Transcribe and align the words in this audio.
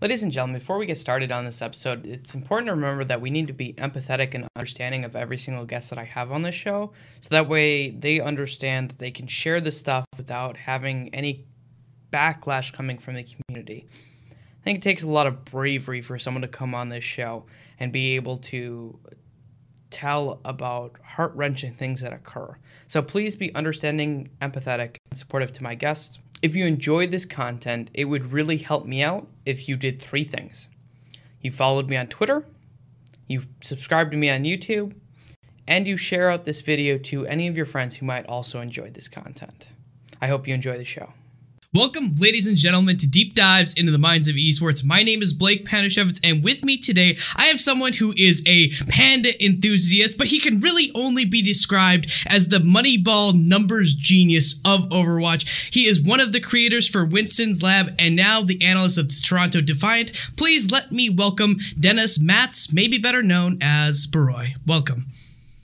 Ladies 0.00 0.22
and 0.22 0.30
gentlemen, 0.30 0.60
before 0.60 0.78
we 0.78 0.86
get 0.86 0.96
started 0.96 1.32
on 1.32 1.44
this 1.44 1.60
episode, 1.60 2.06
it's 2.06 2.32
important 2.32 2.68
to 2.68 2.72
remember 2.72 3.02
that 3.02 3.20
we 3.20 3.30
need 3.30 3.48
to 3.48 3.52
be 3.52 3.72
empathetic 3.72 4.32
and 4.32 4.46
understanding 4.54 5.04
of 5.04 5.16
every 5.16 5.38
single 5.38 5.64
guest 5.64 5.90
that 5.90 5.98
I 5.98 6.04
have 6.04 6.30
on 6.30 6.42
this 6.42 6.54
show. 6.54 6.92
So 7.18 7.30
that 7.30 7.48
way 7.48 7.90
they 7.90 8.20
understand 8.20 8.90
that 8.90 9.00
they 9.00 9.10
can 9.10 9.26
share 9.26 9.60
this 9.60 9.76
stuff 9.76 10.04
without 10.16 10.56
having 10.56 11.12
any 11.12 11.46
backlash 12.12 12.72
coming 12.72 12.98
from 12.98 13.16
the 13.16 13.24
community. 13.24 13.88
I 14.30 14.62
think 14.62 14.78
it 14.78 14.82
takes 14.82 15.02
a 15.02 15.08
lot 15.08 15.26
of 15.26 15.44
bravery 15.44 16.00
for 16.00 16.16
someone 16.16 16.42
to 16.42 16.48
come 16.48 16.76
on 16.76 16.90
this 16.90 17.02
show 17.02 17.46
and 17.80 17.90
be 17.90 18.14
able 18.14 18.36
to 18.38 19.00
tell 19.90 20.40
about 20.44 20.94
heart 21.02 21.34
wrenching 21.34 21.74
things 21.74 22.02
that 22.02 22.12
occur. 22.12 22.56
So 22.86 23.02
please 23.02 23.34
be 23.34 23.52
understanding, 23.52 24.28
empathetic, 24.40 24.98
and 25.10 25.18
supportive 25.18 25.52
to 25.54 25.64
my 25.64 25.74
guests. 25.74 26.20
If 26.40 26.54
you 26.54 26.66
enjoyed 26.66 27.10
this 27.10 27.26
content, 27.26 27.90
it 27.92 28.04
would 28.04 28.32
really 28.32 28.58
help 28.58 28.86
me 28.86 29.02
out 29.02 29.26
if 29.44 29.68
you 29.68 29.76
did 29.76 30.00
three 30.00 30.24
things. 30.24 30.68
You 31.40 31.50
followed 31.50 31.88
me 31.88 31.96
on 31.96 32.06
Twitter, 32.06 32.44
you 33.26 33.42
subscribed 33.60 34.12
to 34.12 34.16
me 34.16 34.30
on 34.30 34.44
YouTube, 34.44 34.94
and 35.66 35.86
you 35.86 35.96
share 35.96 36.30
out 36.30 36.44
this 36.44 36.60
video 36.60 36.96
to 36.98 37.26
any 37.26 37.48
of 37.48 37.56
your 37.56 37.66
friends 37.66 37.96
who 37.96 38.06
might 38.06 38.26
also 38.26 38.60
enjoy 38.60 38.90
this 38.90 39.08
content. 39.08 39.66
I 40.20 40.28
hope 40.28 40.46
you 40.46 40.54
enjoy 40.54 40.78
the 40.78 40.84
show. 40.84 41.12
Welcome, 41.74 42.14
ladies 42.18 42.46
and 42.46 42.56
gentlemen, 42.56 42.96
to 42.96 43.06
Deep 43.06 43.34
Dives 43.34 43.74
into 43.74 43.92
the 43.92 43.98
Minds 43.98 44.26
of 44.26 44.36
Esports. 44.36 44.82
My 44.82 45.02
name 45.02 45.20
is 45.20 45.34
Blake 45.34 45.66
Panashevitz, 45.66 46.18
and 46.24 46.42
with 46.42 46.64
me 46.64 46.78
today, 46.78 47.18
I 47.36 47.44
have 47.48 47.60
someone 47.60 47.92
who 47.92 48.14
is 48.16 48.42
a 48.46 48.70
panda 48.88 49.44
enthusiast, 49.44 50.16
but 50.16 50.28
he 50.28 50.40
can 50.40 50.60
really 50.60 50.90
only 50.94 51.26
be 51.26 51.42
described 51.42 52.10
as 52.26 52.48
the 52.48 52.60
Moneyball 52.60 53.38
numbers 53.38 53.92
genius 53.94 54.58
of 54.64 54.88
Overwatch. 54.88 55.70
He 55.70 55.84
is 55.84 56.00
one 56.00 56.20
of 56.20 56.32
the 56.32 56.40
creators 56.40 56.88
for 56.88 57.04
Winston's 57.04 57.62
Lab 57.62 57.94
and 57.98 58.16
now 58.16 58.40
the 58.40 58.64
analyst 58.64 58.96
of 58.96 59.08
the 59.08 59.20
Toronto 59.22 59.60
Defiant. 59.60 60.12
Please 60.38 60.72
let 60.72 60.90
me 60.90 61.10
welcome 61.10 61.58
Dennis 61.78 62.18
Matz, 62.18 62.72
maybe 62.72 62.96
better 62.96 63.22
known 63.22 63.58
as 63.60 64.06
Barroi. 64.06 64.54
Welcome. 64.66 65.08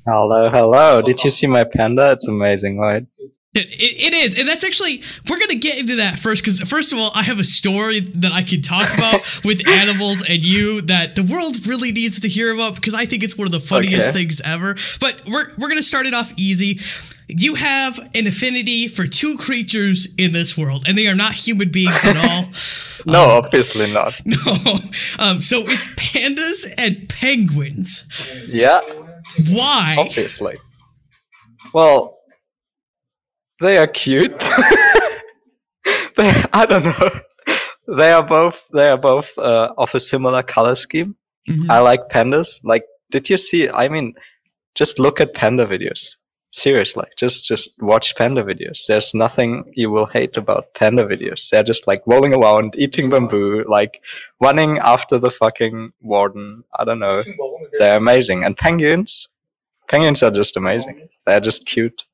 Hello, 0.06 0.50
hello. 0.50 1.00
Did 1.00 1.24
you 1.24 1.30
see 1.30 1.46
my 1.46 1.64
panda? 1.64 2.12
It's 2.12 2.28
amazing, 2.28 2.77
right? 2.77 3.06
It, 3.55 3.69
it 3.70 4.14
is, 4.14 4.36
and 4.36 4.48
that's 4.48 4.64
actually 4.64 5.02
we're 5.28 5.38
gonna 5.38 5.55
get 5.55 5.78
into 5.78 5.97
that 5.97 6.19
first 6.19 6.42
because 6.42 6.60
first 6.62 6.92
of 6.92 6.98
all, 6.98 7.12
I 7.14 7.22
have 7.22 7.38
a 7.38 7.44
story 7.44 8.00
that 8.00 8.33
I 8.33 8.42
can 8.42 8.62
talk 8.62 8.92
about 8.92 9.20
with 9.44 9.66
animals 9.69 10.24
and 10.28 10.42
you 10.42 10.80
that 10.83 11.14
the 11.14 11.22
world 11.22 11.66
really 11.66 11.92
needs 11.92 12.20
to 12.20 12.28
hear 12.28 12.52
about 12.52 12.74
because 12.74 12.94
I 12.94 13.06
think 13.06 13.22
it's 13.22 13.38
one 13.38 13.46
of 13.46 13.52
the 13.52 13.61
funniest 13.61 14.08
okay. 14.08 14.19
things 14.19 14.41
ever. 14.41 14.77
But 15.00 15.20
we're 15.27 15.52
we're 15.56 15.69
gonna 15.69 15.83
start 15.83 16.06
it 16.06 16.14
off 16.14 16.33
easy. 16.36 16.80
You 17.27 17.55
have 17.55 17.98
an 18.14 18.27
affinity 18.27 18.88
for 18.88 19.06
two 19.06 19.38
creatures 19.38 20.08
in 20.18 20.33
this 20.33 20.58
world, 20.58 20.84
and 20.86 20.98
they 20.98 21.06
are 21.06 21.14
not 21.14 21.33
human 21.33 21.70
beings 21.70 22.05
at 22.05 22.16
all. 22.16 22.50
no, 23.06 23.24
um, 23.24 23.44
obviously 23.44 23.91
not. 23.92 24.20
No, 24.27 24.78
um, 25.18 25.41
so 25.41 25.62
it's 25.66 25.89
pandas 25.94 26.72
and 26.77 27.08
penguins. 27.08 28.06
Yeah. 28.46 28.80
Why? 29.48 29.96
Obviously. 29.98 30.58
Well, 31.72 32.18
they 33.65 33.79
are 33.79 33.87
cute. 33.87 34.39
they, 36.17 36.33
I 36.53 36.67
don't 36.69 36.84
know. 36.84 37.11
They 37.89 38.12
are 38.12 38.23
both. 38.23 38.69
They 38.73 38.89
are 38.91 38.98
both 38.98 39.37
uh, 39.39 39.73
of 39.77 39.95
a 39.95 40.01
similar 40.01 40.43
color 40.43 40.75
scheme. 40.75 41.17
Mm-hmm. 41.48 41.70
I 41.70 41.79
like 41.79 42.09
pandas. 42.11 42.61
Like, 42.62 42.85
did 43.11 43.31
you 43.31 43.39
see? 43.39 43.70
I 43.70 43.89
mean, 43.89 44.15
just 44.75 44.98
look 44.98 45.20
at 45.20 45.35
panda 45.35 45.67
videos. 45.67 46.17
Seriously, 46.53 47.07
just 47.17 47.47
just 47.47 47.70
watch 47.81 48.15
panda 48.17 48.45
videos. 48.45 48.87
There's 48.87 49.12
nothing 49.15 49.73
you 49.75 49.91
will 49.91 50.07
hate 50.07 50.37
about 50.37 50.75
panda 50.75 51.05
videos. 51.05 51.48
They're 51.48 51.65
just 51.65 51.87
like 51.87 52.03
rolling 52.07 52.35
around, 52.35 52.77
eating 52.77 53.11
bamboo, 53.11 53.65
like 53.67 54.03
running 54.41 54.79
after 54.79 55.19
the 55.19 55.31
fucking 55.31 55.92
warden. 56.01 56.65
I 56.79 56.85
don't 56.85 57.01
know. 57.01 57.23
They're 57.79 57.97
amazing. 57.97 58.45
And 58.45 58.57
penguins, 58.57 59.29
penguins 59.89 60.23
are 60.23 60.31
just 60.31 60.57
amazing. 60.57 61.09
They're 61.27 61.41
just 61.41 61.67
cute 61.67 62.05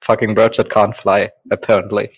fucking 0.00 0.34
birds 0.34 0.56
that 0.58 0.70
can't 0.70 0.96
fly, 0.96 1.30
apparently. 1.50 2.10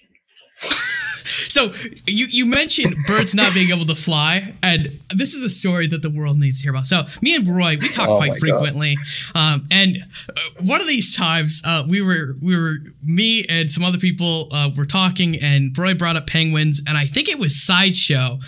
so 1.48 1.72
you 2.06 2.26
you 2.26 2.46
mentioned 2.46 2.96
birds 3.06 3.34
not 3.34 3.52
being 3.54 3.70
able 3.70 3.86
to 3.86 3.94
fly, 3.94 4.54
and 4.62 5.00
this 5.14 5.34
is 5.34 5.42
a 5.42 5.50
story 5.50 5.86
that 5.86 6.02
the 6.02 6.10
world 6.10 6.38
needs 6.38 6.58
to 6.58 6.64
hear 6.64 6.72
about. 6.72 6.86
So 6.86 7.04
me 7.22 7.34
and 7.34 7.48
Roy, 7.48 7.76
we 7.80 7.88
talk 7.88 8.08
oh 8.08 8.16
quite 8.16 8.36
frequently, 8.36 8.96
um, 9.34 9.66
and 9.70 10.04
uh, 10.28 10.40
one 10.60 10.80
of 10.80 10.88
these 10.88 11.16
times 11.16 11.62
uh, 11.64 11.84
we 11.88 12.00
were 12.02 12.36
we 12.40 12.56
were 12.56 12.78
me 13.02 13.44
and 13.46 13.70
some 13.70 13.84
other 13.84 13.98
people 13.98 14.48
uh, 14.52 14.70
were 14.76 14.86
talking, 14.86 15.36
and 15.36 15.76
Roy 15.76 15.94
brought 15.94 16.16
up 16.16 16.26
penguins, 16.26 16.80
and 16.86 16.96
I 16.96 17.06
think 17.06 17.28
it 17.28 17.38
was 17.38 17.62
Sideshow 17.62 18.38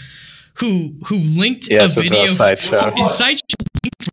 who 0.55 0.93
who 1.07 1.17
linked 1.19 1.71
yes, 1.71 1.97
a 1.97 2.03
video. 2.03 2.27
Sideshow. 2.27 2.95
Sideshow 3.05 3.41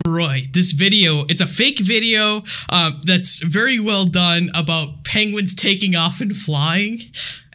Roy, 0.08 0.50
this 0.54 0.72
video, 0.72 1.26
it's 1.28 1.42
a 1.42 1.48
fake 1.48 1.80
video 1.80 2.44
um, 2.70 3.02
that's 3.06 3.44
very 3.44 3.80
well 3.80 4.06
done 4.06 4.50
about 4.56 5.04
penguins 5.04 5.54
taking 5.54 5.96
off 5.96 6.22
and 6.22 6.36
flying. 6.36 7.02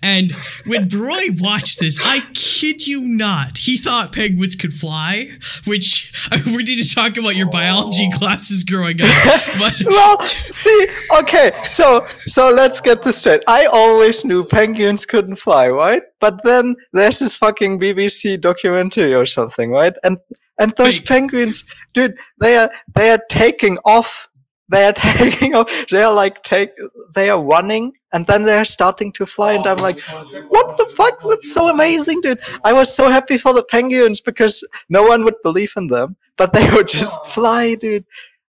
And 0.02 0.30
when 0.66 0.88
Roy 0.92 1.28
watched 1.38 1.80
this, 1.80 1.98
I 2.04 2.20
kid 2.34 2.86
you 2.86 3.00
not, 3.00 3.56
he 3.56 3.78
thought 3.78 4.12
penguins 4.12 4.56
could 4.56 4.74
fly, 4.74 5.30
which 5.64 6.12
I 6.30 6.42
mean, 6.42 6.54
we 6.54 6.64
need 6.64 6.84
to 6.84 6.94
talk 6.94 7.16
about 7.16 7.34
your 7.34 7.48
biology 7.48 8.10
classes 8.12 8.62
growing 8.62 9.00
up. 9.00 9.08
But 9.58 9.82
well, 9.86 10.20
see, 10.50 10.86
okay, 11.20 11.52
so 11.64 12.06
so 12.26 12.50
let's 12.50 12.80
get 12.82 13.02
this 13.02 13.18
straight. 13.18 13.42
I 13.48 13.66
always 13.72 14.24
knew 14.24 14.44
penguins 14.44 15.06
couldn't 15.06 15.36
fly, 15.36 15.68
right? 15.68 16.02
But 16.20 16.40
then 16.44 16.76
there's 16.92 17.20
this 17.20 17.36
fucking 17.36 17.78
BBC 17.78 18.38
documentary 18.40 19.14
or 19.14 19.24
something, 19.24 19.70
right? 19.70 19.94
And 20.02 20.18
and 20.58 20.72
those 20.76 20.98
Wait. 20.98 21.08
penguins, 21.08 21.64
dude, 21.92 22.16
they 22.40 22.56
are 22.56 22.70
they 22.94 23.10
are 23.10 23.20
taking 23.28 23.78
off. 23.84 24.28
They 24.70 24.86
are 24.86 24.92
taking 24.96 25.54
off. 25.54 25.70
They 25.88 26.02
are 26.02 26.14
like 26.14 26.42
take. 26.42 26.70
They 27.14 27.30
are 27.30 27.42
running, 27.42 27.92
and 28.12 28.26
then 28.26 28.44
they 28.44 28.56
are 28.56 28.64
starting 28.64 29.12
to 29.12 29.26
fly. 29.26 29.54
And 29.54 29.66
I'm 29.66 29.76
like, 29.78 30.00
what 30.00 30.76
the 30.78 30.90
fuck? 30.94 31.20
That's 31.20 31.52
so 31.52 31.70
amazing, 31.70 32.20
dude. 32.20 32.40
I 32.64 32.72
was 32.72 32.94
so 32.94 33.10
happy 33.10 33.38
for 33.38 33.52
the 33.52 33.64
penguins 33.64 34.20
because 34.20 34.66
no 34.88 35.04
one 35.04 35.24
would 35.24 35.42
believe 35.42 35.72
in 35.76 35.88
them, 35.88 36.16
but 36.36 36.52
they 36.52 36.68
would 36.72 36.88
just 36.88 37.26
fly, 37.26 37.74
dude. 37.74 38.04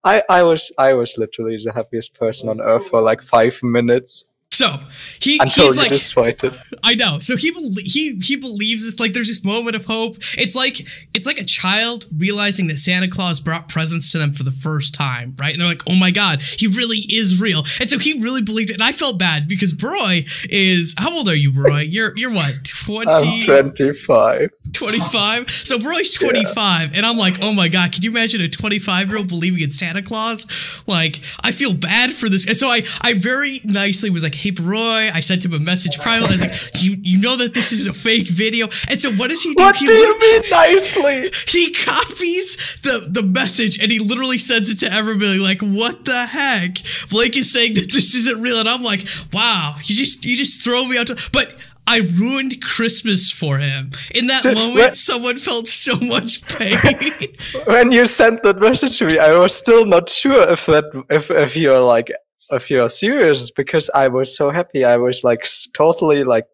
I, 0.03 0.22
I 0.30 0.44
was 0.44 0.72
I 0.78 0.94
was 0.94 1.18
literally 1.18 1.56
the 1.64 1.72
happiest 1.72 2.20
person 2.20 2.50
on 2.50 2.59
earth 2.59 2.90
for 2.90 3.02
like 3.02 3.22
five 3.22 3.58
minutes. 3.64 4.33
So 4.53 4.80
he 5.19 5.40
until 5.40 5.74
he's 5.74 6.16
like. 6.16 6.41
I 6.84 6.96
know. 6.96 7.19
So 7.19 7.36
he 7.36 7.52
he 7.81 8.19
he 8.19 8.36
believes 8.36 8.86
it's 8.86 9.00
like 9.00 9.14
there's 9.14 9.28
this 9.28 9.44
moment 9.44 9.75
of 9.75 9.86
hope. 9.86 10.18
It's 10.38 10.53
like 10.53 10.88
it's 11.14 11.25
like 11.25 11.40
a 11.40 11.44
child 11.44 12.06
realizing 12.16 12.68
that 12.68 12.78
Santa 12.78 13.08
Claus 13.08 13.40
brought 13.40 13.68
presents 13.68 14.12
to 14.12 14.19
them 14.19 14.34
for 14.34 14.44
the 14.44 14.52
first 14.52 14.94
time, 14.94 15.36
right? 15.40 15.53
And 15.53 15.62
they're 15.62 15.68
like, 15.68 15.84
oh 15.88 15.96
my 15.96 16.12
god, 16.12 16.41
he 16.41 16.68
really 16.68 17.00
is 17.00 17.40
real. 17.41 17.64
And 17.80 17.90
so 17.90 17.97
he 17.97 18.22
really 18.22 18.41
believed 18.41 18.69
it. 18.69 18.74
And 18.74 18.84
I 18.84 18.91
felt 18.91 19.18
bad 19.18 19.47
because 19.47 19.74
Broy 19.74 20.30
is 20.50 20.94
how 20.97 21.16
old 21.16 21.28
are 21.30 21.35
you, 21.35 21.52
Broy? 21.52 21.88
You're 21.90 22.16
you're 22.18 22.34
what 22.34 22.66
20? 22.66 23.09
I'm 23.09 23.46
25. 23.46 24.52
25. 24.74 25.50
So 25.50 25.78
Broy's 25.78 26.12
25, 26.12 26.91
yeah. 26.91 26.97
and 26.97 27.06
I'm 27.06 27.18
like, 27.18 27.38
oh 27.41 27.53
my 27.53 27.70
god, 27.70 27.91
can 27.91 28.03
you 28.03 28.12
imagine 28.12 28.41
a 28.41 28.50
25 28.50 29.08
year 29.08 29.18
old 29.18 29.30
believing 29.30 29.62
in 29.62 29.72
Santa 29.72 30.02
Claus? 30.02 30.46
Like, 30.85 31.22
I 31.41 31.52
feel 31.52 31.74
bad 31.74 32.12
for 32.12 32.30
this. 32.30 32.46
And 32.46 32.58
so 32.58 32.68
I 32.68 32.84
I 33.02 33.14
very 33.14 33.62
nicely 33.64 34.09
was 34.09 34.24
like 34.24 34.35
hey 34.44 34.52
Roy, 34.62 35.09
I 35.14 35.22
sent 35.22 35.46
him 35.46 35.54
a 35.54 35.59
message 35.59 35.98
privately. 36.00 36.30
I 36.30 36.31
was 36.34 36.42
like, 36.42 36.84
you 36.84 36.98
you 37.02 37.18
know 37.18 37.38
that 37.38 37.54
this 37.54 37.72
is 37.72 37.88
a 37.88 37.94
fake 37.94 38.30
video. 38.30 38.68
And 38.90 39.00
so 39.00 39.12
what 39.14 39.30
does 39.30 39.42
he 39.42 39.54
do? 39.54 39.64
What 39.64 39.78
he 39.78 39.86
do 39.86 39.94
you 39.94 40.20
mean 40.20 40.42
nicely? 40.52 41.31
He 41.48 41.74
copies 41.74 42.78
the 42.84 43.08
the 43.09 43.24
message 43.24 43.80
and 43.80 43.92
he 43.92 44.00
literally 44.00 44.38
sends 44.38 44.70
it 44.70 44.80
to 44.80 44.92
everybody. 44.92 45.40
Like, 45.40 45.62
what 45.62 46.03
the 46.03 46.26
heck? 46.26 46.78
Blake 47.09 47.38
is 47.38 47.52
saying 47.52 47.76
that 47.76 47.92
this 47.92 48.14
isn't 48.16 48.42
real, 48.42 48.59
and 48.59 48.68
I'm 48.68 48.84
like, 48.84 49.08
wow, 49.32 49.76
you 49.84 49.96
just 49.96 50.26
you 50.26 50.36
just 50.36 50.64
throw 50.64 50.86
me 50.86 50.98
out. 50.98 51.08
To, 51.08 51.30
but 51.32 51.58
I 51.88 52.00
ruined 52.00 52.62
Christmas 52.62 53.30
for 53.32 53.59
him. 53.59 53.92
In 54.12 54.28
that 54.28 54.44
Dude, 54.44 54.56
moment, 54.56 54.76
when, 54.76 54.96
someone 54.96 55.38
felt 55.38 55.68
so 55.68 55.96
much 56.00 56.46
pain. 56.48 56.78
when 57.66 57.91
you 57.91 58.06
sent 58.06 58.44
that 58.44 58.59
message 58.59 58.97
to 59.00 59.08
me, 59.08 59.20
I 59.20 59.38
was 59.38 59.56
still 59.56 59.85
not 59.85 60.09
sure 60.09 60.50
if 60.50 60.66
that 60.67 60.85
if 61.09 61.32
if 61.32 61.56
you're 61.56 61.82
like 61.82 62.12
if 62.53 62.70
you're 62.70 62.90
serious 62.90 63.52
because 63.52 63.90
I 63.94 64.08
was 64.08 64.35
so 64.35 64.52
happy. 64.52 64.84
I 64.84 64.97
was 64.97 65.23
like 65.23 65.46
totally 65.73 66.23
like 66.23 66.46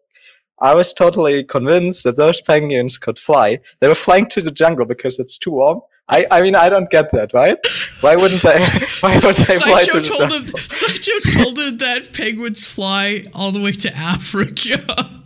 I 0.60 0.74
was 0.74 0.92
totally 0.92 1.44
convinced 1.44 2.04
that 2.04 2.16
those 2.16 2.40
penguins 2.40 2.98
could 2.98 3.18
fly. 3.18 3.60
They 3.80 3.88
were 3.88 3.94
flying 3.94 4.26
to 4.26 4.40
the 4.40 4.50
jungle 4.50 4.84
because 4.84 5.18
it's 5.18 5.38
too 5.38 5.52
warm. 5.52 5.80
I, 6.08 6.26
I 6.30 6.42
mean 6.42 6.54
I 6.54 6.68
don't 6.68 6.90
get 6.90 7.10
that, 7.12 7.32
right? 7.32 7.58
Why 8.00 8.16
wouldn't 8.16 8.42
they 8.42 8.58
why 9.00 9.20
would 9.22 9.36
they 9.36 9.56
fly 9.56 9.84
to 9.84 10.00
the 10.00 10.06
told 10.06 10.30
jungle? 10.30 10.38
Him, 10.38 10.68
Sideshow 10.68 11.42
told 11.42 11.58
him 11.58 11.78
that 11.78 12.12
penguins 12.12 12.66
fly 12.66 13.24
all 13.32 13.52
the 13.52 13.60
way 13.60 13.72
to 13.72 13.96
Africa. 13.96 14.84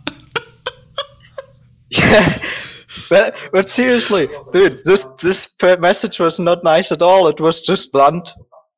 yeah. 1.89 2.37
But, 3.09 3.35
but 3.51 3.67
seriously, 3.67 4.27
dude, 4.51 4.81
this 4.83 5.03
this 5.15 5.55
message 5.79 6.19
was 6.19 6.39
not 6.39 6.63
nice 6.63 6.91
at 6.91 7.01
all. 7.01 7.27
It 7.27 7.41
was 7.41 7.61
just 7.61 7.91
blunt 7.91 8.33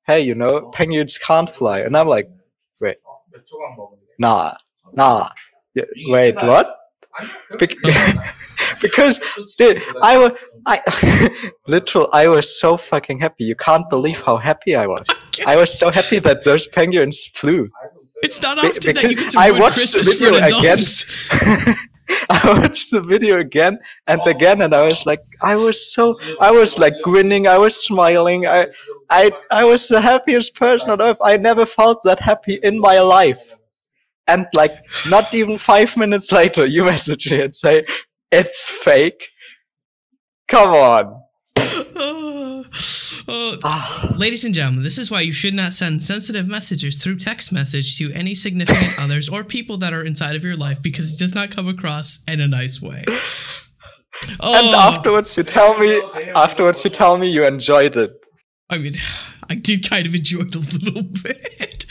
hey, 0.07 0.21
you 0.21 0.35
know, 0.35 0.69
penguins 0.71 1.17
can't 1.17 1.49
fly. 1.49 1.81
And 1.81 1.95
I'm 1.95 2.07
like, 2.07 2.29
wait, 2.79 2.97
nah, 4.17 4.53
nah, 4.93 5.27
wait, 6.07 6.35
what? 6.35 6.75
Because 8.81 9.19
dude, 9.57 9.83
I 10.01 10.17
was 10.17 10.31
I 10.65 11.49
literal 11.67 12.09
I 12.13 12.27
was 12.27 12.59
so 12.59 12.77
fucking 12.77 13.19
happy. 13.19 13.43
You 13.45 13.55
can't 13.55 13.89
believe 13.89 14.21
how 14.21 14.37
happy 14.37 14.75
I 14.75 14.87
was. 14.87 15.07
I 15.45 15.55
was 15.55 15.77
so 15.77 15.89
happy 15.89 16.19
that 16.19 16.43
those 16.43 16.67
penguins 16.67 17.25
flew. 17.27 17.69
It's 18.23 18.41
not 18.41 18.57
often 18.57 18.93
that 18.93 19.03
you 19.03 19.15
get 19.15 19.31
to 19.31 19.39
I 19.39 19.51
watched 19.51 19.93
the 19.93 19.99
Christmas 19.99 20.13
for 20.13 20.31
video 20.31 20.57
again. 20.57 21.75
I 22.29 22.59
watched 22.59 22.91
the 22.91 23.01
video 23.01 23.39
again 23.39 23.79
and 24.07 24.21
oh. 24.23 24.29
again, 24.29 24.61
and 24.61 24.73
I 24.73 24.83
was 24.83 25.05
like, 25.05 25.21
I 25.41 25.55
was 25.55 25.93
so, 25.93 26.15
I 26.39 26.51
was 26.51 26.79
like 26.79 26.93
grinning, 27.03 27.47
I 27.47 27.57
was 27.57 27.83
smiling, 27.83 28.47
I, 28.47 28.67
I, 29.09 29.31
I 29.51 29.65
was 29.65 29.87
the 29.87 30.01
happiest 30.01 30.55
person 30.55 30.89
on 30.89 31.01
earth. 31.01 31.17
I 31.21 31.37
never 31.37 31.65
felt 31.65 32.01
that 32.03 32.19
happy 32.19 32.59
in 32.63 32.79
my 32.79 32.99
life. 32.99 33.57
And 34.27 34.45
like, 34.53 34.73
not 35.09 35.33
even 35.33 35.57
five 35.57 35.95
minutes 35.95 36.31
later, 36.31 36.65
you 36.65 36.85
message 36.85 37.31
me 37.31 37.41
and 37.41 37.55
say, 37.55 37.85
it's 38.31 38.69
fake. 38.69 39.29
Come 40.47 40.69
on. 40.69 41.21
Oh. 41.99 42.36
Uh, 43.29 43.57
Ah, 43.63 44.13
Ladies 44.17 44.45
and 44.45 44.53
gentlemen, 44.53 44.83
this 44.83 44.97
is 44.97 45.11
why 45.11 45.19
you 45.19 45.33
should 45.33 45.53
not 45.53 45.73
send 45.73 46.01
sensitive 46.01 46.47
messages 46.47 46.95
through 46.97 47.17
text 47.17 47.51
message 47.51 47.97
to 47.97 48.11
any 48.13 48.33
significant 48.33 48.93
others 48.99 49.27
or 49.27 49.43
people 49.43 49.77
that 49.77 49.91
are 49.91 50.03
inside 50.03 50.35
of 50.35 50.43
your 50.45 50.55
life 50.55 50.81
because 50.81 51.13
it 51.13 51.19
does 51.19 51.35
not 51.35 51.51
come 51.51 51.67
across 51.67 52.19
in 52.27 52.39
a 52.41 52.47
nice 52.47 52.81
way. 52.81 53.03
Oh, 54.39 54.55
and 54.55 54.75
afterwards 54.75 55.37
you 55.37 55.43
tell 55.43 55.77
me, 55.77 56.01
afterwards 56.35 56.83
you 56.83 56.89
tell 56.89 57.19
me 57.19 57.29
you 57.29 57.45
enjoyed 57.45 57.95
it. 57.95 58.11
I 58.67 58.79
mean, 58.79 58.95
I 59.47 59.53
did 59.55 59.87
kind 59.87 60.07
of 60.07 60.15
enjoy 60.15 60.39
it 60.41 60.55
a 60.55 60.59
little 60.83 61.03
bit. 61.03 61.85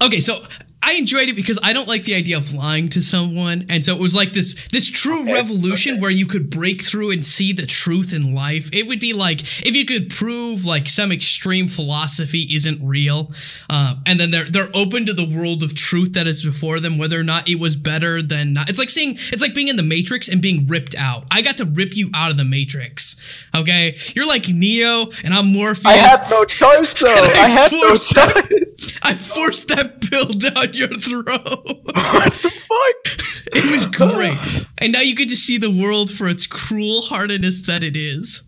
Okay, 0.00 0.20
so 0.20 0.44
I 0.86 0.94
enjoyed 0.94 1.28
it 1.28 1.36
because 1.36 1.58
I 1.62 1.72
don't 1.72 1.88
like 1.88 2.04
the 2.04 2.14
idea 2.14 2.36
of 2.36 2.52
lying 2.52 2.88
to 2.90 3.02
someone, 3.02 3.66
and 3.68 3.84
so 3.84 3.94
it 3.94 4.00
was 4.00 4.14
like 4.14 4.32
this 4.32 4.54
this 4.68 4.88
true 4.88 5.22
Okay, 5.22 5.32
revolution 5.32 5.92
okay. 5.94 6.00
where 6.02 6.10
you 6.10 6.26
could 6.26 6.50
break 6.50 6.82
through 6.82 7.10
and 7.10 7.24
see 7.24 7.52
the 7.52 7.66
truth 7.66 8.12
in 8.12 8.34
life. 8.34 8.68
It 8.72 8.86
would 8.86 9.00
be 9.00 9.12
like 9.12 9.40
if 9.66 9.74
you 9.74 9.84
could 9.86 10.10
prove 10.10 10.64
like 10.64 10.88
some 10.88 11.10
extreme 11.12 11.68
philosophy 11.68 12.48
isn't 12.54 12.80
real, 12.86 13.32
uh, 13.70 13.96
and 14.06 14.20
then 14.20 14.30
they're 14.30 14.44
they're 14.44 14.70
open 14.74 15.06
to 15.06 15.12
the 15.14 15.24
world 15.26 15.62
of 15.62 15.74
truth 15.74 16.12
that 16.12 16.26
is 16.26 16.42
before 16.44 16.80
them, 16.80 16.98
whether 16.98 17.18
or 17.18 17.22
not 17.24 17.48
it 17.48 17.58
was 17.58 17.76
better 17.76 18.20
than 18.20 18.52
not. 18.52 18.68
It's 18.68 18.78
like 18.78 18.90
seeing 18.90 19.16
it's 19.32 19.40
like 19.42 19.54
being 19.54 19.68
in 19.68 19.76
the 19.76 19.82
Matrix 19.82 20.28
and 20.28 20.42
being 20.42 20.66
ripped 20.66 20.94
out. 20.96 21.24
I 21.30 21.40
got 21.42 21.56
to 21.58 21.64
rip 21.64 21.96
you 21.96 22.10
out 22.14 22.30
of 22.30 22.36
the 22.36 22.44
Matrix. 22.44 23.16
Okay, 23.56 23.96
you're 24.14 24.26
like 24.26 24.48
Neo, 24.48 25.06
and 25.22 25.32
I'm 25.32 25.52
Morpheus. 25.52 25.86
I 25.86 25.92
had 25.96 26.28
no 26.30 26.44
choice 26.44 26.98
though. 27.00 27.08
I 27.14 27.32
I 27.44 27.48
had 27.48 27.72
no 27.72 27.88
forced 27.88 28.14
that- 28.16 28.34
choice. 28.48 28.98
I 29.02 29.14
forced 29.14 29.68
that 29.68 30.00
pill 30.00 30.26
down 30.26 30.72
your 30.76 30.88
throat. 30.88 31.26
what 31.26 32.32
the 32.42 32.50
fuck? 32.50 33.18
it 33.54 33.70
was 33.72 33.86
great. 33.86 34.66
And 34.78 34.92
now 34.92 35.00
you 35.00 35.14
get 35.16 35.28
to 35.30 35.36
see 35.36 35.58
the 35.58 35.70
world 35.70 36.10
for 36.10 36.28
its 36.28 36.46
cruel 36.46 37.02
heartedness 37.02 37.62
that 37.66 37.82
it 37.82 37.96
is. 37.96 38.42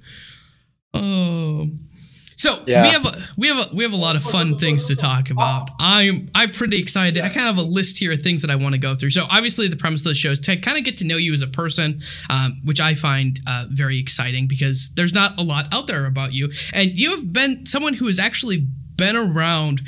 Oh. 0.95 1.69
So 2.39 2.63
Yeah. 2.67 2.83
we 2.83 2.89
have 2.91 3.07
a, 3.07 3.29
we 3.39 3.49
have 3.49 3.67
a, 3.73 3.75
we 3.75 3.83
have 3.83 3.95
a 3.95 3.97
lot 3.97 4.15
of 4.15 4.23
fun 4.23 4.59
things 4.59 4.85
to 4.87 4.97
talk 4.97 5.31
about. 5.31 5.71
I'm 5.81 6.29
I'm 6.35 6.51
pretty 6.51 6.79
excited. 6.79 7.23
I 7.23 7.29
kind 7.31 7.49
of 7.49 7.57
have 7.57 7.59
a 7.65 7.69
list 7.69 7.97
here 7.99 8.13
of 8.13 8.21
things 8.21 8.43
that 8.43 8.51
I 8.51 8.57
want 8.57 8.75
to 8.75 8.79
go 8.79 8.95
through. 8.95 9.11
So 9.11 9.25
obviously 9.31 9.69
the 9.69 9.77
premise 9.77 10.03
of 10.03 10.09
the 10.09 10.15
show 10.15 10.31
is 10.33 10.41
to 10.41 10.57
kind 10.59 10.77
of 10.77 10.85
get 10.85 10.99
to 10.99 11.05
know 11.07 11.17
you 11.17 11.33
as 11.33 11.41
a 11.41 11.47
person, 11.47 12.03
um, 12.29 12.61
which 12.63 12.79
I 12.79 12.95
find 12.95 13.41
uh, 13.47 13.65
very 13.71 13.99
exciting 13.99 14.49
because 14.49 14.91
there's 14.97 15.15
not 15.15 15.39
a 15.41 15.43
lot 15.43 15.73
out 15.73 15.87
there 15.87 16.05
about 16.05 16.35
you, 16.35 16.51
and 16.75 16.91
you 16.91 17.11
have 17.17 17.33
been 17.33 17.65
someone 17.65 17.95
who 17.95 18.07
has 18.07 18.19
actually 18.19 18.67
been 18.97 19.17
around 19.17 19.81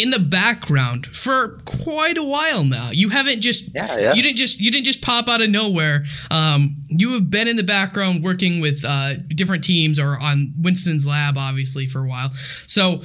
in 0.00 0.10
the 0.10 0.18
background 0.18 1.06
for 1.06 1.60
quite 1.64 2.16
a 2.16 2.22
while 2.22 2.64
now. 2.64 2.90
You 2.90 3.10
haven't 3.10 3.40
just 3.40 3.70
Yeah, 3.74 3.98
yeah. 3.98 4.14
you 4.14 4.22
didn't 4.22 4.36
just 4.38 4.58
you 4.60 4.70
didn't 4.70 4.86
just 4.86 5.02
pop 5.02 5.28
out 5.28 5.40
of 5.40 5.50
nowhere. 5.50 6.04
Um, 6.30 6.76
you 6.88 7.12
have 7.12 7.30
been 7.30 7.48
in 7.48 7.56
the 7.56 7.62
background 7.62 8.22
working 8.22 8.60
with 8.60 8.84
uh, 8.84 9.14
different 9.34 9.64
teams 9.64 9.98
or 9.98 10.18
on 10.18 10.54
Winston's 10.58 11.06
lab, 11.06 11.36
obviously, 11.36 11.86
for 11.86 12.04
a 12.04 12.08
while. 12.08 12.30
So 12.66 13.02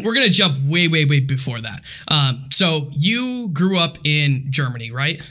we're 0.00 0.14
gonna 0.14 0.28
jump 0.28 0.58
way, 0.66 0.88
way, 0.88 1.04
way 1.04 1.20
before 1.20 1.60
that. 1.60 1.80
Um, 2.08 2.48
so 2.52 2.90
you 2.92 3.48
grew 3.48 3.78
up 3.78 3.98
in 4.04 4.46
Germany, 4.50 4.90
right? 4.90 5.22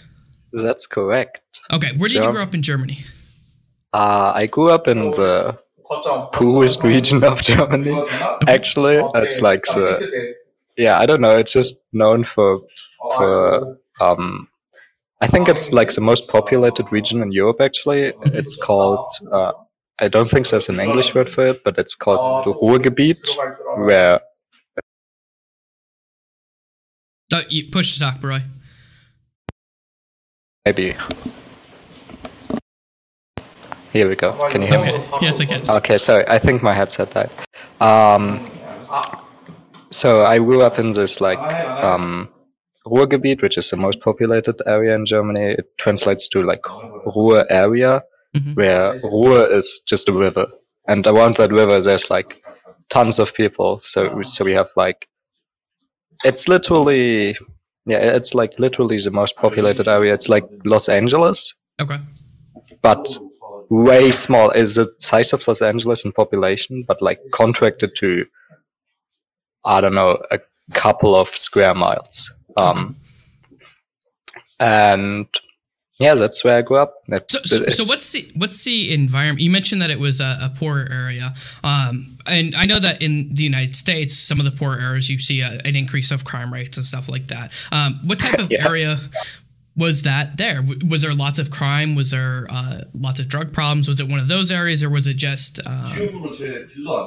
That's 0.53 0.88
correct. 0.88 1.42
Okay, 1.71 1.95
where 1.97 2.09
did 2.09 2.24
you 2.24 2.31
grow 2.31 2.42
up 2.42 2.56
in 2.56 2.63
Germany? 2.63 3.00
Uh, 3.94 4.33
I 4.35 4.47
grew 4.47 4.69
up 4.69 4.88
in 4.88 5.12
the 5.12 5.57
poorest 6.33 6.83
region 6.83 7.24
of 7.24 7.42
Germany. 7.42 8.03
Actually, 8.47 9.01
it's 9.15 9.42
like 9.42 9.65
the 9.65 10.35
yeah. 10.85 10.97
I 10.97 11.05
don't 11.05 11.21
know. 11.21 11.37
It's 11.37 11.53
just 11.53 11.85
known 11.93 12.23
for 12.23 12.61
for 13.15 13.77
um. 13.99 14.47
I 15.21 15.27
think 15.27 15.49
it's 15.49 15.73
like 15.73 15.91
the 15.93 16.01
most 16.01 16.29
populated 16.29 16.91
region 16.93 17.21
in 17.21 17.31
Europe. 17.31 17.59
Actually, 17.61 18.13
it's 18.39 18.55
called. 18.55 19.09
Uh, 19.31 19.51
I 19.99 20.07
don't 20.07 20.29
think 20.31 20.47
there's 20.47 20.69
an 20.69 20.79
English 20.79 21.13
word 21.13 21.29
for 21.29 21.45
it, 21.47 21.63
but 21.65 21.77
it's 21.77 21.93
called 21.93 22.45
the 22.45 22.53
Ruhrgebiet, 22.53 23.19
where 23.85 24.21
Uh, 27.31 27.41
you 27.49 27.69
push 27.71 27.93
to 27.93 27.99
talk, 27.99 28.15
Barroi. 28.21 28.41
maybe. 30.65 30.95
Here 33.93 34.07
we 34.07 34.15
go. 34.15 34.31
Can 34.49 34.61
you 34.63 34.67
hear 34.67 34.81
me? 34.81 34.89
Okay. 34.93 35.25
Yes, 35.25 35.41
I 35.41 35.45
can. 35.45 35.69
Okay, 35.69 35.97
sorry. 35.97 36.23
I 36.27 36.39
think 36.39 36.63
my 36.63 36.73
headset 36.73 37.11
died. 37.13 37.29
Um, 37.81 38.39
so 39.91 40.25
I 40.25 40.38
grew 40.39 40.62
up 40.62 40.80
in 40.80 40.91
this 40.91 41.19
like 41.21 41.39
um, 41.83 42.30
Ruhrgebiet, 42.86 43.41
which 43.41 43.57
is 43.57 43.69
the 43.69 43.77
most 43.77 44.01
populated 44.01 44.62
area 44.65 44.95
in 44.95 45.06
Germany. 45.06 45.56
It 45.57 45.77
translates 45.77 46.27
to 46.30 46.44
like 46.44 46.62
Ruhr 47.15 47.45
area, 47.50 48.03
Mhm. 48.36 48.56
where 48.56 49.00
Ruhr 49.03 49.51
is 49.51 49.81
just 49.88 50.07
a 50.09 50.13
river, 50.13 50.47
and 50.88 51.06
around 51.07 51.36
that 51.38 51.51
river 51.51 51.81
there's 51.81 52.09
like 52.12 52.41
tons 52.89 53.19
of 53.19 53.33
people. 53.33 53.80
So 53.80 54.21
so 54.24 54.45
we 54.45 54.53
have 54.53 54.69
like 54.75 55.07
it's 56.24 56.47
literally 56.47 57.38
yeah, 57.85 58.15
it's 58.18 58.33
like 58.35 58.59
literally 58.59 59.00
the 59.00 59.12
most 59.12 59.35
populated 59.38 59.88
area. 59.88 60.13
It's 60.13 60.30
like 60.30 60.45
Los 60.65 60.89
Angeles, 60.89 61.56
Okay. 61.81 61.97
but 62.83 63.07
way 63.69 64.12
small 64.12 64.51
is 64.51 64.75
the 64.75 64.94
size 65.00 65.33
of 65.33 65.47
Los 65.47 65.62
Angeles 65.62 66.06
in 66.06 66.12
population, 66.12 66.83
but 66.88 67.01
like 67.01 67.19
contracted 67.31 67.95
to 67.97 68.25
I 69.65 69.81
don't 69.81 69.95
know 69.95 70.21
a 70.31 70.39
couple 70.73 71.15
of 71.15 71.27
square 71.27 71.73
miles. 71.73 72.33
Um, 72.57 72.95
and 74.59 75.27
yeah, 76.00 76.15
that's 76.15 76.44
where 76.44 76.57
I 76.57 76.61
grew 76.61 76.77
up. 76.77 76.94
So, 77.27 77.39
so, 77.44 77.65
so 77.65 77.83
what's 77.85 78.11
the 78.11 78.29
what's 78.35 78.63
the 78.63 78.94
environment? 78.94 79.42
You 79.42 79.49
mentioned 79.49 79.81
that 79.81 79.89
it 79.89 79.99
was 79.99 80.21
a, 80.21 80.37
a 80.42 80.54
poor 80.56 80.87
area, 80.89 81.33
um, 81.63 82.18
and 82.25 82.56
I 82.56 82.66
know 82.66 82.80
that 82.80 83.01
in 83.01 83.33
the 83.35 83.44
United 83.44 83.75
States, 83.75 84.18
some 84.18 84.39
of 84.39 84.45
the 84.45 84.51
poor 84.51 84.75
areas 84.75 85.09
you 85.09 85.19
see 85.19 85.42
a, 85.42 85.59
an 85.66 85.75
increase 85.75 86.11
of 86.11 86.23
crime 86.23 86.54
rates 86.54 86.78
and 86.78 86.85
stuff 86.85 87.09
like 87.09 87.28
that. 87.28 87.51
Um, 87.71 87.99
what 88.06 88.19
type 88.19 88.39
of 88.39 88.49
Yeah. 88.51 88.68
area 88.68 88.97
was 89.80 90.02
that 90.04 90.38
there? 90.38 90.62
Was 90.88 91.02
there 91.02 91.14
lots 91.14 91.40
of 91.40 91.50
crime? 91.50 91.95
Was 91.95 92.12
there 92.12 92.45
uh, 92.50 92.81
lots 92.94 93.19
of 93.19 93.30
drug 93.30 93.54
problems? 93.54 93.88
Was 93.88 94.00
it 94.00 94.07
one 94.09 94.19
of 94.19 94.28
those 94.28 94.52
areas, 94.52 94.83
or 94.83 94.90
was 94.90 95.07
it 95.07 95.16
just? 95.16 95.66
Um, 95.66 95.83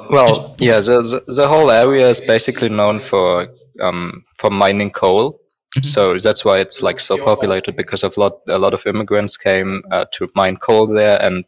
Well, 0.09 0.55
yeah, 0.59 0.79
the, 0.79 1.23
the 1.27 1.47
whole 1.47 1.69
area 1.69 2.09
is 2.09 2.19
basically 2.19 2.69
known 2.69 2.99
for 2.99 3.47
um 3.79 4.23
for 4.37 4.49
mining 4.49 4.91
coal. 4.91 5.39
Mhm. 5.77 5.85
So 5.85 6.17
that's 6.17 6.43
why 6.43 6.59
it's 6.59 6.81
like 6.81 6.99
so 6.99 7.17
populated 7.17 7.75
because 7.75 8.03
of 8.03 8.17
lot 8.17 8.39
a 8.47 8.57
lot 8.57 8.73
of 8.73 8.85
immigrants 8.87 9.37
came 9.37 9.83
uh, 9.91 10.05
to 10.13 10.29
mine 10.35 10.57
coal 10.57 10.87
there. 10.87 11.21
And 11.21 11.45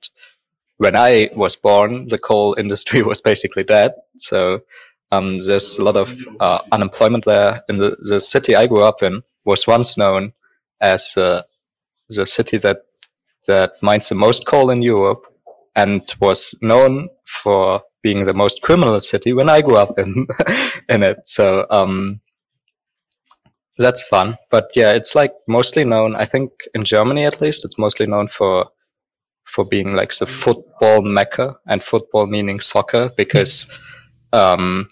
when 0.77 0.95
I 0.95 1.29
was 1.35 1.55
born, 1.55 2.07
the 2.07 2.19
coal 2.19 2.55
industry 2.63 3.01
was 3.01 3.21
basically 3.21 3.63
dead. 3.63 3.93
So 4.17 4.61
um, 5.11 5.39
there's 5.39 5.79
a 5.79 5.83
lot 5.83 5.97
of 5.97 6.15
uh, 6.39 6.59
unemployment 6.71 7.25
there. 7.25 7.63
In 7.67 7.79
the 7.79 7.97
the 8.09 8.19
city 8.19 8.55
I 8.55 8.67
grew 8.67 8.83
up 8.83 9.01
in 9.01 9.23
was 9.43 9.67
once 9.67 9.97
known 9.97 10.33
as 10.93 11.17
uh, 11.17 11.41
the 12.09 12.25
city 12.25 12.57
that 12.59 12.79
that 13.47 13.73
mines 13.81 14.09
the 14.09 14.15
most 14.15 14.45
coal 14.45 14.69
in 14.71 14.81
Europe 14.81 15.23
and 15.75 16.01
was 16.19 16.55
known 16.61 17.09
for 17.25 17.81
being 18.03 18.25
the 18.25 18.33
most 18.33 18.61
criminal 18.61 18.99
city 18.99 19.33
when 19.33 19.49
I 19.49 19.61
grew 19.61 19.77
up 19.77 19.99
in 19.99 20.27
in 20.89 21.03
it. 21.03 21.17
So 21.25 21.65
um, 21.69 22.21
that's 23.77 24.03
fun. 24.07 24.37
But 24.51 24.71
yeah, 24.75 24.91
it's 24.93 25.15
like 25.15 25.33
mostly 25.47 25.83
known. 25.83 26.15
I 26.15 26.25
think 26.25 26.51
in 26.73 26.83
Germany 26.83 27.25
at 27.25 27.41
least, 27.41 27.65
it's 27.65 27.77
mostly 27.77 28.07
known 28.07 28.27
for 28.27 28.67
for 29.45 29.65
being 29.65 29.95
like 29.95 30.13
the 30.15 30.25
football 30.25 31.01
mecca, 31.03 31.57
and 31.67 31.81
football 31.83 32.27
meaning 32.27 32.59
soccer 32.59 33.11
because 33.17 33.67
um, 34.33 34.87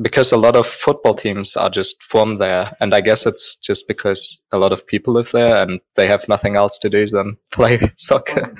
because 0.00 0.32
a 0.32 0.36
lot 0.36 0.56
of 0.56 0.66
football 0.66 1.14
teams 1.14 1.56
are 1.56 1.70
just 1.70 2.02
formed 2.02 2.40
there, 2.40 2.72
and 2.80 2.94
I 2.94 3.00
guess 3.00 3.26
it's 3.26 3.56
just 3.56 3.88
because 3.88 4.40
a 4.52 4.58
lot 4.58 4.72
of 4.72 4.86
people 4.86 5.14
live 5.14 5.30
there 5.32 5.56
and 5.56 5.80
they 5.96 6.06
have 6.06 6.28
nothing 6.28 6.56
else 6.56 6.78
to 6.80 6.90
do 6.90 7.06
than 7.06 7.36
play 7.52 7.80
soccer. 7.96 8.54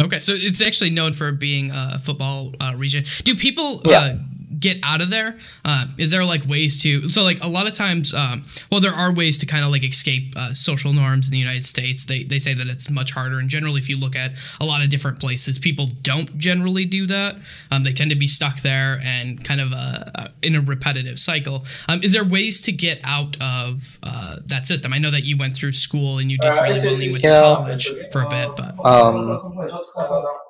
okay, 0.00 0.20
so 0.20 0.32
it's 0.34 0.62
actually 0.62 0.90
known 0.90 1.12
for 1.12 1.32
being 1.32 1.70
a 1.72 1.98
football 1.98 2.52
uh, 2.60 2.74
region. 2.76 3.04
Do 3.24 3.34
people? 3.34 3.82
Yeah. 3.84 3.98
Uh, 3.98 4.18
get 4.64 4.78
out 4.82 5.02
of 5.02 5.10
there? 5.10 5.38
Uh, 5.64 5.86
is 5.98 6.10
there 6.10 6.24
like 6.24 6.44
ways 6.46 6.82
to? 6.82 7.08
So 7.10 7.22
like 7.22 7.44
a 7.44 7.46
lot 7.46 7.68
of 7.68 7.74
times, 7.74 8.14
um, 8.14 8.46
well, 8.72 8.80
there 8.80 8.94
are 8.94 9.12
ways 9.12 9.38
to 9.40 9.46
kind 9.46 9.62
of 9.64 9.70
like 9.70 9.84
escape 9.84 10.32
uh, 10.36 10.54
social 10.54 10.94
norms 10.94 11.28
in 11.28 11.32
the 11.32 11.38
United 11.38 11.66
States. 11.66 12.06
They 12.06 12.24
they 12.24 12.38
say 12.38 12.54
that 12.54 12.66
it's 12.66 12.90
much 12.90 13.12
harder, 13.12 13.38
and 13.38 13.48
generally, 13.50 13.78
if 13.78 13.88
you 13.90 13.98
look 13.98 14.16
at 14.16 14.32
a 14.60 14.64
lot 14.64 14.82
of 14.82 14.88
different 14.88 15.20
places, 15.20 15.58
people 15.58 15.88
don't 16.00 16.38
generally 16.38 16.86
do 16.86 17.06
that. 17.06 17.36
Um, 17.70 17.82
they 17.84 17.92
tend 17.92 18.10
to 18.10 18.16
be 18.16 18.26
stuck 18.26 18.62
there 18.62 19.00
and 19.04 19.44
kind 19.44 19.60
of 19.60 19.72
uh, 19.72 20.10
uh 20.14 20.28
in 20.42 20.56
a 20.56 20.60
repetitive 20.62 21.18
cycle. 21.18 21.64
Um, 21.88 22.02
is 22.02 22.12
there 22.12 22.24
ways 22.24 22.62
to 22.62 22.72
get 22.72 23.00
out 23.04 23.36
of 23.42 23.98
uh, 24.02 24.36
that 24.46 24.66
system? 24.66 24.94
I 24.94 24.98
know 24.98 25.10
that 25.10 25.24
you 25.24 25.36
went 25.36 25.54
through 25.54 25.72
school 25.72 26.18
and 26.18 26.30
you 26.30 26.38
did 26.38 26.54
fairly 26.54 26.80
well. 26.80 27.02
You 27.02 27.12
went 27.12 27.24
Yeah. 27.24 27.40
to 27.40 27.56
college 27.56 27.88
for 28.12 28.22
a 28.22 28.28
bit, 28.28 28.48
but 28.56 28.72
Um, 28.84 29.68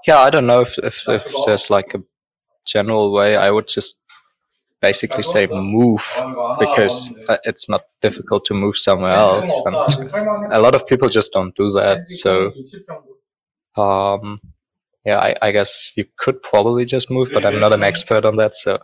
yeah, 0.06 0.18
I 0.18 0.30
don't 0.30 0.46
know 0.46 0.60
if, 0.60 0.78
if, 0.78 1.08
if 1.08 1.26
there's 1.46 1.70
like 1.70 1.94
a 1.94 2.02
general 2.66 3.12
way. 3.12 3.36
I 3.36 3.50
would 3.50 3.68
just 3.68 4.03
basically 4.88 5.22
say 5.34 5.46
move 5.46 6.04
because 6.58 6.96
uh, 7.28 7.38
it's 7.44 7.68
not 7.68 7.82
difficult 8.06 8.44
to 8.46 8.54
move 8.54 8.76
somewhere 8.76 9.12
else. 9.12 9.50
And 9.66 9.76
a 10.52 10.60
lot 10.60 10.74
of 10.74 10.86
people 10.86 11.08
just 11.08 11.32
don't 11.32 11.54
do 11.56 11.72
that. 11.80 12.06
So, 12.24 12.52
um, 13.76 14.40
yeah, 15.04 15.18
I, 15.18 15.30
I 15.46 15.52
guess 15.52 15.92
you 15.96 16.04
could 16.22 16.42
probably 16.42 16.84
just 16.84 17.10
move, 17.10 17.28
but 17.34 17.44
I'm 17.46 17.60
not 17.60 17.72
an 17.72 17.82
expert 17.82 18.24
on 18.24 18.36
that. 18.36 18.56
So, 18.56 18.78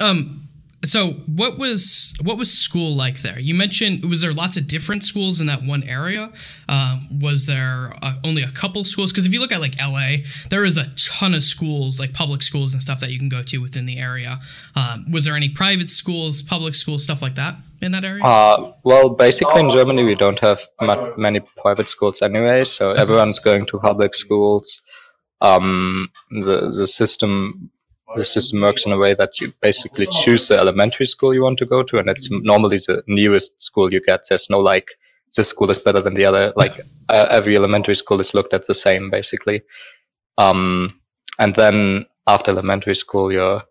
Um, 0.00 0.48
so 0.84 1.10
what 1.26 1.58
was 1.58 2.14
what 2.22 2.38
was 2.38 2.50
school 2.50 2.96
like 2.96 3.20
there? 3.20 3.38
You 3.38 3.54
mentioned 3.54 4.08
was 4.08 4.22
there 4.22 4.32
lots 4.32 4.56
of 4.56 4.66
different 4.66 5.04
schools 5.04 5.40
in 5.40 5.46
that 5.46 5.62
one 5.62 5.82
area? 5.82 6.32
Um, 6.68 7.20
was 7.20 7.46
there 7.46 7.92
uh, 8.02 8.14
only 8.24 8.42
a 8.42 8.50
couple 8.50 8.82
schools? 8.84 9.12
Because 9.12 9.26
if 9.26 9.32
you 9.32 9.40
look 9.40 9.52
at 9.52 9.60
like 9.60 9.78
LA, 9.78 10.24
there 10.48 10.64
is 10.64 10.78
a 10.78 10.86
ton 10.96 11.34
of 11.34 11.42
schools, 11.42 12.00
like 12.00 12.14
public 12.14 12.42
schools 12.42 12.72
and 12.72 12.82
stuff 12.82 13.00
that 13.00 13.10
you 13.10 13.18
can 13.18 13.28
go 13.28 13.42
to 13.42 13.58
within 13.58 13.84
the 13.84 13.98
area. 13.98 14.40
Um, 14.74 15.10
was 15.10 15.26
there 15.26 15.36
any 15.36 15.50
private 15.50 15.90
schools, 15.90 16.40
public 16.40 16.74
schools, 16.74 17.04
stuff 17.04 17.20
like 17.20 17.34
that 17.34 17.56
in 17.82 17.92
that 17.92 18.04
area? 18.04 18.24
uh, 18.24 18.72
well, 18.82 19.10
basically 19.10 19.60
in 19.60 19.68
Germany, 19.68 20.04
we 20.04 20.14
don't 20.14 20.40
have 20.40 20.60
mu- 20.80 21.12
many 21.18 21.40
private 21.40 21.90
schools 21.90 22.22
anyway. 22.22 22.64
So 22.64 22.92
everyone's 22.92 23.38
going 23.38 23.66
to 23.66 23.78
public 23.78 24.14
schools. 24.14 24.82
Um, 25.42 26.08
the, 26.30 26.72
the 26.72 26.86
system 26.86 27.70
the 28.16 28.24
system 28.24 28.60
works 28.60 28.86
in 28.86 28.92
a 28.92 28.98
way 28.98 29.14
that 29.14 29.40
you 29.40 29.52
basically 29.60 30.06
choose 30.06 30.48
the 30.48 30.58
elementary 30.58 31.06
school 31.06 31.34
you 31.34 31.42
want 31.42 31.58
to 31.58 31.66
go 31.66 31.82
to, 31.82 31.98
and 31.98 32.08
it's 32.08 32.28
normally 32.30 32.76
the 32.76 33.02
newest 33.06 33.60
school 33.60 33.92
you 33.92 34.00
get. 34.00 34.24
There's 34.28 34.50
no 34.50 34.58
like 34.58 34.88
this 35.36 35.48
school 35.48 35.70
is 35.70 35.78
better 35.78 36.00
than 36.00 36.14
the 36.14 36.24
other. 36.24 36.52
Like 36.56 36.80
uh, 37.08 37.28
every 37.30 37.56
elementary 37.56 37.94
school 37.94 38.20
is 38.20 38.34
looked 38.34 38.54
at 38.54 38.66
the 38.66 38.74
same 38.74 39.10
basically. 39.10 39.62
Um, 40.38 41.00
and 41.38 41.54
then 41.54 42.06
after 42.26 42.50
elementary 42.50 42.94
school, 42.94 43.32
you're 43.32 43.62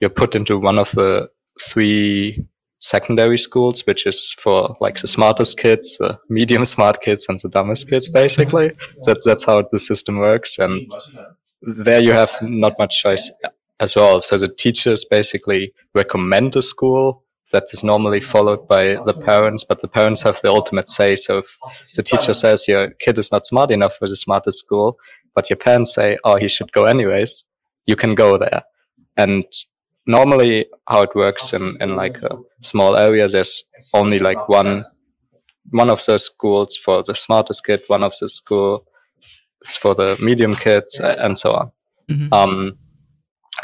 you're 0.00 0.10
put 0.10 0.34
into 0.34 0.58
one 0.58 0.78
of 0.78 0.90
the 0.92 1.30
three 1.60 2.44
secondary 2.80 3.38
schools, 3.38 3.86
which 3.86 4.06
is 4.06 4.34
for 4.38 4.74
like 4.80 4.96
the 4.96 5.06
smartest 5.06 5.58
kids, 5.58 5.96
the 5.98 6.18
medium 6.28 6.64
smart 6.64 7.00
kids, 7.00 7.26
and 7.28 7.38
the 7.38 7.48
dumbest 7.48 7.88
kids. 7.88 8.08
Basically, 8.08 8.72
that's 9.06 9.24
that's 9.24 9.44
how 9.44 9.62
the 9.70 9.78
system 9.78 10.18
works, 10.18 10.58
and 10.58 10.92
there 11.62 12.00
you 12.00 12.12
have 12.12 12.36
not 12.42 12.78
much 12.78 13.00
choice 13.00 13.30
as 13.82 13.96
well. 13.96 14.20
So 14.20 14.38
the 14.38 14.48
teachers 14.48 15.04
basically 15.04 15.74
recommend 15.94 16.54
a 16.56 16.62
school 16.62 17.24
that 17.50 17.64
is 17.72 17.84
normally 17.84 18.20
followed 18.20 18.66
by 18.68 18.84
the 19.04 19.12
parents, 19.12 19.64
but 19.64 19.82
the 19.82 19.88
parents 19.88 20.22
have 20.22 20.40
the 20.40 20.48
ultimate 20.48 20.88
say. 20.88 21.16
So 21.16 21.38
if 21.38 21.58
the 21.96 22.02
teacher 22.02 22.32
says 22.32 22.68
your 22.68 22.90
kid 22.92 23.18
is 23.18 23.32
not 23.32 23.44
smart 23.44 23.70
enough 23.70 23.96
for 23.96 24.08
the 24.08 24.16
smartest 24.16 24.60
school, 24.60 24.98
but 25.34 25.50
your 25.50 25.58
parents 25.58 25.92
say, 25.92 26.16
oh, 26.24 26.36
he 26.36 26.48
should 26.48 26.72
go 26.72 26.84
anyways, 26.84 27.44
you 27.86 27.96
can 27.96 28.14
go 28.14 28.38
there. 28.38 28.62
And 29.16 29.44
normally 30.06 30.66
how 30.88 31.02
it 31.02 31.14
works 31.14 31.52
in, 31.52 31.76
in 31.80 31.96
like 31.96 32.16
a 32.22 32.38
small 32.62 32.96
area, 32.96 33.28
there's 33.28 33.64
only 33.92 34.18
like 34.20 34.48
one, 34.48 34.84
one 35.70 35.90
of 35.90 36.02
those 36.06 36.24
schools 36.24 36.76
for 36.76 37.02
the 37.02 37.14
smartest 37.14 37.66
kid, 37.66 37.82
one 37.88 38.04
of 38.04 38.14
the 38.20 38.28
school 38.28 38.86
is 39.62 39.76
for 39.76 39.94
the 39.94 40.16
medium 40.22 40.54
kids 40.54 41.00
and 41.00 41.36
so 41.36 41.52
on. 41.52 41.72
Mhm. 42.08 42.32
Um, 42.32 42.78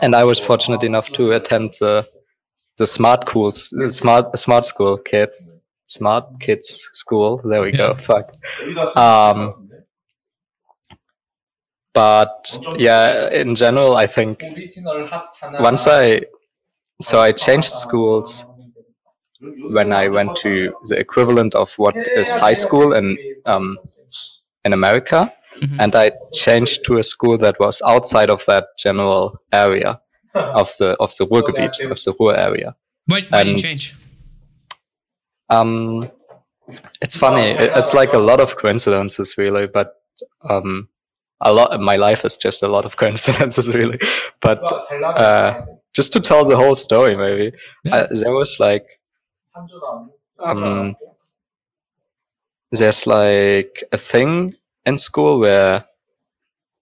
and 0.03 0.15
I 0.15 0.25
was 0.25 0.39
fortunate 0.39 0.83
enough 0.83 1.09
to 1.11 1.33
attend 1.33 1.75
the 1.81 2.07
the 2.79 2.87
smart 2.87 3.29
schools, 3.29 3.75
smart 3.89 4.39
smart 4.39 4.65
school 4.65 4.99
kid, 4.99 5.31
smart 5.87 6.41
kids 6.41 6.89
school. 6.93 7.41
There 7.45 7.63
we 7.63 7.73
go. 7.73 7.95
Fuck. 7.95 8.35
Um, 8.97 9.71
but 11.93 12.59
yeah, 12.77 13.31
in 13.31 13.55
general, 13.57 13.97
I 13.97 14.07
think 14.07 14.43
once 15.59 15.87
I 15.89 16.23
so 17.03 17.19
I 17.21 17.33
changed 17.33 17.71
schools 17.71 18.47
when 19.41 19.93
I 19.93 20.09
went 20.09 20.37
to 20.37 20.75
the 20.89 20.99
equivalent 20.99 21.55
of 21.55 21.73
what 21.79 21.97
is 21.97 22.35
high 22.37 22.55
school 22.55 22.93
in 22.93 23.19
um, 23.47 23.79
in 24.65 24.73
America, 24.73 25.33
Mhm. 25.61 25.81
and 25.81 25.95
I 25.95 26.13
changed 26.33 26.85
to 26.87 26.99
a 26.99 27.03
school 27.03 27.39
that 27.39 27.57
was 27.61 27.83
outside 27.87 28.31
of 28.31 28.45
that 28.47 28.65
general 28.79 29.41
area 29.53 30.01
of 30.35 30.69
the 30.79 30.97
of 31.01 31.11
the 31.19 31.25
Ruhrgebiet, 31.27 31.91
of 31.91 31.99
the 32.05 32.15
Ruhr 32.19 32.37
area. 32.37 32.75
Why, 33.07 33.23
why 33.31 33.45
did 33.45 33.53
you 33.57 33.59
change? 33.63 33.95
Um, 35.51 36.11
it's 37.01 37.17
funny. 37.17 37.51
It, 37.51 37.71
it's 37.77 37.95
like 37.95 38.13
a 38.13 38.19
lot 38.19 38.41
of 38.41 38.57
coincidences, 38.57 39.39
really. 39.39 39.67
But 39.67 39.95
um, 40.49 40.89
a 41.41 41.53
lot. 41.53 41.81
My 41.81 41.97
life 41.97 42.25
is 42.25 42.37
just 42.37 42.63
a 42.63 42.69
lot 42.69 42.85
of 42.85 42.97
coincidences, 43.03 43.75
really. 43.75 43.99
But 44.41 44.61
uh, 45.03 45.63
just 45.95 46.13
to 46.13 46.21
tell 46.21 46.45
the 46.45 46.57
whole 46.57 46.75
story, 46.75 47.17
maybe 47.17 47.57
Yeah. 47.85 47.97
uh, 47.97 48.07
there 48.11 48.33
was 48.33 48.59
like 48.61 48.87
um, 50.39 50.95
there's 52.71 53.07
like 53.07 53.85
a 53.93 53.97
thing 53.99 54.55
in 54.89 54.99
school 54.99 55.41
where 55.41 55.85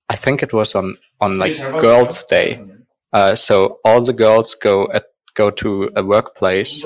I 0.09 0.17
think 0.17 0.43
it 0.43 0.53
was 0.53 0.75
on 0.75 0.97
on 1.21 1.39
like 1.39 1.57
Girls' 1.59 2.25
Day. 2.25 2.49
Uh, 3.13 3.35
so 3.35 3.81
all 3.85 4.03
the 4.03 4.13
girls 4.13 4.55
go 4.55 4.89
at 4.93 5.07
go 5.35 5.51
to 5.51 5.91
a 5.97 6.03
workplace 6.05 6.85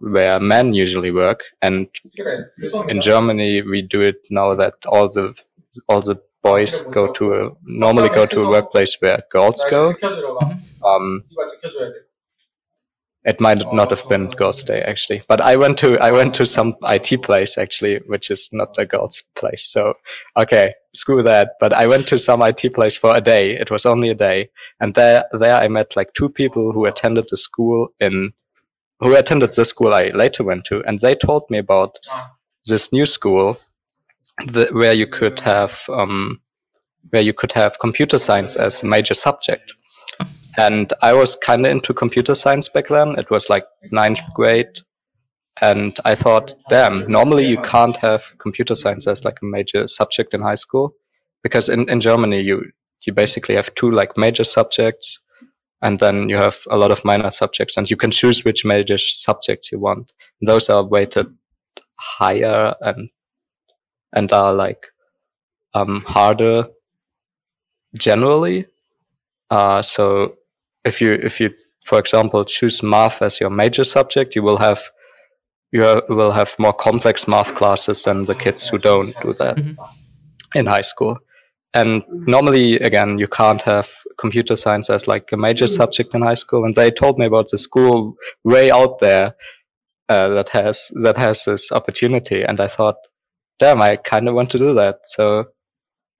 where 0.00 0.40
men 0.40 0.72
usually 0.72 1.10
work, 1.10 1.40
and 1.62 1.88
in 2.88 3.00
Germany 3.00 3.62
we 3.62 3.82
do 3.82 4.02
it 4.02 4.16
now 4.30 4.54
that 4.54 4.74
all 4.86 5.08
the 5.08 5.34
all 5.88 6.00
the 6.00 6.16
boys 6.42 6.82
go 6.82 7.12
to 7.12 7.34
a 7.34 7.50
normally 7.64 8.08
go 8.08 8.26
to 8.26 8.42
a 8.42 8.50
workplace 8.50 8.96
where 9.00 9.22
girls 9.30 9.64
go. 9.70 9.92
Um, 10.84 11.24
it 13.30 13.40
might 13.40 13.72
not 13.72 13.90
have 13.90 14.08
been 14.08 14.30
girls' 14.30 14.64
day 14.64 14.82
actually, 14.82 15.22
but 15.28 15.40
I 15.40 15.56
went 15.56 15.78
to 15.78 15.98
I 15.98 16.10
went 16.10 16.34
to 16.34 16.46
some 16.46 16.74
IT 16.82 17.22
place 17.22 17.56
actually, 17.56 18.00
which 18.06 18.30
is 18.30 18.50
not 18.52 18.76
a 18.78 18.84
girls' 18.84 19.22
place. 19.36 19.64
So 19.72 19.94
okay, 20.36 20.74
screw 20.94 21.22
that. 21.22 21.52
But 21.60 21.72
I 21.72 21.86
went 21.86 22.08
to 22.08 22.18
some 22.18 22.42
IT 22.42 22.74
place 22.74 22.96
for 22.96 23.16
a 23.16 23.20
day. 23.20 23.52
It 23.52 23.70
was 23.70 23.86
only 23.86 24.10
a 24.10 24.14
day, 24.14 24.50
and 24.80 24.94
there 24.94 25.24
there 25.32 25.54
I 25.54 25.68
met 25.68 25.96
like 25.96 26.12
two 26.14 26.28
people 26.28 26.72
who 26.72 26.86
attended 26.86 27.26
the 27.30 27.36
school 27.36 27.88
in 28.00 28.32
who 28.98 29.14
attended 29.16 29.52
the 29.52 29.64
school 29.64 29.94
I 29.94 30.08
later 30.08 30.44
went 30.44 30.64
to, 30.66 30.82
and 30.86 30.98
they 30.98 31.14
told 31.14 31.44
me 31.50 31.58
about 31.58 31.98
this 32.66 32.92
new 32.92 33.06
school 33.06 33.58
where 34.72 34.92
you 34.92 35.06
could 35.06 35.40
have 35.40 35.84
um, 35.88 36.40
where 37.10 37.22
you 37.22 37.32
could 37.32 37.52
have 37.52 37.78
computer 37.78 38.18
science 38.18 38.56
as 38.56 38.82
a 38.82 38.86
major 38.86 39.14
subject. 39.14 39.72
And 40.58 40.92
I 41.02 41.12
was 41.12 41.36
kind 41.36 41.66
of 41.66 41.70
into 41.70 41.94
computer 41.94 42.34
science 42.34 42.68
back 42.68 42.88
then. 42.88 43.18
It 43.18 43.30
was 43.30 43.48
like 43.48 43.64
ninth 43.90 44.32
grade. 44.34 44.80
And 45.60 45.96
I 46.04 46.14
thought, 46.14 46.54
damn, 46.68 47.10
normally 47.10 47.46
you 47.46 47.60
can't 47.62 47.96
have 47.98 48.36
computer 48.38 48.74
science 48.74 49.06
as 49.06 49.24
like 49.24 49.38
a 49.42 49.46
major 49.46 49.86
subject 49.86 50.34
in 50.34 50.40
high 50.40 50.54
school. 50.54 50.94
Because 51.42 51.68
in, 51.68 51.88
in 51.88 52.00
Germany, 52.00 52.40
you, 52.40 52.70
you 53.06 53.12
basically 53.12 53.54
have 53.56 53.74
two 53.74 53.90
like 53.90 54.16
major 54.16 54.44
subjects 54.44 55.20
and 55.82 55.98
then 55.98 56.28
you 56.28 56.36
have 56.36 56.58
a 56.70 56.76
lot 56.76 56.90
of 56.90 57.04
minor 57.04 57.30
subjects 57.30 57.76
and 57.76 57.90
you 57.90 57.96
can 57.96 58.10
choose 58.10 58.44
which 58.44 58.64
major 58.64 58.98
subjects 58.98 59.72
you 59.72 59.78
want. 59.78 60.12
Those 60.42 60.68
are 60.68 60.84
weighted 60.84 61.26
higher 61.98 62.74
and, 62.80 63.08
and 64.12 64.32
are 64.32 64.52
like, 64.52 64.86
um, 65.74 66.02
harder 66.06 66.66
generally. 67.94 68.66
Uh, 69.50 69.82
so 69.82 70.36
if 70.84 71.00
you 71.00 71.12
if 71.12 71.40
you 71.40 71.50
for 71.84 71.98
example 71.98 72.44
choose 72.44 72.82
math 72.82 73.22
as 73.22 73.40
your 73.40 73.50
major 73.50 73.84
subject, 73.84 74.34
you 74.36 74.42
will 74.42 74.58
have 74.58 74.80
you 75.72 76.02
will 76.08 76.32
have 76.32 76.54
more 76.58 76.72
complex 76.72 77.28
math 77.28 77.54
classes 77.54 78.02
than 78.04 78.24
the 78.24 78.34
kids 78.34 78.68
who 78.68 78.78
don't 78.78 79.14
do 79.22 79.32
that 79.34 79.56
Mhm. 79.56 79.76
in 80.54 80.66
high 80.66 80.80
school. 80.82 81.18
And 81.72 82.02
normally, 82.08 82.74
again, 82.80 83.18
you 83.18 83.28
can't 83.28 83.62
have 83.62 83.88
computer 84.18 84.56
science 84.56 84.90
as 84.90 85.06
like 85.06 85.30
a 85.32 85.36
major 85.36 85.68
subject 85.68 86.12
in 86.14 86.22
high 86.22 86.34
school. 86.34 86.64
And 86.64 86.74
they 86.74 86.90
told 86.90 87.16
me 87.18 87.26
about 87.26 87.48
the 87.50 87.58
school 87.58 88.16
way 88.42 88.72
out 88.72 88.98
there 88.98 89.36
uh, 90.08 90.28
that 90.30 90.48
has 90.48 90.90
that 91.04 91.16
has 91.16 91.44
this 91.44 91.70
opportunity. 91.70 92.42
And 92.42 92.60
I 92.60 92.66
thought, 92.66 92.96
damn, 93.60 93.80
I 93.80 93.94
kind 93.94 94.28
of 94.28 94.34
want 94.34 94.50
to 94.50 94.58
do 94.58 94.74
that. 94.74 94.96
So 95.04 95.44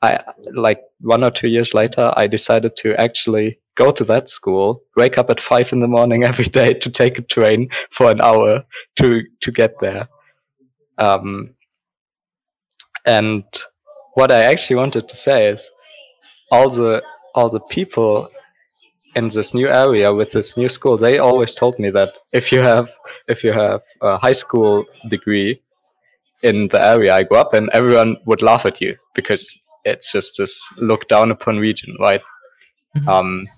I 0.02 0.20
like 0.52 0.82
one 1.00 1.24
or 1.24 1.30
two 1.30 1.48
years 1.48 1.74
later, 1.74 2.12
I 2.16 2.26
decided 2.26 2.74
to 2.76 2.94
actually 2.96 3.58
go 3.74 3.92
to 3.92 4.04
that 4.04 4.30
school, 4.30 4.82
wake 4.96 5.18
up 5.18 5.30
at 5.30 5.40
five 5.40 5.72
in 5.72 5.80
the 5.80 5.88
morning 5.88 6.24
every 6.30 6.46
day 6.46 6.72
to 6.74 6.90
take 6.90 7.18
a 7.18 7.22
train 7.22 7.68
for 7.90 8.10
an 8.10 8.20
hour 8.20 8.64
to 8.96 9.22
to 9.40 9.50
get 9.52 9.78
there. 9.78 10.08
Um, 10.98 11.54
and 13.06 13.44
what 14.14 14.32
I 14.32 14.42
actually 14.44 14.76
wanted 14.76 15.08
to 15.08 15.16
say 15.16 15.48
is, 15.48 15.70
all 16.50 16.70
the 16.70 17.02
all 17.34 17.48
the 17.48 17.64
people 17.70 18.28
in 19.14 19.28
this 19.28 19.54
new 19.54 19.68
area 19.68 20.14
with 20.14 20.32
this 20.32 20.56
new 20.56 20.68
school, 20.68 20.96
they 20.96 21.18
always 21.18 21.54
told 21.54 21.78
me 21.78 21.90
that 21.90 22.10
if 22.32 22.52
you 22.52 22.62
have 22.62 22.88
if 23.28 23.44
you 23.44 23.52
have 23.52 23.82
a 24.00 24.18
high 24.18 24.32
school 24.44 24.84
degree 25.08 25.60
in 26.42 26.68
the 26.68 26.82
area 26.84 27.14
I 27.14 27.22
grew 27.24 27.38
up 27.38 27.54
in, 27.54 27.68
everyone 27.72 28.16
would 28.24 28.42
laugh 28.42 28.64
at 28.66 28.80
you 28.80 28.96
because 29.14 29.58
it's 29.84 30.12
just 30.12 30.36
this 30.38 30.68
look 30.78 31.08
down 31.08 31.30
upon 31.30 31.58
region, 31.58 31.96
right? 32.00 32.20
Mhm. 32.96 33.08
Um, 33.08 33.48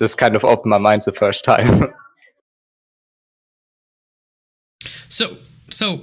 this 0.00 0.14
kind 0.14 0.36
of 0.36 0.44
opened 0.44 0.70
my 0.70 0.78
mind 0.78 1.02
the 1.02 1.12
first 1.12 1.44
time. 1.44 1.92
So 5.08 5.38
so 5.70 6.02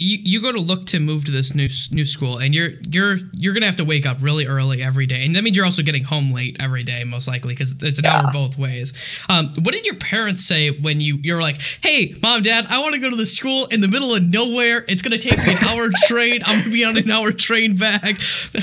you, 0.00 0.18
you 0.22 0.42
go 0.42 0.50
to 0.50 0.58
look 0.60 0.86
to 0.86 0.98
move 0.98 1.24
to 1.26 1.30
this 1.30 1.54
new 1.54 1.68
new 1.90 2.04
school 2.04 2.38
and 2.38 2.54
you're 2.54 2.70
you're 2.88 3.18
you're 3.38 3.52
gonna 3.52 3.66
have 3.66 3.76
to 3.76 3.84
wake 3.84 4.06
up 4.06 4.16
really 4.20 4.46
early 4.46 4.82
every 4.82 5.06
day. 5.06 5.24
And 5.24 5.36
that 5.36 5.44
means 5.44 5.56
you're 5.56 5.66
also 5.66 5.82
getting 5.82 6.04
home 6.04 6.32
late 6.32 6.56
every 6.58 6.82
day 6.82 7.04
most 7.04 7.28
likely 7.28 7.52
because 7.54 7.74
it's 7.82 7.98
an 7.98 8.06
hour 8.06 8.32
both 8.32 8.58
ways. 8.58 8.92
Um, 9.28 9.52
what 9.62 9.74
did 9.74 9.84
your 9.84 9.96
parents 9.96 10.44
say 10.44 10.70
when 10.70 11.00
you 11.00 11.18
you're 11.22 11.42
like 11.42 11.60
hey 11.82 12.14
mom 12.22 12.42
dad 12.42 12.66
i 12.68 12.80
want 12.80 12.94
to 12.94 13.00
go 13.00 13.10
to 13.10 13.16
the 13.16 13.26
school 13.26 13.66
in 13.66 13.80
the 13.80 13.88
middle 13.88 14.14
of 14.14 14.22
nowhere. 14.22 14.84
It's 14.88 15.02
gonna 15.02 15.18
take 15.18 15.38
me 15.38 15.52
an 15.52 15.64
hour 15.68 15.88
train. 16.06 16.40
I'm 16.46 16.60
gonna 16.60 16.70
be 16.70 16.84
on 16.84 16.96
an 16.96 17.10
hour 17.10 17.30
train 17.32 17.76
back. 17.76 18.20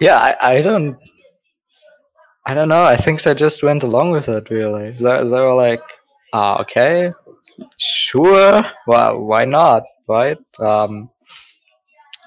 Yeah, 0.00 0.16
I, 0.16 0.36
I 0.58 0.62
don't, 0.62 0.96
I 2.46 2.54
don't 2.54 2.68
know. 2.68 2.84
I 2.84 2.94
think 2.96 3.20
they 3.22 3.34
just 3.34 3.64
went 3.64 3.82
along 3.82 4.12
with 4.12 4.28
it. 4.28 4.48
Really, 4.48 4.92
they, 4.92 5.00
they 5.00 5.22
were 5.24 5.54
like, 5.54 5.82
ah, 6.32 6.60
okay, 6.60 7.12
sure, 7.78 8.62
why 8.86 9.12
why 9.12 9.44
not, 9.44 9.82
right? 10.08 10.38
Um, 10.58 11.10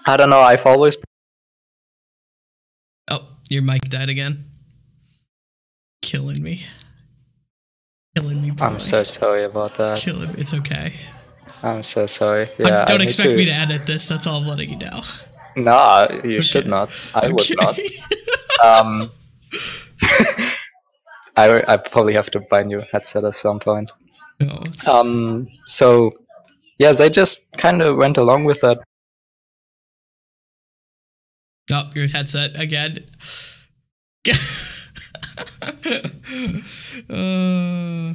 I 0.07 0.17
don't 0.17 0.29
know. 0.29 0.39
I've 0.39 0.65
always 0.65 0.97
oh 3.09 3.27
your 3.49 3.61
mic 3.61 3.81
died 3.89 4.09
again 4.09 4.45
killing 6.01 6.41
me 6.41 6.63
killing 8.15 8.41
me 8.41 8.51
boy. 8.51 8.65
I'm 8.65 8.79
so 8.79 9.03
sorry 9.03 9.43
about 9.43 9.75
that. 9.75 9.97
killing 9.99 10.29
me 10.29 10.35
it's 10.39 10.53
okay 10.53 10.93
I'm 11.63 11.83
so 11.83 12.07
sorry. 12.07 12.49
Yeah, 12.57 12.85
don't 12.85 13.01
I 13.01 13.03
expect 13.03 13.29
to- 13.29 13.37
me 13.37 13.45
to 13.45 13.51
edit 13.51 13.85
this 13.85 14.07
that's 14.07 14.25
all 14.25 14.37
i'm 14.41 14.47
letting 14.47 14.69
you 14.69 14.77
know 14.77 15.01
Nah, 15.57 16.07
you 16.23 16.41
should 16.41 16.65
not. 16.65 16.89
I 17.13 17.27
would 17.27 17.49
not. 17.59 17.77
Um, 18.63 19.11
I 21.35 21.61
I 21.67 21.75
probably 21.77 22.13
have 22.13 22.29
to 22.31 22.39
buy 22.49 22.61
a 22.61 22.63
new 22.63 22.81
headset 22.91 23.23
at 23.25 23.35
some 23.35 23.59
point. 23.59 23.91
No, 24.39 24.61
Um, 24.89 25.47
so 25.65 26.11
yeah, 26.81 26.93
they 26.93 27.09
just 27.11 27.45
kind 27.57 27.83
of 27.83 27.95
went 27.97 28.17
along 28.17 28.45
with 28.45 28.61
that. 28.61 28.79
Oh, 31.71 31.91
your 31.93 32.07
headset 32.07 32.59
again. 32.59 33.05
uh, 37.07 38.13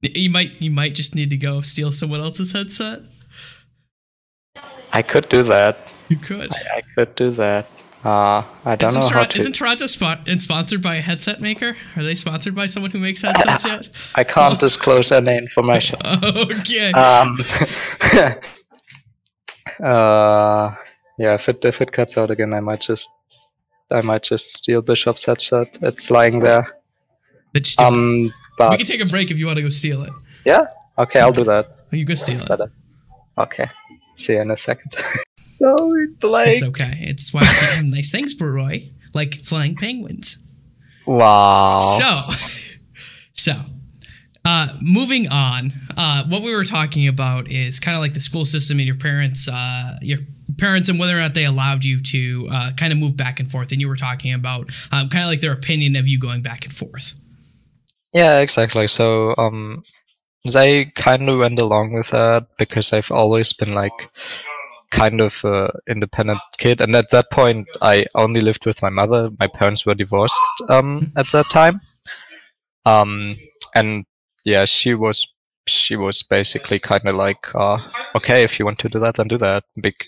you 0.00 0.30
might 0.30 0.62
you 0.62 0.70
might 0.70 0.94
just 0.94 1.16
need 1.16 1.30
to 1.30 1.36
go 1.36 1.60
steal 1.60 1.90
someone 1.90 2.20
else's 2.20 2.52
headset. 2.52 3.00
I 4.92 5.02
could 5.02 5.28
do 5.28 5.42
that. 5.42 5.76
You 6.08 6.18
could. 6.18 6.52
I 6.54 6.82
could 6.94 7.16
do 7.16 7.30
that. 7.30 7.66
Uh, 8.04 8.44
I 8.64 8.76
don't 8.76 8.90
Isn't, 8.90 9.00
know 9.00 9.08
how 9.08 9.24
to. 9.24 9.38
isn't 9.38 9.54
Toronto 9.54 9.86
spot 9.88 10.28
and 10.28 10.40
sponsored 10.40 10.80
by 10.80 10.94
a 10.96 11.00
headset 11.00 11.40
maker? 11.40 11.76
Are 11.96 12.02
they 12.04 12.14
sponsored 12.14 12.54
by 12.54 12.66
someone 12.66 12.92
who 12.92 13.00
makes 13.00 13.22
headsets 13.22 13.64
yet? 13.64 13.88
I 14.14 14.22
can't 14.22 14.58
disclose 14.58 15.10
any 15.10 15.36
information. 15.36 15.98
okay. 16.06 16.92
Um, 16.92 17.36
uh, 19.82 20.74
yeah, 21.18 21.34
if 21.34 21.48
it 21.48 21.64
if 21.64 21.80
it 21.80 21.90
cuts 21.92 22.16
out 22.16 22.30
again, 22.30 22.54
I 22.54 22.60
might 22.60 22.80
just 22.80 23.10
I 23.90 24.00
might 24.02 24.22
just 24.22 24.52
steal 24.56 24.80
Bishop's 24.82 25.24
headset. 25.24 25.76
It's 25.82 26.10
lying 26.10 26.38
there. 26.40 26.66
But 27.52 27.64
just 27.64 27.78
do 27.78 27.84
it. 27.84 27.88
Um, 27.88 28.32
we 28.70 28.76
can 28.76 28.86
take 28.86 29.00
a 29.02 29.06
break 29.06 29.30
if 29.30 29.38
you 29.38 29.46
want 29.46 29.56
to 29.56 29.62
go 29.62 29.68
steal 29.70 30.02
it. 30.04 30.12
yeah, 30.44 30.66
okay, 30.98 31.20
I'll 31.20 31.32
do 31.32 31.44
that. 31.44 31.76
You 31.90 32.04
go 32.04 32.14
steal 32.14 32.34
That's 32.36 32.42
it. 32.42 32.48
better. 32.48 32.72
Okay, 33.38 33.66
see 34.18 34.34
you 34.34 34.40
in 34.40 34.50
a 34.50 34.56
second. 34.56 34.94
Sorry, 35.38 36.06
Blake. 36.20 36.56
It's 36.56 36.62
okay. 36.62 36.94
It's 37.00 37.32
why 37.32 37.40
I 37.40 37.44
have 37.44 37.84
nice 37.84 38.10
things, 38.10 38.34
Roy. 38.38 38.90
Like 39.14 39.34
flying 39.44 39.76
penguins. 39.76 40.38
Wow. 41.06 41.80
So, 41.80 42.32
so, 43.32 43.52
uh, 44.44 44.68
moving 44.80 45.28
on. 45.28 45.72
Uh, 45.96 46.24
what 46.28 46.42
we 46.42 46.54
were 46.54 46.64
talking 46.64 47.08
about 47.08 47.50
is 47.50 47.80
kind 47.80 47.96
of 47.96 48.02
like 48.02 48.14
the 48.14 48.20
school 48.20 48.44
system 48.44 48.78
and 48.78 48.86
your 48.86 48.96
parents, 48.96 49.48
uh, 49.48 49.96
your 50.02 50.18
parents, 50.58 50.88
and 50.88 50.98
whether 50.98 51.16
or 51.16 51.20
not 51.20 51.34
they 51.34 51.44
allowed 51.44 51.84
you 51.84 52.02
to 52.02 52.46
uh, 52.50 52.72
kind 52.76 52.92
of 52.92 52.98
move 52.98 53.16
back 53.16 53.40
and 53.40 53.50
forth. 53.50 53.72
And 53.72 53.80
you 53.80 53.88
were 53.88 53.96
talking 53.96 54.32
about 54.34 54.70
um, 54.92 55.08
kind 55.08 55.24
of 55.24 55.30
like 55.30 55.40
their 55.40 55.52
opinion 55.52 55.96
of 55.96 56.06
you 56.06 56.18
going 56.18 56.42
back 56.42 56.64
and 56.64 56.74
forth. 56.74 57.14
Yeah, 58.12 58.40
exactly. 58.40 58.88
So, 58.88 59.34
um, 59.36 59.82
they 60.44 60.86
kind 60.86 61.28
of 61.28 61.38
went 61.38 61.58
along 61.58 61.92
with 61.92 62.08
that 62.10 62.46
because 62.58 62.92
I've 62.92 63.10
always 63.10 63.52
been 63.52 63.74
like 63.74 63.92
kind 64.90 65.20
of 65.20 65.44
a 65.44 65.70
independent 65.88 66.40
kid, 66.58 66.80
and 66.80 66.94
at 66.96 67.10
that 67.10 67.30
point, 67.30 67.68
I 67.82 68.06
only 68.14 68.40
lived 68.40 68.66
with 68.66 68.82
my 68.82 68.90
mother. 68.90 69.30
My 69.38 69.46
parents 69.46 69.84
were 69.84 69.94
divorced 69.94 70.40
um, 70.68 71.12
at 71.16 71.30
that 71.32 71.50
time, 71.50 71.80
um, 72.84 73.34
and 73.74 74.04
yeah, 74.44 74.64
she 74.64 74.94
was 74.94 75.26
she 75.66 75.96
was 75.96 76.22
basically 76.22 76.78
kind 76.78 77.06
of 77.06 77.14
like, 77.16 77.54
uh, 77.54 77.78
okay, 78.16 78.42
if 78.42 78.58
you 78.58 78.64
want 78.64 78.78
to 78.80 78.88
do 78.88 78.98
that, 79.00 79.16
then 79.16 79.28
do 79.28 79.36
that. 79.36 79.64
Bec- 79.76 80.06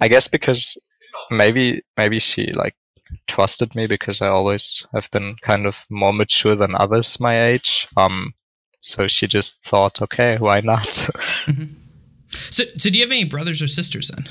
I 0.00 0.08
guess 0.08 0.28
because 0.28 0.78
maybe 1.30 1.82
maybe 1.96 2.18
she 2.18 2.52
like 2.52 2.74
trusted 3.26 3.74
me 3.74 3.86
because 3.86 4.22
I 4.22 4.28
always 4.28 4.86
have 4.94 5.10
been 5.10 5.36
kind 5.42 5.66
of 5.66 5.84
more 5.90 6.12
mature 6.12 6.54
than 6.54 6.74
others 6.74 7.20
my 7.20 7.48
age. 7.48 7.86
Um, 7.96 8.34
so 8.82 9.08
she 9.08 9.26
just 9.26 9.64
thought, 9.64 10.02
okay, 10.02 10.36
why 10.38 10.60
not? 10.60 11.10
So, 12.48 12.64
so 12.78 12.88
do 12.88 12.98
you 12.98 13.04
have 13.04 13.12
any 13.12 13.24
brothers 13.24 13.60
or 13.60 13.68
sisters 13.68 14.08
then? 14.08 14.26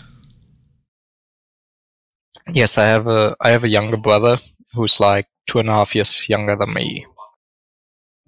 yes, 2.51 2.77
I 2.77 2.85
have 2.85 3.07
a 3.07 3.35
I 3.41 3.49
have 3.49 3.63
a 3.63 3.69
younger 3.69 3.97
brother 3.97 4.37
who's 4.73 4.99
like 4.99 5.27
two 5.47 5.59
and 5.59 5.69
a 5.69 5.73
half 5.73 5.95
years 5.95 6.27
younger 6.29 6.55
than 6.55 6.73
me. 6.73 7.05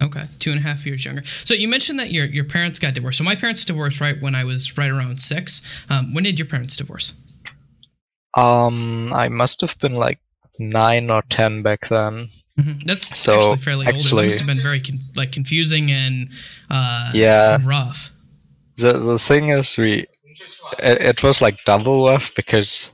Okay, 0.02 0.26
two 0.38 0.50
and 0.50 0.60
a 0.60 0.62
half 0.62 0.84
years 0.84 1.04
younger. 1.04 1.24
So 1.44 1.54
you 1.54 1.68
mentioned 1.68 1.98
that 1.98 2.10
your 2.10 2.26
your 2.26 2.44
parents 2.44 2.78
got 2.78 2.94
divorced. 2.94 3.18
So 3.18 3.24
my 3.24 3.34
parents 3.36 3.64
divorced 3.64 4.00
right 4.00 4.20
when 4.20 4.34
I 4.34 4.44
was 4.44 4.76
right 4.76 4.90
around 4.90 5.20
six. 5.20 5.62
Um, 5.88 6.14
when 6.14 6.24
did 6.24 6.38
your 6.38 6.46
parents 6.46 6.76
divorce? 6.76 7.12
Um, 8.36 9.12
I 9.12 9.28
must 9.28 9.60
have 9.60 9.78
been 9.78 9.94
like 9.94 10.18
nine 10.58 11.10
or 11.10 11.22
ten 11.28 11.62
back 11.62 11.88
then. 11.88 12.28
Mm-hmm. 12.58 12.78
That's 12.86 13.18
So, 13.18 13.34
actually 13.50 13.58
fairly 13.58 13.86
old. 13.86 13.94
It 13.94 14.00
actually- 14.02 14.24
must 14.24 14.38
have 14.38 14.46
been 14.46 14.62
very 14.62 14.80
con- 14.80 15.00
like 15.16 15.32
confusing 15.32 15.90
and 15.90 16.28
uh, 16.70 17.10
Yeah. 17.14 17.58
rough. 17.64 18.10
the 18.76 18.92
the 18.98 19.18
thing 19.18 19.50
is 19.50 19.76
we 19.78 20.06
it, 20.82 20.96
it 21.10 21.22
was 21.22 21.40
like 21.40 21.56
double 21.64 22.06
rough 22.06 22.34
because 22.34 22.90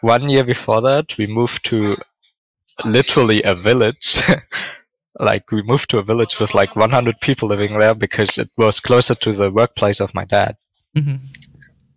one 0.00 0.28
year 0.28 0.44
before 0.44 0.80
that 0.82 1.16
we 1.18 1.26
moved 1.26 1.64
to 1.66 1.96
literally 2.84 3.40
a 3.44 3.54
village 3.54 4.20
like 5.20 5.50
we 5.52 5.62
moved 5.62 5.88
to 5.90 5.98
a 5.98 6.02
village 6.02 6.40
with 6.40 6.54
like 6.54 6.74
100 6.74 7.20
people 7.20 7.48
living 7.48 7.78
there 7.78 7.94
because 7.94 8.38
it 8.38 8.48
was 8.56 8.80
closer 8.80 9.14
to 9.14 9.32
the 9.32 9.50
workplace 9.52 10.00
of 10.00 10.14
my 10.14 10.24
dad 10.24 10.56
hmm 10.96 11.16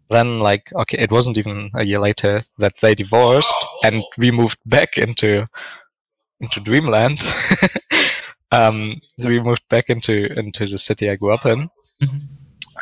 then 0.10 0.40
like 0.40 0.72
okay 0.74 0.98
it 0.98 1.12
wasn't 1.12 1.38
even 1.38 1.70
a 1.76 1.84
year 1.84 2.00
later 2.00 2.44
that 2.58 2.74
they 2.82 2.96
divorced 2.96 3.66
and 3.84 4.04
we 4.18 4.32
moved 4.32 4.60
back 4.66 4.98
into 4.98 5.46
into 6.40 6.60
dreamland 6.62 7.20
um 8.52 9.00
so 9.20 9.28
we 9.30 9.40
moved 9.40 9.68
back 9.70 9.90
into 9.90 10.28
into 10.38 10.66
the 10.66 10.78
city 10.78 11.10
i 11.10 11.16
grew 11.16 11.34
up 11.34 11.46
in 11.46 11.70
Mhm. 12.02 12.22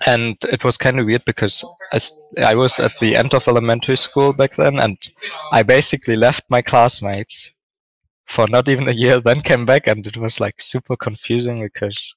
and 0.06 0.36
it 0.52 0.64
was 0.66 0.76
kind 0.78 1.00
of 1.00 1.06
weird 1.06 1.24
because 1.26 1.64
I 2.38 2.54
was 2.54 2.80
at 2.80 2.92
the 3.00 3.16
end 3.16 3.34
of 3.34 3.48
elementary 3.48 3.96
school 3.96 4.34
back 4.34 4.56
then 4.58 4.78
and 4.78 4.98
i 5.54 5.64
basically 5.64 6.18
left 6.18 6.44
my 6.50 6.62
classmates 6.62 7.54
for 8.26 8.46
not 8.50 8.68
even 8.68 8.90
a 8.90 8.92
year 8.92 9.22
then 9.22 9.40
came 9.40 9.66
back 9.66 9.88
and 9.88 10.06
it 10.06 10.18
was 10.18 10.42
like 10.42 10.60
super 10.60 10.98
confusing 10.98 11.64
because 11.64 12.14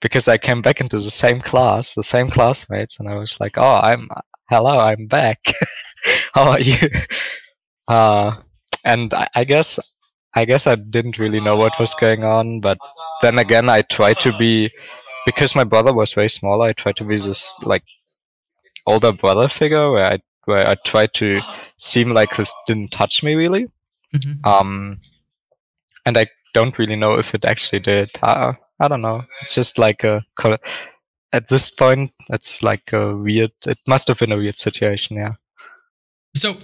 because 0.00 0.28
I 0.28 0.38
came 0.38 0.62
back 0.62 0.80
into 0.80 0.96
the 0.96 1.10
same 1.10 1.40
class, 1.40 1.94
the 1.94 2.02
same 2.02 2.28
classmates, 2.28 2.98
and 3.00 3.08
I 3.08 3.16
was 3.16 3.38
like, 3.40 3.58
"Oh, 3.58 3.80
I'm 3.82 4.08
hello, 4.50 4.78
I'm 4.78 5.06
back. 5.06 5.38
How 6.34 6.52
are 6.52 6.60
you?" 6.60 6.76
Uh, 7.88 8.34
and 8.84 9.14
I, 9.14 9.28
I 9.36 9.44
guess 9.44 9.78
I 10.34 10.44
guess 10.44 10.66
I 10.66 10.74
didn't 10.74 11.18
really 11.18 11.40
know 11.40 11.56
what 11.56 11.78
was 11.78 11.94
going 11.94 12.24
on, 12.24 12.60
but 12.60 12.78
then 13.22 13.38
again, 13.38 13.68
I 13.68 13.82
tried 13.82 14.18
to 14.20 14.36
be 14.36 14.70
because 15.24 15.54
my 15.54 15.64
brother 15.64 15.92
was 15.92 16.12
very 16.12 16.28
small. 16.28 16.62
I 16.62 16.72
tried 16.72 16.96
to 16.96 17.04
be 17.04 17.16
this 17.16 17.58
like 17.62 17.84
older 18.86 19.12
brother 19.12 19.48
figure 19.48 19.90
where 19.92 20.04
I 20.04 20.18
where 20.44 20.66
I 20.66 20.74
tried 20.74 21.12
to 21.14 21.40
seem 21.78 22.10
like 22.10 22.36
this 22.36 22.52
didn't 22.66 22.92
touch 22.92 23.22
me 23.22 23.34
really. 23.34 23.66
Mhm. 24.14 24.46
Um, 24.46 25.00
and 26.04 26.16
I 26.16 26.26
don't 26.54 26.78
really 26.78 26.96
know 26.96 27.18
if 27.18 27.34
it 27.34 27.44
actually 27.44 27.80
did. 27.80 28.10
Uh, 28.22 28.54
I 28.78 28.88
don't 28.88 29.02
know. 29.02 29.24
It's 29.42 29.54
just 29.54 29.78
like 29.78 30.04
a 30.04 30.24
at 31.32 31.48
this 31.48 31.70
point, 31.70 32.12
it's 32.30 32.62
like 32.62 32.92
a 32.92 33.14
weird. 33.14 33.52
It 33.66 33.78
must 33.86 34.08
have 34.08 34.18
been 34.18 34.32
a 34.32 34.36
weird 34.36 34.58
situation. 34.58 35.16
Yeah. 35.16 35.34
So 36.34 36.58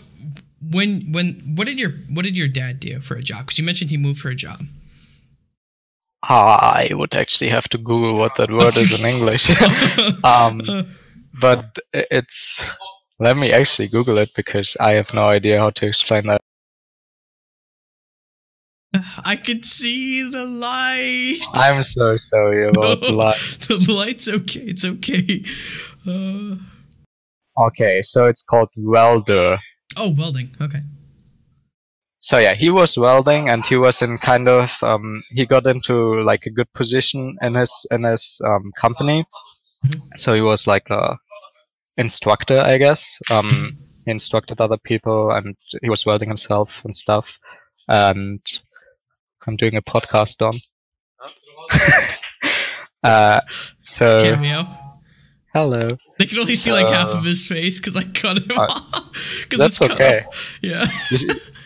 when 0.70 1.12
when 1.12 1.54
what 1.56 1.66
did 1.66 1.78
your 1.78 1.90
what 2.08 2.22
did 2.24 2.36
your 2.36 2.48
dad 2.48 2.80
do 2.80 3.00
for 3.00 3.16
a 3.16 3.22
job? 3.22 3.46
Because 3.46 3.58
you 3.58 3.64
mentioned 3.64 3.90
he 3.90 3.96
moved 3.96 4.20
for 4.20 4.30
a 4.30 4.34
job. 4.34 4.62
I 6.22 6.90
would 6.92 7.14
actually 7.14 7.48
have 7.48 7.68
to 7.70 7.78
Google 7.78 8.16
what 8.16 8.36
that 8.36 8.50
word 8.50 8.76
is 8.76 8.98
in 8.98 9.04
English. 9.04 9.50
um, 10.24 10.62
but 11.40 11.78
it's. 11.92 12.64
Let 13.18 13.36
me 13.36 13.52
actually 13.52 13.88
Google 13.88 14.18
it 14.18 14.30
because 14.34 14.76
I 14.80 14.94
have 14.94 15.14
no 15.14 15.24
idea 15.24 15.60
how 15.60 15.70
to 15.70 15.86
explain 15.86 16.26
that. 16.26 16.40
I 19.24 19.36
could 19.36 19.64
see 19.64 20.22
the 20.28 20.44
light. 20.44 21.40
I'm 21.54 21.82
so 21.82 22.16
sorry 22.16 22.66
about 22.68 23.00
the 23.00 23.12
light. 23.12 23.36
the 23.68 23.92
light's 23.92 24.28
okay. 24.28 24.60
It's 24.60 24.84
okay. 24.84 25.44
Uh, 26.06 26.56
Okay, 27.58 28.00
so 28.02 28.26
it's 28.26 28.42
called 28.42 28.70
welder. 28.76 29.58
oh, 29.98 30.08
welding. 30.08 30.56
Okay. 30.60 30.80
So 32.20 32.38
yeah, 32.38 32.54
he 32.54 32.70
was 32.70 32.96
welding, 32.96 33.48
and 33.50 33.64
he 33.66 33.76
was 33.76 34.00
in 34.00 34.16
kind 34.16 34.48
of 34.48 34.82
um, 34.82 35.22
he 35.30 35.44
got 35.44 35.66
into 35.66 36.22
like 36.22 36.46
a 36.46 36.50
good 36.50 36.72
position 36.72 37.36
in 37.42 37.54
his 37.54 37.86
in 37.90 38.04
his 38.04 38.40
um, 38.44 38.72
company. 38.78 39.26
Mhm. 39.84 40.00
So 40.16 40.34
he 40.34 40.40
was 40.40 40.66
like 40.66 40.88
a 40.88 41.18
instructor, 41.98 42.60
I 42.60 42.78
guess. 42.78 43.18
Um, 43.30 43.76
he 44.06 44.10
instructed 44.12 44.60
other 44.60 44.78
people, 44.78 45.30
and 45.32 45.54
he 45.82 45.90
was 45.90 46.06
welding 46.06 46.28
himself 46.28 46.84
and 46.84 46.94
stuff. 46.94 47.38
And 47.88 48.40
I'm 49.46 49.56
doing 49.56 49.76
a 49.76 49.82
podcast 49.82 50.40
on. 50.46 50.60
uh, 53.02 53.40
so 53.82 54.22
Cameo. 54.22 54.66
hello. 55.54 55.96
They 56.18 56.26
can 56.26 56.38
only 56.38 56.52
see 56.52 56.72
like 56.72 56.88
half 56.88 57.08
of 57.10 57.24
his 57.24 57.46
face 57.46 57.80
because 57.80 57.96
I 57.96 58.04
cut 58.04 58.38
him 58.38 58.50
Uh, 58.56 58.62
off. 58.62 59.12
'Cause 59.48 59.58
that's 59.58 59.82
okay. 59.82 60.20
off. 60.26 60.58
Yeah. 60.62 60.84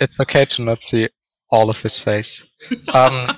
It's 0.00 0.18
okay 0.20 0.44
to 0.46 0.62
not 0.62 0.82
see 0.82 1.08
all 1.50 1.70
of 1.70 1.80
his 1.80 1.98
face. 1.98 2.44
Um, 2.92 3.28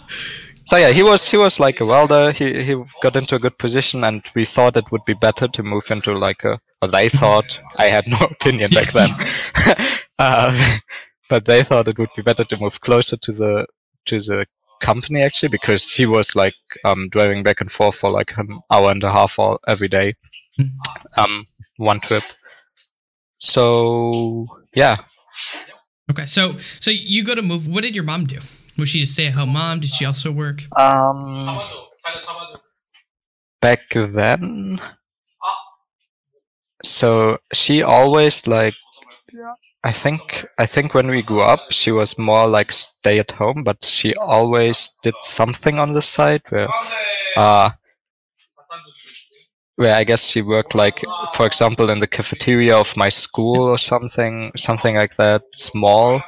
so 0.65 0.77
yeah, 0.77 0.91
he 0.91 1.03
was 1.03 1.29
he 1.29 1.37
was 1.37 1.61
like 1.61 1.81
a 1.81 1.87
welder. 1.87 2.33
He 2.33 2.63
he 2.65 2.75
got 3.03 3.17
into 3.17 3.37
a 3.37 3.39
good 3.39 3.59
position, 3.59 4.05
and 4.05 4.23
we 4.35 4.45
thought 4.45 4.77
it 4.77 4.91
would 4.91 5.05
be 5.07 5.15
better 5.15 5.49
to 5.49 5.63
move 5.63 5.91
into 5.91 6.13
like 6.17 6.45
a. 6.45 6.59
Or 6.81 6.89
they 6.89 7.09
thought. 7.09 7.59
I 7.77 7.85
had 7.87 8.07
no 8.07 8.19
opinion 8.31 8.71
back 8.71 8.93
then. 8.93 9.11
uh, 10.19 10.79
but 11.29 11.45
they 11.47 11.63
thought 11.65 11.89
it 11.89 11.99
would 11.99 12.11
be 12.17 12.23
better 12.23 12.45
to 12.45 12.57
move 12.61 12.81
closer 12.81 13.17
to 13.17 13.33
the 13.33 13.67
to 14.09 14.19
the 14.19 14.47
company 14.81 15.23
actually 15.23 15.49
because 15.49 15.91
he 15.93 16.07
was 16.07 16.37
like 16.37 16.55
um, 16.85 17.09
driving 17.11 17.43
back 17.43 17.61
and 17.61 17.71
forth 17.71 17.97
for 17.97 18.11
like 18.11 18.37
an 18.37 18.61
hour 18.73 18.91
and 18.91 19.03
a 19.05 19.11
half 19.11 19.39
all, 19.39 19.59
every 19.67 19.89
day, 19.89 20.15
Hmm. 20.57 20.67
um, 21.17 21.47
one 21.77 22.01
trip. 22.01 22.25
So 23.39 24.47
yeah, 24.75 24.97
Okay. 26.11 26.27
So 26.27 26.57
so 26.81 26.91
you 26.91 27.25
go 27.25 27.35
to 27.35 27.43
move. 27.43 27.67
What 27.67 27.83
did 27.83 27.95
your 27.95 28.05
mom 28.05 28.25
do? 28.25 28.39
Was 28.77 28.89
she 28.89 29.03
a 29.03 29.07
stay 29.07 29.27
at 29.27 29.35
home 29.35 29.51
mom? 29.51 29.81
Did 29.81 29.91
she 29.91 30.05
also 30.05 30.31
work? 30.33 30.63
Um, 30.79 31.61
back 33.61 33.81
then, 33.91 34.81
so 36.83 37.39
she 37.53 37.83
always 37.83 38.47
like, 38.47 38.75
I 39.85 39.93
think, 39.93 40.45
I 40.59 40.67
think 40.67 40.93
when 40.95 41.07
we 41.07 41.23
grew 41.23 41.41
up, 41.41 41.71
she 41.71 41.93
was 41.93 42.19
more 42.19 42.47
like 42.49 42.73
stay 42.73 43.19
at 43.21 43.31
home, 43.31 43.63
but 43.63 43.85
she 43.85 44.15
always 44.17 44.91
did 45.03 45.15
something 45.23 45.79
on 45.79 45.93
the 45.93 46.03
side 46.03 46.43
where, 46.49 46.69
uh, 47.37 47.71
where 49.77 49.95
I 49.95 50.03
guess 50.05 50.25
she 50.27 50.43
worked 50.43 50.75
like, 50.75 51.05
for 51.35 51.47
example, 51.47 51.91
in 51.91 52.01
the 52.01 52.09
cafeteria 52.09 52.77
of 52.77 52.97
my 52.97 53.09
school 53.09 53.63
or 53.63 53.79
something, 53.79 54.51
something 54.57 54.97
like 54.97 55.15
that, 55.17 55.43
small. 55.55 56.21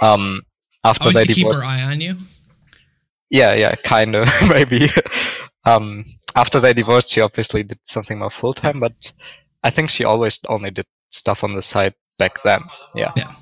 Um, 0.00 0.42
after 0.84 1.04
Always 1.04 1.16
they 1.16 1.22
to 1.24 1.32
keep 1.32 1.36
divorced. 1.48 1.64
her 1.64 1.70
eye 1.72 1.82
on 1.82 2.00
you. 2.00 2.16
Yeah, 3.30 3.54
yeah, 3.54 3.74
kind 3.74 4.14
of, 4.14 4.26
maybe. 4.48 4.88
um, 5.64 6.04
after 6.36 6.60
they 6.60 6.72
divorced, 6.72 7.10
she 7.10 7.20
obviously 7.20 7.64
did 7.64 7.80
something 7.82 8.18
more 8.20 8.30
full 8.30 8.54
time, 8.54 8.78
but 8.78 9.12
I 9.64 9.70
think 9.70 9.90
she 9.90 10.04
always 10.04 10.38
only 10.48 10.70
did 10.70 10.86
stuff 11.10 11.42
on 11.42 11.54
the 11.54 11.62
side 11.62 11.94
back 12.18 12.42
then. 12.42 12.60
Yeah. 12.94 13.12
Yeah. 13.16 13.34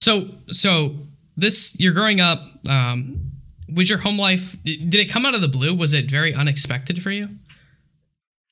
So 0.00 0.28
so 0.50 0.96
this 1.36 1.78
you're 1.78 1.94
growing 1.94 2.20
up. 2.20 2.40
Um, 2.68 3.32
was 3.74 3.90
your 3.90 3.98
home 3.98 4.18
life? 4.18 4.56
Did 4.64 4.94
it 4.94 5.10
come 5.10 5.26
out 5.26 5.34
of 5.34 5.40
the 5.40 5.48
blue? 5.48 5.74
Was 5.74 5.92
it 5.92 6.10
very 6.10 6.32
unexpected 6.34 7.02
for 7.02 7.10
you? 7.10 7.28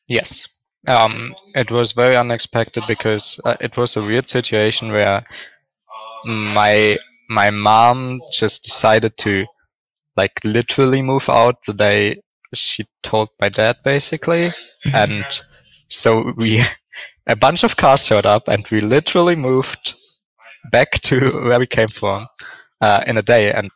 Yes. 0.09 0.49
Um, 0.87 1.35
it 1.55 1.71
was 1.71 1.93
very 1.93 2.17
unexpected 2.17 2.85
because 2.87 3.41
uh, 3.45 3.57
it 3.61 3.77
was 3.77 3.97
a 3.97 4.03
weird 4.03 4.27
situation 4.27 4.93
where 4.93 5.25
my 6.25 6.97
my 7.29 7.51
mom 7.51 8.21
just 8.31 8.63
decided 8.63 9.17
to 9.19 9.47
like 10.17 10.33
literally 10.45 11.03
move 11.03 11.29
out 11.29 11.65
the 11.67 11.73
day 11.73 12.21
she 12.55 12.87
told 13.03 13.29
my 13.41 13.49
dad 13.49 13.77
basically 13.85 14.53
and 14.95 15.43
so 15.89 16.33
we 16.37 16.63
a 17.27 17.37
bunch 17.37 17.65
of 17.65 17.77
cars 17.77 18.07
showed 18.07 18.27
up 18.27 18.49
and 18.49 18.67
we 18.71 18.81
literally 18.81 19.37
moved 19.37 19.95
back 20.73 20.93
to 20.93 21.19
where 21.47 21.59
we 21.59 21.67
came 21.67 21.89
from 21.89 22.27
uh, 22.81 23.05
in 23.07 23.17
a 23.19 23.23
day. 23.23 23.53
And 23.53 23.71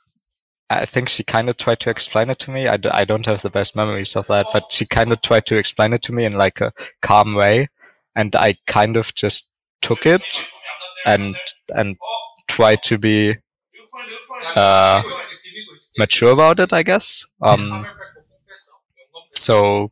i 0.71 0.87
think 0.87 1.09
she 1.09 1.25
kind 1.25 1.49
of 1.51 1.57
tried 1.57 1.81
to 1.81 1.91
explain 1.91 2.31
it 2.31 2.39
to 2.41 2.51
me. 2.51 2.69
I, 2.69 2.77
d- 2.79 2.91
I 2.93 3.05
don't 3.05 3.27
have 3.27 3.43
the 3.43 3.51
best 3.51 3.77
memories 3.77 4.17
of 4.17 4.27
that 4.29 4.47
but 4.53 4.73
she 4.73 4.87
kind 4.87 5.13
of 5.13 5.21
tried 5.23 5.47
to 5.47 5.57
explain 5.57 5.93
it 5.95 6.03
to 6.03 6.13
me 6.13 6.25
in 6.25 6.35
like 6.35 6.61
a 6.61 6.73
calm 7.03 7.35
way. 7.35 7.69
And 8.17 8.35
i 8.37 8.57
kind 8.67 8.97
of 8.97 9.15
just 9.15 9.55
took 9.83 10.07
it 10.07 10.23
and 11.07 11.37
and 11.71 11.97
tried 12.49 12.83
to 12.85 12.99
be 12.99 13.37
uh, 14.57 15.03
mature 15.99 16.33
about 16.33 16.61
it 16.61 16.73
i 16.73 16.83
guess. 16.83 17.27
Um 17.43 17.87
so 19.33 19.91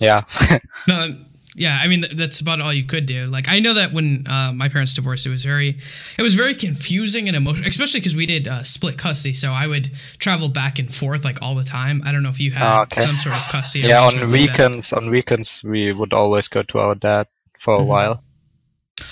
yeah. 0.00 0.22
No, 0.88 1.14
yeah, 1.58 1.78
I 1.82 1.88
mean 1.88 2.02
th- 2.02 2.14
that's 2.14 2.40
about 2.40 2.60
all 2.60 2.72
you 2.72 2.84
could 2.84 3.06
do. 3.06 3.26
Like 3.26 3.48
I 3.48 3.58
know 3.58 3.74
that 3.74 3.92
when 3.92 4.26
uh, 4.26 4.52
my 4.52 4.68
parents 4.68 4.94
divorced, 4.94 5.26
it 5.26 5.30
was 5.30 5.44
very, 5.44 5.78
it 6.18 6.22
was 6.22 6.34
very 6.34 6.54
confusing 6.54 7.28
and 7.28 7.36
emotional, 7.36 7.68
especially 7.68 8.00
because 8.00 8.16
we 8.16 8.26
did 8.26 8.48
uh, 8.48 8.62
split 8.62 8.96
custody. 8.98 9.34
So 9.34 9.52
I 9.52 9.66
would 9.66 9.90
travel 10.18 10.48
back 10.48 10.78
and 10.78 10.94
forth 10.94 11.24
like 11.24 11.42
all 11.42 11.54
the 11.54 11.64
time. 11.64 12.02
I 12.04 12.12
don't 12.12 12.22
know 12.22 12.30
if 12.30 12.40
you 12.40 12.52
had 12.52 12.62
Ah, 12.66 12.82
okay. 12.82 13.02
some 13.02 13.16
sort 13.18 13.34
of 13.36 13.42
custody. 13.48 13.86
yeah 13.88 13.98
on 13.98 14.14
arrangement 14.14 14.32
like 14.32 14.40
that. 14.40 14.52
weekends 14.52 14.92
on 14.92 15.10
weekends 15.10 15.64
we 15.64 15.92
would 15.92 16.12
always 16.12 16.48
go 16.48 16.62
to 16.62 16.78
our 16.78 16.94
dad 16.94 17.26
for 17.58 17.76
a 17.76 17.80
Mhm. 17.80 17.86
while 17.86 18.24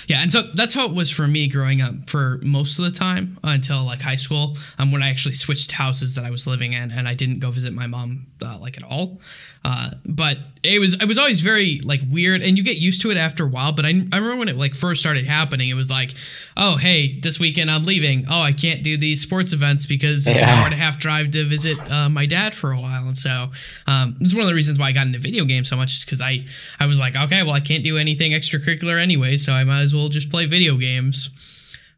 Yeah, 0.07 0.21
and 0.21 0.31
so 0.31 0.41
that's 0.41 0.73
how 0.73 0.85
it 0.85 0.93
was 0.93 1.09
for 1.09 1.27
me 1.27 1.47
growing 1.47 1.81
up 1.81 2.09
for 2.09 2.39
most 2.43 2.77
of 2.79 2.83
the 2.85 2.91
time 2.91 3.37
uh, 3.43 3.49
until 3.55 3.85
like 3.85 4.01
high 4.01 4.17
school, 4.17 4.57
um, 4.79 4.91
when 4.91 5.01
I 5.03 5.09
actually 5.09 5.35
switched 5.35 5.71
houses 5.71 6.15
that 6.15 6.25
I 6.25 6.29
was 6.31 6.45
living 6.47 6.73
in, 6.73 6.91
and 6.91 7.07
I 7.07 7.13
didn't 7.13 7.39
go 7.39 7.51
visit 7.51 7.73
my 7.73 7.87
mom 7.87 8.27
uh, 8.43 8.57
like 8.59 8.77
at 8.77 8.83
all. 8.83 9.19
Uh, 9.67 9.89
but 10.05 10.37
it 10.63 10.79
was 10.79 10.93
it 10.93 11.09
was 11.09 11.17
always 11.17 11.41
very 11.41 11.81
like 11.83 11.99
weird, 12.09 12.41
and 12.41 12.57
you 12.57 12.63
get 12.63 12.77
used 12.77 13.01
to 13.01 13.11
it 13.11 13.17
after 13.17 13.43
a 13.43 13.47
while. 13.49 13.73
But 13.73 13.83
I, 13.83 13.89
I 13.89 14.17
remember 14.17 14.37
when 14.37 14.47
it 14.47 14.55
like 14.55 14.73
first 14.73 15.01
started 15.01 15.25
happening, 15.25 15.67
it 15.67 15.73
was 15.73 15.91
like, 15.91 16.13
oh 16.55 16.77
hey, 16.77 17.19
this 17.19 17.37
weekend 17.37 17.69
I'm 17.69 17.83
leaving. 17.83 18.25
Oh, 18.29 18.39
I 18.39 18.53
can't 18.53 18.81
do 18.81 18.95
these 18.95 19.21
sports 19.21 19.51
events 19.51 19.85
because 19.85 20.25
it's 20.25 20.41
an 20.41 20.47
hour 20.47 20.63
and 20.63 20.73
a 20.73 20.77
half 20.77 20.99
drive 20.99 21.31
to 21.31 21.45
visit 21.45 21.77
uh, 21.91 22.07
my 22.07 22.25
dad 22.25 22.55
for 22.55 22.71
a 22.71 22.79
while, 22.79 23.07
and 23.09 23.17
so 23.17 23.51
um, 23.87 24.15
it's 24.21 24.33
one 24.33 24.43
of 24.43 24.47
the 24.47 24.55
reasons 24.55 24.79
why 24.79 24.85
I 24.87 24.91
got 24.93 25.05
into 25.05 25.19
video 25.19 25.43
games 25.43 25.67
so 25.67 25.75
much, 25.75 25.91
is 25.91 26.05
because 26.05 26.21
I 26.21 26.45
I 26.79 26.85
was 26.85 26.97
like, 26.97 27.17
okay, 27.17 27.43
well 27.43 27.53
I 27.53 27.59
can't 27.59 27.83
do 27.83 27.97
anything 27.97 28.31
extracurricular 28.31 29.01
anyway, 29.01 29.35
so 29.35 29.51
I 29.51 29.65
might 29.65 29.81
as 29.81 29.93
well 29.93 30.07
just 30.07 30.29
play 30.29 30.45
video 30.45 30.77
games. 30.77 31.29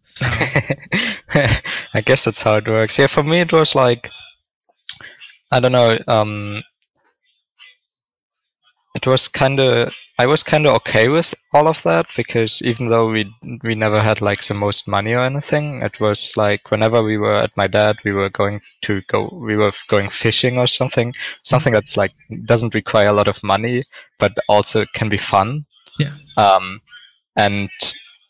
So 0.06 0.26
I 1.36 2.02
guess 2.04 2.26
that's 2.26 2.42
how 2.42 2.56
it 2.56 2.68
works. 2.68 2.98
Yeah, 2.98 3.06
for 3.06 3.22
me 3.22 3.42
it 3.42 3.54
was 3.54 3.76
like 3.76 4.10
I 5.52 5.60
don't 5.60 5.72
know. 5.72 6.00
Um, 6.08 6.64
it 9.00 9.08
was 9.08 9.28
kind 9.30 9.60
of 9.60 9.94
I 10.18 10.26
was 10.26 10.44
kind 10.44 10.66
of 10.68 10.76
okay 10.76 11.08
with 11.08 11.34
all 11.54 11.68
of 11.68 11.82
that 11.84 12.08
because 12.18 12.62
even 12.62 12.88
though 12.88 13.10
we 13.12 13.22
we 13.64 13.76
never 13.76 14.02
had 14.02 14.22
like 14.22 14.44
the 14.44 14.54
most 14.54 14.88
money 14.88 15.14
or 15.14 15.24
anything, 15.26 15.82
it 15.82 16.00
was 16.00 16.36
like 16.36 16.72
whenever 16.72 17.02
we 17.02 17.18
were 17.18 17.36
at 17.36 17.56
my 17.56 17.68
dad, 17.68 17.96
we 18.04 18.12
were 18.12 18.30
going 18.30 18.60
to 18.82 19.02
go 19.08 19.30
we 19.50 19.56
were 19.56 19.72
going 19.88 20.10
fishing 20.10 20.58
or 20.58 20.68
something, 20.68 21.14
something 21.44 21.74
that's 21.74 21.96
like 21.96 22.14
doesn't 22.46 22.76
require 22.76 23.08
a 23.08 23.14
lot 23.20 23.28
of 23.30 23.44
money 23.44 23.84
but 24.20 24.34
also 24.50 24.86
can 24.94 25.10
be 25.10 25.18
fun. 25.18 25.66
Yeah. 25.98 26.16
Um, 26.38 26.82
and 27.38 27.70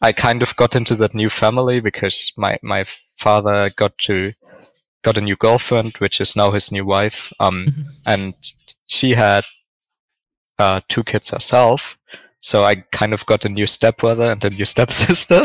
I 0.02 0.12
kind 0.14 0.44
of 0.44 0.56
got 0.56 0.76
into 0.76 0.96
that 0.98 1.16
new 1.16 1.30
family 1.30 1.80
because 1.82 2.32
my 2.38 2.60
my 2.62 2.86
father 3.18 3.72
got 3.76 3.98
to 4.10 4.34
got 5.04 5.18
a 5.18 5.22
new 5.22 5.36
girlfriend, 5.36 5.98
which 5.98 6.22
is 6.22 6.36
now 6.36 6.52
his 6.52 6.72
new 6.72 6.86
wife. 6.86 7.34
Um, 7.40 7.66
Mhm. 7.68 7.84
and 8.06 8.34
she 8.88 9.12
had 9.16 9.44
uh, 10.60 10.82
two 10.88 11.04
kids 11.04 11.30
herself, 11.30 11.98
So 12.42 12.64
I 12.64 12.76
kind 12.92 13.14
of 13.14 13.26
got 13.26 13.46
a 13.46 13.50
new 13.50 13.68
stepbrother 13.68 14.32
and 14.32 14.44
a 14.46 14.50
new 14.50 14.66
stepsister. 14.76 15.44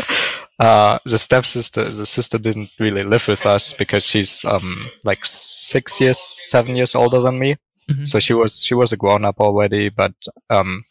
Uh, 0.59 0.99
the 1.05 1.17
stepsister, 1.17 1.83
the 1.85 2.05
sister 2.05 2.37
didn't 2.37 2.69
really 2.79 3.03
live 3.03 3.27
with 3.27 3.45
us 3.45 3.73
because 3.73 4.05
she's 4.05 4.45
um 4.45 4.89
like 5.03 5.25
six 5.25 5.99
years, 5.99 6.19
seven 6.19 6.75
years 6.75 6.95
older 6.95 7.19
than 7.19 7.37
me. 7.39 7.55
Mhm. 7.91 8.07
So 8.07 8.19
she 8.19 8.33
was 8.33 8.63
she 8.63 8.73
was 8.75 8.93
a 8.93 8.97
grown 8.97 9.25
up 9.25 9.39
already, 9.39 9.89
but 9.89 10.13
um, 10.49 10.83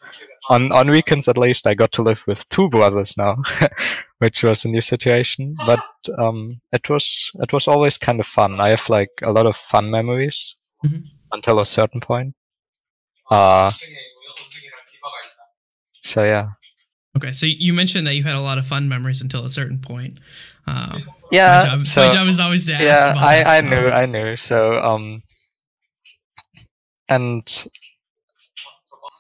on 0.51 0.71
on 0.73 0.91
weekends 0.91 1.29
at 1.29 1.39
least 1.39 1.67
I 1.67 1.75
got 1.75 1.93
to 1.93 2.03
live 2.03 2.23
with 2.27 2.49
two 2.51 2.69
brothers 2.69 3.17
now, 3.17 3.37
which 4.19 4.45
was 4.45 4.65
a 4.65 4.69
new 4.69 4.81
situation. 4.83 5.57
But 5.67 5.81
um, 6.19 6.61
it 6.73 6.89
was 6.91 7.31
it 7.43 7.53
was 7.53 7.67
always 7.67 7.99
kind 7.99 8.21
of 8.21 8.27
fun. 8.27 8.61
I 8.61 8.71
have 8.71 8.89
like 8.91 9.11
a 9.23 9.33
lot 9.33 9.47
of 9.47 9.57
fun 9.57 9.91
memories 9.91 10.57
Mhm. 10.85 11.03
until 11.33 11.59
a 11.61 11.67
certain 11.67 12.01
point. 12.01 12.35
Uh, 13.31 13.73
so 16.05 16.23
yeah, 16.23 16.51
Okay, 17.17 17.31
so 17.31 17.47
you 17.47 17.73
mentioned 17.73 18.07
that 18.09 18.14
you 18.17 18.25
had 18.25 18.35
a 18.35 18.40
lot 18.40 18.59
of 18.59 18.67
fun 18.67 18.88
memories 18.88 19.23
until 19.23 19.45
a 19.45 19.49
certain 19.49 19.79
point. 19.79 20.19
Um, 20.67 20.99
yeah. 21.31 21.62
my, 21.62 21.71
job, 21.71 21.87
so 21.87 22.07
my 22.07 22.12
job 22.12 22.27
is 22.27 22.40
always 22.40 22.67
to 22.67 22.73
ask 22.73 22.83
yeah, 22.83 23.14
I 23.17 23.37
that 23.37 23.47
I 23.47 23.59
stuff. 23.59 23.71
knew 23.71 23.88
I 23.88 24.07
knew. 24.07 24.37
So 24.37 24.81
um, 24.81 25.23
and 27.09 27.67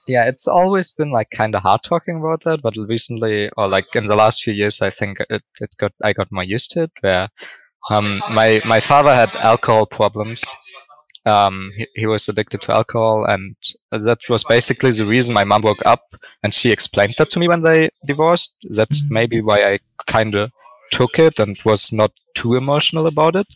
yeah, 0.08 0.24
it's 0.24 0.48
always 0.48 0.90
been 0.90 1.12
like 1.12 1.30
kind 1.30 1.54
of 1.54 1.62
hard 1.62 1.84
talking 1.84 2.18
about 2.18 2.42
that, 2.44 2.62
but 2.62 2.74
recently, 2.76 3.48
or 3.56 3.68
like 3.68 3.86
in 3.94 4.08
the 4.08 4.16
last 4.16 4.42
few 4.42 4.52
years, 4.52 4.82
I 4.82 4.90
think 4.90 5.18
it, 5.30 5.42
it 5.60 5.70
got 5.78 5.92
I 6.02 6.12
got 6.14 6.32
more 6.32 6.44
used 6.44 6.72
to 6.72 6.84
it. 6.84 6.92
Where 7.00 7.28
um, 7.90 8.20
my 8.32 8.60
my 8.64 8.80
father 8.80 9.14
had 9.14 9.36
alcohol 9.36 9.86
problems. 9.86 10.42
Um, 11.26 11.72
he, 11.76 11.86
he 11.94 12.06
was 12.06 12.28
addicted 12.28 12.60
to 12.62 12.72
alcohol, 12.72 13.24
and 13.24 13.56
that 13.90 14.18
was 14.28 14.44
basically 14.44 14.90
the 14.90 15.06
reason 15.06 15.34
my 15.34 15.44
mom 15.44 15.62
broke 15.62 15.84
up. 15.86 16.02
And 16.42 16.52
she 16.52 16.70
explained 16.70 17.14
that 17.18 17.30
to 17.30 17.38
me 17.38 17.48
when 17.48 17.62
they 17.62 17.88
divorced. 18.06 18.56
That's 18.70 19.00
Mhm. 19.02 19.10
maybe 19.10 19.40
why 19.40 19.58
I 19.60 19.78
kind 20.06 20.34
of 20.34 20.50
took 20.90 21.18
it 21.18 21.38
and 21.38 21.56
was 21.64 21.92
not 21.92 22.12
too 22.34 22.56
emotional 22.56 23.06
about 23.06 23.36
it. 23.36 23.46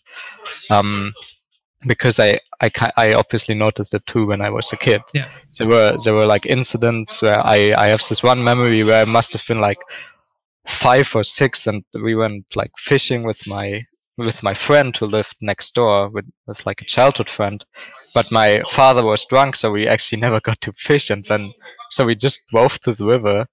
Um, 0.71 1.13
because 1.87 2.19
I, 2.19 2.41
I, 2.61 2.71
I 2.97 3.13
obviously 3.15 3.55
noticed 3.55 3.95
it 3.95 4.05
too 4.07 4.27
when 4.27 4.41
I 4.41 4.51
was 4.51 4.73
a 4.73 4.77
kid. 4.77 5.03
Yeah. 5.15 5.29
There 5.59 5.69
were 5.69 5.97
there 6.03 6.15
were 6.15 6.27
like 6.27 6.47
incidents 6.47 7.23
where 7.23 7.39
I, 7.39 7.73
I 7.77 7.89
have 7.89 8.03
this 8.09 8.23
one 8.23 8.43
memory 8.43 8.83
where 8.83 9.03
I 9.03 9.05
must 9.05 9.33
have 9.35 9.47
been 9.47 9.61
like 9.61 9.79
five 10.67 11.15
or 11.15 11.23
six 11.23 11.67
and 11.67 11.85
we 11.95 12.15
went 12.15 12.45
like 12.57 12.73
fishing 12.77 13.23
with 13.23 13.47
my 13.47 13.83
with 14.19 14.43
my 14.43 14.55
friend 14.55 14.97
who 14.97 15.07
lived 15.07 15.37
next 15.41 15.75
door 15.75 16.09
with, 16.09 16.27
with 16.47 16.67
like 16.67 16.83
a 16.83 16.85
childhood 16.87 17.29
friend. 17.29 17.65
But 18.15 18.33
my 18.33 18.61
father 18.69 19.05
was 19.05 19.25
drunk 19.27 19.57
so 19.57 19.71
we 19.71 19.87
actually 19.87 20.21
never 20.27 20.41
got 20.41 20.61
to 20.63 20.73
fish 20.73 21.11
and 21.11 21.25
then 21.27 21.53
so 21.91 22.05
we 22.05 22.15
just 22.17 22.49
drove 22.49 22.79
to 22.81 22.93
the 22.93 23.07
river. 23.07 23.47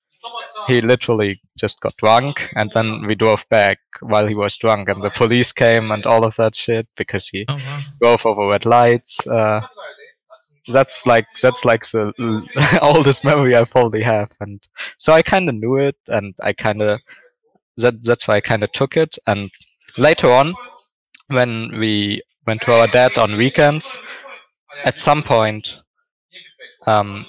He 0.67 0.82
literally 0.82 1.39
just 1.60 1.80
got 1.82 1.95
drunk 1.97 2.51
and 2.56 2.71
then 2.71 3.06
we 3.08 3.13
drove 3.15 3.47
back 3.49 3.78
while 4.01 4.25
he 4.28 4.34
was 4.34 4.58
drunk 4.58 4.89
and 4.89 5.04
the 5.04 5.12
police 5.12 5.51
came 5.51 5.91
and 5.91 6.06
all 6.08 6.25
of 6.25 6.36
that 6.38 6.56
shit 6.56 6.88
because 6.97 7.28
he 7.30 7.45
Oh 7.47 7.56
wow. 7.56 7.80
drove 8.01 8.25
over 8.25 8.49
red 8.49 8.65
lights. 8.65 9.25
Uh, 9.28 9.62
that's 10.67 11.06
like 11.06 11.28
that's 11.41 11.63
like 11.63 11.84
the 11.86 12.12
oldest 12.82 13.23
memory 13.23 13.56
I 13.56 13.65
probably 13.65 14.01
have, 14.01 14.32
and 14.39 14.60
so 14.97 15.13
I 15.13 15.21
kind 15.21 15.47
of 15.47 15.56
knew 15.56 15.75
it, 15.78 15.95
and 16.08 16.34
I 16.41 16.54
kind 16.54 16.82
of 16.82 16.99
that 17.78 18.04
that's 18.04 18.28
why 18.28 18.36
I 18.38 18.41
kind 18.41 18.63
of 18.63 18.71
took 18.71 18.97
it. 18.97 19.15
And 19.28 19.51
later 19.98 20.32
on, 20.32 20.54
when 21.28 21.78
we 21.80 22.22
went 22.48 22.62
to 22.64 22.74
our 22.74 22.88
dad 22.88 23.18
on 23.18 23.38
weekends, 23.38 24.00
at 24.86 25.00
some 25.00 25.22
point, 25.24 25.80
um, 26.88 27.26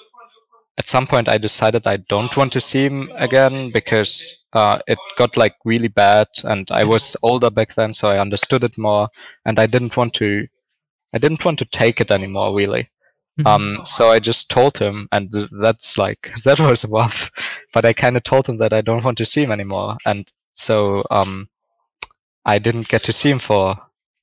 at 0.79 0.87
some 0.87 1.07
point 1.07 1.29
I 1.29 1.39
decided 1.39 1.87
I 1.87 1.99
don't 2.09 2.37
want 2.37 2.53
to 2.55 2.61
see 2.61 2.85
him 2.85 3.11
again 3.17 3.71
because 3.73 4.37
uh, 4.53 4.79
it 4.87 4.99
got 5.17 5.37
like 5.37 5.55
really 5.65 5.89
bad, 5.89 6.29
and 6.45 6.71
I 6.71 6.85
was 6.85 7.17
older 7.23 7.51
back 7.51 7.75
then, 7.75 7.95
so 7.95 8.09
I 8.09 8.19
understood 8.21 8.65
it 8.65 8.79
more, 8.79 9.09
and 9.45 9.59
I 9.59 9.67
didn't 9.67 9.97
want 9.97 10.15
to, 10.15 10.47
I 11.15 11.19
didn't 11.19 11.45
want 11.45 11.59
to 11.61 11.65
take 11.67 12.01
it 12.01 12.11
anymore, 12.11 12.55
really. 12.57 12.89
Mhm. 13.41 13.47
Um, 13.47 13.81
so 13.87 14.11
I 14.11 14.19
just 14.19 14.51
told 14.51 14.79
him, 14.79 15.09
and 15.13 15.31
that's 15.63 15.99
like 15.99 16.33
that 16.45 16.61
was 16.61 16.85
rough. 16.87 17.31
But 17.75 17.85
I 17.85 17.93
kind 17.93 18.17
of 18.17 18.23
told 18.23 18.49
him 18.49 18.59
that 18.59 18.73
I 18.73 18.81
don't 18.83 19.05
want 19.05 19.19
to 19.19 19.25
see 19.27 19.43
him 19.45 19.53
anymore, 19.53 19.97
and 20.07 20.27
so 20.53 21.05
um, 21.11 21.49
I 22.47 22.59
didn't 22.59 22.89
get 22.89 23.03
to 23.05 23.13
see 23.13 23.31
him 23.31 23.41
for 23.41 23.77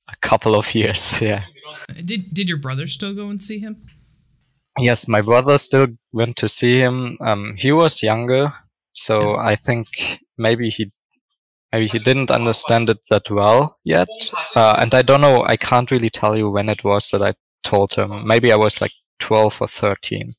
a 0.08 0.16
couple 0.20 0.56
of 0.56 0.74
years. 0.74 1.20
Yeah. 1.22 1.44
Did 2.04 2.32
did 2.32 2.48
your 2.48 2.56
brother 2.58 2.86
still 2.86 3.14
go 3.14 3.28
and 3.28 3.40
see 3.40 3.58
him? 3.58 3.86
Yes, 4.78 5.06
my 5.06 5.20
brother 5.20 5.58
still 5.58 5.88
went 6.12 6.36
to 6.36 6.48
see 6.48 6.78
him. 6.80 7.18
Um, 7.20 7.54
he 7.58 7.72
was 7.72 8.02
younger, 8.02 8.52
so 8.92 9.36
I 9.36 9.54
think 9.54 9.86
maybe 10.38 10.70
he 10.70 10.88
maybe 11.72 11.88
he 11.88 11.98
didn't 11.98 12.30
understand 12.30 12.88
it 12.88 13.00
that 13.10 13.30
well 13.30 13.78
yet. 13.84 14.08
Uh, 14.56 14.74
and 14.78 14.94
I 14.94 15.02
don't 15.02 15.20
know. 15.20 15.44
I 15.46 15.56
can't 15.56 15.90
really 15.90 16.10
tell 16.10 16.38
you 16.38 16.50
when 16.50 16.68
it 16.70 16.84
was 16.84 17.10
that 17.10 17.22
I 17.22 17.34
told 17.62 17.92
him. 17.92 18.26
Maybe 18.26 18.50
I 18.50 18.56
was 18.56 18.80
like 18.80 18.92
12 19.20 19.60
or 19.60 19.68
13. 19.68 20.30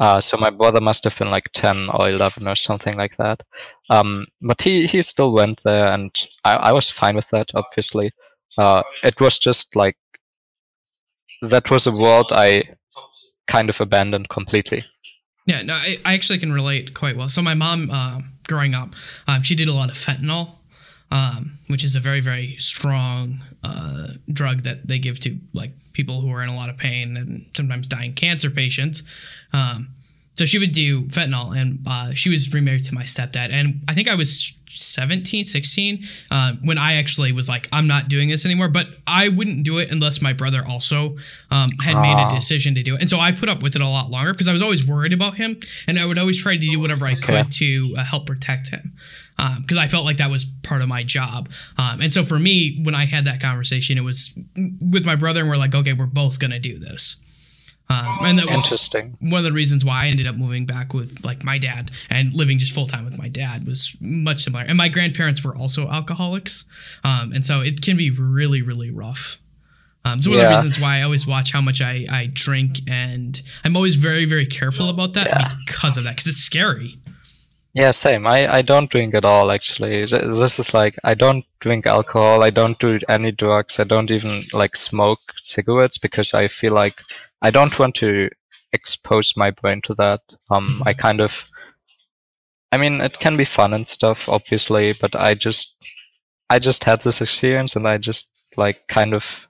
Uh, 0.00 0.18
so 0.18 0.38
my 0.38 0.48
brother 0.48 0.80
must 0.80 1.04
have 1.04 1.16
been 1.18 1.30
like 1.30 1.50
10 1.52 1.90
or 1.90 2.08
11 2.08 2.48
or 2.48 2.54
something 2.54 2.96
like 2.96 3.16
that. 3.18 3.42
Um, 3.90 4.26
but 4.40 4.62
he, 4.62 4.86
he 4.86 5.02
still 5.02 5.32
went 5.32 5.62
there, 5.62 5.88
and 5.88 6.10
I, 6.44 6.54
I 6.54 6.72
was 6.72 6.88
fine 6.88 7.16
with 7.16 7.28
that, 7.30 7.50
obviously. 7.54 8.10
Uh, 8.56 8.82
it 9.04 9.20
was 9.20 9.38
just 9.38 9.76
like 9.76 9.96
that 11.42 11.70
was 11.70 11.86
a 11.86 11.92
world 11.92 12.28
I 12.32 12.64
kind 13.46 13.68
of 13.68 13.80
abandoned 13.80 14.28
completely. 14.30 14.84
Yeah, 15.46 15.62
no, 15.62 15.74
I, 15.74 15.98
I 16.04 16.14
actually 16.14 16.38
can 16.38 16.52
relate 16.52 16.94
quite 16.94 17.16
well. 17.16 17.28
So 17.28 17.42
my 17.42 17.54
mom, 17.54 17.90
uh, 17.90 18.20
growing 18.46 18.74
up, 18.74 18.94
um, 19.26 19.42
she 19.42 19.54
did 19.54 19.68
a 19.68 19.72
lot 19.72 19.90
of 19.90 19.96
fentanyl, 19.96 20.56
um, 21.10 21.58
which 21.68 21.84
is 21.84 21.96
a 21.96 22.00
very 22.00 22.20
very 22.20 22.56
strong 22.58 23.40
uh, 23.64 24.08
drug 24.32 24.62
that 24.62 24.86
they 24.88 24.98
give 24.98 25.18
to 25.20 25.36
like 25.52 25.72
people 25.92 26.20
who 26.20 26.30
are 26.32 26.42
in 26.42 26.48
a 26.48 26.56
lot 26.56 26.70
of 26.70 26.76
pain 26.76 27.16
and 27.16 27.46
sometimes 27.54 27.86
dying 27.86 28.12
cancer 28.14 28.50
patients. 28.50 29.02
Um, 29.52 29.88
so 30.38 30.46
she 30.46 30.58
would 30.58 30.72
do 30.72 31.02
fentanyl, 31.08 31.54
and 31.60 31.80
uh, 31.86 32.14
she 32.14 32.30
was 32.30 32.54
remarried 32.54 32.86
to 32.86 32.94
my 32.94 33.02
stepdad, 33.02 33.50
and 33.52 33.82
I 33.88 33.92
think 33.94 34.08
I 34.08 34.14
was 34.14 34.54
17, 34.70 35.44
16 35.44 36.02
uh, 36.30 36.52
when 36.62 36.78
I 36.78 36.94
actually 36.94 37.32
was 37.32 37.46
like, 37.46 37.68
I'm 37.72 37.86
not 37.86 38.08
doing 38.08 38.30
this 38.30 38.46
anymore. 38.46 38.68
But 38.68 38.86
I 39.06 39.28
wouldn't 39.28 39.64
do 39.64 39.78
it 39.78 39.90
unless 39.90 40.22
my 40.22 40.32
brother 40.32 40.64
also 40.66 41.16
um, 41.50 41.68
had 41.82 41.96
made 42.00 42.18
a 42.20 42.22
Ah. 42.22 42.28
decision 42.30 42.74
to 42.76 42.82
do 42.82 42.94
it, 42.94 43.00
and 43.00 43.10
so 43.10 43.18
I 43.20 43.32
put 43.32 43.50
up 43.50 43.62
with 43.62 43.74
it 43.76 43.82
a 43.82 43.88
lot 43.88 44.10
longer 44.10 44.32
because 44.32 44.48
I 44.48 44.54
was 44.54 44.62
always 44.62 44.86
worried 44.86 45.12
about 45.12 45.34
him, 45.34 45.58
and 45.86 45.98
I 45.98 46.06
would 46.06 46.16
always 46.16 46.40
try 46.40 46.54
to 46.56 46.60
do 46.60 46.80
whatever 46.80 47.04
I 47.06 47.12
Okay. 47.12 47.20
could 47.42 47.52
to 47.52 47.94
uh, 47.98 48.04
help 48.04 48.24
protect 48.26 48.68
him 48.70 48.94
because 49.36 49.78
I 49.78 49.86
felt 49.88 50.04
like 50.04 50.18
that 50.18 50.30
was 50.30 50.44
part 50.62 50.82
of 50.82 50.88
my 50.88 51.02
job. 51.02 51.48
Um, 51.78 52.00
and 52.00 52.12
so 52.12 52.24
for 52.24 52.38
me, 52.38 52.80
when 52.82 52.94
I 52.94 53.06
had 53.06 53.24
that 53.24 53.40
conversation, 53.40 53.96
it 53.98 54.02
was 54.02 54.32
with 54.80 55.04
my 55.06 55.16
brother, 55.16 55.40
and 55.40 55.48
we're 55.48 55.56
like, 55.56 55.74
okay, 55.74 55.92
we're 55.94 56.06
both 56.06 56.38
gonna 56.38 56.58
do 56.58 56.78
this. 56.78 57.16
Um, 57.88 58.18
and 58.22 58.38
that 58.38 58.46
was 58.46 58.62
Interesting. 58.66 59.16
one 59.18 59.38
of 59.40 59.44
the 59.44 59.50
reasons 59.52 59.84
why 59.84 60.04
I 60.04 60.08
ended 60.08 60.28
up 60.28 60.36
moving 60.36 60.64
back 60.64 60.94
with 60.94 61.24
like 61.24 61.42
my 61.42 61.58
dad 61.58 61.90
and 62.08 62.32
living 62.32 62.56
just 62.60 62.72
full 62.72 62.86
time 62.86 63.04
with 63.04 63.18
my 63.18 63.26
dad 63.26 63.66
was 63.66 63.96
much 64.00 64.44
similar. 64.44 64.62
And 64.62 64.78
my 64.78 64.88
grandparents 64.88 65.42
were 65.42 65.56
also 65.56 65.88
alcoholics, 65.88 66.66
um, 67.02 67.32
and 67.32 67.44
so 67.44 67.62
it 67.62 67.82
can 67.82 67.96
be 67.96 68.10
really 68.10 68.62
really 68.62 68.90
rough. 68.90 69.38
Um, 70.04 70.18
it's 70.18 70.28
one 70.28 70.38
of 70.38 70.44
the 70.48 70.54
reasons 70.54 70.80
why 70.80 70.98
I 70.98 71.02
always 71.02 71.26
watch 71.26 71.52
how 71.52 71.60
much 71.60 71.82
I, 71.82 72.06
I 72.10 72.28
drink, 72.32 72.78
and 72.88 73.40
I'm 73.64 73.74
always 73.74 73.96
very 73.96 74.24
very 74.24 74.46
careful 74.46 74.88
about 74.88 75.14
that 75.14 75.26
Yeah. 75.26 75.54
because 75.66 75.98
of 75.98 76.04
that 76.04 76.10
because 76.16 76.28
it's 76.28 76.38
scary. 76.38 76.98
Yeah, 77.72 77.92
same. 77.92 78.26
I, 78.26 78.52
I 78.52 78.62
don't 78.62 78.90
drink 78.90 79.14
at 79.14 79.24
all, 79.24 79.50
actually. 79.52 80.04
This 80.04 80.58
is 80.58 80.74
like, 80.74 80.98
I 81.04 81.14
don't 81.14 81.44
drink 81.60 81.86
alcohol, 81.86 82.42
I 82.42 82.50
don't 82.50 82.78
do 82.78 82.98
any 83.08 83.30
drugs, 83.30 83.78
I 83.78 83.84
don't 83.84 84.10
even 84.10 84.42
like 84.52 84.74
smoke 84.74 85.20
cigarettes 85.40 85.96
because 85.98 86.34
I 86.34 86.48
feel 86.48 86.72
like 86.72 87.00
I 87.42 87.50
don't 87.50 87.76
want 87.78 87.94
to 87.96 88.28
expose 88.72 89.36
my 89.36 89.50
brain 89.52 89.82
to 89.82 89.94
that. 89.94 90.20
Um, 90.50 90.82
I 90.84 90.94
kind 90.94 91.20
of, 91.20 91.48
I 92.72 92.76
mean, 92.76 93.00
it 93.00 93.18
can 93.20 93.36
be 93.36 93.44
fun 93.44 93.72
and 93.72 93.86
stuff, 93.86 94.28
obviously, 94.28 94.92
but 94.92 95.14
I 95.14 95.34
just, 95.34 95.76
I 96.48 96.58
just 96.58 96.82
had 96.82 97.02
this 97.02 97.20
experience 97.20 97.76
and 97.76 97.86
I 97.86 97.98
just 97.98 98.30
like 98.56 98.88
kind 98.88 99.14
of 99.14 99.48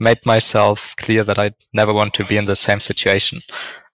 made 0.00 0.18
myself 0.26 0.94
clear 0.96 1.24
that 1.24 1.38
I 1.38 1.52
never 1.72 1.94
want 1.94 2.12
to 2.14 2.26
be 2.26 2.36
in 2.36 2.44
the 2.44 2.56
same 2.56 2.80
situation. 2.80 3.40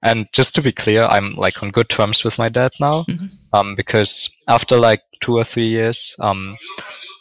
And 0.03 0.27
just 0.33 0.55
to 0.55 0.63
be 0.63 0.73
clear, 0.73 1.05
I'm 1.05 1.35
like 1.37 1.63
on 1.63 1.71
good 1.71 1.89
terms 1.89 2.25
with 2.25 2.39
my 2.39 2.49
dad 2.49 2.73
now 2.81 3.05
Mhm. 3.05 3.31
um, 3.53 3.75
because 3.77 4.31
after 4.49 4.79
like 4.79 5.03
two 5.21 5.37
or 5.37 5.45
three 5.45 5.69
years, 5.69 6.17
um, 6.21 6.57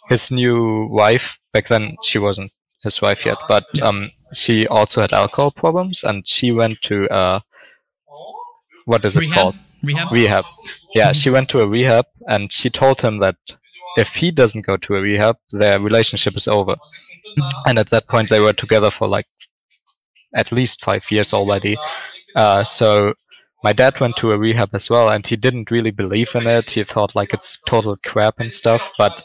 his 0.08 0.32
new 0.32 0.88
wife 0.90 1.40
back 1.54 1.68
then 1.68 1.98
she 2.04 2.20
wasn't 2.20 2.52
his 2.84 3.02
wife 3.02 3.26
yet, 3.26 3.38
but 3.50 3.66
Yeah. 3.74 3.86
um, 3.88 4.12
she 4.34 4.66
also 4.68 5.02
had 5.02 5.12
alcohol 5.12 5.52
problems, 5.52 6.04
and 6.04 6.26
she 6.26 6.52
went 6.54 6.82
to 6.84 7.08
uh, 7.10 7.40
what 8.86 9.04
is 9.06 9.16
it 9.18 9.22
Rehab, 9.22 9.36
called? 9.36 9.56
rehab. 9.84 10.12
Rehab. 10.12 10.46
Yeah, 10.96 11.10
Mhm. 11.12 11.22
she 11.24 11.30
went 11.30 11.50
to 11.50 11.60
a 11.62 11.68
rehab, 11.68 12.06
and 12.28 12.52
she 12.52 12.70
told 12.70 13.02
him 13.02 13.20
that 13.20 13.36
if 13.98 14.16
he 14.16 14.32
doesn't 14.32 14.66
go 14.66 14.78
to 14.78 14.96
a 14.96 15.02
rehab, 15.02 15.36
their 15.52 15.80
relationship 15.80 16.36
is 16.38 16.48
over. 16.48 16.76
Mhm. 17.38 17.52
And 17.68 17.80
at 17.80 17.90
that 17.90 18.08
point, 18.08 18.30
they 18.30 18.40
were 18.40 18.54
together 18.54 18.90
for 18.92 19.08
like 19.08 19.28
at 20.36 20.52
least 20.52 20.82
five 20.82 21.10
years 21.12 21.34
already. 21.34 21.76
Uh, 22.36 22.64
so 22.64 23.14
my 23.64 23.74
dad 23.74 24.00
went 24.00 24.16
to 24.18 24.32
a 24.32 24.38
rehab 24.38 24.70
as 24.74 24.90
well, 24.90 25.10
and 25.10 25.26
he 25.26 25.36
didn't 25.36 25.72
really 25.72 25.92
believe 25.92 26.34
in 26.36 26.48
it. 26.48 26.70
He 26.70 26.84
thought 26.84 27.16
like 27.16 27.34
it's 27.34 27.62
total 27.62 27.98
crap 28.06 28.40
and 28.40 28.52
stuff, 28.52 28.92
but 28.98 29.22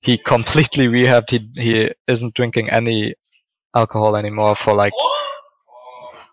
he 0.00 0.16
completely 0.26 0.88
rehabbed. 0.88 1.30
He 1.30 1.60
he 1.60 1.90
isn't 2.08 2.34
drinking 2.34 2.70
any 2.70 3.14
alcohol 3.74 4.16
anymore 4.16 4.54
for 4.54 4.74
like 4.74 4.94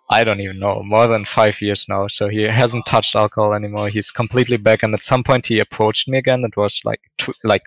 I 0.10 0.24
don't 0.24 0.40
even 0.42 0.60
know 0.60 0.84
more 0.84 1.08
than 1.08 1.26
five 1.26 1.62
years 1.62 1.88
now. 1.90 2.08
So 2.08 2.30
he 2.30 2.44
hasn't 2.44 2.86
touched 2.86 3.16
alcohol 3.16 3.54
anymore. 3.54 3.90
He's 3.90 4.12
completely 4.12 4.58
back. 4.58 4.84
And 4.84 4.94
at 4.94 5.04
some 5.04 5.24
point 5.24 5.48
he 5.48 5.60
approached 5.60 6.08
me 6.08 6.18
again. 6.18 6.44
It 6.44 6.56
was 6.56 6.82
like 6.86 7.02
tw- 7.18 7.44
like 7.44 7.64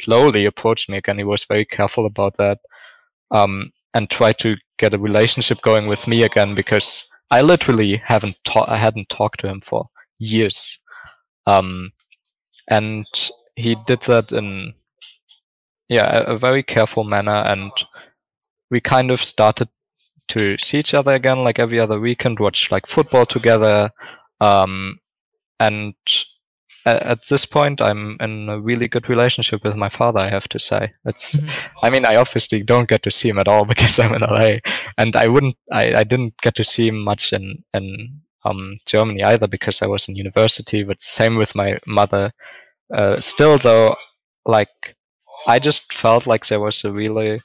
slowly 0.00 0.44
approached 0.44 0.90
me 0.90 0.98
again. 0.98 1.18
He 1.18 1.24
was 1.24 1.44
very 1.44 1.64
careful 1.64 2.06
about 2.06 2.36
that, 2.38 2.58
um, 3.30 3.72
and 3.94 4.10
tried 4.10 4.38
to 4.40 4.56
get 4.78 4.94
a 4.94 4.98
relationship 4.98 5.60
going 5.62 5.86
with 5.86 6.06
me 6.06 6.22
again 6.22 6.54
because 6.54 7.07
I 7.30 7.42
literally 7.42 7.96
haven't 7.96 8.38
ta- 8.44 8.66
I 8.68 8.76
hadn't 8.76 9.08
talked 9.08 9.40
to 9.40 9.48
him 9.48 9.60
for 9.60 9.88
years. 10.18 10.78
Um, 11.46 11.92
and 12.68 13.06
he 13.56 13.76
did 13.86 14.00
that 14.02 14.32
in 14.32 14.74
yeah 15.88 16.18
a, 16.20 16.34
a 16.34 16.38
very 16.38 16.62
careful 16.62 17.04
manner 17.04 17.42
and 17.46 17.72
we 18.70 18.80
kind 18.80 19.10
of 19.10 19.20
started 19.20 19.68
to 20.28 20.56
see 20.58 20.78
each 20.78 20.94
other 20.94 21.12
again 21.12 21.38
like 21.42 21.58
every 21.58 21.80
other 21.80 21.98
weekend 21.98 22.38
watch 22.38 22.70
like 22.70 22.86
football 22.86 23.24
together 23.24 23.90
um, 24.40 24.98
and 25.58 25.94
at, 26.88 27.24
this 27.26 27.46
point 27.46 27.80
i'm 27.80 28.16
in 28.20 28.48
a 28.48 28.60
really 28.60 28.88
good 28.88 29.08
relationship 29.08 29.62
with 29.64 29.76
my 29.76 29.88
father 29.88 30.20
i 30.20 30.28
have 30.28 30.48
to 30.48 30.58
say. 30.58 30.92
It's 31.04 31.36
Mhm. 31.36 31.50
i 31.82 31.90
mean 31.90 32.04
i 32.06 32.16
obviously 32.16 32.62
don't 32.62 32.88
get 32.88 33.02
to 33.04 33.10
see 33.10 33.28
him 33.28 33.38
at 33.38 33.48
all 33.48 33.64
because 33.72 33.98
i'm 33.98 34.14
in 34.14 34.22
la 34.22 34.56
and 34.96 35.16
i 35.16 35.26
wouldn't 35.26 35.56
i, 35.72 35.94
I 35.94 36.04
didn't 36.04 36.34
get 36.42 36.54
to 36.56 36.64
see 36.64 36.88
him 36.88 37.02
much 37.04 37.32
in 37.32 37.64
in 37.74 38.20
um, 38.44 38.78
germany 38.86 39.22
either 39.24 39.46
because 39.48 39.82
i 39.82 39.86
was 39.86 40.08
in 40.08 40.16
university 40.16 40.82
but 40.84 41.00
same 41.00 41.36
with 41.36 41.54
my 41.54 41.78
mother. 41.86 42.32
Uh, 42.94 43.20
still 43.20 43.58
though 43.58 43.94
like 44.46 44.96
i 45.46 45.58
just 45.58 45.92
felt 45.92 46.26
like 46.26 46.46
there 46.46 46.60
was 46.60 46.84
a 46.84 46.92
really 46.92 47.40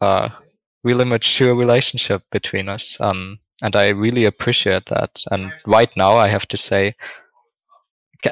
uh, 0.00 0.28
really 0.82 1.04
mature 1.04 1.54
relationship 1.54 2.22
between 2.30 2.68
us 2.68 3.00
um, 3.00 3.38
and 3.62 3.76
i 3.76 3.88
really 3.90 4.24
appreciate 4.24 4.86
that. 4.86 5.22
And 5.30 5.52
right 5.66 5.90
now 5.96 6.16
i 6.16 6.28
have 6.28 6.46
to 6.48 6.56
say 6.56 6.94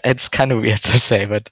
it's 0.04 0.28
kind 0.28 0.52
of 0.52 0.60
weird 0.60 0.80
to 0.82 0.98
say 0.98 1.24
but 1.26 1.50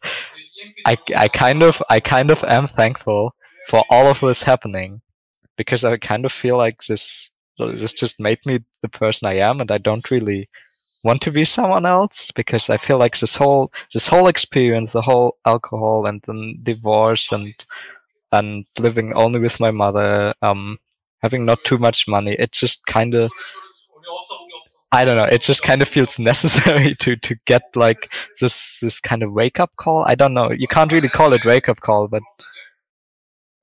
I, 0.86 0.96
I 1.16 1.28
kind 1.28 1.62
of 1.62 1.82
i 1.88 2.00
kind 2.00 2.30
of 2.30 2.44
am 2.44 2.66
thankful 2.66 3.34
for 3.66 3.82
all 3.90 4.06
of 4.08 4.20
this 4.20 4.42
happening 4.42 5.00
because 5.56 5.84
i 5.84 5.96
kind 5.96 6.24
of 6.24 6.32
feel 6.32 6.56
like 6.56 6.82
this 6.84 7.30
this 7.58 7.92
just 7.92 8.20
made 8.20 8.38
me 8.46 8.60
the 8.82 8.88
person 8.88 9.28
i 9.28 9.34
am 9.34 9.60
and 9.60 9.70
i 9.70 9.78
don't 9.78 10.10
really 10.10 10.48
want 11.02 11.22
to 11.22 11.30
be 11.30 11.44
someone 11.44 11.86
else 11.86 12.30
because 12.30 12.68
i 12.70 12.76
feel 12.76 12.98
like 12.98 13.18
this 13.18 13.36
whole 13.36 13.72
this 13.92 14.06
whole 14.06 14.28
experience 14.28 14.92
the 14.92 15.02
whole 15.02 15.36
alcohol 15.46 16.06
and 16.06 16.22
then 16.26 16.58
divorce 16.62 17.32
and 17.32 17.54
and 18.32 18.64
living 18.78 19.12
only 19.14 19.40
with 19.40 19.60
my 19.60 19.70
mother 19.70 20.32
um 20.42 20.78
having 21.22 21.44
not 21.44 21.62
too 21.64 21.78
much 21.78 22.06
money 22.08 22.32
it 22.32 22.52
just 22.52 22.84
kind 22.86 23.14
of 23.14 23.30
I 24.92 25.04
don't 25.04 25.16
know. 25.16 25.24
It 25.24 25.40
just 25.40 25.62
kind 25.62 25.82
of 25.82 25.88
feels 25.88 26.18
necessary 26.30 26.94
to 26.96 27.16
to 27.16 27.36
get 27.46 27.62
like 27.74 28.12
this 28.40 28.80
this 28.80 29.00
kind 29.00 29.22
of 29.22 29.32
wake 29.32 29.60
up 29.60 29.76
call. 29.76 30.04
I 30.04 30.14
don't 30.14 30.34
know. 30.34 30.50
You 30.50 30.66
can't 30.66 30.92
really 30.92 31.08
call 31.08 31.32
it 31.32 31.44
wake 31.44 31.68
up 31.68 31.80
call, 31.80 32.08
but 32.08 32.22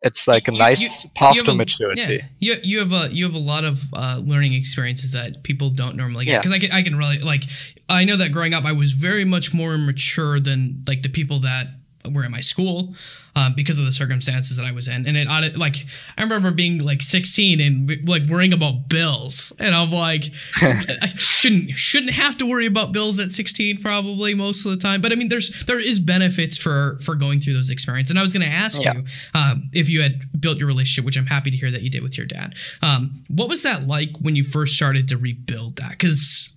it's 0.02 0.28
like 0.28 0.48
a 0.48 0.54
You- 0.54 0.60
nice 0.60 1.04
you- 1.04 1.10
path 1.16 1.36
you 1.36 1.44
to 1.44 1.52
a- 1.52 1.56
maturity. 1.56 2.02
Yeah, 2.40 2.54
you 2.56 2.56
you 2.63 2.80
have 2.80 2.94
a 2.94 3.13
you 3.13 3.26
have 3.26 3.36
a 3.36 3.40
lot 3.40 3.63
of 3.66 3.82
uh, 3.94 4.22
learning 4.24 4.54
experiences 4.54 5.12
that 5.13 5.44
people 5.44 5.70
don't 5.70 5.96
normally 5.96 6.26
get. 6.26 6.32
Yeah. 6.32 6.40
Because 6.40 6.52
I 6.54 6.60
can 6.60 6.72
I 6.72 6.82
can 6.84 6.96
really 6.96 7.20
like 7.20 7.44
I 7.90 8.06
know 8.06 8.16
that 8.18 8.32
growing 8.32 8.54
up 8.54 8.63
I 8.63 8.72
was 8.72 8.92
very 8.94 9.26
much 9.26 9.54
more 9.54 9.78
mature 9.78 10.40
than 10.40 10.84
like 10.88 11.02
the 11.04 11.10
people 11.10 11.40
that 11.40 11.68
were 12.12 12.23
in 12.23 12.31
my 12.31 12.39
school 12.39 12.93
um, 13.36 13.53
because 13.55 13.77
of 13.77 13.86
the 13.86 13.91
circumstances 13.91 14.57
that 14.57 14.65
I 14.65 14.71
was 14.71 14.88
in. 14.88 15.05
And 15.07 15.17
it 15.17 15.57
like 15.57 15.75
I 16.17 16.23
remember 16.23 16.51
being 16.51 16.81
like 16.81 17.01
16 17.01 17.60
and 17.60 18.07
like 18.07 18.23
worrying 18.27 18.53
about 18.53 18.88
bills, 18.89 19.51
and 19.60 19.75
I'm 19.75 19.91
like 19.91 20.25
I 20.62 21.07
shouldn't 21.17 21.71
shouldn't 21.71 22.13
have 22.13 22.38
to 22.38 22.45
worry 22.45 22.65
about 22.65 22.93
bills 22.93 23.19
at 23.19 23.31
16 23.31 23.81
probably 23.81 24.33
most 24.33 24.65
of 24.65 24.71
the 24.71 24.77
time. 24.77 25.01
But 25.01 25.12
I 25.12 25.15
mean 25.15 25.29
there's 25.29 25.65
there 25.65 25.79
is 25.79 25.99
benefits 25.99 26.57
for 26.57 26.97
for 27.01 27.15
going 27.15 27.39
through 27.39 27.53
those 27.53 27.69
experiences. 27.69 28.12
And 28.12 28.19
I 28.19 28.21
was 28.21 28.33
going 28.33 28.45
to 28.45 28.51
ask 28.51 28.81
Yeah. 28.83 28.93
you 28.95 29.03
um, 29.33 29.69
if 29.73 29.89
you 29.89 30.01
had 30.01 30.21
built 30.39 30.57
your 30.57 30.67
relationship, 30.67 31.05
which 31.05 31.17
I'm 31.17 31.25
happy 31.27 31.51
to 31.51 31.57
hear 31.57 31.71
that 31.71 31.81
you 31.81 31.89
did 31.89 32.03
with 32.03 32.17
your 32.17 32.27
dad. 32.27 32.55
Um, 32.81 33.23
what 33.27 33.49
was 33.49 33.63
that 33.63 33.88
like 33.88 34.12
when 34.21 34.36
you 34.36 34.43
first 34.43 34.75
started 34.75 35.07
to 35.10 35.17
rebuild 35.17 35.75
that? 35.77 35.91
Because 35.91 36.53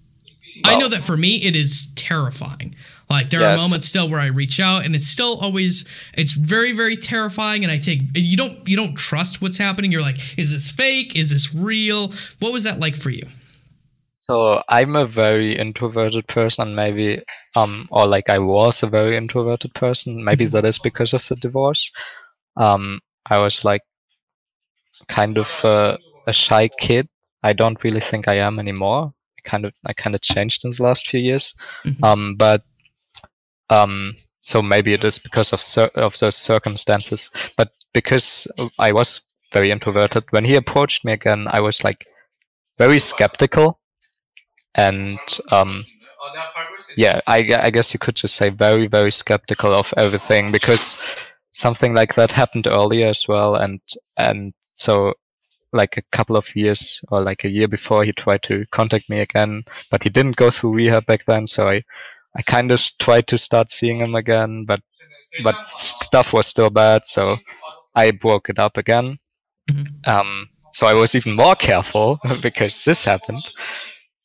I 0.65 0.77
know 0.77 0.89
that 0.89 1.03
for 1.03 1.17
me, 1.17 1.43
it 1.43 1.57
is 1.57 1.93
terrifying. 1.97 2.75
Like 3.09 3.31
there 3.31 3.45
are 3.45 3.57
moments 3.57 3.89
still 3.89 4.09
where 4.09 4.21
I 4.21 4.27
reach 4.27 4.61
out, 4.61 4.85
and 4.85 4.95
it's 4.95 5.09
still 5.09 5.39
always 5.41 5.85
it's 6.15 6.33
very 6.33 6.73
very 6.73 6.97
terrifying. 6.97 7.65
And 7.65 7.73
I 7.73 7.79
take 7.79 8.01
and 8.01 8.19
you 8.19 8.37
don't 8.37 8.67
you 8.69 8.77
don't 8.77 8.95
trust 8.95 9.43
what's 9.43 9.59
happening. 9.59 9.91
You're 9.91 10.01
like, 10.01 10.39
is 10.39 10.53
this 10.53 10.71
fake? 10.71 11.17
Is 11.17 11.31
this 11.31 11.53
real? 11.53 12.13
What 12.39 12.53
was 12.53 12.63
that 12.65 12.79
like 12.79 12.97
for 12.97 13.11
you? 13.11 13.27
So 14.21 14.63
I'm 14.69 14.95
a 14.95 15.07
very 15.07 15.59
introverted 15.59 16.29
person, 16.29 16.77
maybe, 16.77 17.21
um, 17.57 17.89
or 17.91 18.07
like 18.07 18.31
I 18.31 18.39
was 18.39 18.81
a 18.85 18.87
very 18.87 19.17
introverted 19.17 19.75
person. 19.75 20.23
Maybe 20.23 20.47
that 20.47 20.65
is 20.65 20.79
because 20.79 21.13
of 21.13 21.27
the 21.27 21.35
divorce. 21.35 21.91
Um, 22.57 23.01
I 23.29 23.39
was 23.39 23.65
like 23.65 23.83
kind 25.09 25.37
of 25.37 25.65
uh, 25.65 25.99
a 26.29 26.33
shy 26.33 26.69
kid. 26.69 27.09
I 27.43 27.55
don't 27.55 27.83
really 27.83 27.99
think 27.99 28.29
I 28.29 28.35
am 28.35 28.61
anymore. 28.61 29.13
Kind 29.45 29.65
of 29.65 29.75
I 29.87 29.93
kind 29.93 30.15
of 30.15 30.21
changed 30.21 30.65
in 30.65 30.71
the 30.71 30.83
last 30.83 31.09
few 31.09 31.21
years. 31.21 31.55
Mhm. 31.85 32.05
Um, 32.05 32.35
but 32.37 32.63
um, 33.69 34.15
so 34.43 34.63
maybe 34.63 34.93
it 34.93 35.05
is 35.05 35.19
because 35.19 35.53
of 35.53 35.61
cir- 35.61 35.91
of 35.95 36.19
those 36.19 36.37
circumstances. 36.37 37.31
But 37.57 37.73
because 37.93 38.47
I 38.79 38.93
was 38.93 39.23
very 39.53 39.71
introverted, 39.71 40.25
when 40.31 40.45
he 40.45 40.55
approached 40.57 41.05
me 41.05 41.13
again, 41.13 41.47
I 41.49 41.61
was 41.61 41.85
like 41.85 42.07
very 42.79 42.99
skeptical 42.99 43.81
and 44.75 45.19
um, 45.51 45.85
yeah, 46.97 47.21
I, 47.27 47.49
I 47.61 47.71
guess 47.71 47.93
you 47.93 47.99
could 47.99 48.17
just 48.17 48.37
say 48.37 48.51
very, 48.51 48.87
very 48.87 49.11
skeptical 49.11 49.73
of 49.73 49.93
everything 49.97 50.53
because 50.53 50.97
something 51.53 51.95
like 51.95 52.15
that 52.15 52.31
happened 52.33 52.67
earlier 52.67 53.09
as 53.09 53.27
well, 53.27 53.57
and 53.57 53.81
and 54.17 54.53
so 54.75 55.15
like 55.73 55.97
a 55.97 56.03
couple 56.17 56.37
of 56.37 56.55
years 56.57 57.03
or 57.11 57.21
like 57.21 57.45
a 57.45 57.49
year 57.51 57.69
before 57.69 58.05
he 58.05 58.13
tried 58.13 58.43
to 58.45 58.67
contact 58.71 59.09
me 59.09 59.21
again, 59.21 59.63
but 59.91 60.03
he 60.03 60.11
didn't 60.11 60.37
go 60.37 60.51
through 60.51 60.75
rehab 60.75 61.07
back 61.07 61.25
then, 61.27 61.47
so 61.47 61.69
I 61.69 61.83
I 62.37 62.43
kind 62.43 62.71
of 62.71 62.81
tried 62.99 63.27
to 63.29 63.39
start 63.39 63.71
seeing 63.71 63.99
him 64.01 64.15
again, 64.15 64.65
but 64.67 64.81
but 65.45 65.57
stuff 65.69 66.33
was 66.33 66.47
still 66.47 66.71
bad, 66.71 67.07
so 67.07 67.39
I 67.95 68.11
broke 68.13 68.49
it 68.49 68.59
up 68.59 68.77
again. 68.77 69.19
Mhm. 69.71 70.09
Um, 70.09 70.49
so 70.73 70.87
I 70.87 70.95
was 70.95 71.15
even 71.15 71.35
more 71.35 71.55
careful 71.55 72.19
because 72.43 72.85
this 72.85 73.05
happened, 73.05 73.51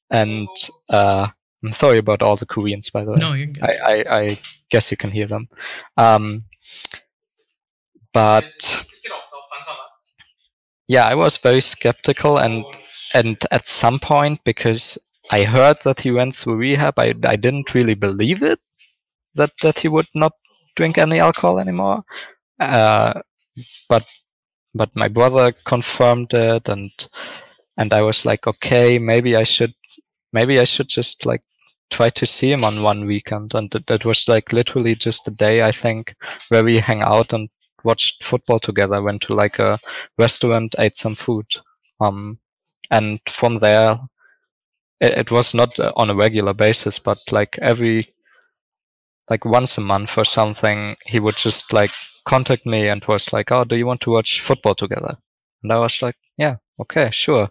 and 0.09 0.47
uh, 0.89 1.27
I'm 1.63 1.71
sorry 1.71 1.97
about 1.99 2.21
all 2.21 2.35
the 2.35 2.45
Koreans, 2.45 2.89
by 2.89 3.03
the 3.05 3.11
way. 3.11 3.17
No, 3.19 3.33
you're 3.33 3.47
good. 3.47 3.63
I, 3.63 3.77
I, 3.77 4.19
I 4.21 4.39
guess 4.69 4.91
you 4.91 4.97
can 4.97 5.11
hear 5.11 5.25
them. 5.27 5.47
Um, 5.97 6.43
but 8.13 8.85
yeah, 10.87 11.05
I 11.07 11.15
was 11.15 11.37
very 11.37 11.61
skeptical, 11.61 12.37
and 12.37 12.63
and 13.13 13.37
at 13.51 13.67
some 13.67 13.99
point, 13.99 14.43
because 14.43 14.97
I 15.31 15.43
heard 15.43 15.77
that 15.83 15.99
he 16.01 16.11
went 16.11 16.35
through 16.35 16.57
rehab, 16.57 16.99
I, 16.99 17.13
I 17.23 17.35
didn't 17.35 17.73
really 17.73 17.95
believe 17.95 18.43
it 18.43 18.59
that 19.35 19.51
that 19.63 19.79
he 19.79 19.87
would 19.87 20.07
not 20.15 20.33
drink 20.75 20.97
any 20.97 21.19
alcohol 21.19 21.59
anymore. 21.59 22.03
Uh, 22.59 23.21
but 23.89 24.05
but 24.75 24.95
my 24.95 25.07
brother 25.07 25.53
confirmed 25.65 26.33
it, 26.33 26.69
and 26.69 26.91
and 27.77 27.93
I 27.93 28.01
was 28.01 28.25
like, 28.25 28.47
okay, 28.47 28.99
maybe 28.99 29.35
I 29.35 29.43
should 29.43 29.73
maybe 30.33 30.59
I 30.59 30.65
should 30.65 30.89
just 30.89 31.25
like 31.25 31.43
try 31.91 32.09
to 32.11 32.25
see 32.25 32.51
him 32.51 32.63
on 32.65 32.83
one 32.83 33.05
weekend, 33.05 33.55
and 33.55 33.71
that, 33.71 33.89
it 33.91 34.05
was 34.05 34.27
like 34.27 34.53
literally 34.53 34.95
just 34.95 35.27
a 35.27 35.31
day 35.31 35.63
I 35.63 35.71
think 35.71 36.15
where 36.49 36.63
we 36.63 36.79
hang 36.79 37.01
out 37.01 37.33
and 37.33 37.49
watched 37.85 38.23
football 38.23 38.59
together. 38.59 39.01
Went 39.01 39.21
to 39.23 39.33
like 39.33 39.59
a 39.59 39.79
restaurant, 40.17 40.75
ate 40.79 40.97
some 40.97 41.15
food, 41.15 41.45
um, 42.01 42.39
and 42.91 43.19
from 43.27 43.59
there, 43.59 43.99
it, 44.99 45.13
it 45.19 45.31
was 45.31 45.53
not 45.53 45.79
uh, 45.79 45.93
on 45.95 46.09
a 46.09 46.15
regular 46.15 46.53
basis, 46.53 46.99
but 46.99 47.19
like 47.31 47.57
every 47.61 48.13
like 49.29 49.45
once 49.45 49.77
a 49.77 49.81
month 49.81 50.17
or 50.17 50.25
something, 50.25 50.95
he 51.05 51.19
would 51.19 51.35
just 51.35 51.73
like 51.73 51.91
contact 52.25 52.65
me 52.65 52.87
and 52.89 53.03
was 53.05 53.33
like, 53.33 53.51
"Oh, 53.51 53.63
do 53.63 53.75
you 53.75 53.85
want 53.85 54.01
to 54.01 54.11
watch 54.11 54.41
football 54.41 54.75
together?" 54.75 55.17
And 55.63 55.71
I 55.73 55.79
was 55.79 56.01
like, 56.01 56.15
"Yeah, 56.37 56.57
okay, 56.79 57.09
sure." 57.11 57.49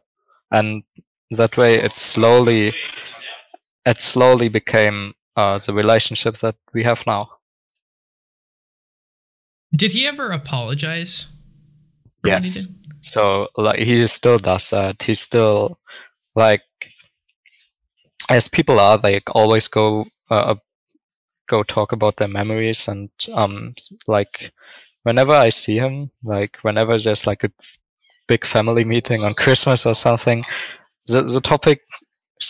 And 0.50 0.84
that 1.30 1.56
way, 1.56 1.76
it 1.76 1.96
slowly, 1.96 2.74
it 3.86 4.00
slowly 4.00 4.48
became 4.48 5.14
uh, 5.36 5.58
the 5.58 5.72
relationship 5.74 6.36
that 6.38 6.56
we 6.72 6.84
have 6.84 7.06
now. 7.06 7.30
Did 9.74 9.92
he 9.92 10.06
ever 10.06 10.30
apologize? 10.30 11.28
he 12.22 12.30
Yes. 12.30 12.68
So 13.00 13.48
like 13.56 13.80
he 13.80 14.06
still 14.06 14.38
does 14.38 14.70
that. 14.70 15.02
He 15.02 15.14
still 15.14 15.78
like 16.34 16.62
as 18.28 18.48
people 18.48 18.80
are, 18.80 18.98
like 18.98 19.24
always 19.34 19.68
go 19.68 20.06
uh, 20.30 20.54
go 21.48 21.62
talk 21.62 21.92
about 21.92 22.16
their 22.16 22.28
memories 22.28 22.88
and 22.88 23.10
um 23.32 23.74
like 24.06 24.52
whenever 25.02 25.32
I 25.32 25.50
see 25.50 25.76
him, 25.76 26.10
like 26.22 26.56
whenever 26.62 26.98
there's 26.98 27.26
like 27.26 27.44
a 27.44 27.52
big 28.26 28.46
family 28.46 28.84
meeting 28.84 29.22
on 29.22 29.34
Christmas 29.34 29.86
or 29.86 29.94
something, 29.94 30.42
the 31.06 31.22
the 31.22 31.40
topic 31.40 31.82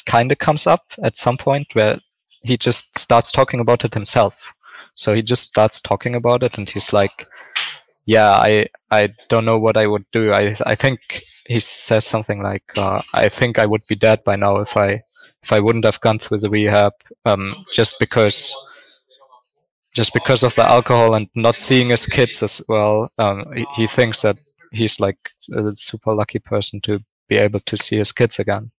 kind 0.06 0.30
of 0.32 0.38
comes 0.38 0.66
up 0.66 0.82
at 1.02 1.16
some 1.16 1.36
point 1.36 1.66
where 1.74 1.98
he 2.42 2.56
just 2.56 2.98
starts 2.98 3.32
talking 3.32 3.60
about 3.60 3.84
it 3.84 3.94
himself. 3.94 4.52
So 4.94 5.14
he 5.14 5.22
just 5.22 5.44
starts 5.44 5.80
talking 5.80 6.14
about 6.14 6.42
it, 6.42 6.58
and 6.58 6.68
he's 6.68 6.92
like, 6.92 7.26
"Yeah, 8.06 8.30
I 8.30 8.66
I 8.90 9.14
don't 9.28 9.44
know 9.44 9.58
what 9.58 9.76
I 9.76 9.86
would 9.86 10.04
do. 10.12 10.32
I 10.32 10.54
I 10.64 10.74
think 10.74 11.00
he 11.46 11.60
says 11.60 12.06
something 12.06 12.42
like, 12.42 12.64
uh, 12.76 13.02
I 13.12 13.28
think 13.28 13.58
I 13.58 13.66
would 13.66 13.86
be 13.88 13.96
dead 13.96 14.24
by 14.24 14.36
now 14.36 14.58
if 14.58 14.76
I 14.76 15.02
if 15.42 15.52
I 15.52 15.60
wouldn't 15.60 15.84
have 15.84 16.00
gone 16.00 16.18
through 16.18 16.40
the 16.40 16.50
rehab, 16.50 16.92
um, 17.24 17.64
just 17.72 17.98
because." 17.98 18.56
Just 19.94 20.12
because 20.12 20.42
of 20.42 20.52
the 20.56 20.66
alcohol 20.68 21.14
and 21.14 21.28
not 21.36 21.56
seeing 21.56 21.90
his 21.90 22.04
kids 22.06 22.42
as 22.42 22.60
well, 22.68 23.12
um, 23.18 23.44
he, 23.54 23.64
he 23.76 23.86
thinks 23.86 24.22
that 24.22 24.36
he's 24.72 24.98
like 24.98 25.16
a 25.54 25.72
super 25.76 26.12
lucky 26.12 26.40
person 26.40 26.80
to 26.80 26.98
be 27.28 27.36
able 27.36 27.60
to 27.60 27.76
see 27.76 27.96
his 27.98 28.10
kids 28.10 28.40
again. 28.40 28.72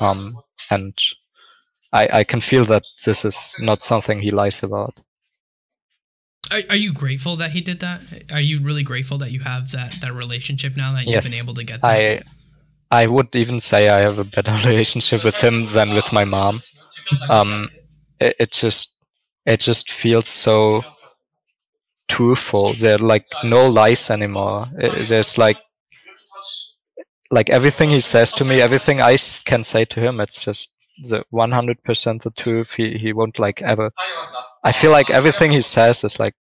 Um, 0.00 0.38
and 0.70 0.98
I, 1.92 2.08
I 2.12 2.24
can 2.24 2.40
feel 2.40 2.64
that 2.64 2.84
this 3.04 3.26
is 3.26 3.54
not 3.58 3.82
something 3.82 4.18
he 4.20 4.30
lies 4.30 4.62
about. 4.62 5.00
Are, 6.52 6.62
are 6.70 6.76
you 6.76 6.92
grateful 6.92 7.36
that 7.36 7.50
he 7.52 7.60
did 7.60 7.80
that? 7.80 8.00
Are 8.32 8.40
you 8.40 8.60
really 8.60 8.82
grateful 8.82 9.18
that 9.18 9.30
you 9.32 9.40
have 9.40 9.70
that 9.72 9.96
that 10.00 10.12
relationship 10.12 10.76
now 10.76 10.92
that 10.92 11.04
you've 11.04 11.14
Yes, 11.14 11.30
been 11.30 11.42
able 11.42 11.54
to 11.54 11.64
get 11.64 11.80
that? 11.82 11.88
I 11.88 12.22
I 12.90 13.06
would 13.06 13.34
even 13.34 13.58
say 13.60 13.88
I 13.88 14.00
have 14.00 14.18
a 14.18 14.24
better 14.24 14.52
relationship 14.68 15.24
with 15.24 15.36
him 15.36 15.66
than 15.66 15.90
with 15.94 16.12
my 16.12 16.24
mom. 16.24 16.60
Um, 17.28 17.70
it, 18.20 18.36
it 18.38 18.52
just 18.52 18.98
it 19.46 19.60
just 19.60 19.90
feels 19.92 20.28
so 20.28 20.82
truthful. 22.08 22.74
There 22.74 22.96
are 22.96 22.98
like 22.98 23.26
no 23.44 23.68
lies 23.68 24.10
anymore. 24.10 24.66
I- 24.80 25.02
There's 25.02 25.38
like 25.38 25.58
like 27.30 27.50
everything 27.50 27.90
he 27.90 28.00
says 28.00 28.32
to 28.34 28.44
me, 28.44 28.60
everything 28.60 29.00
I 29.00 29.16
can 29.44 29.64
say 29.64 29.84
to 29.86 30.00
him, 30.00 30.20
it's 30.20 30.44
just 30.44 30.74
the 31.02 31.24
100% 31.32 32.22
the 32.22 32.30
truth. 32.30 32.74
He 32.74 32.96
he 32.98 33.12
won't 33.12 33.38
like 33.38 33.62
ever. 33.62 33.90
I 34.64 34.72
feel 34.72 34.90
like 34.90 35.10
everything 35.10 35.50
he 35.50 35.60
says 35.60 36.04
is 36.04 36.18
like 36.18 36.34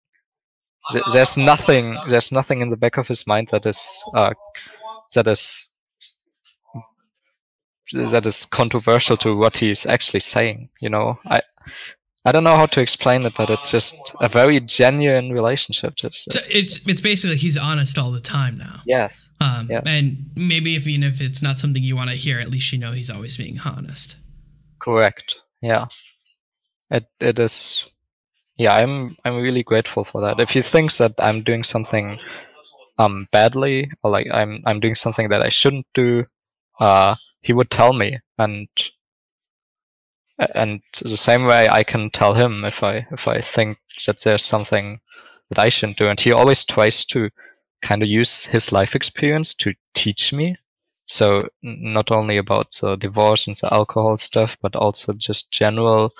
th- 0.91 1.03
there's 1.13 1.38
nothing 1.38 1.97
there's 2.07 2.32
nothing 2.32 2.61
in 2.61 2.69
the 2.69 2.78
back 2.78 2.97
of 2.97 3.07
his 3.07 3.28
mind 3.28 3.49
that 3.49 3.65
is 3.65 4.03
uh, 4.15 4.34
that 5.15 5.28
is 5.28 5.69
that 7.91 8.26
is 8.26 8.45
controversial 8.45 9.17
to 9.17 9.38
what 9.38 9.57
he's 9.57 9.86
actually 9.86 10.21
saying. 10.21 10.69
You 10.82 10.89
know, 10.89 11.19
I 11.26 11.41
I 12.26 12.32
don't 12.32 12.45
know 12.45 12.55
how 12.55 12.65
to 12.67 12.82
explain 12.82 13.24
it, 13.24 13.34
but 13.36 13.49
it's 13.49 13.69
just 13.69 13.95
a 14.21 14.30
very 14.30 14.59
genuine 14.61 15.34
relationship. 15.34 15.95
Just 15.95 16.32
so 16.32 16.39
it's 16.49 16.88
it's 16.88 17.01
basically 17.01 17.36
he's 17.36 17.57
honest 17.57 17.99
all 17.99 18.11
the 18.11 18.21
time 18.21 18.57
now. 18.57 18.82
yes, 18.86 19.30
Um, 19.41 19.67
Yes. 19.69 19.84
And 19.86 20.32
maybe 20.36 20.76
if 20.76 20.88
even 20.88 21.03
if 21.03 21.19
it's 21.19 21.41
not 21.41 21.59
something 21.59 21.84
you 21.84 21.97
want 21.97 22.09
to 22.09 22.15
hear, 22.15 22.39
at 22.39 22.49
least 22.49 22.71
you 22.71 22.80
know 22.80 22.93
he's 22.93 23.09
always 23.09 23.36
being 23.36 23.59
honest. 23.65 24.15
correct. 24.80 25.41
Yeah, 25.61 25.88
it 26.89 27.05
it 27.19 27.39
is. 27.39 27.86
Yeah, 28.57 28.73
I'm 28.75 29.15
I'm 29.25 29.35
really 29.37 29.61
grateful 29.63 30.03
for 30.03 30.21
that. 30.21 30.39
If 30.39 30.51
he 30.51 30.61
thinks 30.63 30.97
that 30.97 31.13
I'm 31.19 31.43
doing 31.43 31.63
something 31.63 32.19
um 32.99 33.27
badly 33.31 33.91
or 34.03 34.11
like 34.11 34.27
I'm 34.33 34.63
I'm 34.65 34.79
doing 34.81 34.95
something 34.95 35.29
that 35.29 35.41
I 35.43 35.49
shouldn't 35.49 35.87
do, 35.93 36.25
uh, 36.79 37.15
he 37.41 37.53
would 37.53 37.69
tell 37.71 37.93
me 37.93 38.19
and 38.39 38.69
and 40.55 40.81
the 41.01 41.17
same 41.17 41.45
way 41.45 41.67
I 41.69 41.83
can 41.83 42.09
tell 42.09 42.33
him 42.33 42.65
if 42.65 42.83
I 42.83 43.07
if 43.11 43.27
I 43.27 43.41
think 43.41 43.77
that 44.05 44.19
there's 44.21 44.43
something 44.45 44.99
that 45.49 45.59
I 45.59 45.69
shouldn't 45.69 45.97
do, 45.97 46.07
and 46.09 46.19
he 46.19 46.31
always 46.31 46.65
tries 46.65 47.05
to 47.07 47.29
kind 47.81 48.01
of 48.01 48.09
use 48.09 48.45
his 48.45 48.71
life 48.71 48.95
experience 48.95 49.53
to 49.55 49.73
teach 49.93 50.33
me. 50.33 50.55
So 51.07 51.49
not 51.61 52.11
only 52.11 52.37
about 52.37 52.71
the 52.81 52.95
divorce 52.95 53.47
and 53.47 53.55
the 53.57 53.73
alcohol 53.73 54.17
stuff, 54.17 54.57
but 54.61 54.75
also 54.75 55.13
just 55.13 55.51
general 55.51 56.13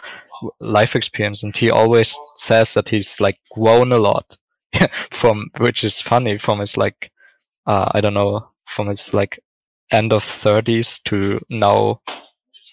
life 0.60 0.96
experience. 0.96 1.44
And 1.44 1.56
he 1.56 1.70
always 1.70 2.18
says 2.36 2.74
that 2.74 2.90
he's 2.90 3.20
like 3.20 3.40
grown 3.52 3.92
a 3.92 3.98
lot 3.98 4.38
from, 5.12 5.50
which 5.58 5.84
is 5.84 6.02
funny, 6.02 6.38
from 6.38 6.60
his 6.60 6.78
like, 6.78 7.12
uh, 7.66 7.90
I 7.94 8.02
don't 8.02 8.14
know, 8.14 8.50
from 8.66 8.88
his 8.88 9.14
like 9.14 9.40
end 9.92 10.12
of 10.14 10.24
30s 10.24 11.02
to 11.04 11.40
now, 11.50 12.02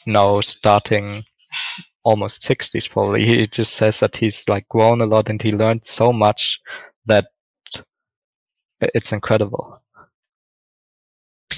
now 0.06 0.40
starting 0.40 1.24
almost 2.04 2.40
60s 2.42 2.90
probably. 2.90 3.24
He 3.24 3.46
just 3.46 3.74
says 3.74 4.00
that 4.00 4.16
he's 4.16 4.48
like 4.48 4.68
grown 4.68 5.00
a 5.00 5.06
lot 5.06 5.28
and 5.28 5.40
he 5.40 5.52
learned 5.52 5.84
so 5.84 6.12
much 6.12 6.61
that 7.06 7.28
it's 8.80 9.12
incredible. 9.12 9.82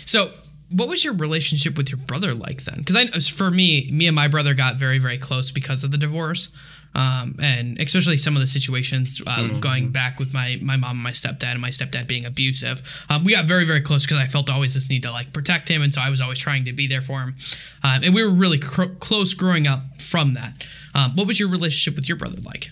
So, 0.04 0.32
what 0.72 0.88
was 0.88 1.04
your 1.04 1.14
relationship 1.14 1.76
with 1.76 1.90
your 1.90 1.98
brother 1.98 2.34
like 2.34 2.64
then? 2.64 2.78
Because 2.78 2.96
I, 2.96 3.06
for 3.34 3.50
me, 3.50 3.90
me 3.92 4.06
and 4.06 4.14
my 4.16 4.28
brother 4.28 4.54
got 4.54 4.76
very, 4.76 4.98
very 4.98 5.18
close 5.18 5.50
because 5.50 5.84
of 5.84 5.90
the 5.90 5.98
divorce, 5.98 6.48
um, 6.94 7.36
and 7.40 7.78
especially 7.80 8.16
some 8.16 8.34
of 8.36 8.40
the 8.40 8.46
situations 8.46 9.20
uh, 9.26 9.36
Mhm. 9.38 9.60
going 9.60 9.90
back 9.92 10.18
with 10.18 10.32
my 10.32 10.58
my 10.62 10.76
mom 10.76 10.92
and 10.96 11.02
my 11.02 11.10
stepdad, 11.12 11.52
and 11.52 11.60
my 11.60 11.70
stepdad 11.70 12.06
being 12.06 12.24
abusive. 12.26 12.82
Um, 13.08 13.24
we 13.24 13.32
got 13.32 13.46
very, 13.46 13.64
very 13.64 13.80
close 13.80 14.04
because 14.04 14.18
I 14.18 14.26
felt 14.26 14.50
always 14.50 14.74
this 14.74 14.88
need 14.88 15.02
to 15.04 15.10
like 15.12 15.32
protect 15.32 15.68
him, 15.68 15.82
and 15.82 15.92
so 15.92 16.00
I 16.00 16.10
was 16.10 16.20
always 16.20 16.38
trying 16.38 16.64
to 16.66 16.72
be 16.72 16.86
there 16.86 17.02
for 17.02 17.20
him, 17.20 17.36
um, 17.82 18.02
and 18.04 18.14
we 18.14 18.22
were 18.22 18.30
really 18.30 18.58
cr- 18.58 18.94
close 19.00 19.34
growing 19.34 19.66
up 19.66 20.02
from 20.02 20.34
that. 20.34 20.66
Um, 20.94 21.16
what 21.16 21.26
was 21.26 21.40
your 21.40 21.48
relationship 21.48 21.96
with 21.96 22.08
your 22.08 22.16
brother 22.18 22.38
like? 22.44 22.70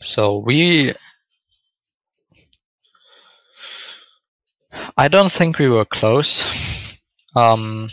So 0.00 0.38
we. 0.38 0.94
I 4.96 5.08
don't 5.08 5.30
think 5.30 5.58
we 5.58 5.68
were 5.68 5.84
close. 5.84 6.87
Um, 7.38 7.90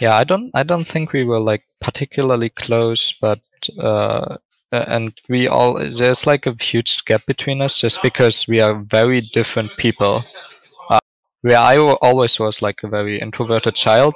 yeah, 0.00 0.14
I 0.16 0.24
don't. 0.24 0.50
I 0.54 0.62
don't 0.62 0.86
think 0.86 1.12
we 1.12 1.24
were 1.24 1.40
like 1.40 1.64
particularly 1.80 2.50
close, 2.50 3.12
but 3.20 3.40
uh, 3.78 4.36
and 4.72 5.12
we 5.28 5.48
all 5.48 5.74
there's 5.74 6.26
like 6.26 6.46
a 6.46 6.54
huge 6.62 7.04
gap 7.04 7.26
between 7.26 7.60
us 7.60 7.78
just 7.80 8.02
because 8.02 8.46
we 8.48 8.60
are 8.60 8.80
very 8.82 9.20
different 9.20 9.76
people. 9.76 10.24
Uh, 10.88 11.00
where 11.42 11.58
I 11.58 11.78
always 11.78 12.38
was 12.40 12.62
like 12.62 12.82
a 12.84 12.88
very 12.88 13.20
introverted 13.20 13.74
child, 13.74 14.14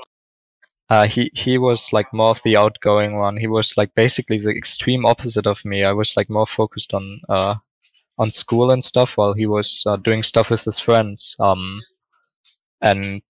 uh, 0.90 1.06
he 1.06 1.30
he 1.34 1.58
was 1.58 1.92
like 1.92 2.12
more 2.12 2.30
of 2.30 2.42
the 2.44 2.56
outgoing 2.56 3.18
one. 3.18 3.36
He 3.36 3.48
was 3.48 3.76
like 3.76 3.94
basically 3.94 4.38
the 4.38 4.56
extreme 4.56 5.06
opposite 5.06 5.46
of 5.46 5.64
me. 5.64 5.84
I 5.84 5.92
was 5.92 6.16
like 6.16 6.30
more 6.30 6.46
focused 6.46 6.94
on 6.94 7.20
uh, 7.28 7.56
on 8.18 8.30
school 8.30 8.70
and 8.72 8.84
stuff, 8.84 9.16
while 9.18 9.34
he 9.34 9.46
was 9.46 9.84
uh, 9.86 9.96
doing 9.96 10.22
stuff 10.22 10.50
with 10.50 10.64
his 10.64 10.80
friends. 10.80 11.36
Um, 11.40 11.80
and 12.80 13.22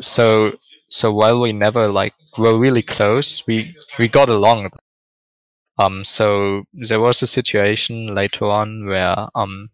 so 0.00 0.52
so 0.88 1.12
while 1.12 1.40
we 1.40 1.52
never 1.52 1.88
like 1.88 2.14
were 2.38 2.58
really 2.58 2.82
close, 2.82 3.44
we 3.46 3.74
we 3.98 4.08
got 4.08 4.28
along. 4.28 4.70
Um, 5.78 6.04
so 6.04 6.64
there 6.72 7.00
was 7.00 7.20
a 7.22 7.26
situation 7.26 8.14
later 8.14 8.46
on 8.46 8.86
where 8.86 9.28
um 9.34 9.68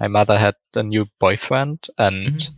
my 0.00 0.08
mother 0.08 0.38
had 0.38 0.54
a 0.74 0.82
new 0.82 1.06
boyfriend 1.20 1.86
and 1.98 2.26
Mhm. 2.38 2.48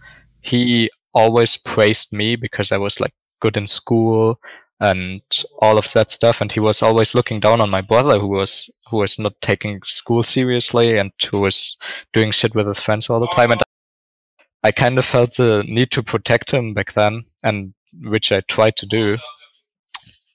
he 0.40 0.90
always 1.14 1.56
praised 1.56 2.12
me 2.12 2.36
because 2.36 2.72
I 2.72 2.78
was 2.78 3.00
like 3.00 3.14
good 3.40 3.56
in 3.56 3.66
school 3.66 4.38
and 4.80 5.20
all 5.58 5.76
of 5.78 5.90
that 5.92 6.10
stuff 6.10 6.40
and 6.40 6.50
he 6.52 6.60
was 6.60 6.80
always 6.82 7.14
looking 7.14 7.40
down 7.40 7.60
on 7.60 7.68
my 7.70 7.80
brother 7.82 8.18
who 8.18 8.28
was 8.28 8.70
who 8.88 8.98
was 8.98 9.18
not 9.18 9.34
taking 9.42 9.80
school 9.84 10.22
seriously 10.22 10.96
and 10.98 11.12
who 11.30 11.40
was 11.40 11.76
doing 12.12 12.30
shit 12.30 12.54
with 12.54 12.66
his 12.66 12.80
friends 12.80 13.10
all 13.10 13.20
the 13.20 13.26
time 13.28 13.50
and 13.50 13.60
I 14.62 14.72
kind 14.72 14.98
of 14.98 15.04
felt 15.04 15.36
the 15.36 15.64
need 15.66 15.90
to 15.92 16.02
protect 16.02 16.50
him 16.50 16.74
back 16.74 16.92
then 16.92 17.24
and 17.42 17.74
which 18.02 18.30
I 18.32 18.40
tried 18.40 18.76
to 18.76 18.86
do. 18.86 19.16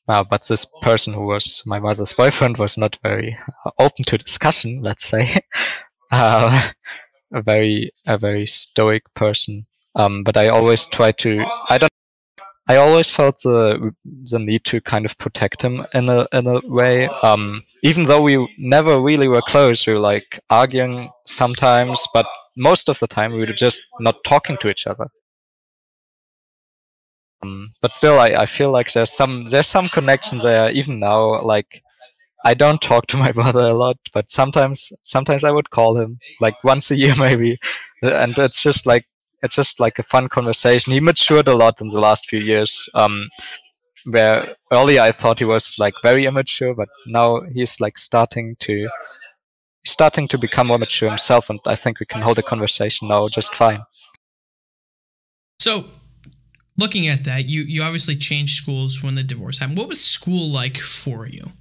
Uh, 0.08 0.24
but 0.24 0.48
this 0.48 0.66
person 0.82 1.14
who 1.14 1.26
was 1.26 1.64
my 1.66 1.80
mother's 1.80 2.14
boyfriend 2.14 2.58
was 2.58 2.78
not 2.78 3.00
very 3.02 3.38
open 3.80 4.06
to 4.06 4.18
discussion 4.18 4.82
let's 4.82 5.06
say. 5.06 5.38
Uh, 6.12 6.70
a 7.34 7.42
very 7.42 7.92
a 8.06 8.18
very 8.18 8.46
stoic 8.46 9.04
person. 9.16 9.66
Um, 9.96 10.24
but 10.24 10.38
I 10.38 10.48
always 10.50 10.86
tried 10.86 11.18
to 11.20 11.44
I 11.68 11.80
don't 11.80 11.92
I 12.68 12.78
always 12.78 13.12
felt 13.12 13.42
the 13.44 13.94
the 14.06 14.40
need 14.40 14.64
to 14.66 14.82
kind 14.82 15.06
of 15.06 15.18
protect 15.18 15.62
him 15.62 15.86
in 15.94 16.10
a 16.10 16.28
in 16.34 16.48
a 16.48 16.60
way. 16.68 17.08
Um, 17.08 17.64
even 17.84 18.06
though 18.06 18.24
we 18.24 18.48
never 18.58 19.00
really 19.00 19.28
were 19.28 19.44
close, 19.44 19.86
we 19.86 19.94
were 19.94 20.00
like 20.00 20.40
arguing 20.50 21.12
sometimes, 21.26 22.08
but 22.14 22.26
most 22.56 22.90
of 22.90 23.00
the 23.00 23.08
time 23.08 23.34
we 23.34 23.40
were 23.40 23.54
just 23.54 23.82
not 24.00 24.24
talking 24.24 24.58
to 24.58 24.70
each 24.70 24.88
other. 24.88 25.08
Um, 27.44 27.70
but 27.82 27.94
still, 27.94 28.20
I, 28.20 28.28
I 28.28 28.46
feel 28.46 28.72
like 28.72 28.92
there's 28.92 29.12
some 29.12 29.46
there's 29.46 29.68
some 29.68 29.90
connection 29.90 30.40
there 30.40 30.72
even 30.72 31.00
now. 31.00 31.42
Like 31.42 31.82
I 32.46 32.54
don't 32.54 32.82
talk 32.82 33.08
to 33.08 33.18
my 33.18 33.32
brother 33.40 33.68
a 33.68 33.74
lot, 33.74 33.98
but 34.14 34.30
sometimes 34.30 34.94
sometimes 35.04 35.44
I 35.44 35.52
would 35.52 35.70
call 35.70 35.98
him 35.98 36.20
like 36.40 36.64
once 36.64 36.92
a 36.92 36.96
year 36.96 37.14
maybe, 37.20 37.58
and 38.02 38.38
it's 38.38 38.64
just 38.64 38.86
like 38.86 39.06
it's 39.44 39.56
just 39.56 39.80
like 39.80 40.00
a 40.00 40.04
fun 40.04 40.30
conversation. 40.30 40.94
He 40.94 41.00
matured 41.00 41.48
a 41.48 41.56
lot 41.56 41.82
in 41.82 41.90
the 41.90 42.00
last 42.00 42.30
few 42.30 42.40
years. 42.40 42.90
Um, 42.94 43.30
where 44.06 44.56
earlier 44.72 45.02
I 45.02 45.12
thought 45.12 45.40
he 45.40 45.46
was 45.46 45.78
like 45.80 45.96
very 46.04 46.26
immature, 46.26 46.76
but 46.76 46.90
now 47.08 47.42
he's 47.42 47.82
like 47.82 47.98
starting 47.98 48.56
to 48.60 48.88
starting 49.86 50.28
to 50.30 50.38
become 50.38 50.68
more 50.68 50.80
mature 50.80 51.10
himself, 51.10 51.50
and 51.50 51.60
I 51.66 51.76
think 51.76 52.00
we 52.00 52.06
can 52.06 52.22
hold 52.22 52.40
a 52.40 52.44
conversation 52.44 53.08
now 53.08 53.28
just 53.28 53.56
fine. 53.56 53.82
So, 55.60 55.86
looking 56.78 57.08
at 57.08 57.24
that, 57.24 57.46
you 57.46 57.62
you 57.62 57.82
obviously 57.84 58.16
changed 58.16 58.56
schools 58.62 59.02
when 59.02 59.16
the 59.16 59.24
divorce 59.24 59.60
happened. 59.60 59.78
What 59.78 59.88
was 59.88 60.02
school 60.04 60.50
like 60.50 60.78
for 60.78 61.26
you? 61.28 61.52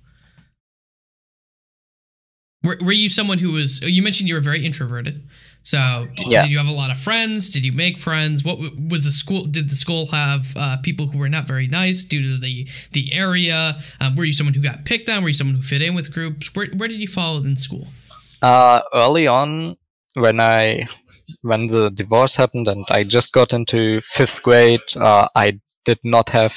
Were, 2.63 2.79
were 2.81 2.93
you 2.93 3.11
someone 3.11 3.39
who 3.39 3.53
was? 3.53 3.83
You 3.83 4.03
mentioned 4.03 4.29
you 4.29 4.35
were 4.35 4.41
very 4.41 4.65
introverted. 4.65 5.29
So, 5.63 6.09
did, 6.17 6.29
Yeah. 6.29 6.43
did 6.43 6.51
you 6.51 6.59
have 6.59 6.67
a 6.67 6.73
lot 6.73 6.91
of 6.91 6.99
friends? 6.99 7.51
Did 7.51 7.65
you 7.65 7.73
make 7.73 7.99
friends? 7.99 8.43
What 8.43 8.59
was 8.59 9.05
the 9.05 9.13
school? 9.13 9.45
Did 9.45 9.69
the 9.71 9.77
school 9.77 10.07
have 10.07 10.55
uh, 10.57 10.79
people 10.79 11.07
who 11.09 11.19
were 11.19 11.29
not 11.29 11.47
very 11.47 11.67
nice 11.67 12.05
due 12.05 12.23
to 12.23 12.39
the 12.39 12.67
the 12.93 13.13
area? 13.13 13.81
Um, 14.01 14.17
were 14.17 14.25
you 14.25 14.33
someone 14.33 14.55
who 14.55 14.63
got 14.63 14.85
picked 14.87 15.09
on? 15.11 15.23
Were 15.23 15.29
you 15.29 15.35
someone 15.35 15.57
who 15.57 15.63
fit 15.63 15.83
in 15.83 15.95
with 15.95 16.13
groups? 16.13 16.55
Where 16.55 16.69
where 16.69 16.89
did 16.89 17.01
you 17.01 17.09
fall 17.09 17.37
in 17.39 17.57
school? 17.57 17.89
Uh, 18.45 18.83
early 18.93 19.27
on, 19.27 19.75
when 20.15 20.39
I 20.39 20.87
when 21.41 21.67
the 21.67 21.91
divorce 21.91 22.37
happened 22.37 22.69
and 22.69 22.85
I 22.91 23.03
just 23.05 23.33
got 23.33 23.55
into 23.55 24.01
fifth 24.03 24.43
grade, 24.43 24.83
uh, 24.97 25.29
I 25.35 25.61
did 25.87 25.99
not 26.05 26.29
have 26.31 26.55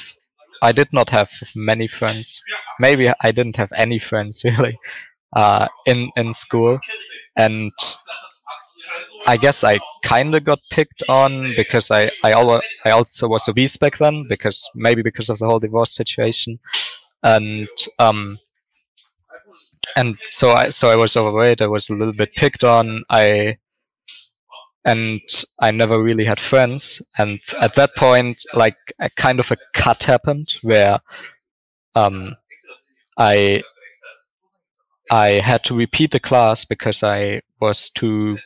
I 0.60 0.72
did 0.72 0.92
not 0.92 1.08
have 1.10 1.30
many 1.56 1.86
friends. 1.86 2.42
Maybe 2.78 3.08
I 3.08 3.30
didn't 3.32 3.56
have 3.56 3.72
any 3.74 3.98
friends 3.98 4.42
really 4.44 4.78
uh, 5.34 5.68
in 5.86 6.10
in 6.16 6.32
school, 6.34 6.78
and 7.36 7.72
I 9.26 9.36
guess 9.36 9.64
I 9.64 9.78
kind 10.04 10.34
of 10.34 10.44
got 10.44 10.58
picked 10.70 11.02
on 11.08 11.54
because 11.56 11.90
I 11.90 12.10
I, 12.24 12.32
alwa 12.32 12.60
I 12.84 12.90
also 12.90 13.28
was 13.28 13.48
obese 13.48 13.76
back 13.76 13.96
then 13.98 14.26
because 14.28 14.68
maybe 14.74 15.02
because 15.02 15.28
of 15.30 15.38
the 15.38 15.46
whole 15.46 15.58
divorce 15.60 15.94
situation, 15.94 16.58
and 17.22 17.68
um, 17.98 18.38
and 19.96 20.18
so 20.26 20.52
I 20.52 20.70
so 20.70 20.90
I 20.90 20.96
was 20.96 21.16
overweight. 21.16 21.62
I 21.62 21.66
was 21.66 21.88
a 21.88 21.94
little 21.94 22.14
bit 22.14 22.34
picked 22.34 22.64
on. 22.64 23.04
I 23.10 23.58
and 24.84 25.20
I 25.60 25.70
never 25.70 26.02
really 26.02 26.24
had 26.24 26.40
friends. 26.40 27.02
And 27.18 27.40
at 27.60 27.74
that 27.74 27.90
point, 27.96 28.42
like 28.54 28.76
a 28.98 29.10
kind 29.10 29.40
of 29.40 29.50
a 29.50 29.56
cut 29.74 30.02
happened 30.04 30.48
where 30.62 30.98
um, 31.94 32.36
I 33.18 33.62
I 35.10 35.40
had 35.40 35.64
to 35.64 35.76
repeat 35.76 36.12
the 36.12 36.20
class 36.20 36.64
because 36.64 37.02
I 37.02 37.42
was 37.60 37.90
too 37.90 38.38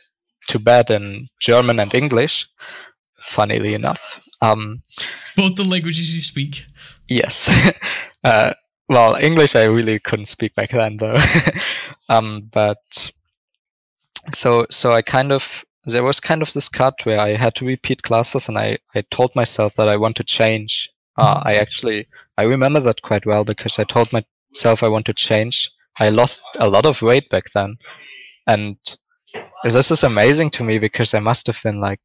too 0.47 0.59
bad 0.59 0.91
in 0.91 1.29
German 1.39 1.79
and 1.79 1.93
English. 1.93 2.47
Funnily 3.21 3.73
enough, 3.73 4.19
um, 4.41 4.81
Both 5.37 5.55
the 5.55 5.63
languages 5.63 6.13
you 6.13 6.21
speak. 6.21 6.65
Yes. 7.07 7.71
uh, 8.25 8.53
well, 8.89 9.15
English 9.15 9.55
I 9.55 9.65
really 9.65 9.99
couldn't 9.99 10.25
speak 10.25 10.55
back 10.55 10.69
then 10.69 10.97
though. 10.97 11.15
um, 12.09 12.49
but 12.51 13.11
so 14.31 14.65
so 14.69 14.91
I 14.91 15.01
kind 15.01 15.31
of 15.31 15.65
there 15.85 16.03
was 16.03 16.19
kind 16.19 16.41
of 16.41 16.51
this 16.53 16.69
cut 16.69 17.05
where 17.05 17.19
I 17.19 17.35
had 17.35 17.55
to 17.55 17.65
repeat 17.65 18.03
classes, 18.03 18.47
and 18.47 18.57
I 18.57 18.77
I 18.95 19.01
told 19.09 19.35
myself 19.35 19.75
that 19.75 19.89
I 19.89 19.97
want 19.97 20.15
to 20.17 20.23
change. 20.23 20.89
Uh, 21.17 21.41
I 21.43 21.55
actually 21.55 22.07
I 22.37 22.43
remember 22.43 22.79
that 22.81 23.01
quite 23.01 23.25
well 23.25 23.43
because 23.43 23.79
I 23.79 23.83
told 23.83 24.11
myself 24.11 24.83
I 24.83 24.87
want 24.87 25.05
to 25.07 25.13
change. 25.13 25.69
I 25.99 26.09
lost 26.09 26.41
a 26.57 26.69
lot 26.69 26.85
of 26.85 27.01
weight 27.01 27.29
back 27.29 27.51
then, 27.51 27.77
and 28.47 28.77
this 29.63 29.91
is 29.91 30.03
amazing 30.03 30.49
to 30.51 30.63
me 30.63 30.79
because 30.79 31.13
I 31.13 31.19
must 31.19 31.47
have 31.47 31.61
been 31.63 31.79
like 31.79 31.99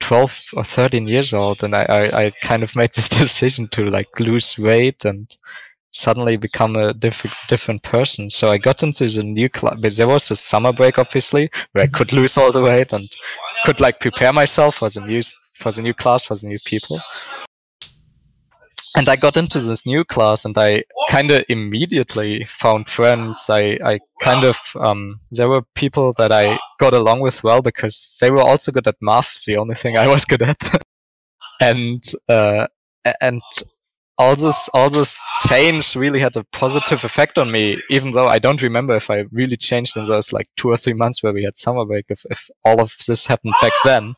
12 0.00 0.44
or 0.56 0.64
13 0.64 1.06
years 1.06 1.32
old 1.32 1.62
and 1.62 1.74
I, 1.74 1.82
I, 1.88 2.22
I 2.24 2.32
kind 2.42 2.62
of 2.62 2.76
made 2.76 2.92
this 2.94 3.08
decision 3.08 3.68
to 3.68 3.90
like 3.90 4.20
lose 4.20 4.58
weight 4.58 5.04
and 5.04 5.34
suddenly 5.90 6.36
become 6.36 6.76
a 6.76 6.92
diff- 6.92 7.34
different 7.48 7.82
person. 7.82 8.28
So 8.28 8.50
i 8.50 8.58
got 8.58 8.82
into 8.82 9.08
the 9.08 9.22
new 9.22 9.48
class 9.48 9.76
but 9.80 9.96
there 9.96 10.08
was 10.08 10.30
a 10.30 10.36
summer 10.36 10.72
break 10.72 10.98
obviously 10.98 11.50
where 11.72 11.84
i 11.84 11.86
could 11.86 12.12
lose 12.12 12.36
all 12.36 12.52
the 12.52 12.62
weight 12.62 12.92
and 12.92 13.08
could 13.64 13.80
like 13.80 14.00
prepare 14.00 14.32
myself 14.32 14.76
for 14.76 14.90
the 14.90 15.00
new 15.00 15.22
for 15.54 15.72
the 15.72 15.82
new 15.82 15.94
class 15.94 16.24
for 16.24 16.34
the 16.34 16.46
new 16.46 16.58
people 16.64 17.00
and 18.96 19.08
i 19.08 19.16
got 19.16 19.36
into 19.36 19.60
this 19.60 19.86
new 19.86 20.04
class 20.04 20.44
and 20.44 20.56
i 20.58 20.82
kind 21.10 21.30
of 21.30 21.44
immediately 21.48 22.44
found 22.44 22.88
friends. 22.88 23.48
I 23.50 23.78
i 23.84 24.00
kind 24.20 24.44
of 24.44 24.56
um 24.80 25.20
there 25.30 25.48
were 25.48 25.62
people 25.74 26.12
that 26.18 26.32
i 26.32 26.58
got 26.78 26.94
along 26.94 27.20
with 27.20 27.42
well 27.44 27.62
because 27.62 28.16
they 28.20 28.30
were 28.30 28.40
also 28.40 28.72
good 28.72 28.86
at 28.86 28.96
math 29.00 29.44
the 29.44 29.56
only 29.56 29.74
thing 29.74 29.96
i 29.96 30.08
was 30.08 30.24
good 30.24 30.42
at. 30.42 30.58
And 31.60 32.04
uh 32.28 32.68
and 33.20 33.42
all 34.16 34.36
this 34.36 34.68
all 34.74 34.90
this 34.90 35.18
change 35.48 35.96
really 35.96 36.20
had 36.20 36.36
a 36.36 36.44
positive 36.52 37.02
effect 37.02 37.36
on 37.36 37.50
me 37.50 37.82
even 37.90 38.12
though 38.12 38.28
i 38.28 38.38
don't 38.38 38.62
remember 38.62 38.94
if 38.94 39.10
i 39.10 39.24
really 39.32 39.56
changed 39.56 39.96
in 39.96 40.04
those 40.06 40.32
like 40.32 40.48
two 40.56 40.68
or 40.68 40.76
three 40.76 40.92
months 40.92 41.20
where 41.20 41.32
we 41.32 41.42
had 41.42 41.56
summer 41.56 41.84
break 41.84 42.04
if, 42.10 42.24
if 42.30 42.48
all 42.64 42.80
of 42.80 42.92
this 43.08 43.26
happened 43.26 43.54
back 43.60 43.72
then 43.84 44.14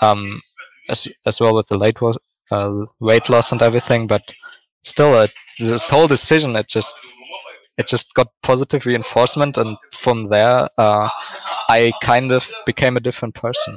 um 0.00 0.40
as, 0.90 1.08
as 1.26 1.40
well 1.40 1.54
with 1.54 1.68
the 1.68 1.78
late 1.78 2.00
was, 2.00 2.18
uh, 2.50 2.84
weight 3.00 3.28
loss 3.28 3.52
and 3.52 3.62
everything 3.62 4.06
but 4.06 4.22
still 4.82 5.14
uh, 5.14 5.26
this 5.58 5.90
whole 5.90 6.06
decision 6.06 6.56
it 6.56 6.68
just 6.68 6.96
it 7.78 7.86
just 7.86 8.14
got 8.14 8.28
positive 8.42 8.86
reinforcement 8.86 9.56
and 9.56 9.76
from 9.92 10.26
there 10.26 10.68
uh, 10.78 11.08
i 11.68 11.92
kind 12.02 12.32
of 12.32 12.50
became 12.66 12.96
a 12.96 13.00
different 13.00 13.34
person 13.34 13.76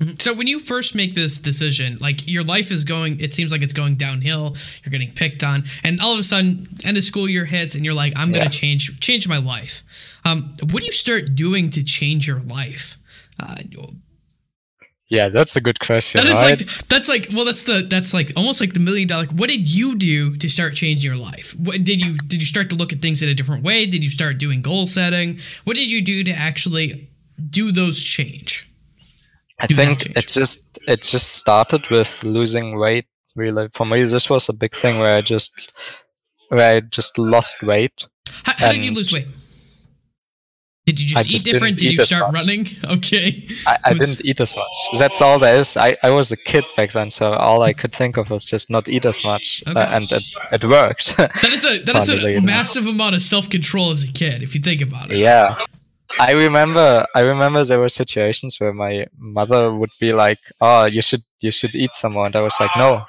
Mhm. 0.00 0.20
So 0.20 0.34
when 0.34 0.46
you 0.46 0.58
first 0.58 0.94
make 0.94 1.14
this 1.14 1.38
decision, 1.38 1.98
like 2.00 2.26
your 2.26 2.42
life 2.42 2.72
is 2.72 2.82
going, 2.84 3.20
it 3.20 3.32
seems 3.32 3.52
like 3.52 3.62
it's 3.62 3.72
going 3.72 3.94
downhill. 3.94 4.56
You're 4.82 4.90
getting 4.90 5.12
picked 5.12 5.44
on, 5.44 5.64
and 5.84 6.00
all 6.00 6.12
of 6.12 6.18
a 6.18 6.22
sudden, 6.22 6.68
end 6.84 6.96
of 6.96 7.04
school 7.04 7.28
year 7.28 7.44
hits, 7.44 7.74
and 7.74 7.84
you're 7.84 7.94
like, 7.94 8.12
"I'm 8.16 8.32
gonna 8.32 8.50
change 8.50 8.98
change 9.00 9.28
my 9.28 9.38
life." 9.38 9.82
Um, 10.24 10.54
what 10.62 10.80
do 10.80 10.86
you 10.86 10.92
start 10.92 11.34
doing 11.34 11.70
to 11.70 11.84
change 11.84 12.26
your 12.26 12.40
life? 12.40 12.98
Uh, 13.38 13.56
yeah 15.08 15.28
that's 15.28 15.56
a 15.56 15.60
good 15.60 15.78
question 15.80 16.22
that 16.22 16.30
is 16.30 16.40
right? 16.40 16.60
like 16.60 16.88
that's 16.88 17.08
like 17.08 17.28
well, 17.34 17.44
that's 17.44 17.64
the 17.64 17.86
that's 17.88 18.14
like 18.14 18.32
almost 18.36 18.60
like 18.60 18.72
the 18.72 18.80
million 18.80 19.08
dollar. 19.08 19.26
What 19.26 19.48
did 19.48 19.68
you 19.68 19.96
do 19.96 20.36
to 20.36 20.48
start 20.48 20.74
changing 20.74 21.06
your 21.06 21.16
life? 21.16 21.54
What 21.56 21.84
did 21.84 22.04
you 22.04 22.16
did 22.16 22.40
you 22.40 22.46
start 22.46 22.70
to 22.70 22.76
look 22.76 22.92
at 22.92 23.02
things 23.02 23.22
in 23.22 23.28
a 23.28 23.34
different 23.34 23.62
way? 23.62 23.86
Did 23.86 24.04
you 24.04 24.10
start 24.10 24.38
doing 24.38 24.62
goal 24.62 24.86
setting? 24.86 25.38
What 25.64 25.76
did 25.76 25.90
you 25.90 26.02
do 26.02 26.24
to 26.24 26.32
actually 26.32 27.10
do 27.50 27.72
those 27.72 28.02
change? 28.02 28.70
I 29.60 29.66
do 29.66 29.74
think 29.74 30.00
change? 30.00 30.18
it 30.18 30.28
just 30.28 30.78
it 30.86 31.02
just 31.02 31.34
started 31.36 31.88
with 31.90 32.22
losing 32.24 32.78
weight. 32.78 33.06
Really, 33.36 33.68
for 33.72 33.84
me, 33.84 34.04
this 34.04 34.30
was 34.30 34.48
a 34.48 34.52
big 34.52 34.74
thing 34.74 34.98
where 34.98 35.18
I 35.18 35.20
just 35.20 35.72
where 36.48 36.76
I 36.76 36.80
just 36.80 37.18
lost 37.18 37.62
weight. 37.62 38.06
How, 38.44 38.52
how 38.56 38.72
did 38.72 38.84
you 38.84 38.92
lose 38.92 39.12
weight? 39.12 39.28
Did 40.86 41.00
you 41.00 41.06
just, 41.06 41.18
I 41.18 41.22
eat 41.22 41.28
just 41.30 41.44
different? 41.46 41.78
didn't 41.78 41.92
eat 41.92 41.98
you 41.98 42.04
start 42.04 42.32
much. 42.32 42.40
running? 42.42 42.66
Okay. 42.96 43.48
I, 43.66 43.78
I 43.86 43.94
didn't 43.94 44.22
eat 44.24 44.38
as 44.40 44.54
much. 44.54 44.98
That's 44.98 45.22
all 45.22 45.38
there 45.38 45.56
is. 45.56 45.76
I, 45.78 45.96
I 46.02 46.10
was 46.10 46.30
a 46.30 46.36
kid 46.36 46.64
back 46.76 46.92
then, 46.92 47.10
so 47.10 47.32
all 47.32 47.62
I 47.62 47.72
could 47.72 47.92
think 47.92 48.18
of 48.18 48.28
was 48.30 48.44
just 48.44 48.68
not 48.70 48.86
eat 48.88 49.06
as 49.06 49.24
much, 49.24 49.62
Okay. 49.66 49.80
uh, 49.80 49.96
and 49.96 50.04
it, 50.12 50.22
it 50.52 50.64
worked. 50.64 51.16
That 51.16 51.52
is 51.52 51.64
a 51.64 51.78
that 51.84 51.96
is 51.96 52.10
a 52.10 52.40
massive 52.40 52.86
amount 52.86 53.14
of 53.14 53.22
self 53.22 53.48
control 53.48 53.90
as 53.92 54.04
a 54.04 54.12
kid, 54.12 54.42
if 54.42 54.54
you 54.54 54.60
think 54.60 54.82
about 54.82 55.10
it. 55.10 55.16
yeah, 55.18 55.56
I 56.20 56.32
remember. 56.32 57.06
I 57.14 57.22
remember 57.22 57.64
there 57.64 57.80
were 57.80 57.88
situations 57.88 58.60
where 58.60 58.74
my 58.74 59.06
mother 59.18 59.72
would 59.74 59.90
be 60.00 60.12
like, 60.12 60.38
"Oh, 60.60 60.84
you 60.84 61.00
should 61.00 61.22
you 61.40 61.50
should 61.50 61.74
eat 61.74 61.94
some 61.94 62.12
more," 62.12 62.26
and 62.26 62.36
I 62.36 62.42
was 62.42 62.56
like, 62.60 62.70
"No, 62.76 63.04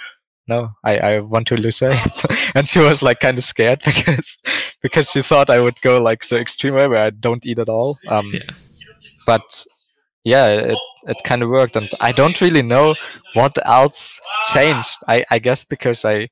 no, 0.47 0.69
I, 0.83 0.97
I 0.97 1.19
want 1.19 1.47
to 1.47 1.55
lose 1.55 1.81
weight," 1.81 2.25
and 2.55 2.67
she 2.67 2.79
was 2.79 3.01
like 3.03 3.19
kind 3.19 3.37
of 3.37 3.43
scared 3.43 3.81
because 3.85 4.39
because 4.81 5.11
she 5.11 5.21
thought 5.21 5.49
I 5.49 5.59
would 5.59 5.79
go 5.81 6.01
like 6.01 6.23
so 6.23 6.37
extreme 6.37 6.75
way 6.75 6.87
where 6.87 7.05
I 7.05 7.09
don't 7.09 7.45
eat 7.45 7.59
at 7.59 7.69
all. 7.69 7.97
Um, 8.07 8.31
Yeah. 8.33 8.41
but 9.25 9.65
yeah, 10.23 10.47
it 10.49 10.77
it 11.07 11.17
kind 11.23 11.43
of 11.43 11.49
worked, 11.49 11.75
and 11.75 11.89
I 11.99 12.11
don't 12.11 12.39
really 12.41 12.61
know 12.61 12.95
what 13.33 13.57
else 13.65 14.21
changed. 14.53 14.97
I 15.07 15.23
I 15.31 15.39
guess 15.39 15.63
because 15.63 16.05
I. 16.05 16.13
I, 16.13 16.29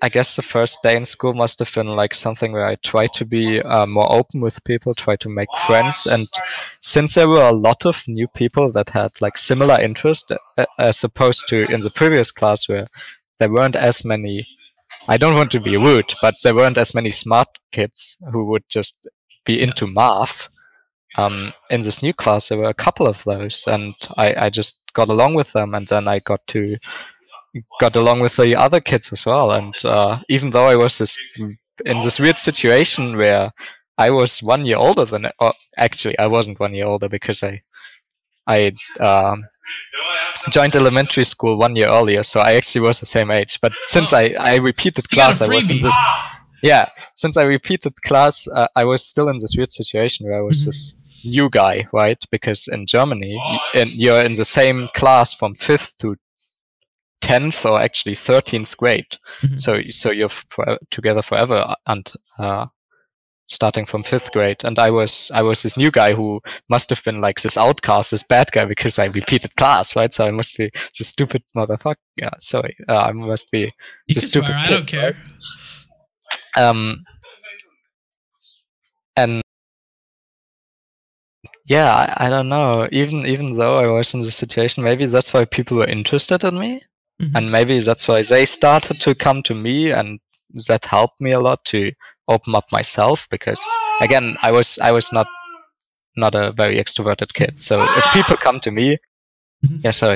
I 0.00 0.08
guess 0.08 0.36
the 0.36 0.42
first 0.42 0.82
day 0.82 0.96
in 0.96 1.04
school 1.04 1.34
must 1.34 1.58
have 1.58 1.74
been 1.74 1.88
like 1.88 2.14
something 2.14 2.52
where 2.52 2.66
I 2.66 2.76
tried 2.76 3.12
to 3.14 3.24
be 3.24 3.60
uh, 3.60 3.86
more 3.86 4.10
open 4.10 4.40
with 4.40 4.62
people, 4.62 4.94
try 4.94 5.16
to 5.16 5.28
make 5.28 5.48
friends, 5.66 6.06
and 6.06 6.28
since 6.80 7.14
there 7.14 7.28
were 7.28 7.48
a 7.48 7.52
lot 7.52 7.84
of 7.84 8.06
new 8.06 8.28
people 8.28 8.70
that 8.72 8.90
had 8.90 9.10
like 9.20 9.36
similar 9.36 9.80
interest, 9.80 10.30
uh, 10.30 10.66
as 10.78 11.02
opposed 11.02 11.48
to 11.48 11.64
in 11.72 11.80
the 11.80 11.90
previous 11.90 12.30
class 12.30 12.68
where 12.68 12.86
there 13.38 13.50
weren't 13.50 13.76
as 13.76 14.04
many. 14.04 14.46
I 15.08 15.16
don't 15.16 15.36
want 15.36 15.50
to 15.52 15.60
be 15.60 15.76
rude, 15.76 16.12
but 16.22 16.34
there 16.42 16.54
weren't 16.54 16.78
as 16.78 16.94
many 16.94 17.10
smart 17.10 17.48
kids 17.72 18.18
who 18.32 18.44
would 18.46 18.68
just 18.68 19.08
be 19.44 19.60
into 19.60 19.86
math. 19.86 20.48
Um, 21.16 21.52
in 21.70 21.82
this 21.82 22.02
new 22.02 22.12
class, 22.12 22.48
there 22.48 22.58
were 22.58 22.68
a 22.68 22.74
couple 22.74 23.08
of 23.08 23.24
those, 23.24 23.66
and 23.66 23.94
I, 24.16 24.46
I 24.46 24.50
just 24.50 24.92
got 24.92 25.08
along 25.08 25.34
with 25.34 25.52
them, 25.52 25.74
and 25.74 25.86
then 25.88 26.06
I 26.06 26.20
got 26.20 26.46
to 26.48 26.76
got 27.80 27.96
along 27.96 28.20
with 28.20 28.36
the 28.36 28.56
other 28.56 28.80
kids 28.80 29.12
as 29.12 29.24
well. 29.26 29.52
And 29.52 29.74
uh, 29.84 30.20
even 30.28 30.50
though 30.50 30.66
I 30.66 30.76
was 30.76 30.98
this 30.98 31.16
in 31.84 31.98
this 32.00 32.18
weird 32.18 32.38
situation 32.38 33.16
where 33.16 33.50
I 33.96 34.10
was 34.10 34.42
one 34.42 34.64
year 34.66 34.76
older 34.76 35.04
than, 35.04 35.26
or 35.40 35.52
actually 35.76 36.18
I 36.18 36.26
wasn't 36.26 36.60
one 36.60 36.74
year 36.74 36.86
older 36.86 37.08
because 37.08 37.42
I, 37.42 37.62
I, 38.46 38.72
um, 39.00 39.44
joined 40.50 40.76
elementary 40.76 41.24
school 41.24 41.58
one 41.58 41.76
year 41.76 41.88
earlier, 41.88 42.22
so 42.22 42.40
I 42.40 42.52
actually 42.54 42.82
was 42.82 43.00
the 43.00 43.06
same 43.06 43.30
age. 43.30 43.58
But 43.60 43.72
since 43.86 44.12
Oh. 44.12 44.16
I, 44.18 44.34
I 44.38 44.56
repeated 44.56 45.04
You 45.10 45.16
got 45.16 45.34
a 45.34 45.36
class, 45.38 45.40
I 45.42 45.48
was 45.54 45.70
in 45.70 45.78
this. 45.78 45.94
Yeah, 46.62 46.86
since 47.14 47.36
I 47.36 47.44
repeated 47.44 47.94
class, 48.02 48.48
uh, 48.48 48.66
I 48.74 48.84
was 48.84 49.04
still 49.06 49.28
in 49.28 49.36
this 49.36 49.54
weird 49.56 49.70
situation 49.70 50.26
where 50.26 50.38
I 50.38 50.42
was 50.42 50.62
Mhm. 50.62 50.66
this 50.66 50.96
new 51.24 51.48
guy, 51.50 51.86
right? 51.92 52.18
Because 52.30 52.68
in 52.68 52.86
Germany, 52.86 53.36
y- 53.36 53.58
and 53.74 53.90
you're 53.90 54.24
in 54.24 54.32
the 54.32 54.44
same 54.44 54.88
class 54.94 55.34
from 55.34 55.54
fifth 55.54 55.96
to 55.98 56.16
tenth, 57.20 57.64
or 57.66 57.80
actually 57.80 58.14
thirteenth 58.14 58.76
grade. 58.76 59.16
Mhm. 59.42 59.58
So 59.58 59.80
so 59.90 60.10
you're 60.10 60.28
for, 60.28 60.78
together 60.90 61.22
forever, 61.22 61.74
and 61.86 62.10
uh, 62.38 62.66
starting 63.48 63.86
from 63.86 64.02
fifth 64.02 64.30
grade. 64.32 64.62
And 64.64 64.78
I 64.78 64.90
was 64.90 65.30
I 65.34 65.42
was 65.42 65.62
this 65.62 65.76
new 65.76 65.90
guy 65.90 66.12
who 66.12 66.40
must 66.68 66.90
have 66.90 67.02
been 67.04 67.20
like 67.20 67.40
this 67.40 67.56
outcast, 67.56 68.10
this 68.10 68.22
bad 68.22 68.52
guy, 68.52 68.64
because 68.64 68.98
I 68.98 69.06
repeated 69.06 69.56
class, 69.56 69.96
right? 69.96 70.12
So 70.12 70.26
I 70.26 70.30
must 70.30 70.56
be 70.56 70.70
this 70.98 71.08
stupid 71.08 71.42
motherfucker. 71.56 71.96
Yeah, 72.16 72.30
sorry, 72.38 72.76
uh, 72.88 72.98
I 72.98 73.12
must 73.12 73.50
be 73.50 73.70
You 74.06 74.14
the 74.14 74.20
stupid 74.20 74.54
swear. 74.56 74.58
I 74.58 74.70
don't 74.70 74.86
care. 74.86 75.16
um 76.56 77.04
and 79.16 79.42
yeah 81.66 82.14
I, 82.18 82.26
I 82.26 82.28
don't 82.28 82.48
know 82.48 82.88
even 82.90 83.26
even 83.26 83.54
though 83.56 83.78
i 83.78 83.86
was 83.86 84.14
in 84.14 84.22
this 84.22 84.34
situation 84.36 84.82
maybe 84.82 85.06
that's 85.06 85.32
why 85.32 85.44
people 85.44 85.76
were 85.78 85.86
interested 85.86 86.44
in 86.44 86.58
me 86.58 86.82
Mhm. 87.20 87.32
and 87.34 87.50
maybe 87.52 87.80
that's 87.80 88.06
why 88.08 88.22
they 88.22 88.46
started 88.46 89.00
to 89.00 89.14
come 89.14 89.42
to 89.42 89.54
me 89.54 89.90
and 89.90 90.20
that 90.68 90.84
helped 90.84 91.20
me 91.20 91.32
a 91.32 91.40
lot 91.40 91.64
to 91.64 91.92
open 92.28 92.54
up 92.54 92.70
myself 92.72 93.28
because 93.30 93.62
again 94.00 94.36
i 94.42 94.50
was 94.50 94.78
i 94.78 94.92
was 94.92 95.12
not 95.12 95.26
not 96.16 96.34
a 96.34 96.52
very 96.52 96.76
extroverted 96.82 97.32
kid 97.32 97.60
so 97.60 97.82
if 97.82 98.04
people 98.12 98.36
come 98.36 98.60
to 98.60 98.70
me 98.70 98.96
Mhm. 99.66 99.80
yeah 99.84 99.90
so 99.92 100.14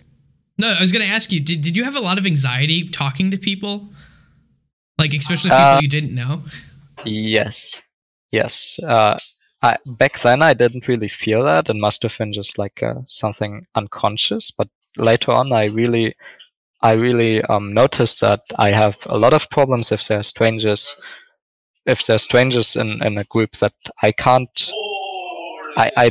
No, 0.59 0.69
I 0.69 0.81
was 0.81 0.93
going 0.93 1.05
to 1.05 1.11
ask 1.11 1.33
you. 1.33 1.41
Did, 1.41 1.63
did 1.63 1.75
you 1.77 1.83
have 1.85 1.97
a 1.97 2.01
lot 2.09 2.19
of 2.19 2.27
anxiety 2.27 2.87
talking 2.87 3.31
to 3.33 3.39
people, 3.39 3.89
like 4.99 5.15
especially 5.15 5.51
people 5.51 5.77
Uh, 5.77 5.81
you 5.83 5.89
didn't 5.89 6.15
know? 6.15 6.43
Yes, 7.05 7.81
yes. 8.31 8.79
Uh, 8.79 9.17
I, 9.63 9.79
back 9.87 10.19
then, 10.21 10.43
I 10.43 10.53
didn't 10.55 10.87
really 10.89 11.09
feel 11.09 11.43
that. 11.45 11.69
It 11.71 11.77
must 11.77 12.03
have 12.03 12.17
been 12.19 12.33
just 12.33 12.59
like 12.59 12.83
uh, 12.83 13.01
something 13.07 13.67
unconscious. 13.75 14.51
But 14.51 14.69
later 14.97 15.33
on, 15.33 15.53
I 15.53 15.65
really, 15.67 16.15
I 16.83 16.93
really 16.93 17.43
um, 17.43 17.73
noticed 17.73 18.21
that 18.21 18.41
I 18.57 18.71
have 18.71 18.97
a 19.07 19.19
lot 19.19 19.33
of 19.33 19.49
problems 19.51 19.93
if 19.93 20.07
there 20.07 20.21
are 20.21 20.25
strangers, 20.25 20.97
if 21.87 22.05
there 22.07 22.17
are 22.17 22.19
strangers 22.19 22.77
in, 22.77 23.03
in 23.05 23.19
a 23.19 23.25
group 23.25 23.53
that 23.57 23.75
I 24.03 24.13
can't. 24.13 24.71
I, 25.77 25.91
I, 25.97 26.11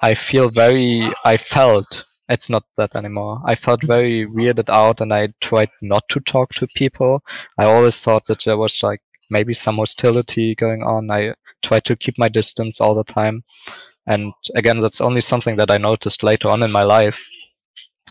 I 0.00 0.14
feel 0.14 0.50
very. 0.50 1.10
I 1.24 1.36
felt. 1.36 2.04
It's 2.30 2.50
not 2.50 2.64
that 2.76 2.94
anymore. 2.94 3.40
I 3.46 3.54
felt 3.54 3.82
very 3.82 4.26
weirded 4.26 4.68
out, 4.68 5.00
and 5.00 5.14
I 5.14 5.28
tried 5.40 5.70
not 5.80 6.06
to 6.10 6.20
talk 6.20 6.52
to 6.54 6.66
people. 6.74 7.22
I 7.56 7.64
always 7.64 7.98
thought 8.02 8.24
that 8.26 8.44
there 8.44 8.58
was 8.58 8.82
like 8.82 9.00
maybe 9.30 9.54
some 9.54 9.76
hostility 9.76 10.54
going 10.54 10.82
on. 10.82 11.10
I 11.10 11.34
tried 11.62 11.84
to 11.84 11.96
keep 11.96 12.18
my 12.18 12.28
distance 12.28 12.80
all 12.80 12.94
the 12.94 13.04
time. 13.04 13.44
And 14.06 14.32
again, 14.54 14.78
that's 14.78 15.00
only 15.00 15.20
something 15.20 15.56
that 15.56 15.70
I 15.70 15.78
noticed 15.78 16.22
later 16.22 16.48
on 16.48 16.62
in 16.62 16.72
my 16.72 16.82
life. 16.82 17.28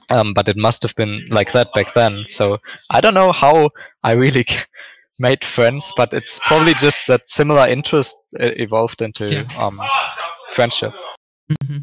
Um, 0.10 0.34
but 0.34 0.48
it 0.48 0.56
must 0.58 0.84
have 0.84 0.96
been 0.96 1.26
like 1.30 1.52
that 1.52 1.68
back 1.74 1.94
then. 1.94 2.26
So 2.26 2.60
I 2.90 3.02
don't 3.02 3.14
know 3.14 3.32
how 3.32 3.70
I 4.04 4.14
really 4.14 4.46
made 5.20 5.44
friends, 5.44 5.92
but 5.98 6.14
it's 6.14 6.40
probably 6.40 6.74
just 6.76 7.08
that 7.08 7.28
similar 7.28 7.68
interest 7.68 8.16
uh, 8.40 8.52
evolved 8.56 9.02
into 9.02 9.30
Yeah. 9.30 9.48
um, 9.60 9.82
friendship. 10.50 10.96
hmm 11.68 11.78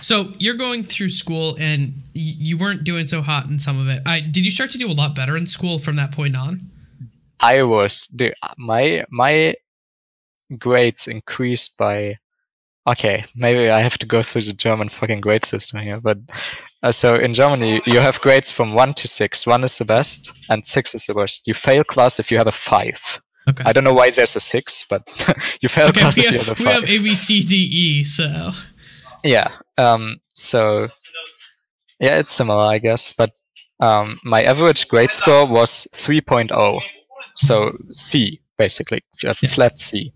So 0.00 0.34
you're 0.38 0.56
going 0.58 0.84
through 0.84 1.10
school 1.10 1.56
and 1.58 2.02
y- 2.14 2.36
you 2.48 2.58
weren't 2.58 2.84
doing 2.84 3.06
so 3.06 3.22
hot 3.22 3.46
in 3.46 3.58
some 3.58 3.78
of 3.80 3.88
it. 3.88 4.02
I 4.06 4.20
did 4.20 4.44
you 4.44 4.50
start 4.50 4.70
to 4.72 4.78
do 4.78 4.90
a 4.90 4.92
lot 4.92 5.14
better 5.14 5.36
in 5.36 5.46
school 5.46 5.78
from 5.78 5.96
that 5.96 6.12
point 6.12 6.36
on? 6.36 6.70
I 7.40 7.62
was 7.62 8.08
my 8.58 9.04
my 9.10 9.54
grades 10.58 11.08
increased 11.08 11.76
by 11.76 12.18
okay 12.86 13.24
maybe 13.34 13.68
I 13.70 13.80
have 13.80 13.98
to 13.98 14.06
go 14.06 14.22
through 14.22 14.42
the 14.42 14.52
German 14.52 14.88
fucking 14.88 15.20
grade 15.20 15.44
system 15.44 15.80
here 15.82 16.00
but 16.00 16.18
uh, 16.82 16.92
so 16.92 17.14
in 17.14 17.32
Germany 17.34 17.80
you 17.86 18.00
have 18.00 18.20
grades 18.20 18.52
from 18.52 18.74
one 18.74 18.94
to 18.94 19.08
six 19.08 19.46
one 19.46 19.64
is 19.64 19.78
the 19.78 19.84
best 19.84 20.32
and 20.50 20.66
six 20.66 20.94
is 20.94 21.06
the 21.06 21.14
worst 21.14 21.46
you 21.46 21.54
fail 21.54 21.84
class 21.84 22.18
if 22.20 22.30
you 22.30 22.38
have 22.38 22.48
a 22.48 22.52
five 22.52 23.20
Okay. 23.48 23.62
I 23.64 23.72
don't 23.72 23.84
know 23.84 23.94
why 23.94 24.10
there's 24.10 24.34
a 24.34 24.40
six 24.40 24.84
but 24.90 25.02
you 25.62 25.68
fail 25.68 25.88
okay. 25.88 26.00
class 26.00 26.16
We 26.16 26.24
if 26.26 26.32
you 26.32 26.38
have, 26.38 26.48
a 26.60 26.62
we 26.64 26.68
have 26.68 26.84
A 26.84 26.98
B 27.02 27.14
C 27.14 27.40
D 27.40 27.56
E. 27.56 28.04
So 28.04 28.50
yeah 29.22 29.48
um 29.78 30.16
so 30.34 30.88
yeah 32.00 32.18
it's 32.18 32.30
similar 32.30 32.64
I 32.64 32.78
guess 32.78 33.12
but 33.12 33.30
um 33.80 34.18
my 34.24 34.42
average 34.42 34.88
grade 34.88 35.12
score 35.12 35.46
was 35.46 35.86
3.0 35.92 36.80
so 37.36 37.76
C 37.92 38.40
basically 38.58 39.02
a 39.24 39.28
Yeah. 39.28 39.48
flat 39.48 39.78
C 39.78 40.12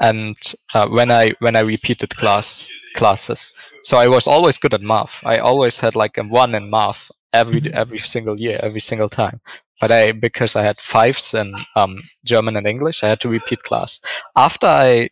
and 0.00 0.36
uh, 0.74 0.88
when 0.88 1.10
I 1.10 1.32
when 1.40 1.56
I 1.56 1.60
repeated 1.60 2.10
class 2.16 2.68
classes. 2.94 3.50
So 3.82 3.96
I 3.96 4.08
was 4.08 4.26
always 4.26 4.58
good 4.58 4.74
at 4.74 4.82
math. 4.82 5.20
I 5.24 5.38
always 5.38 5.78
had 5.80 5.94
like 5.94 6.18
a 6.18 6.22
one 6.24 6.54
in 6.54 6.70
math 6.70 7.10
every 7.32 7.60
Mhm. 7.60 7.72
every 7.72 7.98
single 8.00 8.36
year 8.38 8.58
every 8.62 8.80
single 8.80 9.08
time. 9.08 9.40
But 9.80 9.92
I 9.92 10.12
because 10.12 10.56
I 10.56 10.62
had 10.62 10.80
fives 10.80 11.34
in 11.34 11.54
um, 11.76 12.02
German 12.24 12.56
and 12.56 12.66
English 12.66 13.02
I 13.04 13.08
had 13.08 13.20
to 13.20 13.28
repeat 13.28 13.62
class. 13.62 14.00
After 14.36 14.66
I 14.66 15.10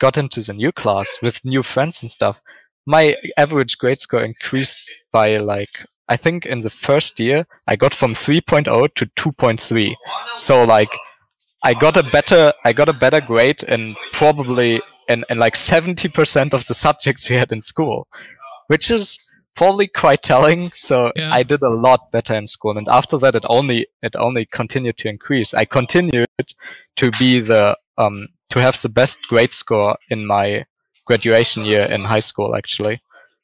got 0.00 0.16
into 0.16 0.40
the 0.40 0.52
new 0.54 0.72
class 0.72 1.18
with 1.22 1.44
new 1.44 1.62
friends 1.62 2.02
and 2.02 2.10
stuff 2.10 2.40
my 2.86 3.16
average 3.36 3.78
grade 3.78 3.98
score 3.98 4.24
increased 4.24 4.80
by 5.12 5.36
like 5.36 5.70
I 6.08 6.16
think 6.16 6.46
in 6.46 6.60
the 6.60 6.70
first 6.70 7.18
year 7.20 7.46
I 7.66 7.76
got 7.76 7.92
from 7.94 8.14
3.0 8.14 8.94
to 8.94 9.06
2.3 9.06 9.94
so 10.36 10.64
like 10.64 10.90
I 11.62 11.74
got 11.74 11.96
a 11.96 12.02
better 12.02 12.52
I 12.64 12.72
got 12.72 12.88
a 12.88 12.92
better 12.92 13.20
grade 13.20 13.62
in 13.64 13.94
probably 14.12 14.80
in, 15.08 15.24
in 15.30 15.38
like 15.38 15.54
70% 15.54 16.52
of 16.52 16.66
the 16.66 16.74
subjects 16.74 17.28
we 17.30 17.36
had 17.36 17.52
in 17.52 17.60
school 17.62 18.06
which 18.68 18.90
is 18.90 19.18
probably 19.56 19.88
quite 19.88 20.22
telling 20.22 20.70
so 20.74 21.10
Yeah. 21.16 21.30
I 21.32 21.42
did 21.42 21.62
a 21.62 21.70
lot 21.70 22.12
better 22.12 22.34
in 22.34 22.46
school 22.46 22.76
and 22.78 22.88
after 22.88 23.18
that 23.18 23.34
it 23.34 23.44
only 23.48 23.88
it 24.02 24.14
only 24.16 24.46
continued 24.46 24.98
to 24.98 25.08
increase 25.08 25.52
I 25.54 25.64
continued 25.64 26.26
to 26.96 27.10
be 27.18 27.40
the 27.40 27.76
um 27.96 28.28
to 28.50 28.60
have 28.60 28.80
the 28.80 28.88
best 28.88 29.26
grade 29.28 29.52
score 29.52 29.96
in 30.10 30.26
my 30.26 30.64
graduation 31.06 31.64
year 31.64 31.84
in 31.84 32.04
high 32.04 32.20
school 32.20 32.54
actually 32.54 33.00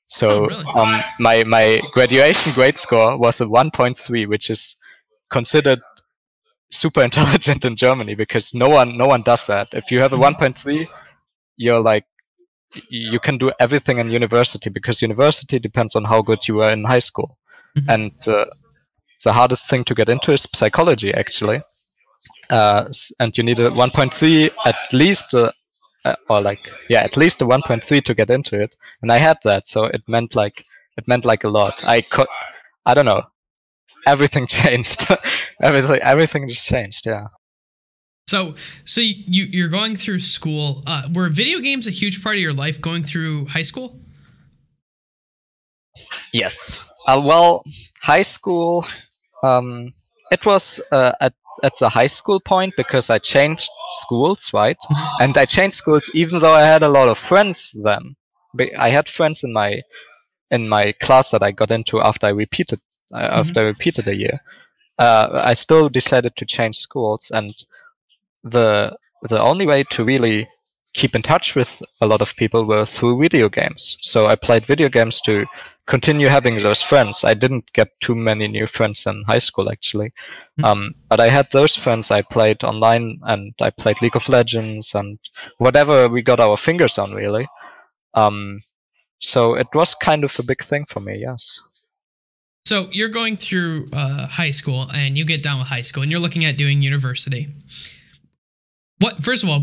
so 0.07 0.29
Oh, 0.45 0.47
really? 0.49 0.65
um 0.77 1.03
my 1.19 1.45
my 1.45 1.81
graduation 1.93 2.53
grade 2.53 2.79
score 2.79 3.17
was 3.19 3.41
a 3.41 3.47
1.3 3.47 4.29
which 4.29 4.51
is 4.51 4.77
considered 5.31 5.81
super 6.71 7.03
intelligent 7.03 7.65
in 7.65 7.77
Germany 7.77 8.15
because 8.15 8.55
no 8.55 8.69
one 8.69 8.97
no 8.97 9.07
one 9.07 9.23
does 9.23 9.47
that. 9.47 9.75
If 9.75 9.91
you 9.91 10.01
have 10.01 10.13
a 10.13 10.17
Mhm. 10.17 10.23
1.3, 10.23 10.89
you're 11.57 11.81
like 11.81 12.05
you 12.89 13.21
can 13.21 13.39
do 13.39 13.53
everything 13.61 13.99
in 13.99 14.11
university 14.11 14.69
because 14.71 15.01
university 15.01 15.61
depends 15.61 15.95
on 15.95 16.05
how 16.05 16.23
good 16.23 16.49
you 16.49 16.57
were 16.57 16.73
in 16.73 16.85
high 16.85 16.99
school. 17.11 17.39
Mhm. 17.77 17.85
And 17.95 18.29
uh, 18.29 18.47
the 19.25 19.33
hardest 19.33 19.69
thing 19.71 19.85
to 19.85 19.95
get 19.95 20.09
into 20.09 20.33
is 20.33 20.47
psychology 20.55 21.15
actually. 21.15 21.61
Uh, 22.51 22.85
and 23.21 23.37
you 23.39 23.45
need 23.45 23.59
a 23.59 23.71
1.3 23.71 24.51
at 24.67 24.93
least 24.93 25.35
uh, 25.35 25.53
uh, 26.05 26.17
or 26.29 26.41
like 26.41 26.61
yeah 26.91 27.01
at 27.01 27.17
least 27.17 27.41
a 27.43 27.47
1.3 27.47 28.03
to 28.05 28.15
get 28.15 28.31
into 28.31 28.61
it 28.63 28.75
and 29.03 29.11
i 29.11 29.17
had 29.19 29.39
that 29.45 29.67
so 29.67 29.85
it 29.85 30.03
meant 30.09 30.35
like 30.35 30.65
it 30.99 31.07
meant 31.09 31.25
like 31.25 31.45
a 31.45 31.49
lot 31.49 31.83
i 31.87 32.01
could 32.03 32.27
i 32.87 32.93
don't 32.95 33.07
know 33.07 33.23
everything 34.07 34.47
changed 34.61 35.07
everything 35.63 35.99
everything 36.03 36.49
just 36.49 36.67
changed 36.69 37.07
yeah 37.07 37.27
so 38.27 38.55
so 38.85 39.01
you 39.01 39.45
you're 39.45 39.69
going 39.69 39.95
through 39.97 40.19
school. 40.19 40.83
Uh, 40.87 41.03
were 41.13 41.29
video 41.29 41.59
games 41.61 41.87
a 41.87 41.91
huge 41.91 42.23
part 42.23 42.37
of 42.37 42.41
your 42.41 42.55
life 42.55 42.81
going 42.81 43.03
through 43.03 43.47
high 43.47 43.63
school? 43.63 44.01
yes 46.33 46.81
uh, 47.07 47.21
well 47.25 47.63
high 48.03 48.23
school 48.23 48.85
um 49.43 49.93
it 50.33 50.45
was 50.47 50.81
uh, 50.91 51.13
at 51.21 51.35
at 51.63 51.73
the 51.79 51.89
high 51.89 52.09
school 52.09 52.41
point 52.41 52.75
because 52.77 53.11
i 53.11 53.19
changed 53.19 53.69
schools 53.93 54.51
right 54.53 54.79
Mhm. 54.91 55.09
and 55.21 55.39
i 55.39 55.45
changed 55.45 55.77
schools 55.77 56.11
even 56.15 56.39
though 56.41 56.53
i 56.53 56.63
had 56.63 56.83
a 56.83 56.89
lot 56.89 57.09
of 57.09 57.19
friends 57.19 57.77
then 57.85 58.17
i 58.79 58.89
had 58.89 59.09
friends 59.09 59.45
in 59.45 59.53
my 59.53 59.81
in 60.51 60.69
my 60.69 60.93
class 61.01 61.31
that 61.31 61.43
i 61.43 61.53
got 61.53 61.71
into 61.71 62.01
after 62.01 62.27
i 62.27 62.31
repeated 62.31 62.81
uh, 63.15 63.29
after 63.41 63.61
i 63.61 63.65
repeated 63.65 64.09
a 64.09 64.17
year. 64.17 64.41
Uh, 64.99 65.41
i 65.51 65.55
still 65.55 65.89
decided 65.89 66.35
to 66.37 66.45
change 66.47 66.77
schools 66.77 67.31
and 67.35 67.53
the 68.45 68.95
the 69.29 69.41
only 69.41 69.67
way 69.67 69.83
to 69.91 70.05
really 70.05 70.49
keep 70.93 71.15
in 71.17 71.23
touch 71.23 71.57
with 71.57 71.83
a 72.01 72.07
lot 72.07 72.23
of 72.23 72.37
people 72.37 72.65
were 72.67 72.87
through 72.87 73.21
video 73.21 73.49
games. 73.49 73.97
So 74.01 74.27
i 74.27 74.37
played 74.37 74.65
video 74.67 74.89
games 74.89 75.21
to 75.23 75.45
continue 75.87 76.29
having 76.29 76.59
those 76.59 76.83
friends. 76.83 77.25
I 77.25 77.35
didn't 77.35 77.73
get 77.73 77.89
too 78.01 78.15
many 78.15 78.47
new 78.49 78.67
friends 78.67 79.05
in 79.07 79.25
high 79.27 79.41
school 79.41 79.71
actually. 79.71 80.13
Mhm. 80.59 80.65
um, 80.69 80.95
but 81.09 81.21
i 81.21 81.29
had 81.29 81.49
those 81.51 81.75
friends. 81.77 82.11
I 82.11 82.23
played 82.23 82.63
online 82.65 83.19
and 83.23 83.53
i 83.61 83.71
played 83.71 84.01
league 84.03 84.17
of 84.17 84.29
legends 84.29 84.95
and 84.95 85.19
whatever 85.59 86.09
we 86.09 86.23
got 86.23 86.41
our 86.41 86.57
fingers 86.57 86.99
on 86.99 87.13
really. 87.13 87.47
Um, 88.15 88.61
so 89.21 89.55
it 89.57 89.69
was 89.75 89.95
kind 89.95 90.23
of 90.25 90.39
a 90.39 90.43
big 90.45 90.63
thing 90.63 90.85
for 90.87 91.01
me 91.01 91.15
yes 91.29 91.61
So 92.65 92.89
you're 92.93 93.11
going 93.11 93.37
through 93.37 93.87
uh, 93.93 94.27
high 94.27 94.51
school, 94.51 94.89
and 94.95 95.19
you 95.19 95.27
get 95.27 95.43
done 95.43 95.59
with 95.59 95.69
high 95.69 95.83
school, 95.83 96.03
and 96.03 96.11
you're 96.11 96.21
looking 96.21 96.47
at 96.47 96.57
doing 96.57 96.81
university. 96.81 97.49
What? 99.01 99.23
First 99.23 99.45
of 99.45 99.51
all, 99.51 99.61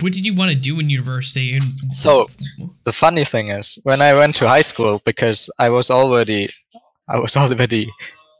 what 0.00 0.12
did 0.12 0.26
you 0.26 0.34
want 0.34 0.50
to 0.50 0.56
do 0.56 0.80
in 0.80 0.90
university? 0.90 1.54
And 1.54 1.78
So 1.92 2.28
the 2.84 2.92
funny 2.92 3.24
thing 3.24 3.48
is, 3.48 3.78
when 3.84 4.02
I 4.02 4.14
went 4.14 4.34
to 4.36 4.48
high 4.48 4.62
school, 4.62 5.00
because 5.04 5.50
I 5.60 5.68
was 5.68 5.88
already, 5.88 6.50
I 7.08 7.20
was 7.20 7.36
already 7.42 7.88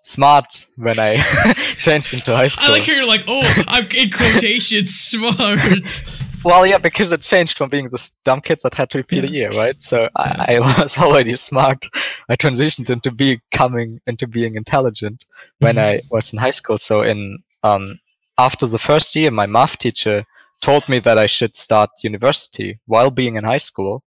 smart 0.03 0.67
when 0.77 0.99
I 0.99 1.17
changed 1.77 2.13
into 2.13 2.33
high 2.33 2.49
school. 2.49 2.71
I 2.71 2.73
like 2.73 2.83
how 2.83 2.95
you're 2.95 3.07
like, 3.07 3.25
oh, 3.29 3.65
I'm 3.69 3.87
in 3.97 4.11
quotation 4.11 4.87
smart. 4.89 6.03
Well, 6.45 6.67
yeah, 6.67 6.79
because 6.79 7.13
it 7.13 7.21
changed 7.21 7.57
from 7.57 7.71
being 7.71 7.87
this 7.91 8.11
dumb 8.25 8.41
kid 8.41 8.59
that 8.63 8.75
had 8.75 8.91
to 8.91 8.99
repeat 8.99 9.25
a 9.25 9.31
year, 9.31 9.49
right? 9.51 9.81
So 9.81 10.09
I, 10.17 10.57
I 10.57 10.61
was 10.61 10.99
already 11.05 11.37
smart. 11.37 11.87
I 12.29 12.37
transitioned 12.37 12.91
into 12.91 13.11
becoming 13.13 14.01
into 14.07 14.27
being 14.27 14.57
intelligent 14.57 15.25
when 15.61 15.77
Mhm. 15.77 15.83
I 15.83 16.01
was 16.11 16.33
in 16.33 16.39
high 16.41 16.51
school. 16.51 16.79
So 16.79 17.03
in 17.03 17.39
um, 17.63 18.01
after 18.39 18.67
the 18.67 18.79
first 18.79 19.15
year, 19.15 19.31
my 19.31 19.47
math 19.47 19.79
teacher 19.79 20.25
told 20.61 20.89
me 20.89 20.99
that 21.01 21.19
I 21.19 21.27
should 21.27 21.55
start 21.57 21.91
university 22.03 22.79
while 22.87 23.11
being 23.11 23.37
in 23.37 23.45
high 23.45 23.59
school, 23.71 24.03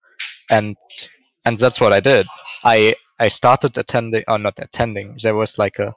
and 0.49 0.75
and 1.45 1.57
that's 1.57 1.79
what 1.79 1.93
I 1.93 1.99
did. 1.99 2.25
I 2.63 2.95
I 3.19 3.27
started 3.27 3.77
attending, 3.77 4.23
or 4.27 4.39
not 4.39 4.57
attending. 4.57 5.17
There 5.21 5.35
was 5.35 5.57
like 5.59 5.77
a 5.79 5.93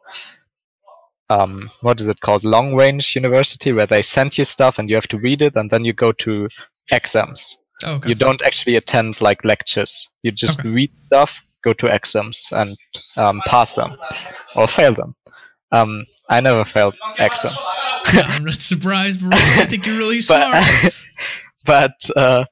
um, 1.29 1.70
what 1.81 2.01
is 2.01 2.09
it 2.09 2.20
called? 2.20 2.45
Long 2.45 2.74
range 2.74 3.14
university 3.16 3.72
where 3.72 3.87
they 3.87 4.03
send 4.03 4.37
you 4.39 4.45
stuff 4.45 4.79
and 4.79 4.89
you 4.89 4.95
have 4.97 5.09
to 5.09 5.18
read 5.18 5.43
it 5.43 5.57
and 5.57 5.70
then 5.70 5.85
you 5.85 5.93
go 5.93 6.12
to 6.12 6.49
exams. 6.93 7.59
Oh, 7.85 7.95
okay. 7.95 8.11
You 8.11 8.14
don't 8.14 8.43
actually 8.43 8.77
attend 8.77 9.20
like 9.20 9.45
lectures. 9.45 10.11
You 10.22 10.31
just 10.33 10.61
Okay. 10.61 10.68
read 10.70 10.93
stuff, 11.07 11.45
go 11.62 11.72
to 11.74 11.89
exams 11.89 12.51
and 12.53 12.77
um, 13.16 13.43
pass 13.47 13.74
them 13.74 13.97
or 14.55 14.66
fail 14.68 14.95
them. 14.95 15.14
Um, 15.72 16.05
I 16.31 16.41
never 16.41 16.64
failed 16.64 16.95
exams. 17.18 17.59
Yeah, 18.14 18.22
I'm 18.27 18.45
not 18.45 18.55
surprised. 18.61 19.20
Bro. 19.20 19.31
I 19.33 19.66
think 19.66 19.85
you're 19.85 19.99
really 19.99 20.20
smart. 20.22 20.64
but 20.85 20.95
but 21.66 22.11
uh, 22.16 22.45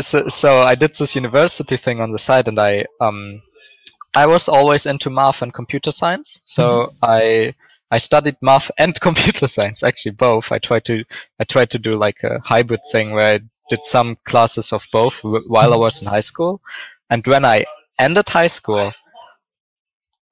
so 0.00 0.28
so 0.28 0.60
I 0.60 0.74
did 0.74 0.94
this 0.94 1.14
university 1.16 1.76
thing 1.76 2.00
on 2.00 2.10
the 2.12 2.18
side, 2.18 2.48
and 2.48 2.58
I 2.58 2.86
um 3.00 3.42
I 4.18 4.26
was 4.26 4.48
always 4.48 4.84
into 4.84 5.10
math 5.10 5.42
and 5.42 5.54
computer 5.54 5.92
science, 5.92 6.40
so 6.44 6.92
I 7.00 7.54
I 7.88 7.98
studied 7.98 8.36
math 8.42 8.68
and 8.78 9.00
computer 9.00 9.46
science 9.46 9.84
actually 9.84 10.16
both. 10.16 10.50
I 10.50 10.58
tried 10.58 10.84
to 10.86 11.04
I 11.38 11.44
tried 11.44 11.70
to 11.70 11.78
do 11.78 11.94
like 11.94 12.24
a 12.24 12.40
hybrid 12.40 12.80
thing 12.90 13.12
where 13.12 13.36
I 13.36 13.40
did 13.70 13.84
some 13.84 14.16
classes 14.24 14.72
of 14.72 14.88
both 14.90 15.20
while 15.22 15.72
I 15.72 15.76
was 15.76 16.02
in 16.02 16.08
high 16.08 16.26
school, 16.30 16.60
and 17.08 17.24
when 17.28 17.44
I 17.44 17.66
ended 17.96 18.28
high 18.28 18.48
school, 18.48 18.90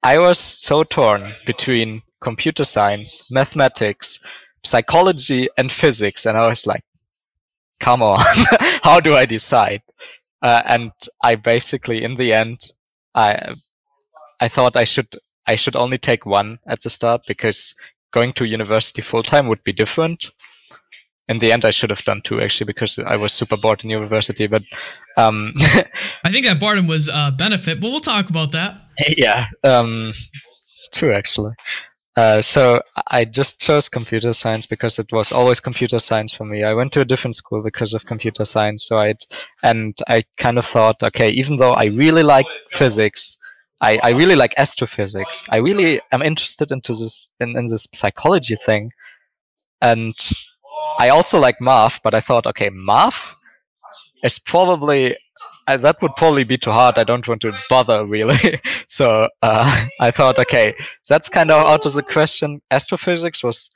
I 0.03 0.19
was 0.19 0.37
so 0.37 0.83
torn 0.83 1.23
between 1.45 2.01
computer 2.19 2.65
science, 2.65 3.31
mathematics, 3.31 4.19
psychology, 4.65 5.47
and 5.57 5.71
physics, 5.71 6.25
and 6.25 6.37
I 6.37 6.49
was 6.49 6.67
like, 6.67 6.83
"Come 7.79 8.03
on, 8.03 8.19
how 8.83 8.99
do 8.99 9.15
I 9.15 9.25
decide?" 9.25 9.81
Uh, 10.41 10.61
and 10.65 10.91
I 11.23 11.35
basically, 11.35 12.03
in 12.03 12.15
the 12.15 12.33
end, 12.33 12.73
I 13.15 13.55
I 14.39 14.47
thought 14.47 14.75
I 14.75 14.83
should 14.83 15.15
I 15.45 15.55
should 15.55 15.75
only 15.75 15.97
take 15.97 16.25
one 16.25 16.59
at 16.67 16.81
the 16.81 16.89
start 16.89 17.21
because 17.27 17.75
going 18.11 18.33
to 18.33 18.45
university 18.45 19.01
full 19.01 19.23
time 19.23 19.47
would 19.47 19.63
be 19.63 19.73
different. 19.73 20.31
In 21.29 21.39
the 21.39 21.51
end, 21.51 21.65
I 21.65 21.71
should 21.71 21.89
have 21.89 22.03
done 22.03 22.21
two 22.21 22.41
actually 22.41 22.65
because 22.65 22.97
I 22.99 23.17
was 23.17 23.33
super 23.33 23.57
bored 23.57 23.83
in 23.83 23.89
university. 23.89 24.47
But 24.47 24.63
um, 25.17 25.53
I 26.23 26.31
think 26.31 26.45
that 26.45 26.59
Barnum 26.59 26.87
was 26.87 27.09
a 27.09 27.33
benefit, 27.37 27.81
but 27.81 27.89
we'll 27.89 27.99
talk 27.99 28.29
about 28.29 28.53
that. 28.53 28.81
yeah, 29.17 29.45
um, 29.63 30.13
two 30.91 31.11
actually. 31.11 31.53
Uh, 32.15 32.41
so 32.41 32.81
I 33.11 33.25
just 33.25 33.61
chose 33.61 33.89
computer 33.89 34.33
science 34.33 34.65
because 34.65 34.97
it 34.97 35.11
was 35.11 35.31
always 35.31 35.59
computer 35.59 35.99
science 35.99 36.33
for 36.33 36.45
me. 36.45 36.63
I 36.63 36.73
went 36.73 36.91
to 36.93 37.01
a 37.01 37.05
different 37.05 37.35
school 37.35 37.61
because 37.61 37.93
of 37.93 38.07
computer 38.07 38.43
science, 38.43 38.87
so 38.87 38.97
I 38.97 39.13
and 39.61 39.95
I 40.09 40.23
kind 40.35 40.57
of 40.57 40.65
thought, 40.65 41.03
okay, 41.03 41.29
even 41.29 41.57
though 41.57 41.73
I 41.73 41.85
really 41.85 42.23
like 42.23 42.47
physics, 42.71 43.37
I, 43.81 43.99
I 44.03 44.11
really 44.11 44.35
like 44.35 44.53
astrophysics. 44.57 45.45
I 45.49 45.57
really 45.57 46.01
am 46.11 46.21
interested 46.21 46.71
into 46.71 46.93
this 46.93 47.33
in, 47.39 47.49
in 47.57 47.65
this 47.65 47.87
psychology 47.93 48.55
thing, 48.55 48.91
and 49.81 50.15
I 50.99 51.09
also 51.09 51.39
like 51.39 51.57
math. 51.61 52.01
But 52.03 52.15
I 52.15 52.19
thought, 52.19 52.47
okay, 52.47 52.69
math 52.71 53.35
is 54.23 54.39
probably 54.39 55.15
uh, 55.67 55.77
that 55.77 56.01
would 56.01 56.15
probably 56.15 56.43
be 56.43 56.57
too 56.57 56.71
hard. 56.71 56.97
I 56.97 57.03
don't 57.03 57.27
want 57.27 57.41
to 57.41 57.53
bother 57.69 58.05
really. 58.05 58.59
so 58.87 59.27
uh, 59.41 59.85
I 59.99 60.11
thought, 60.11 60.39
okay, 60.39 60.73
that's 61.07 61.29
kind 61.29 61.51
of 61.51 61.65
out 61.65 61.85
of 61.85 61.93
the 61.93 62.03
question. 62.03 62.61
Astrophysics 62.71 63.43
was 63.43 63.71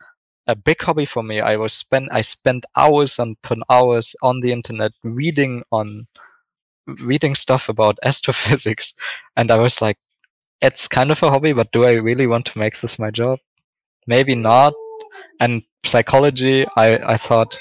a 0.47 0.55
big 0.55 0.81
hobby 0.81 1.05
for 1.05 1.21
me. 1.21 1.39
I 1.39 1.57
was 1.57 1.73
spend 1.73 2.09
I 2.11 2.21
spent 2.21 2.65
hours 2.75 3.19
upon 3.19 3.61
hours 3.69 4.15
on 4.23 4.39
the 4.39 4.51
internet 4.51 4.93
reading 5.03 5.63
on 5.71 6.07
reading 6.87 7.35
stuff 7.35 7.69
about 7.69 7.99
astrophysics, 8.03 8.93
and 9.35 9.51
I 9.51 9.57
was 9.57 9.81
like, 9.81 9.97
it's 10.61 10.87
kind 10.87 11.11
of 11.11 11.21
a 11.23 11.29
hobby, 11.29 11.53
but 11.53 11.71
do 11.71 11.85
I 11.85 11.93
really 11.93 12.27
want 12.27 12.45
to 12.47 12.59
make 12.59 12.79
this 12.79 12.99
my 12.99 13.11
job? 13.11 13.39
Maybe 14.07 14.35
not. 14.35 14.73
And 15.39 15.63
psychology, 15.85 16.65
I 16.75 16.97
I 17.13 17.17
thought 17.17 17.57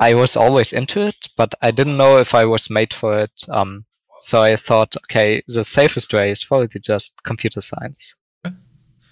I 0.00 0.14
was 0.14 0.36
always 0.36 0.72
into 0.72 1.00
it, 1.06 1.28
but 1.36 1.54
I 1.62 1.70
didn't 1.70 1.96
know 1.96 2.18
if 2.18 2.34
I 2.34 2.44
was 2.46 2.70
made 2.70 2.92
for 2.94 3.18
it. 3.18 3.32
Um, 3.48 3.84
so 4.22 4.40
I 4.42 4.56
thought, 4.56 4.96
okay, 5.04 5.42
the 5.46 5.62
safest 5.64 6.12
way 6.12 6.30
is 6.30 6.44
probably 6.44 6.68
just 6.82 7.22
computer 7.24 7.60
science. 7.60 8.16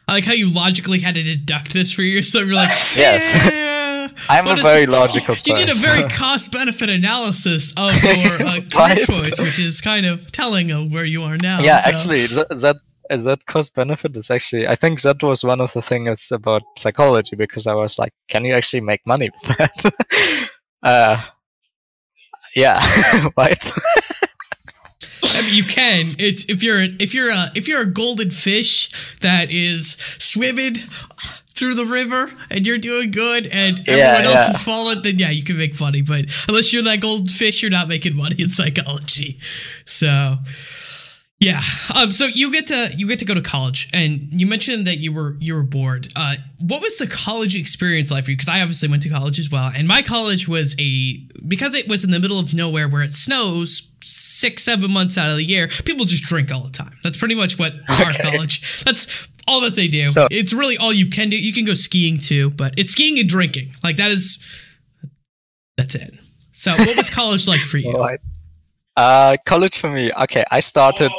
I 0.09 0.15
like 0.15 0.25
how 0.25 0.33
you 0.33 0.49
logically 0.51 0.99
had 1.01 1.15
to 1.15 1.23
deduct 1.23 1.73
this 1.73 1.93
for 1.93 2.03
yourself. 2.03 2.47
You're 2.47 2.55
like, 2.55 2.71
Yes. 2.97 3.35
yeah. 3.51 3.92
I'm 4.29 4.47
a 4.47 4.61
very 4.63 4.87
logical 4.87 5.35
person. 5.35 5.57
You 5.57 5.67
did 5.67 5.75
a 5.75 5.79
very 5.79 6.09
cost 6.09 6.53
benefit 6.53 6.91
analysis 6.91 7.73
of 7.77 7.93
your 8.03 8.47
uh, 8.47 8.61
Right. 8.75 8.99
choice, 9.01 9.39
which 9.41 9.59
is 9.59 9.81
kind 9.81 10.07
of 10.07 10.31
telling 10.33 10.71
of 10.71 10.93
where 10.93 11.05
you 11.05 11.23
are 11.25 11.37
now. 11.43 11.61
yeah, 11.61 11.81
so- 11.81 11.89
actually, 11.91 12.27
that, 12.27 12.49
that 12.61 12.77
is 13.11 13.25
that 13.25 13.45
cost 13.47 13.75
benefit 13.75 14.17
is 14.17 14.31
actually 14.31 14.67
I 14.67 14.75
think 14.75 15.03
that 15.03 15.23
was 15.23 15.45
one 15.45 15.61
of 15.61 15.73
the 15.73 15.83
things 15.83 16.31
about 16.33 16.63
psychology 16.79 17.37
because 17.37 17.67
I 17.67 17.75
was 17.75 17.99
like, 17.99 18.13
can 18.29 18.45
you 18.45 18.55
actually 18.55 18.81
make 18.81 19.01
money 19.07 19.31
with 19.31 19.57
that? 19.59 19.93
uh, 20.83 21.23
yeah, 22.55 22.79
right. 23.37 23.73
I 25.23 25.43
mean, 25.43 25.55
you 25.55 25.65
can. 25.65 26.01
It's 26.19 26.45
if 26.49 26.63
you're 26.63 26.81
if 26.99 27.15
you're 27.15 27.31
a 27.31 27.51
if 27.55 27.69
you're 27.69 27.83
a 27.83 27.87
golden 27.91 28.31
fish 28.31 28.91
that 29.21 29.51
is 29.51 29.97
swimming 30.19 30.75
through 31.55 31.75
the 31.75 31.85
river 31.87 32.31
and 32.51 32.67
you're 32.67 32.79
doing 32.79 33.11
good 33.11 33.47
and 33.47 33.79
everyone 33.89 34.25
Yeah, 34.25 34.31
else 34.31 34.49
is 34.49 34.63
falling, 34.63 35.03
then 35.03 35.19
yeah, 35.19 35.31
you 35.31 35.45
can 35.45 35.57
make 35.59 35.79
money. 35.79 36.03
But 36.03 36.27
unless 36.49 36.73
you're 36.73 36.83
that 36.83 37.01
golden 37.01 37.27
fish, 37.27 37.63
you're 37.63 37.71
not 37.71 37.89
making 37.89 38.17
money 38.17 38.37
in 38.39 38.51
psychology. 38.51 39.39
So 39.85 40.39
yeah. 41.39 41.61
Um. 41.95 42.13
So 42.13 42.27
you 42.27 42.53
get 42.53 42.69
to 42.69 42.91
you 42.97 43.09
get 43.09 43.19
to 43.19 43.25
go 43.25 43.35
to 43.35 43.41
college, 43.43 43.91
and 43.93 44.29
you 44.31 44.47
mentioned 44.47 44.87
that 44.87 44.99
you 44.99 45.13
were 45.13 45.37
you 45.41 45.55
were 45.55 45.65
bored. 45.65 46.07
Uh, 46.15 46.37
what 46.61 46.81
was 46.81 46.99
the 46.99 47.07
college 47.09 47.57
experience 47.57 48.13
like 48.13 48.25
for 48.25 48.31
you? 48.31 48.37
Because 48.37 48.49
I 48.49 48.61
obviously 48.61 48.89
went 48.89 49.03
to 49.03 49.09
college 49.09 49.41
as 49.41 49.51
well, 49.51 49.71
and 49.75 49.89
my 49.89 50.03
college 50.03 50.47
was 50.47 50.77
a 50.79 51.17
because 51.49 51.75
it 51.75 51.89
was 51.89 52.05
in 52.05 52.13
the 52.13 52.21
middle 52.21 52.39
of 52.39 52.55
nowhere 52.55 52.89
where 52.89 53.03
it 53.03 53.13
snows 53.13 53.89
six 54.05 54.63
seven 54.65 54.91
months 54.91 55.17
out 55.19 55.31
of 55.31 55.37
the 55.37 55.45
year. 55.45 55.69
People 55.85 56.05
just 56.05 56.25
drink 56.25 56.51
all 56.53 56.63
the 56.63 56.71
time. 56.71 56.97
That's 57.03 57.17
pretty 57.17 57.35
much 57.35 57.59
what 57.59 57.73
our 57.89 58.13
college. 58.21 58.85
That's 58.85 59.29
all 59.49 59.61
that 59.63 59.75
they 59.75 59.89
do. 59.89 60.05
So- 60.05 60.29
it's 60.31 60.53
really 60.53 60.77
all 60.77 60.93
you 60.93 61.09
can 61.11 61.31
do. 61.31 61.37
You 61.37 61.53
can 61.53 61.65
go 61.65 61.75
skiing 61.75 62.19
too, 62.19 62.51
but 62.51 62.75
it's 62.77 62.93
skiing 62.93 63.19
and 63.19 63.29
drinking. 63.29 63.73
Like 63.83 63.97
that 63.97 64.11
is 64.11 64.45
that's 65.77 65.95
it. 65.95 66.15
So 66.53 66.73
what 66.77 66.97
was 66.97 67.11
college 67.21 67.49
like 67.49 67.61
for 67.61 67.79
you? 67.79 67.93
Right. 67.93 68.21
Uh, 68.97 69.37
college 69.47 69.79
for 69.79 69.91
me. 69.91 70.13
Okay, 70.13 70.45
I 70.51 70.61
started. 70.61 71.11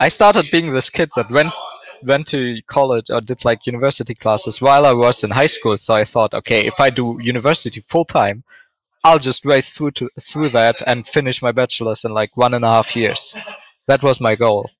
I 0.00 0.08
started 0.08 0.50
being 0.50 0.72
this 0.72 0.90
kid 0.90 1.10
that 1.16 1.30
went 1.30 1.52
went 2.02 2.26
to 2.28 2.60
college 2.66 3.10
or 3.10 3.20
did 3.20 3.44
like 3.44 3.66
university 3.66 4.14
classes 4.14 4.60
while 4.60 4.86
I 4.86 4.92
was 4.92 5.22
in 5.22 5.30
high 5.30 5.46
school. 5.46 5.76
So 5.76 5.94
I 5.94 6.04
thought, 6.04 6.34
okay, 6.34 6.66
if 6.66 6.80
I 6.80 6.90
do 6.90 7.18
university 7.22 7.80
full 7.80 8.04
time, 8.04 8.42
I'll 9.04 9.18
just 9.18 9.44
race 9.44 9.70
through 9.72 9.92
to 9.92 10.08
through 10.20 10.50
that 10.50 10.82
and 10.86 11.06
finish 11.06 11.42
my 11.42 11.52
bachelor's 11.52 12.04
in 12.04 12.12
like 12.12 12.36
one 12.36 12.54
and 12.54 12.64
a 12.64 12.70
half 12.70 12.96
years. 12.96 13.34
That 13.88 14.02
was 14.02 14.20
my 14.20 14.34
goal, 14.36 14.70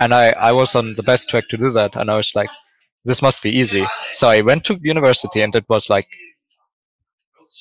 and 0.00 0.14
I 0.14 0.30
I 0.30 0.52
was 0.52 0.74
on 0.74 0.94
the 0.94 1.02
best 1.04 1.28
track 1.30 1.48
to 1.50 1.56
do 1.58 1.70
that. 1.70 1.96
And 1.96 2.10
I 2.10 2.16
was 2.16 2.34
like, 2.34 2.50
this 3.04 3.22
must 3.22 3.42
be 3.42 3.50
easy. 3.50 3.86
So 4.12 4.28
I 4.28 4.42
went 4.42 4.64
to 4.66 4.78
university, 4.82 5.42
and 5.42 5.54
it 5.56 5.66
was 5.68 5.90
like, 5.90 6.08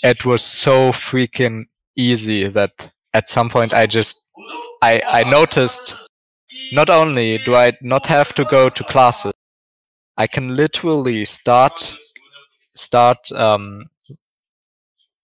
it 0.04 0.26
was 0.26 0.44
so 0.44 0.92
freaking 0.92 1.66
easy 1.96 2.48
that 2.48 2.92
at 3.14 3.30
some 3.30 3.50
point 3.50 3.74
I 3.74 3.86
just 3.86 4.22
I 4.84 5.02
I 5.06 5.30
noticed 5.30 5.94
not 6.74 6.90
only 6.90 7.38
do 7.40 7.56
I 7.56 7.74
not 7.82 8.06
have 8.08 8.34
to 8.36 8.46
go 8.46 8.70
to 8.70 8.84
classes, 8.86 9.34
I 10.18 10.28
can 10.28 10.56
literally 10.56 11.26
start 11.26 11.96
start 12.76 13.32
um 13.34 13.86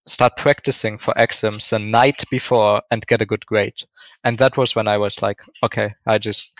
start 0.07 0.37
practicing 0.37 0.97
for 0.97 1.13
exams 1.17 1.69
the 1.69 1.79
night 1.79 2.23
before 2.29 2.81
and 2.91 3.05
get 3.07 3.21
a 3.21 3.25
good 3.25 3.45
grade. 3.45 3.83
And 4.23 4.37
that 4.37 4.57
was 4.57 4.75
when 4.75 4.87
I 4.87 4.97
was 4.97 5.21
like, 5.21 5.39
okay, 5.63 5.95
I 6.05 6.17
just 6.17 6.51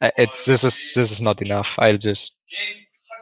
it's 0.00 0.46
this 0.46 0.64
is 0.64 0.82
this 0.94 1.10
is 1.10 1.22
not 1.22 1.42
enough. 1.42 1.76
I'll 1.78 1.98
just 1.98 2.38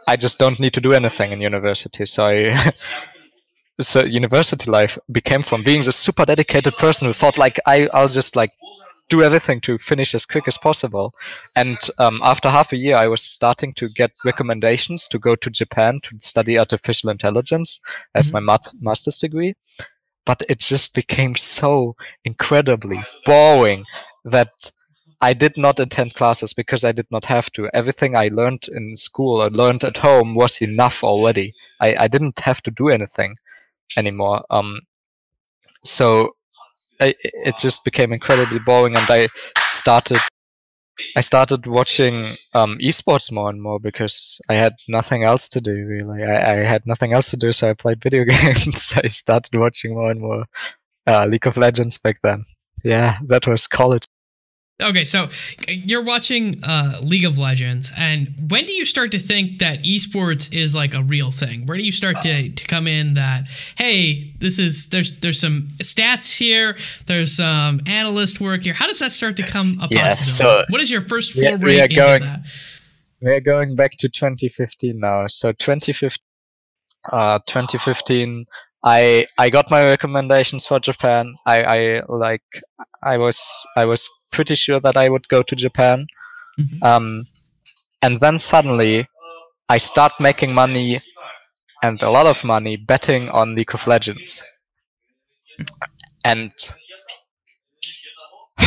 I 0.07 0.17
just 0.17 0.39
don't 0.39 0.61
need 0.61 0.75
to 0.75 0.81
do 0.81 0.93
anything 0.93 1.33
in 1.33 1.41
university. 1.41 2.07
So 2.07 2.27
I 2.27 2.73
so 3.81 4.05
university 4.05 4.71
life 4.71 4.99
became 5.11 5.43
from 5.43 5.63
being 5.63 5.83
this 5.83 5.97
super 5.97 6.25
dedicated 6.25 6.75
person 6.75 7.07
who 7.07 7.13
thought 7.13 7.39
like 7.39 7.59
I 7.67 7.89
I'll 7.93 8.09
just 8.09 8.37
like 8.37 8.53
do 9.09 9.23
everything 9.23 9.61
to 9.63 9.79
finish 9.79 10.15
as 10.15 10.27
quick 10.27 10.47
as 10.49 10.59
possible. 10.59 11.13
And 11.57 11.79
um, 11.99 12.21
after 12.23 12.49
half 12.49 12.73
a 12.73 12.77
year, 12.77 12.97
I 12.97 13.09
was 13.09 13.23
starting 13.23 13.73
to 13.75 13.89
get 13.95 14.13
recommendations 14.25 15.09
to 15.09 15.19
go 15.19 15.35
to 15.37 15.51
Japan 15.51 16.01
to 16.03 16.17
study 16.21 16.59
artificial 16.59 17.11
intelligence 17.11 17.81
as 18.15 18.31
Mhm. 18.31 18.35
my 18.35 18.41
mat- 18.41 18.75
master's 18.81 19.19
degree. 19.19 19.55
But 20.27 20.43
it 20.49 20.59
just 20.59 20.95
became 20.95 21.37
so 21.37 21.97
incredibly 22.25 23.03
boring 23.25 23.85
that 24.25 24.51
I 25.21 25.33
did 25.33 25.57
not 25.57 25.81
attend 25.81 26.15
classes 26.15 26.53
because 26.53 26.85
I 26.85 26.93
did 26.93 27.07
not 27.11 27.25
have 27.25 27.51
to. 27.53 27.69
Everything 27.75 28.15
I 28.15 28.29
learned 28.33 28.69
in 28.69 28.95
school 28.95 29.43
or 29.43 29.51
learned 29.51 29.85
at 29.85 29.97
home 29.97 30.35
was 30.35 30.61
enough 30.63 31.03
already. 31.03 31.55
I, 31.81 31.97
I 32.05 32.09
didn't 32.09 32.39
have 32.41 32.63
to 32.63 32.71
do 32.71 32.89
anything 32.89 33.37
anymore. 33.97 34.45
Um, 34.51 34.81
so 35.83 36.37
It 37.01 37.57
just 37.59 37.85
became 37.85 38.13
incredibly 38.13 38.59
boring, 38.59 38.97
and 38.97 39.07
I 39.09 39.29
started 39.59 40.19
I 41.17 41.21
started 41.21 41.67
watching 41.67 42.25
um, 42.55 42.79
esports 42.79 43.31
more 43.31 43.51
and 43.51 43.63
more 43.63 43.79
because 43.79 44.41
I 44.49 44.55
had 44.55 44.75
nothing 44.89 45.23
else 45.23 45.49
to 45.51 45.61
do. 45.61 45.73
Really, 45.73 46.25
I, 46.25 46.53
I 46.53 46.57
had 46.65 46.87
nothing 46.87 47.13
else 47.13 47.31
to 47.31 47.37
do, 47.37 47.53
so 47.53 47.71
I 47.71 47.75
played 47.75 48.03
video 48.03 48.25
games. 48.29 48.95
I 48.97 49.07
started 49.07 49.57
watching 49.59 49.95
more 49.95 50.11
and 50.11 50.21
more 50.21 50.45
uh, 51.07 51.27
League 51.27 51.47
of 51.47 51.57
Legends 51.57 51.99
back 51.99 52.21
then. 52.23 52.45
Yeah, 52.85 53.15
that 53.29 53.47
was 53.47 53.67
college. 53.67 54.05
Okay, 54.81 55.05
so 55.05 55.29
you're 55.67 56.05
watching 56.05 56.63
uh, 56.63 57.01
League 57.03 57.25
of 57.25 57.37
Legends, 57.37 57.91
and 57.97 58.33
when 58.49 58.65
do 58.65 58.73
you 58.73 58.85
start 58.85 59.11
to 59.11 59.19
think 59.19 59.59
that 59.59 59.83
esports 59.83 60.55
is 60.55 60.73
like 60.73 60.95
a 60.95 61.03
real 61.03 61.33
thing? 61.33 61.67
Where 61.67 61.77
do 61.77 61.83
you 61.83 61.91
start 61.91 62.23
to, 62.23 62.49
to 62.51 62.67
come 62.69 62.87
in 62.87 63.15
that 63.15 63.49
hey, 63.77 64.33
this 64.39 64.61
is 64.61 64.89
there's 64.91 65.19
there's 65.19 65.41
some 65.41 65.71
stats 65.83 66.37
here, 66.37 66.77
there's 67.07 67.37
some 67.39 67.81
analyst 67.89 68.41
work 68.41 68.63
here. 68.63 68.73
How 68.73 68.87
does 68.87 69.01
that 69.01 69.11
start 69.11 69.37
to 69.39 69.43
come 69.43 69.81
a 69.83 69.89
Yeah, 69.91 70.11
possibility? 70.11 70.61
so 70.61 70.65
what 70.69 70.81
is 70.81 70.93
your 70.93 71.03
first 71.03 71.35
we 71.35 71.49
are- 71.49 71.57
we 71.59 71.81
are 71.81 71.85
into 71.85 71.97
going- 71.97 72.23
that? 72.23 72.41
We're 73.21 73.41
going 73.41 73.75
back 73.75 73.91
to 73.99 74.09
2015 74.09 75.01
now. 75.01 75.27
So 75.27 75.51
2015, 75.51 76.19
uh, 77.13 77.41
2015, 77.49 78.47
I 78.85 79.27
I 79.39 79.51
got 79.51 79.73
my 79.73 79.85
recommendations 79.85 80.65
for 80.67 80.79
Japan. 80.79 81.35
I 81.45 81.63
I 81.63 82.03
like 82.09 82.43
I 83.03 83.17
was 83.19 83.67
I 83.75 83.85
was 83.87 84.09
pretty 84.31 84.55
sure 84.55 84.81
that 84.81 84.97
I 84.97 85.09
would 85.09 85.29
go 85.29 85.43
to 85.43 85.57
Japan. 85.57 86.07
Mhm. 86.59 86.83
Um, 86.83 87.27
and 88.03 88.21
then 88.21 88.39
suddenly, 88.39 89.09
I 89.69 89.79
start 89.79 90.13
making 90.21 90.55
money, 90.55 91.01
and 91.83 92.03
a 92.03 92.11
lot 92.11 92.27
of 92.27 92.45
money 92.45 92.77
betting 92.77 93.29
on 93.29 93.55
League 93.55 93.75
of 93.75 93.87
Legends. 93.87 94.43
And 96.25 96.53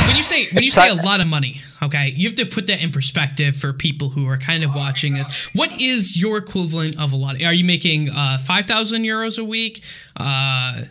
When 0.08 0.16
you 0.16 0.24
say 0.24 0.50
when 0.52 0.64
you 0.64 0.72
say 0.72 0.90
a 0.90 0.96
lot 0.96 1.20
of 1.20 1.28
money, 1.28 1.62
okay, 1.82 2.14
you 2.16 2.28
have 2.28 2.36
to 2.38 2.46
put 2.46 2.68
that 2.68 2.82
in 2.82 2.92
perspective 2.92 3.56
for 3.56 3.74
people 3.74 4.10
who 4.10 4.26
are 4.28 4.38
kind 4.38 4.64
of 4.64 4.74
watching 4.74 5.14
this. 5.16 5.28
What 5.54 5.80
is 5.82 6.20
your 6.20 6.38
equivalent 6.38 7.00
of 7.00 7.12
a 7.12 7.16
lot? 7.16 7.42
Are 7.42 7.54
you 7.54 7.64
making 7.66 8.10
uh, 8.10 8.38
five 8.38 8.66
thousand 8.66 9.04
euros 9.04 9.38
a 9.38 9.44
week? 9.44 9.82
Uh, 10.16 10.84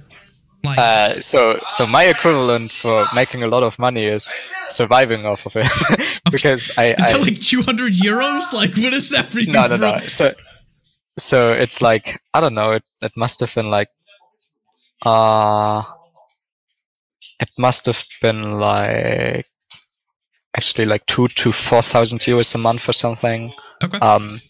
like 0.65 0.79
Uh, 0.79 1.21
so 1.21 1.61
so 1.69 1.87
my 1.87 2.05
equivalent 2.05 2.71
for 2.71 3.05
making 3.15 3.43
a 3.43 3.49
lot 3.49 3.63
of 3.63 3.79
money 3.79 4.05
is 4.05 4.35
surviving 4.69 5.27
off 5.27 5.47
of 5.47 5.57
it. 5.57 5.67
Because 6.31 6.71
I, 6.77 6.95
is 6.95 7.05
I 7.05 7.13
that 7.13 7.21
like 7.23 7.41
two 7.41 7.63
hundred 7.63 7.93
euros? 7.95 8.53
Like 8.53 8.77
what 8.77 8.93
is 8.93 9.11
that 9.11 9.31
for 9.31 9.41
no 9.43 9.67
no 9.67 9.77
no. 9.77 9.99
so 10.07 10.33
so 11.19 11.53
it's 11.53 11.83
like 11.83 12.21
I 12.35 12.41
don't 12.41 12.55
know 12.55 12.73
it, 12.73 12.85
it 13.03 13.13
must 13.17 13.41
have 13.41 13.55
been 13.55 13.71
like 13.71 13.89
uh 15.05 15.83
it 17.41 17.51
must 17.59 17.87
have 17.87 18.05
been 18.21 18.61
like 18.61 19.47
actually 20.57 20.87
like 20.87 21.05
two 21.07 21.29
to 21.29 21.53
four 21.53 21.83
thousand 21.83 22.21
euros 22.21 22.55
a 22.55 22.59
month 22.59 22.89
or 22.89 22.93
something. 22.93 23.53
Okay. 23.83 23.99
um 23.99 24.41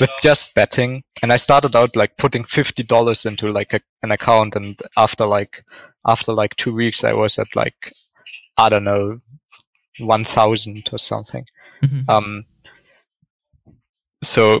with 0.00 0.10
just 0.22 0.54
betting 0.54 1.02
and 1.22 1.32
i 1.32 1.36
started 1.36 1.74
out 1.76 1.96
like 1.96 2.16
putting 2.16 2.44
$50 2.44 3.26
into 3.26 3.48
like 3.48 3.72
a, 3.72 3.80
an 4.02 4.10
account 4.12 4.54
and 4.56 4.80
after 4.96 5.26
like 5.26 5.64
after 6.06 6.32
like 6.32 6.54
two 6.56 6.74
weeks 6.74 7.04
i 7.04 7.12
was 7.12 7.38
at 7.38 7.54
like 7.56 7.92
i 8.58 8.68
don't 8.68 8.84
know 8.84 9.18
1000 9.98 10.88
or 10.92 10.98
something 10.98 11.44
Mhm. 11.82 12.04
um 12.08 12.44
so 14.22 14.60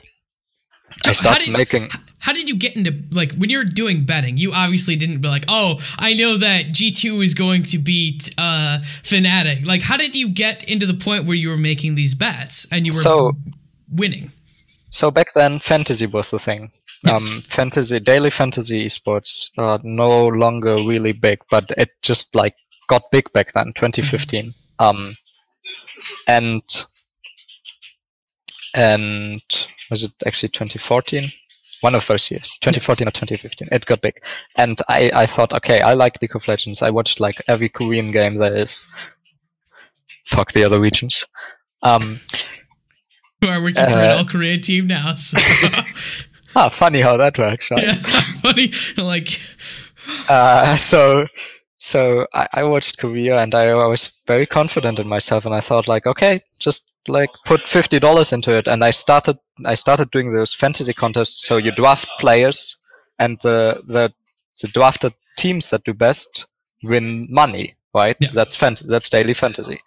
i 1.04 1.08
how 1.08 1.12
started 1.12 1.44
did- 1.46 1.52
making 1.56 1.88
How 2.18 2.32
did 2.32 2.48
you 2.48 2.56
get 2.56 2.74
into 2.76 2.92
like 3.12 3.32
when 3.34 3.50
you're 3.50 3.64
doing 3.64 4.04
betting? 4.04 4.36
You 4.36 4.52
obviously 4.52 4.96
didn't 4.96 5.20
be 5.20 5.28
like, 5.28 5.44
oh, 5.46 5.78
I 5.96 6.12
know 6.14 6.36
that 6.38 6.72
G2 6.72 7.22
is 7.22 7.34
going 7.34 7.62
to 7.72 7.78
beat 7.78 8.34
uh 8.36 8.78
Fnatic. 9.02 9.64
Like, 9.64 9.82
how 9.82 9.96
did 9.96 10.16
you 10.16 10.28
get 10.28 10.64
into 10.64 10.86
the 10.86 10.94
point 10.94 11.24
where 11.26 11.36
you 11.36 11.48
were 11.50 11.56
making 11.58 11.94
these 11.94 12.14
bets 12.14 12.66
and 12.72 12.84
you 12.86 12.90
were 12.92 12.98
So- 12.98 13.36
winning? 13.88 14.32
So 14.90 15.10
back 15.10 15.32
then 15.34 15.58
fantasy 15.58 16.06
was 16.06 16.30
the 16.30 16.38
thing. 16.38 16.70
Yes. 17.04 17.24
um 17.28 17.42
fantasy 17.48 18.00
daily 18.00 18.30
fantasy 18.30 18.86
esports 18.86 19.50
are 19.58 19.78
no 19.84 20.28
longer 20.28 20.76
really 20.76 21.12
big 21.12 21.38
but 21.50 21.70
it 21.76 21.90
just 22.02 22.34
like 22.34 22.54
got 22.88 23.02
big 23.12 23.30
back 23.32 23.52
then 23.52 23.72
2015 23.74 24.54
um 24.78 25.14
and 26.26 26.62
and 28.74 29.42
was 29.90 30.04
it 30.04 30.12
actually 30.26 30.48
2014 30.48 31.30
one 31.80 31.94
of 31.94 32.06
those 32.06 32.30
years 32.30 32.58
2014 32.60 33.08
or 33.08 33.10
2015 33.10 33.68
it 33.70 33.86
got 33.86 34.00
big. 34.00 34.14
And 34.56 34.78
i 34.88 35.10
i 35.14 35.26
thought 35.26 35.52
okay 35.52 35.80
i 35.80 35.92
like 35.94 36.20
league 36.22 36.34
of 36.34 36.48
legends. 36.48 36.82
I 36.82 36.90
watched 36.90 37.20
like 37.20 37.42
every 37.48 37.68
korean 37.68 38.10
game 38.10 38.36
there 38.36 38.56
is. 38.56 38.88
Fuck 40.26 40.52
the 40.52 40.64
other 40.64 40.80
regions. 40.80 41.24
Um 41.82 42.18
who 43.46 43.52
are 43.52 43.60
working 43.62 43.76
for 43.84 43.90
an 43.90 44.10
Uh, 44.12 44.16
all 44.18 44.24
Korean 44.24 44.60
team 44.60 44.86
now. 44.86 45.14
So 45.14 45.36
ah 46.56 46.68
funny 46.68 47.00
how 47.00 47.16
that 47.16 47.38
works 47.38 47.70
right 47.70 47.82
yeah, 47.82 47.92
funny. 48.42 48.72
Like, 48.96 49.40
uh, 50.28 50.76
so 50.76 51.26
so 51.78 52.26
I, 52.32 52.48
I 52.52 52.62
watched 52.64 52.98
Korea 52.98 53.38
and 53.42 53.54
I, 53.54 53.68
I 53.68 53.86
was 53.86 54.12
very 54.26 54.46
confident 54.46 54.98
in 54.98 55.08
myself 55.08 55.44
and 55.46 55.54
I 55.54 55.60
thought 55.60 55.88
like 55.88 56.06
okay 56.06 56.42
just 56.58 56.92
like 57.08 57.30
put 57.44 57.68
fifty 57.68 57.98
dollars 57.98 58.32
into 58.32 58.56
it 58.56 58.66
and 58.66 58.82
I 58.84 58.90
started 58.90 59.38
I 59.64 59.74
started 59.74 60.10
doing 60.10 60.32
those 60.32 60.54
fantasy 60.54 60.92
contests 60.92 61.46
so 61.46 61.56
you 61.58 61.72
draft 61.72 62.08
players 62.18 62.76
and 63.18 63.38
the 63.42 63.82
the 63.86 64.12
the 64.62 64.68
drafted 64.68 65.12
teams 65.36 65.70
that 65.70 65.84
do 65.84 65.92
best 65.94 66.46
win 66.82 67.28
money 67.30 67.76
right 67.94 68.16
Yeah. 68.20 68.30
that's 68.32 68.56
fant- 68.56 68.86
that's 68.88 69.10
daily 69.10 69.34
fantasy 69.34 69.80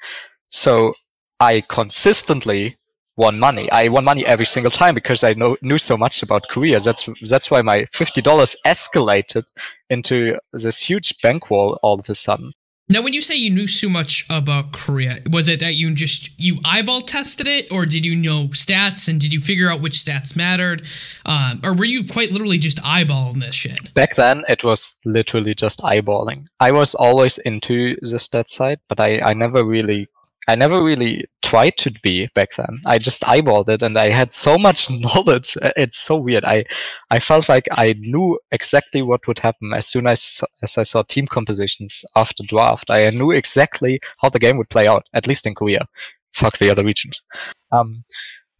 so 0.49 0.93
I 1.39 1.61
consistently 1.61 2.77
won 3.19 3.37
money. 3.37 3.69
I 3.71 3.89
won 3.89 4.05
money 4.05 4.25
every 4.25 4.45
single 4.45 4.71
time 4.71 4.95
because 4.95 5.21
I 5.29 5.33
know, 5.33 5.57
knew 5.61 5.77
so 5.77 5.95
much 5.97 6.23
about 6.23 6.47
Korea. 6.47 6.79
That's 6.79 7.03
that's 7.29 7.51
why 7.51 7.61
my 7.61 7.85
fifty 7.91 8.21
dollars 8.21 8.55
escalated 8.65 9.45
into 9.89 10.39
this 10.53 10.79
huge 10.89 11.21
bankroll 11.21 11.77
all 11.83 11.99
of 11.99 12.09
a 12.09 12.15
sudden. 12.15 12.51
now 12.91 13.03
when 13.03 13.13
you 13.13 13.21
say 13.21 13.35
you 13.35 13.51
knew 13.51 13.67
so 13.67 13.87
much 13.87 14.25
about 14.29 14.71
Korea, 14.73 15.19
was 15.29 15.47
it 15.47 15.59
that 15.59 15.75
you 15.75 15.93
just 15.93 16.31
you 16.37 16.59
eyeball 16.65 17.01
tested 17.01 17.47
it, 17.47 17.71
or 17.71 17.85
did 17.85 18.03
you 18.05 18.15
know 18.15 18.47
stats 18.49 19.07
and 19.07 19.21
did 19.21 19.31
you 19.33 19.39
figure 19.39 19.69
out 19.69 19.79
which 19.81 19.97
stats 20.03 20.35
mattered, 20.35 20.79
um, 21.25 21.61
or 21.63 21.73
were 21.73 21.85
you 21.85 22.03
quite 22.03 22.31
literally 22.31 22.57
just 22.57 22.81
eyeballing 22.81 23.39
this 23.41 23.55
shit? 23.55 23.93
Back 23.93 24.15
then, 24.15 24.43
it 24.49 24.63
was 24.63 24.97
literally 25.05 25.53
just 25.53 25.79
eyeballing. 25.81 26.47
I 26.59 26.71
was 26.71 26.95
always 26.95 27.37
into 27.37 27.95
the 28.01 28.17
stat 28.17 28.49
side, 28.49 28.79
but 28.89 28.99
I, 28.99 29.19
I 29.19 29.33
never 29.33 29.63
really 29.63 30.07
I 30.49 30.55
never 30.55 30.83
really 30.83 31.25
tried 31.43 31.77
to 31.77 31.91
be 32.03 32.27
back 32.33 32.55
then. 32.55 32.77
I 32.85 32.97
just 32.97 33.21
eyeballed 33.21 33.69
it, 33.69 33.83
and 33.83 33.97
I 33.97 34.09
had 34.09 34.31
so 34.31 34.57
much 34.57 34.89
knowledge. 35.05 35.55
It's 35.77 35.97
so 35.97 36.17
weird. 36.17 36.43
I 36.45 36.65
I 37.11 37.19
felt 37.19 37.49
like 37.49 37.67
I 37.71 37.93
knew 37.99 38.39
exactly 38.51 39.01
what 39.01 39.27
would 39.27 39.39
happen 39.39 39.73
as 39.73 39.87
soon 39.87 40.07
as 40.07 40.41
as 40.63 40.77
I 40.77 40.83
saw 40.83 41.03
team 41.03 41.27
compositions 41.27 42.03
after 42.15 42.43
draft. 42.43 42.89
I 42.89 43.09
knew 43.11 43.31
exactly 43.31 43.99
how 44.17 44.29
the 44.29 44.39
game 44.39 44.57
would 44.57 44.69
play 44.69 44.87
out, 44.87 45.03
at 45.13 45.27
least 45.27 45.45
in 45.45 45.55
Korea. 45.55 45.85
Fuck 46.33 46.57
the 46.57 46.69
other 46.71 46.83
regions. 46.83 47.23
Um, 47.71 48.03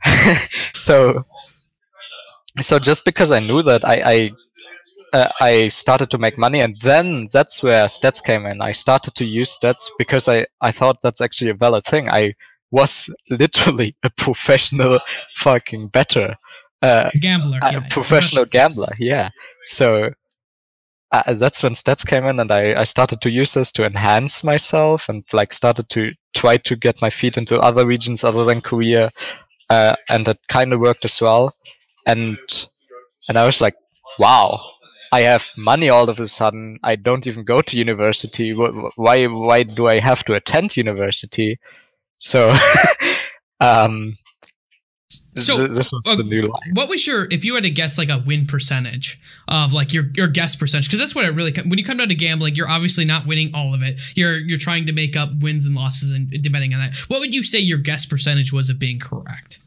so 0.74 1.26
so 2.60 2.80
just 2.80 3.06
because 3.06 3.32
I 3.32 3.40
knew 3.40 3.62
that, 3.64 3.84
I 3.86 4.02
I, 4.06 4.32
uh, 5.14 5.30
I 5.40 5.68
started 5.70 6.12
to 6.12 6.18
make 6.18 6.38
money, 6.38 6.60
and 6.62 6.76
then 6.78 7.28
that's 7.32 7.64
where 7.64 7.86
stats 7.86 8.24
came 8.24 8.46
in. 8.46 8.62
I 8.62 8.72
started 8.72 9.16
to 9.16 9.26
use 9.26 9.58
stats 9.58 9.90
because 9.98 10.28
I 10.28 10.46
I 10.62 10.72
thought 10.72 10.98
that's 11.02 11.22
actually 11.22 11.52
a 11.52 11.56
valid 11.56 11.84
thing. 11.84 12.10
I 12.10 12.36
was 12.72 13.10
literally 13.30 13.96
a 14.04 14.10
professional 14.12 15.00
fucking 15.36 15.88
bettor, 15.88 16.36
uh, 16.82 17.10
Gambler, 17.20 17.60
a 17.62 17.74
yeah, 17.74 17.88
professional 17.90 18.46
gambler. 18.46 18.94
Yeah, 19.00 19.30
so. 19.66 20.12
Uh, 21.12 21.34
that's 21.34 21.64
when 21.64 21.74
stats 21.74 22.06
came 22.06 22.24
in, 22.26 22.40
and 22.40 22.52
I, 22.52 22.82
I 22.82 22.84
started 22.84 23.20
to 23.22 23.32
use 23.32 23.56
this 23.56 23.72
to 23.72 23.84
enhance 23.84 24.44
myself, 24.44 25.10
and 25.10 25.24
like 25.34 25.54
started 25.54 25.90
to 25.90 26.12
try 26.36 26.58
to 26.58 26.76
get 26.76 27.02
my 27.02 27.10
feet 27.10 27.36
into 27.36 27.60
other 27.60 27.84
regions 27.84 28.24
other 28.24 28.46
than 28.46 28.62
Korea, 28.62 29.10
uh, 29.72 29.96
and 30.08 30.24
that 30.28 30.38
kind 30.50 30.72
of 30.72 30.80
worked 30.80 31.06
as 31.06 31.20
well. 31.20 31.56
And 32.06 32.38
and 33.28 33.40
I 33.40 33.46
was 33.48 33.60
like, 33.60 33.74
wow, 34.20 34.62
I 35.12 35.22
have 35.22 35.50
money 35.58 35.90
all 35.90 36.10
of 36.10 36.20
a 36.20 36.28
sudden. 36.28 36.80
I 36.84 36.96
don't 36.96 37.26
even 37.28 37.44
go 37.44 37.62
to 37.62 37.78
university. 37.78 38.54
Why 38.54 39.26
why 39.26 39.64
do 39.64 39.88
I 39.88 40.00
have 40.00 40.24
to 40.26 40.36
attend 40.36 40.78
university? 40.78 41.60
So 42.20 42.54
um, 43.60 44.14
so 45.36 45.68
this 45.68 45.92
was 45.92 46.06
uh, 46.08 46.16
the 46.16 46.24
new 46.24 46.42
line. 46.42 46.72
What 46.74 46.90
was 46.90 47.06
your 47.08 47.28
if 47.32 47.46
you 47.46 47.56
had 47.56 47.64
to 47.64 47.70
guess 47.70 47.98
like 47.98 48.10
a 48.10 48.20
win 48.26 48.46
percentage 48.46 49.20
of 49.48 49.74
like 49.74 49.94
your 49.94 50.06
your 50.14 50.28
guess 50.28 50.56
percentage 50.56 50.88
because 50.88 51.00
that's 51.00 51.16
what 51.16 51.26
it 51.26 51.32
really 51.32 51.54
when 51.66 51.78
you 51.78 51.84
come 51.84 51.98
down 51.98 52.10
to 52.10 52.16
gambling 52.16 52.56
you're 52.56 52.70
obviously 52.70 53.06
not 53.06 53.26
winning 53.26 53.52
all 53.54 53.74
of 53.74 53.82
it 53.82 54.00
you're 54.16 54.38
you're 54.38 54.58
trying 54.58 54.86
to 54.86 54.92
make 54.92 55.16
up 55.16 55.30
wins 55.40 55.66
and 55.66 55.76
losses 55.76 56.12
and 56.12 56.30
depending 56.42 56.74
on 56.74 56.80
that 56.80 56.96
what 57.10 57.20
would 57.20 57.34
you 57.34 57.44
say 57.44 57.60
your 57.60 57.78
guess 57.78 58.06
percentage 58.06 58.52
was 58.52 58.70
of 58.70 58.80
being 58.80 59.00
correct 59.00 59.60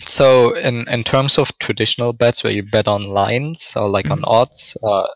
so 0.00 0.54
in 0.54 0.88
in 0.88 1.02
terms 1.04 1.38
of 1.38 1.56
traditional 1.58 2.12
bets 2.12 2.44
where 2.44 2.52
you 2.52 2.62
bet 2.62 2.88
on 2.88 3.04
lines 3.04 3.74
or 3.76 3.88
like 3.88 4.06
mm-hmm. 4.06 4.24
on 4.24 4.24
odds 4.24 4.76
uh, 4.82 5.06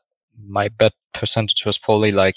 my 0.47 0.69
bet 0.69 0.93
percentage 1.13 1.67
was 1.67 1.77
probably 1.77 2.13
like 2.13 2.37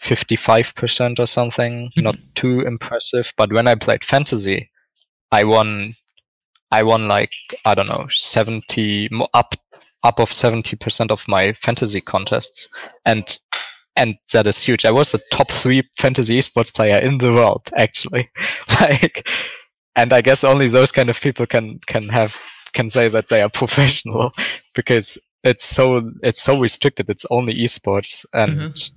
55% 0.00 1.18
or 1.18 1.26
something 1.26 1.86
mm-hmm. 1.88 2.02
not 2.02 2.16
too 2.34 2.60
impressive 2.60 3.32
but 3.36 3.52
when 3.52 3.66
i 3.66 3.74
played 3.74 4.04
fantasy 4.04 4.70
I 5.32 5.44
won 5.44 5.92
I 6.70 6.82
won 6.82 7.08
like 7.08 7.32
I 7.64 7.74
don't 7.74 7.88
know 7.88 8.06
70 8.08 9.10
up 9.34 9.54
up 10.02 10.20
of 10.20 10.30
70% 10.30 11.10
of 11.10 11.26
my 11.26 11.52
fantasy 11.54 12.00
contests 12.00 12.68
and 13.04 13.38
and 13.98 14.16
that 14.32 14.46
is 14.46 14.62
huge. 14.62 14.84
I 14.84 14.90
was 14.90 15.12
the 15.12 15.20
top 15.30 15.50
3 15.50 15.82
fantasy 15.96 16.38
esports 16.38 16.72
player 16.72 16.98
in 17.00 17.18
the 17.18 17.32
world 17.32 17.68
actually. 17.76 18.30
like 18.80 19.28
and 19.96 20.12
I 20.12 20.20
guess 20.20 20.44
only 20.44 20.68
those 20.68 20.92
kind 20.92 21.10
of 21.10 21.20
people 21.20 21.46
can 21.46 21.80
can 21.86 22.08
have 22.08 22.36
can 22.72 22.90
say 22.90 23.08
that 23.08 23.28
they 23.28 23.42
are 23.42 23.48
professional 23.62 24.32
because 24.74 25.18
it's 25.42 25.64
so 25.64 26.12
it's 26.22 26.42
so 26.42 26.60
restricted. 26.60 27.10
It's 27.10 27.26
only 27.30 27.54
esports 27.54 28.24
and 28.32 28.52
mm-hmm 28.58 28.96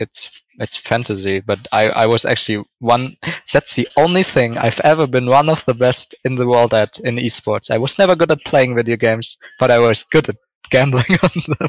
it's 0.00 0.42
it's 0.58 0.76
fantasy, 0.76 1.40
but 1.40 1.66
I, 1.72 1.88
I 1.88 2.06
was 2.06 2.24
actually 2.24 2.64
one. 2.78 3.16
That's 3.52 3.76
the 3.76 3.88
only 3.96 4.22
thing 4.22 4.58
I've 4.58 4.80
ever 4.80 5.06
been 5.06 5.26
one 5.26 5.48
of 5.48 5.64
the 5.64 5.74
best 5.74 6.14
in 6.24 6.34
the 6.34 6.46
world 6.46 6.74
at 6.74 6.98
in 7.00 7.16
esports. 7.16 7.70
I 7.70 7.78
was 7.78 7.98
never 7.98 8.14
good 8.14 8.30
at 8.30 8.44
playing 8.44 8.74
video 8.74 8.96
games, 8.96 9.36
but 9.58 9.70
I 9.70 9.78
was 9.78 10.04
good 10.04 10.28
at 10.28 10.36
gambling 10.70 11.04
on 11.22 11.56
them. 11.58 11.68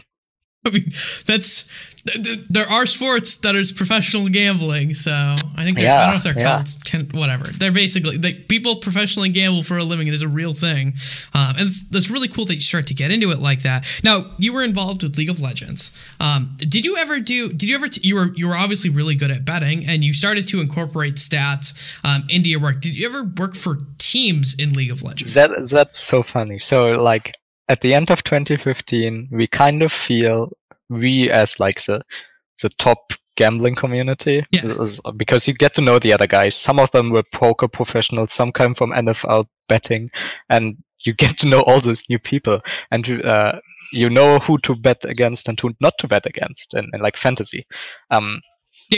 I 0.68 0.70
mean, 0.72 0.94
that's 1.26 1.68
there 2.50 2.70
are 2.70 2.86
sports 2.86 3.38
that 3.38 3.56
is 3.56 3.72
professional 3.72 4.30
gambling, 4.30 4.94
so 4.94 5.12
I 5.12 5.64
think 5.64 5.80
yeah, 5.80 5.96
I 5.96 6.02
don't 6.02 6.10
know 6.12 6.18
if 6.18 6.24
they're 6.24 6.38
yeah. 6.38 6.58
called 6.58 6.86
can, 6.86 7.10
whatever. 7.20 7.46
They're 7.46 7.72
basically 7.72 8.20
like 8.20 8.48
people 8.48 8.76
professionally 8.76 9.30
gamble 9.30 9.64
for 9.64 9.78
a 9.78 9.84
living. 9.84 10.08
It 10.08 10.14
is 10.14 10.22
a 10.22 10.28
real 10.28 10.54
thing, 10.54 10.94
um, 11.34 11.56
and 11.58 11.62
it's, 11.62 11.84
that's 11.90 12.12
really 12.12 12.28
cool 12.28 12.46
that 12.46 12.56
you 12.56 12.62
start 12.62 12.86
to 12.88 12.94
get 12.94 13.10
into 13.10 13.32
it 13.32 13.40
like 13.40 13.64
that. 13.64 13.88
Now, 14.04 14.32
you 14.38 14.54
were 14.54 14.62
involved 14.62 15.02
with 15.02 15.18
League 15.18 15.32
of 15.32 15.42
Legends. 15.42 15.92
Um, 16.20 16.56
did 16.58 16.86
you 16.86 16.96
ever 16.96 17.20
do? 17.20 17.52
Did 17.52 17.70
you 17.70 17.76
ever? 17.76 17.88
T- 17.88 18.08
you 18.08 18.16
were 18.16 18.32
you 18.36 18.48
were 18.48 18.56
obviously 18.56 18.92
really 18.92 19.16
good 19.16 19.32
at 19.32 19.44
betting, 19.44 19.88
and 19.88 20.04
you 20.04 20.14
started 20.14 20.46
to 20.50 20.62
incorporate 20.62 21.16
stats 21.16 21.74
um, 22.04 22.26
into 22.30 22.52
your 22.52 22.60
work. 22.60 22.82
Did 22.82 22.96
you 22.96 23.08
ever 23.08 23.24
work 23.24 23.56
for 23.56 23.80
teams 23.98 24.54
in 24.54 24.74
League 24.74 24.92
of 24.92 25.02
Legends? 25.02 25.34
That 25.34 25.70
that's 25.72 26.00
so 26.00 26.22
funny. 26.22 26.60
So 26.60 27.02
like 27.02 27.34
at 27.68 27.82
the 27.82 27.94
end 27.94 28.12
of 28.12 28.24
2015, 28.24 29.30
we 29.32 29.48
kind 29.48 29.82
of 29.82 29.92
feel 29.92 30.52
we 30.90 31.30
as 31.32 31.60
like 31.60 31.82
the 31.86 32.04
the 32.62 32.70
top 32.70 33.14
gambling 33.36 33.76
community 33.76 34.46
yeah. 34.52 34.74
because 35.18 35.48
you 35.48 35.54
get 35.54 35.74
to 35.74 35.82
know 35.82 36.00
the 36.00 36.14
other 36.14 36.28
guys. 36.28 36.56
Some 36.56 36.80
of 36.80 36.92
them 36.92 37.10
were 37.10 37.24
poker 37.24 37.68
professionals, 37.68 38.32
some 38.32 38.52
come 38.52 38.74
from 38.74 38.92
NFL 38.92 39.48
betting, 39.68 40.10
and 40.50 40.78
you 41.02 41.14
get 41.14 41.38
to 41.40 41.48
know 41.48 41.62
all 41.62 41.82
those 41.82 42.10
new 42.10 42.20
people, 42.20 42.62
and 42.92 43.08
uh, 43.26 43.60
you 43.92 44.10
know 44.10 44.40
who 44.40 44.58
to 44.60 44.76
bet 44.76 45.04
against 45.06 45.50
and 45.50 45.60
who 45.60 45.74
not 45.82 45.94
to 46.00 46.08
bet 46.08 46.26
against, 46.26 46.74
and, 46.74 46.90
and 46.94 47.02
like 47.02 47.18
fantasy. 47.18 47.66
Um, 48.12 48.42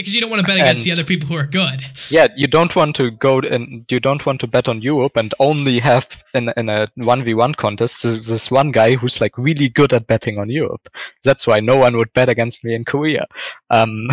because 0.00 0.14
you 0.14 0.20
don't 0.20 0.30
want 0.30 0.40
to 0.40 0.46
bet 0.46 0.56
against 0.56 0.86
and, 0.86 0.96
the 0.96 1.00
other 1.00 1.06
people 1.06 1.28
who 1.28 1.36
are 1.36 1.46
good. 1.46 1.84
Yeah, 2.10 2.28
you 2.36 2.46
don't 2.46 2.74
want 2.74 2.96
to 2.96 3.10
go 3.10 3.40
and 3.40 3.84
you 3.90 4.00
don't 4.00 4.24
want 4.24 4.40
to 4.40 4.46
bet 4.46 4.68
on 4.68 4.82
Europe 4.82 5.16
and 5.16 5.34
only 5.38 5.78
have 5.78 6.22
in 6.34 6.52
in 6.56 6.68
a 6.68 6.88
one 6.94 7.22
v 7.22 7.34
one 7.34 7.54
contest 7.54 8.02
this, 8.02 8.28
this 8.28 8.50
one 8.50 8.70
guy 8.70 8.94
who's 8.94 9.20
like 9.20 9.36
really 9.36 9.68
good 9.68 9.92
at 9.92 10.06
betting 10.06 10.38
on 10.38 10.50
Europe. 10.50 10.88
That's 11.24 11.46
why 11.46 11.60
no 11.60 11.76
one 11.76 11.96
would 11.96 12.12
bet 12.12 12.28
against 12.28 12.64
me 12.64 12.74
in 12.74 12.84
Korea. 12.84 13.26
Um, 13.70 14.08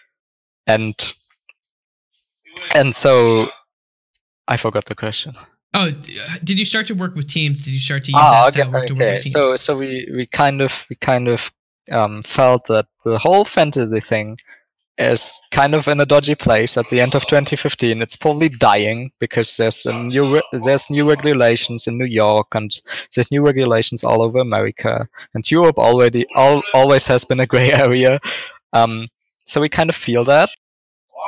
and 0.66 0.94
and 2.74 2.94
so 2.94 3.48
I 4.46 4.56
forgot 4.56 4.86
the 4.86 4.94
question. 4.94 5.34
Oh, 5.74 5.90
did 6.42 6.58
you 6.58 6.64
start 6.64 6.86
to 6.86 6.94
work 6.94 7.14
with 7.14 7.28
teams? 7.28 7.64
Did 7.64 7.74
you 7.74 7.80
start 7.80 8.04
to 8.04 8.12
use 8.12 8.20
ah, 8.20 8.50
that 8.54 8.58
okay, 8.58 8.68
okay. 8.68 8.86
to 8.86 8.94
work 8.94 9.12
with 9.14 9.22
teams? 9.24 9.32
So 9.32 9.56
so 9.56 9.76
we 9.76 10.08
we 10.14 10.26
kind 10.26 10.60
of 10.62 10.86
we 10.88 10.96
kind 10.96 11.28
of 11.28 11.52
um, 11.90 12.22
felt 12.22 12.66
that 12.66 12.86
the 13.04 13.18
whole 13.18 13.44
fantasy 13.44 14.00
thing 14.00 14.38
is 14.98 15.40
kind 15.52 15.74
of 15.74 15.86
in 15.86 16.00
a 16.00 16.06
dodgy 16.06 16.34
place 16.34 16.76
at 16.76 16.88
the 16.88 17.00
end 17.00 17.14
of 17.14 17.24
2015. 17.26 18.02
It's 18.02 18.16
probably 18.16 18.48
dying 18.48 19.12
because 19.20 19.56
there's 19.56 19.86
new 19.86 20.42
there's 20.52 20.90
new 20.90 21.08
regulations 21.08 21.86
in 21.86 21.96
New 21.96 22.04
York 22.04 22.48
and 22.54 22.70
there's 23.14 23.30
new 23.30 23.44
regulations 23.44 24.02
all 24.02 24.22
over 24.22 24.40
America 24.40 25.08
and 25.34 25.48
Europe 25.50 25.78
already 25.78 26.26
all, 26.34 26.62
always 26.74 27.06
has 27.06 27.24
been 27.24 27.40
a 27.40 27.46
gray 27.46 27.72
area. 27.86 28.18
Um, 28.72 29.08
so 29.46 29.60
we 29.60 29.68
kind 29.68 29.88
of 29.88 29.96
feel 29.96 30.24
that, 30.24 30.50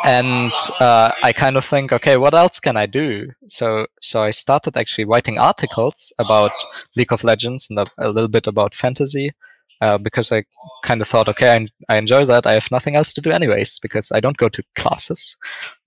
and 0.05 0.53
uh, 0.79 1.11
I 1.23 1.33
kind 1.33 1.57
of 1.57 1.65
think, 1.65 1.93
okay, 1.93 2.17
what 2.19 2.35
else 2.35 2.61
can 2.61 2.77
I 2.77 2.87
do? 2.87 3.31
So 3.47 3.87
so 4.03 4.21
I 4.21 4.33
started 4.33 4.77
actually 4.77 5.05
writing 5.05 5.39
articles 5.39 6.13
about 6.19 6.53
League 6.97 7.13
of 7.13 7.25
Legends 7.25 7.71
and 7.71 7.79
a, 7.79 7.87
a 7.99 8.11
little 8.11 8.29
bit 8.29 8.47
about 8.47 8.75
fantasy 8.75 9.33
uh, 9.81 9.99
because 9.99 10.31
I 10.33 10.45
kind 10.83 11.01
of 11.01 11.09
thought, 11.09 11.29
okay, 11.29 11.57
I, 11.57 11.95
I, 11.95 11.99
enjoy 11.99 12.25
that. 12.27 12.47
I 12.47 12.53
have 12.53 12.71
nothing 12.71 12.97
else 12.97 13.13
to 13.15 13.21
do 13.21 13.31
anyways 13.31 13.79
because 13.79 14.13
I 14.13 14.21
don't 14.21 14.37
go 14.37 14.49
to 14.49 14.63
classes. 14.77 15.37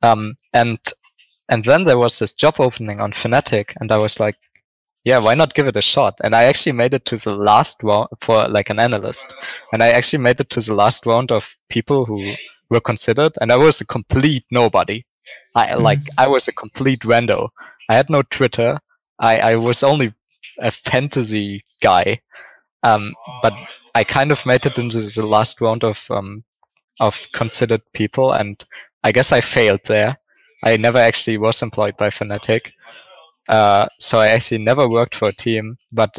Um, 0.01 0.35
and 0.53 0.79
and 1.49 1.63
then 1.65 1.83
there 1.83 1.97
was 1.97 2.19
this 2.19 2.33
job 2.33 2.55
opening 2.59 2.99
on 3.01 3.11
Fnatic, 3.11 3.73
and 3.79 3.91
I 3.91 3.97
was 3.97 4.19
like, 4.19 4.35
yeah, 5.03 5.19
why 5.19 5.35
not 5.35 5.53
give 5.53 5.67
it 5.67 5.75
a 5.75 5.81
shot? 5.81 6.15
And 6.23 6.33
I 6.33 6.43
actually 6.43 6.71
made 6.71 6.93
it 6.93 7.05
to 7.05 7.17
the 7.17 7.35
last 7.35 7.83
round 7.83 8.07
for 8.21 8.47
like 8.47 8.69
an 8.69 8.79
analyst, 8.79 9.33
and 9.71 9.83
I 9.83 9.89
actually 9.89 10.23
made 10.23 10.39
it 10.39 10.49
to 10.51 10.59
the 10.59 10.73
last 10.73 11.05
round 11.05 11.31
of 11.31 11.55
people 11.69 12.05
who 12.05 12.33
were 12.69 12.81
considered, 12.81 13.33
and 13.41 13.51
I 13.51 13.57
was 13.57 13.81
a 13.81 13.85
complete 13.85 14.45
nobody. 14.49 15.05
I 15.55 15.67
mm-hmm. 15.67 15.83
like 15.83 15.99
I 16.17 16.27
was 16.27 16.47
a 16.47 16.53
complete 16.53 17.01
rando. 17.01 17.49
I 17.89 17.95
had 17.95 18.09
no 18.09 18.21
Twitter. 18.23 18.79
I, 19.19 19.51
I 19.51 19.55
was 19.57 19.83
only 19.83 20.13
a 20.59 20.71
fantasy 20.71 21.63
guy. 21.81 22.21
Um, 22.83 23.13
but 23.41 23.53
I 23.95 24.03
kind 24.03 24.31
of 24.31 24.45
made 24.45 24.65
it 24.65 24.77
into 24.77 24.99
the 25.01 25.25
last 25.25 25.61
round 25.61 25.83
of 25.83 26.05
um, 26.09 26.43
of 26.99 27.27
considered 27.31 27.81
people, 27.93 28.31
and 28.31 28.63
I 29.03 29.11
guess 29.11 29.31
I 29.31 29.41
failed 29.41 29.81
there. 29.85 30.17
I 30.63 30.77
never 30.77 30.97
actually 30.97 31.37
was 31.37 31.61
employed 31.61 31.97
by 31.97 32.09
Fnatic, 32.09 32.71
uh, 33.49 33.87
so 33.99 34.19
I 34.19 34.27
actually 34.27 34.59
never 34.59 34.87
worked 34.87 35.15
for 35.15 35.27
a 35.27 35.33
team. 35.33 35.77
But 35.91 36.17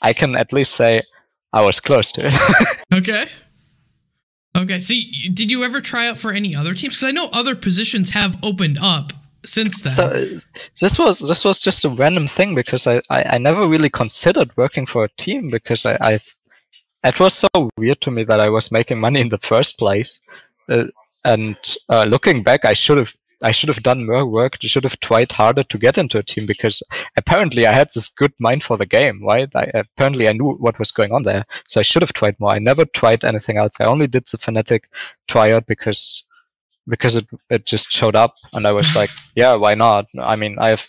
I 0.00 0.12
can 0.12 0.36
at 0.36 0.52
least 0.52 0.74
say 0.74 1.00
I 1.52 1.64
was 1.64 1.80
close 1.80 2.12
to 2.12 2.26
it. 2.26 2.34
okay. 2.92 3.26
Okay. 4.56 4.80
So, 4.80 4.94
did 5.32 5.50
you 5.50 5.64
ever 5.64 5.80
try 5.80 6.08
out 6.08 6.18
for 6.18 6.32
any 6.32 6.54
other 6.54 6.74
teams? 6.74 6.94
Because 6.94 7.08
I 7.08 7.12
know 7.12 7.28
other 7.32 7.56
positions 7.56 8.10
have 8.10 8.36
opened 8.42 8.78
up 8.80 9.12
since 9.44 9.80
then. 9.80 9.92
So 9.92 10.08
this 10.80 10.98
was 10.98 11.26
this 11.26 11.44
was 11.44 11.58
just 11.58 11.84
a 11.84 11.88
random 11.88 12.28
thing 12.28 12.54
because 12.54 12.86
I, 12.86 13.00
I, 13.10 13.24
I 13.30 13.38
never 13.38 13.66
really 13.66 13.90
considered 13.90 14.56
working 14.56 14.86
for 14.86 15.04
a 15.04 15.08
team 15.18 15.50
because 15.50 15.84
I, 15.86 15.96
I 16.00 16.20
it 17.04 17.20
was 17.20 17.34
so 17.34 17.70
weird 17.76 18.00
to 18.02 18.10
me 18.10 18.24
that 18.24 18.40
I 18.40 18.48
was 18.48 18.72
making 18.72 19.00
money 19.00 19.20
in 19.20 19.28
the 19.28 19.38
first 19.38 19.78
place. 19.78 20.20
Uh, 20.68 20.86
and 21.24 21.56
uh, 21.88 22.04
looking 22.04 22.42
back, 22.42 22.64
I 22.64 22.72
should 22.74 22.98
have 22.98 23.14
I 23.44 23.50
should 23.50 23.68
have 23.70 23.82
done 23.82 24.06
more 24.06 24.24
work. 24.24 24.56
I 24.62 24.66
should 24.68 24.84
have 24.84 25.00
tried 25.00 25.32
harder 25.32 25.64
to 25.64 25.78
get 25.78 25.98
into 25.98 26.18
a 26.18 26.22
team 26.22 26.46
because 26.46 26.80
apparently 27.16 27.66
I 27.66 27.72
had 27.72 27.88
this 27.88 28.08
good 28.08 28.32
mind 28.38 28.62
for 28.62 28.76
the 28.76 28.86
game, 28.86 29.20
right? 29.24 29.50
I, 29.54 29.64
apparently 29.74 30.28
I 30.28 30.32
knew 30.32 30.52
what 30.52 30.78
was 30.78 30.92
going 30.92 31.12
on 31.12 31.24
there, 31.24 31.44
so 31.66 31.80
I 31.80 31.82
should 31.82 32.02
have 32.02 32.12
tried 32.12 32.38
more. 32.38 32.52
I 32.52 32.60
never 32.60 32.84
tried 32.84 33.24
anything 33.24 33.56
else. 33.56 33.80
I 33.80 33.86
only 33.86 34.06
did 34.06 34.26
the 34.26 34.38
Fnatic 34.38 34.84
tryout 35.26 35.66
because 35.66 36.24
because 36.88 37.16
it 37.16 37.26
it 37.50 37.66
just 37.66 37.90
showed 37.90 38.14
up, 38.16 38.34
and 38.52 38.66
I 38.66 38.72
was 38.72 38.94
like, 38.94 39.10
yeah, 39.34 39.54
why 39.54 39.74
not? 39.74 40.06
I 40.18 40.36
mean, 40.36 40.56
I 40.60 40.68
have 40.68 40.88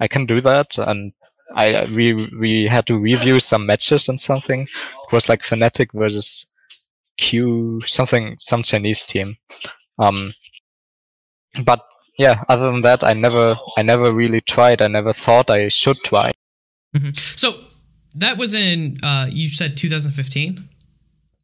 I 0.00 0.08
can 0.08 0.26
do 0.26 0.40
that, 0.40 0.76
and 0.78 1.12
I 1.54 1.86
we 1.94 2.30
we 2.38 2.66
had 2.66 2.86
to 2.86 2.98
review 2.98 3.40
some 3.40 3.66
matches 3.66 4.08
and 4.08 4.20
something. 4.20 4.62
It 4.62 5.12
was 5.12 5.28
like 5.28 5.42
Fnatic 5.42 5.88
versus 5.92 6.48
Q 7.16 7.80
something 7.86 8.36
some 8.38 8.62
Chinese 8.62 9.04
team. 9.04 9.36
Um, 9.98 10.34
but 11.64 11.84
yeah, 12.18 12.42
other 12.48 12.70
than 12.70 12.82
that, 12.82 13.04
I 13.04 13.12
never 13.12 13.56
I 13.76 13.82
never 13.82 14.12
really 14.12 14.40
tried. 14.40 14.82
I 14.82 14.88
never 14.88 15.12
thought 15.12 15.50
I 15.50 15.68
should 15.68 15.98
try. 15.98 16.32
Mm-hmm. 16.94 17.10
So 17.36 17.64
that 18.14 18.38
was 18.38 18.54
in 18.54 18.96
uh, 19.02 19.26
you 19.30 19.48
said 19.48 19.76
2015. 19.76 20.68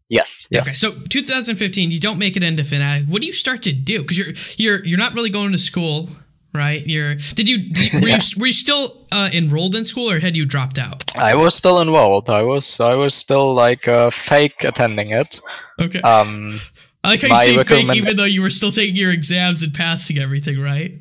Yes. 0.08 0.48
Yes. 0.50 0.66
Okay, 0.66 0.74
so 0.74 1.00
2015, 1.08 1.92
you 1.92 2.00
don't 2.00 2.18
make 2.18 2.36
it 2.36 2.42
into 2.42 2.64
Fnatic. 2.64 3.08
What 3.08 3.20
do 3.20 3.28
you 3.28 3.32
start 3.32 3.62
to 3.62 3.72
do? 3.72 4.02
Because 4.02 4.18
you're 4.18 4.34
you're 4.56 4.84
you're 4.84 4.98
not 4.98 5.14
really 5.14 5.30
going 5.30 5.52
to 5.52 5.58
school, 5.58 6.08
right? 6.52 6.86
You're 6.86 7.14
did 7.16 7.48
you, 7.48 7.72
did 7.72 7.92
you 7.92 8.00
were 8.00 8.08
Yeah. 8.12 8.20
you 8.22 8.40
were 8.40 8.46
you 8.46 8.52
still 8.52 9.06
uh, 9.12 9.28
enrolled 9.32 9.74
in 9.74 9.84
school 9.84 10.10
or 10.10 10.20
had 10.20 10.36
you 10.36 10.44
dropped 10.46 10.78
out? 10.78 11.04
I 11.16 11.34
was 11.36 11.54
still 11.54 11.80
enrolled. 11.80 12.28
I 12.30 12.42
was 12.42 12.80
I 12.80 12.94
was 12.94 13.14
still 13.14 13.54
like 13.54 13.86
uh, 13.88 14.10
fake 14.10 14.64
attending 14.64 15.10
it. 15.10 15.40
Okay, 15.80 16.00
Um, 16.02 16.60
I 17.04 17.08
like 17.10 17.22
how 17.22 17.28
you 17.28 17.58
say 17.58 17.64
fake, 17.64 17.94
even 17.94 18.16
though 18.16 18.24
you 18.24 18.42
were 18.42 18.50
still 18.50 18.70
taking 18.72 18.96
your 18.96 19.10
exams 19.12 19.62
and 19.62 19.72
passing 19.72 20.18
everything, 20.18 20.60
right? 20.60 20.92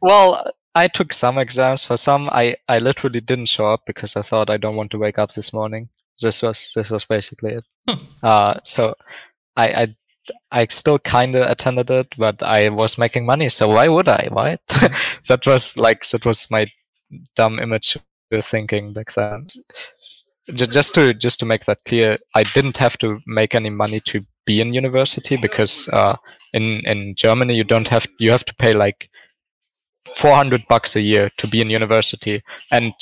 well, 0.00 0.50
I 0.74 0.88
took 0.88 1.12
some 1.12 1.38
exams. 1.38 1.84
For 1.84 1.96
some, 1.96 2.28
I 2.32 2.56
I 2.68 2.78
literally 2.78 3.20
didn't 3.20 3.46
show 3.48 3.68
up 3.70 3.82
because 3.86 4.16
I 4.16 4.22
thought 4.22 4.50
I 4.50 4.56
don't 4.56 4.74
want 4.76 4.90
to 4.90 4.98
wake 4.98 5.18
up 5.20 5.30
this 5.32 5.52
morning. 5.52 5.88
This 6.20 6.42
was 6.42 6.72
this 6.74 6.90
was 6.90 7.04
basically 7.04 7.52
it. 7.52 7.64
Huh. 7.88 7.96
Uh, 8.22 8.54
so 8.64 8.94
I 9.56 9.66
I. 9.82 9.96
I 10.50 10.66
still 10.68 10.98
kind 10.98 11.34
of 11.34 11.50
attended 11.50 11.90
it, 11.90 12.14
but 12.16 12.42
I 12.42 12.68
was 12.68 12.98
making 12.98 13.26
money, 13.26 13.48
so 13.48 13.68
why 13.68 13.88
would 13.88 14.08
I? 14.08 14.28
Right? 14.30 14.60
that 15.28 15.42
was 15.46 15.76
like 15.76 16.06
that 16.08 16.24
was 16.24 16.50
my 16.50 16.66
dumb 17.36 17.58
image 17.58 17.96
thinking 18.42 18.92
back 18.92 19.12
then. 19.12 19.46
Just 20.52 20.94
to 20.94 21.14
just 21.14 21.40
to 21.40 21.46
make 21.46 21.64
that 21.64 21.84
clear, 21.84 22.18
I 22.34 22.42
didn't 22.42 22.76
have 22.76 22.98
to 22.98 23.20
make 23.26 23.54
any 23.54 23.70
money 23.70 24.00
to 24.06 24.20
be 24.46 24.60
in 24.60 24.74
university 24.74 25.36
because 25.36 25.88
uh, 25.88 26.16
in 26.52 26.82
in 26.84 27.14
Germany 27.16 27.54
you 27.54 27.64
don't 27.64 27.88
have 27.88 28.06
you 28.18 28.30
have 28.30 28.44
to 28.44 28.54
pay 28.54 28.74
like 28.74 29.08
400 30.16 30.66
bucks 30.68 30.96
a 30.96 31.00
year 31.00 31.30
to 31.38 31.46
be 31.46 31.60
in 31.60 31.70
university, 31.70 32.42
and 32.70 32.92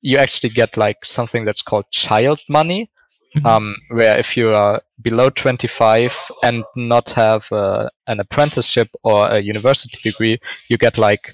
you 0.00 0.16
actually 0.16 0.50
get 0.50 0.76
like 0.76 1.04
something 1.04 1.44
that's 1.44 1.62
called 1.62 1.90
child 1.90 2.40
money, 2.48 2.90
Mhm. 3.36 3.46
um, 3.46 3.76
where 3.90 4.18
if 4.18 4.36
you 4.36 4.50
are 4.50 4.82
below 5.02 5.30
25 5.30 6.14
and 6.42 6.64
not 6.74 7.10
have 7.10 7.50
uh, 7.52 7.88
an 8.08 8.20
apprenticeship 8.20 8.88
or 9.04 9.28
a 9.28 9.38
university 9.40 9.98
degree, 10.10 10.38
you 10.68 10.76
get 10.76 10.98
like 10.98 11.32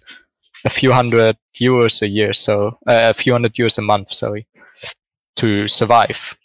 a 0.65 0.71
few 0.71 0.93
hundred 0.93 1.37
euros 1.61 2.03
a 2.03 2.09
year, 2.09 2.33
so 2.33 2.79
uh, 2.87 3.11
a 3.11 3.15
few 3.15 3.33
hundred 3.33 3.55
euros 3.55 3.79
a 3.79 3.83
month, 3.83 4.13
sorry, 4.13 4.47
to 5.37 5.69
survive. 5.69 6.37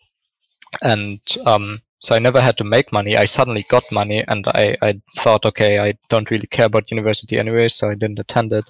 And 0.81 1.19
um, 1.45 1.81
so 1.99 2.15
I 2.15 2.19
never 2.19 2.41
had 2.41 2.57
to 2.57 2.63
make 2.63 2.91
money. 2.91 3.17
I 3.17 3.25
suddenly 3.25 3.63
got 3.69 3.83
money, 3.91 4.23
and 4.27 4.47
I, 4.47 4.77
I 4.81 5.01
thought, 5.17 5.45
okay, 5.45 5.79
I 5.79 5.97
don't 6.09 6.31
really 6.31 6.47
care 6.47 6.65
about 6.67 6.91
university 6.91 7.37
anyway, 7.39 7.67
so 7.67 7.89
I 7.89 7.95
didn't 7.95 8.19
attend 8.19 8.53
it. 8.53 8.69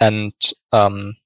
And 0.00 0.32
um, 0.72 1.16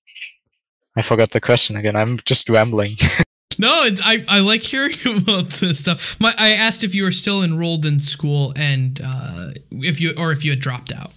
I 0.96 1.02
forgot 1.02 1.30
the 1.30 1.40
question 1.40 1.76
again. 1.76 1.96
I'm 1.96 2.18
just 2.24 2.48
rambling. 2.48 2.96
No, 3.58 3.84
it's 3.84 4.00
I, 4.04 4.24
I 4.28 4.40
like 4.40 4.62
hearing 4.62 4.94
about 5.06 5.50
this 5.50 5.80
stuff. 5.80 6.18
My 6.20 6.34
I 6.36 6.50
asked 6.50 6.84
if 6.84 6.94
you 6.94 7.04
were 7.04 7.12
still 7.12 7.42
enrolled 7.42 7.86
in 7.86 8.00
school 8.00 8.52
and 8.56 9.00
uh, 9.02 9.50
if 9.70 10.00
you 10.00 10.14
or 10.16 10.32
if 10.32 10.44
you 10.44 10.52
had 10.52 10.60
dropped 10.60 10.92
out. 10.92 11.12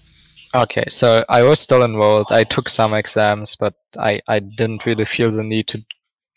Okay, 0.56 0.86
so 0.90 1.24
I 1.30 1.44
was 1.44 1.60
still 1.60 1.84
enrolled. 1.84 2.32
I 2.32 2.44
took 2.44 2.70
some 2.70 2.94
exams, 2.96 3.56
but 3.56 3.76
I, 4.00 4.20
I 4.28 4.40
didn't 4.40 4.84
really 4.84 5.06
feel 5.06 5.30
the 5.30 5.44
need 5.44 5.68
to 5.68 5.86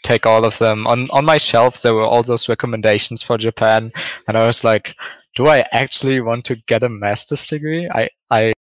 take 0.03 0.27
all 0.27 0.45
of 0.45 0.59
them. 0.59 0.87
On 0.87 1.09
on 1.11 1.25
my 1.25 1.39
shelf 1.39 1.81
there 1.81 1.95
were 1.95 2.05
all 2.07 2.23
those 2.23 2.49
recommendations 2.49 3.23
for 3.23 3.39
Japan, 3.39 3.91
and 4.29 4.37
I 4.37 4.47
was 4.47 4.65
like, 4.65 4.95
do 5.35 5.47
I 5.47 5.65
actually 5.73 6.21
want 6.21 6.45
to 6.47 6.57
get 6.57 6.83
a 6.83 6.89
master's 6.89 7.47
degree? 7.47 7.89
I 7.91 8.11
I 8.31 8.53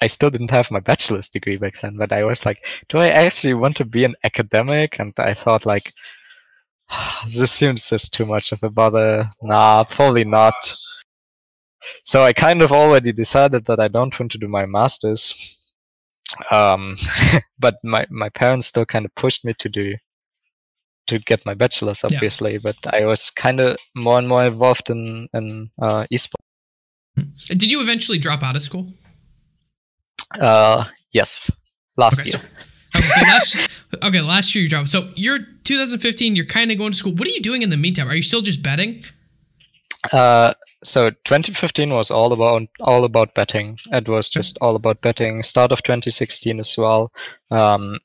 I 0.00 0.06
still 0.06 0.30
didn't 0.30 0.50
have 0.50 0.70
my 0.70 0.80
bachelor's 0.80 1.28
degree 1.28 1.56
back 1.56 1.80
then, 1.80 1.96
but 1.96 2.12
I 2.12 2.24
was 2.24 2.44
like, 2.44 2.64
do 2.88 2.98
I 2.98 3.08
actually 3.08 3.54
want 3.54 3.76
to 3.76 3.84
be 3.84 4.04
an 4.04 4.14
academic? 4.24 4.98
And 4.98 5.12
I 5.18 5.34
thought 5.34 5.66
like, 5.66 5.92
this 7.24 7.50
seems 7.52 7.88
just 7.88 8.14
too 8.14 8.26
much 8.26 8.52
of 8.52 8.62
a 8.62 8.70
bother. 8.70 9.24
Nah, 9.42 9.84
probably 9.84 10.24
not. 10.24 10.54
So 12.02 12.22
I 12.22 12.32
kind 12.32 12.62
of 12.62 12.72
already 12.72 13.12
decided 13.12 13.66
that 13.66 13.80
I 13.80 13.88
don't 13.88 14.18
want 14.18 14.32
to 14.32 14.38
do 14.38 14.48
my 14.48 14.66
masters. 14.66 15.72
Um, 16.50 16.96
but 17.58 17.76
my 17.84 18.06
my 18.10 18.28
parents 18.30 18.66
still 18.66 18.86
kind 18.86 19.04
of 19.04 19.14
pushed 19.14 19.44
me 19.44 19.54
to 19.58 19.68
do 19.68 19.94
to 21.08 21.18
get 21.18 21.44
my 21.44 21.52
bachelor's, 21.54 22.02
Yeah. 22.02 22.16
obviously. 22.16 22.58
But 22.58 22.76
I 22.86 23.04
was 23.04 23.30
kind 23.30 23.60
of 23.60 23.76
more 23.94 24.18
and 24.18 24.26
more 24.28 24.44
involved 24.44 24.88
in 24.90 25.28
in 25.34 25.70
uh, 25.80 26.06
esports. 26.12 26.40
Did 27.48 27.70
you 27.70 27.80
eventually 27.80 28.18
drop 28.18 28.42
out 28.42 28.56
of 28.56 28.62
school? 28.62 28.92
Uh, 30.40 30.84
yes, 31.12 31.50
last 31.96 32.18
Okay, 32.20 32.30
so, 32.30 32.38
year. 32.38 32.48
Okay, 32.96 33.06
so 33.06 33.20
last, 33.22 33.70
okay, 34.02 34.20
last 34.20 34.54
year 34.54 34.64
you 34.64 34.70
dropped. 34.70 34.88
So 34.88 35.10
you're 35.14 35.40
2015. 35.64 36.36
You're 36.36 36.46
kind 36.46 36.70
of 36.70 36.78
going 36.78 36.92
to 36.92 36.98
school. 36.98 37.12
What 37.12 37.26
are 37.28 37.32
you 37.32 37.42
doing 37.42 37.62
in 37.62 37.70
the 37.70 37.76
meantime? 37.76 38.08
Are 38.08 38.14
you 38.14 38.22
still 38.22 38.42
just 38.42 38.62
betting? 38.62 39.04
Uh, 40.12 40.54
so 40.82 41.10
2015 41.10 41.90
was 41.90 42.10
all 42.10 42.32
about 42.32 42.62
all 42.80 43.04
about 43.04 43.34
betting. 43.34 43.78
It 43.90 44.08
was 44.08 44.28
just 44.28 44.58
all 44.60 44.76
about 44.76 45.00
betting. 45.00 45.42
Start 45.42 45.72
of 45.72 45.82
2016 45.82 46.60
as 46.60 46.76
well. 46.76 47.12
Um, 47.50 47.98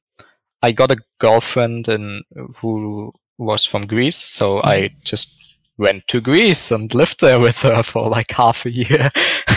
I 0.61 0.71
got 0.71 0.91
a 0.91 1.01
girlfriend 1.19 1.87
in 1.87 2.23
who 2.57 3.13
was 3.37 3.65
from 3.65 3.83
Greece, 3.83 4.17
so 4.17 4.61
I 4.63 4.89
just 5.03 5.38
went 5.79 6.07
to 6.09 6.21
Greece 6.21 6.71
and 6.71 6.93
lived 6.93 7.21
there 7.21 7.39
with 7.39 7.59
her 7.63 7.81
for 7.83 8.07
like 8.09 8.31
half 8.31 8.65
a 8.65 8.71
year 8.71 9.09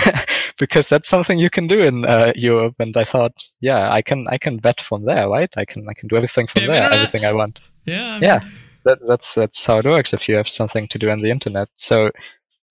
because 0.59 0.89
that's 0.89 1.09
something 1.09 1.39
you 1.39 1.51
can 1.51 1.67
do 1.67 1.83
in 1.83 2.05
uh, 2.07 2.33
Europe. 2.37 2.77
And 2.79 2.97
I 2.97 3.05
thought, 3.05 3.35
yeah, 3.61 3.93
I 3.93 4.01
can 4.03 4.27
I 4.29 4.39
can 4.39 4.57
bet 4.59 4.81
from 4.81 5.05
there, 5.05 5.29
right? 5.29 5.53
I 5.57 5.65
can 5.67 5.87
I 5.89 5.95
can 5.95 6.09
do 6.09 6.17
everything 6.17 6.47
from 6.47 6.63
Yeah, 6.63 6.69
there, 6.69 6.85
internet. 6.85 6.99
everything 6.99 7.25
I 7.25 7.33
want 7.35 7.61
Yeah. 7.85 8.19
yeah 8.23 8.41
that, 8.85 8.99
that's 9.07 9.35
that's 9.35 9.67
how 9.67 9.79
it 9.79 9.85
works 9.85 10.13
if 10.13 10.29
you 10.29 10.37
have 10.37 10.49
something 10.49 10.89
to 10.89 10.99
do 10.99 11.11
on 11.11 11.23
the 11.23 11.31
internet 11.31 11.69
so 11.77 12.11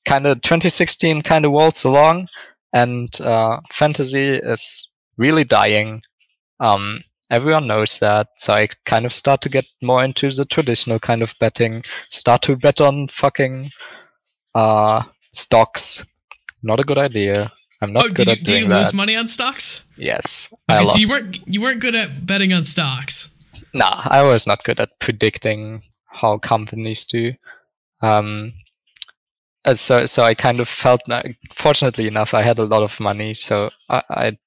kind 0.06 0.26
of 0.28 0.42
2016 0.42 1.22
kind 1.22 1.46
of 1.46 1.52
waltz 1.52 1.84
along 1.84 2.28
and 2.74 3.20
uh, 3.22 3.60
fantasy 3.72 4.30
is 4.30 4.90
really 5.18 5.44
dying 5.44 6.02
um, 6.60 7.04
everyone 7.32 7.66
knows 7.68 8.00
that 8.00 8.28
so 8.38 8.54
i 8.54 8.68
kind 8.86 9.06
of 9.06 9.14
start 9.14 9.42
to 9.42 9.50
get 9.50 9.66
more 9.82 10.04
into 10.04 10.30
the 10.32 10.46
traditional 10.46 11.00
kind 11.00 11.22
of 11.24 11.34
betting 11.40 11.84
start 12.10 12.42
to 12.44 12.56
bet 12.56 12.80
on 12.82 13.08
fucking 13.08 13.72
uh, 14.56 15.02
stocks 15.34 16.06
not 16.64 16.80
a 16.80 16.84
good 16.84 16.98
idea 16.98 17.52
i'm 17.82 17.94
not 17.94 18.06
Oh, 18.06 18.10
good 18.10 18.28
did 18.28 18.28
you, 18.28 18.34
at 18.34 18.44
did 18.44 18.48
doing 18.48 18.64
you 18.64 18.70
that 18.70 18.80
lose 18.80 18.94
money 18.94 19.16
on 19.16 19.28
stocks? 19.28 19.82
yes 19.98 20.54
i 20.70 20.76
Okay, 20.76 20.86
lost 20.86 20.94
so 20.94 21.00
you 21.00 21.10
weren't 21.10 21.40
you 21.48 21.62
weren't 21.62 21.80
good 21.82 21.96
at 21.96 22.26
betting 22.28 22.54
on 22.54 22.64
stocks. 22.64 23.30
Nah, 23.74 24.02
I 24.06 24.22
was 24.24 24.46
not 24.48 24.64
good 24.66 24.80
at 24.82 25.00
predicting 25.00 25.82
how 26.06 26.38
companies 26.40 27.06
do. 27.06 27.34
Um, 28.02 28.54
uh, 29.64 29.74
so 29.74 30.06
so 30.06 30.24
I 30.24 30.34
kind 30.34 30.60
of 30.60 30.68
felt. 30.68 31.02
Fortunately 31.54 32.08
enough, 32.08 32.34
I 32.34 32.42
had 32.42 32.60
a 32.60 32.66
lot 32.66 32.84
of 32.84 33.00
money, 33.00 33.34
so 33.34 33.70
I, 33.90 34.04
I 34.10 34.38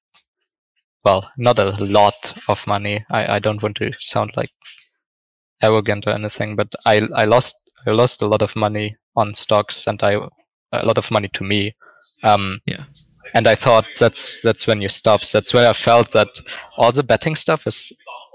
well, 1.05 1.31
not 1.37 1.59
a 1.59 1.71
lot 1.83 2.33
of 2.49 2.65
money. 2.67 3.05
I, 3.11 3.35
I 3.35 3.39
don't 3.39 3.61
want 3.61 3.77
to 3.77 3.91
sound 3.99 4.35
like 4.35 4.49
arrogant 5.61 6.07
or 6.07 6.11
anything, 6.11 6.55
but 6.55 6.73
I 6.85 7.01
I 7.15 7.25
lost 7.25 7.55
I 7.87 7.91
lost 7.91 8.21
a 8.21 8.27
lot 8.27 8.41
of 8.41 8.55
money 8.55 8.97
on 9.15 9.33
stocks, 9.35 9.87
and 9.87 10.01
I 10.03 10.13
a 10.71 10.85
lot 10.85 10.97
of 10.97 11.11
money 11.11 11.29
to 11.29 11.43
me. 11.43 11.75
Um, 12.23 12.59
Yeah. 12.65 12.83
And 13.33 13.47
I 13.47 13.55
thought 13.55 13.87
that's 13.99 14.41
that's 14.41 14.65
when 14.65 14.81
you 14.81 14.89
stop. 14.89 15.21
That's 15.21 15.53
where 15.53 15.69
I 15.69 15.73
felt 15.73 16.11
that 16.11 16.29
all 16.77 16.91
the 16.91 17.03
betting 17.03 17.35
stuff 17.35 17.67
is 17.67 17.91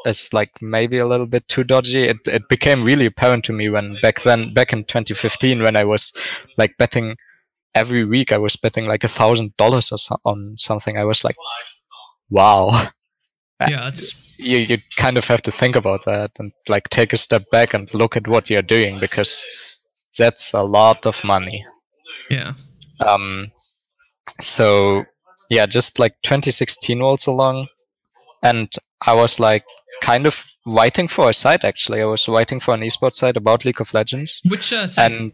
is 0.06 0.32
like 0.32 0.50
maybe 0.60 0.98
a 0.98 1.06
little 1.06 1.26
bit 1.26 1.48
too 1.48 1.64
dodgy. 1.64 2.04
It 2.04 2.18
it 2.26 2.48
became 2.48 2.84
really 2.84 3.06
apparent 3.06 3.44
to 3.44 3.52
me 3.52 3.70
when 3.70 3.96
back 4.02 4.20
then 4.20 4.52
back 4.52 4.72
in 4.72 4.84
2015 4.84 5.62
when 5.62 5.76
I 5.76 5.84
was 5.84 6.12
like 6.58 6.76
betting 6.76 7.16
every 7.74 8.04
week 8.04 8.32
I 8.32 8.38
was 8.38 8.56
betting 8.56 8.86
like 8.86 9.04
a 9.04 9.08
thousand 9.08 9.56
dollars 9.56 9.92
or 9.92 9.98
so, 9.98 10.16
on 10.24 10.56
something. 10.58 10.98
I 10.98 11.04
was 11.04 11.24
like, 11.24 11.36
wow. 12.30 12.88
Yeah, 13.60 13.84
that's 13.84 14.34
You 14.38 14.64
you 14.68 14.78
kind 14.96 15.18
of 15.18 15.26
have 15.26 15.42
to 15.42 15.50
think 15.50 15.76
about 15.76 16.04
that 16.06 16.30
and 16.38 16.50
like 16.68 16.88
take 16.88 17.12
a 17.12 17.18
step 17.18 17.50
back 17.50 17.74
and 17.74 17.92
look 17.92 18.16
at 18.16 18.26
what 18.26 18.48
you're 18.48 18.62
doing 18.62 18.98
because 19.00 19.44
that's 20.16 20.54
a 20.54 20.62
lot 20.62 21.04
of 21.06 21.22
money. 21.24 21.64
yeah. 22.30 22.54
Um, 23.06 23.52
so 24.40 25.04
yeah, 25.50 25.66
just 25.66 25.98
like 25.98 26.14
2016 26.22 27.00
rolls 27.00 27.26
along, 27.26 27.66
and 28.42 28.72
I 29.06 29.14
was 29.14 29.38
like 29.40 29.64
kind 30.02 30.26
of 30.26 30.42
writing 30.66 31.08
for 31.08 31.28
a 31.28 31.34
site. 31.34 31.64
Actually, 31.64 32.00
I 32.00 32.06
was 32.06 32.28
writing 32.28 32.60
for 32.60 32.72
an 32.74 32.80
esports 32.80 33.16
site 33.16 33.36
about 33.36 33.64
League 33.64 33.80
of 33.80 33.92
Legends, 33.92 34.40
Which 34.48 34.72
uh, 34.72 34.86
site? 34.86 35.12
and 35.12 35.32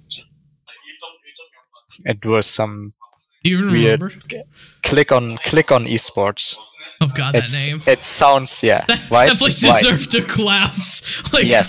it 2.04 2.24
was 2.26 2.46
some 2.46 2.92
do 3.42 3.50
you 3.50 3.66
remember? 3.66 4.12
click 4.82 5.12
on 5.12 5.38
click 5.38 5.70
on 5.70 5.84
esports. 5.86 6.56
Oh 7.00 7.08
God, 7.14 7.34
that 7.34 7.44
It's, 7.44 7.66
name. 7.66 7.82
it 7.86 8.02
sounds 8.02 8.62
yeah 8.62 8.84
right. 9.10 9.28
that 9.28 9.38
place 9.38 9.60
deserved 9.60 10.10
to 10.12 10.22
collapse. 10.22 11.02
Like, 11.32 11.44
Yes. 11.44 11.68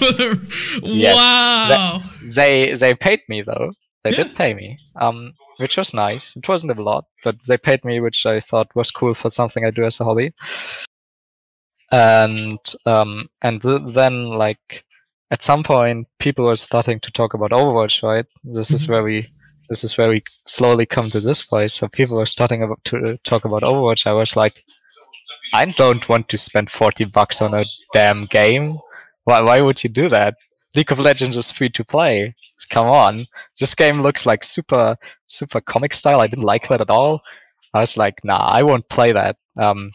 Yes. 0.83 1.15
wow. 1.15 2.01
They 2.35 2.73
they 2.73 2.93
paid 2.95 3.21
me 3.27 3.41
though. 3.41 3.71
They 4.03 4.11
Yeah. 4.11 4.23
did 4.23 4.35
pay 4.35 4.53
me, 4.53 4.77
um, 5.01 5.33
which 5.57 5.75
was 5.77 5.93
nice. 5.93 6.35
It 6.37 6.47
wasn't 6.47 6.77
a 6.79 6.81
lot, 6.81 7.05
but 7.23 7.35
they 7.47 7.57
paid 7.57 7.83
me, 7.83 7.99
which 7.99 8.25
I 8.25 8.39
thought 8.39 8.75
was 8.75 8.91
cool 8.91 9.13
for 9.13 9.29
something 9.29 9.65
I 9.65 9.71
do 9.71 9.83
as 9.85 9.99
a 9.99 10.05
hobby. 10.05 10.31
And 11.91 12.59
um, 12.85 13.27
and 13.41 13.61
th- 13.61 13.81
then 13.93 14.25
like 14.31 14.83
at 15.31 15.41
some 15.43 15.63
point, 15.63 16.07
people 16.19 16.45
were 16.45 16.55
starting 16.55 16.99
to 17.01 17.11
talk 17.11 17.33
about 17.33 17.51
Overwatch, 17.51 18.03
right? 18.03 18.25
This 18.43 18.71
is 18.71 18.85
Mhm. 18.87 18.89
where 18.89 19.03
we 19.03 19.29
this 19.69 19.83
is 19.83 19.97
where 19.97 20.09
we 20.09 20.23
slowly 20.45 20.85
come 20.85 21.09
to 21.09 21.19
this 21.19 21.43
place. 21.43 21.73
So 21.73 21.87
people 21.89 22.17
were 22.17 22.25
starting 22.25 22.61
to 22.85 23.17
talk 23.23 23.45
about 23.45 23.63
Overwatch. 23.63 24.07
I 24.07 24.13
was 24.13 24.35
like, 24.35 24.63
I 25.53 25.65
don't 25.65 26.07
want 26.07 26.29
to 26.29 26.37
spend 26.37 26.69
40 26.69 27.05
bucks 27.05 27.41
on 27.41 27.53
a 27.53 27.63
damn 27.93 28.25
game. 28.25 28.77
Why, 29.23 29.41
why 29.41 29.61
would 29.61 29.83
you 29.83 29.89
do 29.89 30.09
that? 30.09 30.35
League 30.75 30.91
of 30.91 30.99
Legends 30.99 31.37
is 31.37 31.51
free 31.51 31.69
to 31.69 31.83
play. 31.83 32.35
Come 32.69 32.87
on. 32.87 33.25
This 33.59 33.73
game 33.73 34.01
looks 34.01 34.25
like 34.25 34.43
super, 34.43 34.95
super 35.27 35.61
comic 35.61 35.93
style. 35.93 36.19
I 36.19 36.27
didn't 36.27 36.45
like 36.45 36.67
that 36.67 36.81
at 36.81 36.89
all. 36.89 37.21
I 37.73 37.81
was 37.81 37.97
like, 37.97 38.23
nah, 38.23 38.49
I 38.51 38.63
won't 38.63 38.89
play 38.89 39.11
that. 39.11 39.37
Um, 39.57 39.91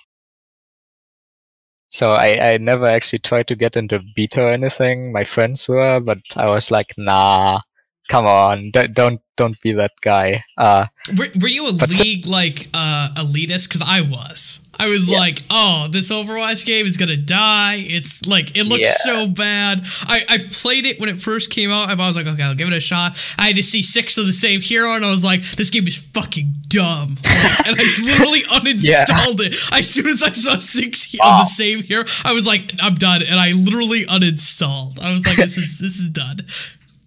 so 1.93 2.13
I, 2.13 2.53
I 2.53 2.59
never 2.59 2.87
actually 2.87 3.19
tried 3.19 3.49
to 3.49 3.57
get 3.57 3.77
into 3.77 4.01
beta 4.17 4.43
or 4.43 4.51
anything. 4.51 5.13
My 5.13 5.25
friends 5.25 5.69
were, 5.69 6.01
but 6.01 6.19
I 6.37 6.47
was 6.47 6.71
like, 6.71 6.95
nah, 6.97 7.61
come 8.09 8.27
on, 8.27 8.71
don't 8.71 8.95
don't, 8.95 9.21
don't 9.37 9.61
be 9.61 9.73
that 9.73 9.93
guy. 10.01 10.45
Uh, 10.57 10.87
were, 11.17 11.29
were 11.41 11.49
you 11.49 11.67
a 11.67 11.71
league 11.71 12.25
so, 12.25 12.31
like 12.31 12.69
uh, 12.75 13.11
elitist? 13.15 13.69
Because 13.69 13.83
I 13.83 14.03
was. 14.03 14.61
I 14.79 14.87
was 14.87 15.09
yes. 15.09 15.19
like, 15.19 15.39
oh, 15.51 15.89
this 15.91 16.11
Overwatch 16.11 16.65
game 16.65 16.87
is 16.87 16.97
gonna 16.97 17.17
die. 17.17 17.77
It's 17.77 18.27
like 18.27 18.57
it 18.57 18.65
looks 18.65 18.89
yeah. 19.07 19.27
so 19.27 19.33
bad. 19.33 19.83
I, 20.03 20.25
I 20.29 20.39
played 20.51 20.87
it 20.87 20.99
when 20.99 21.09
it 21.09 21.21
first 21.21 21.51
came 21.51 21.71
out. 21.71 21.89
I 21.89 21.95
was 21.95 22.17
like, 22.17 22.27
okay, 22.27 22.43
I'll 22.43 22.55
give 22.55 22.69
it 22.69 22.75
a 22.75 22.81
shot. 22.81 23.17
I 23.39 23.47
had 23.47 23.57
to 23.57 23.63
see 23.63 23.83
six 23.83 24.19
of 24.19 24.27
the 24.27 24.33
same 24.33 24.61
hero, 24.61 24.95
and 24.95 25.05
I 25.05 25.11
was 25.11 25.23
like, 25.23 25.43
this 25.53 25.71
game 25.71 25.87
is 25.87 25.97
fucking 26.15 26.53
dumb. 26.69 27.17
Like, 27.43 27.67
and 27.67 27.77
I 27.81 27.85
literally 28.05 28.43
uninstalled 28.43 29.41
yeah. 29.41 29.47
it 29.47 29.57
as 29.73 29.91
soon 29.91 30.07
as 30.07 30.23
I 30.23 30.33
saw 30.33 30.57
six 30.59 31.15
oh. 31.21 31.33
of 31.33 31.39
the 31.41 31.45
same 31.45 31.83
hero. 31.83 32.05
I 32.25 32.33
was 32.33 32.47
like, 32.47 32.73
I'm 32.81 32.95
done, 32.95 33.23
and 33.23 33.39
I 33.39 33.53
literally 33.53 34.05
uninstalled. 34.05 35.03
I 35.05 35.11
was 35.13 35.27
like, 35.27 35.37
this 35.37 35.59
is 35.59 35.79
this 35.79 35.99
is 35.99 36.09
done 36.09 36.47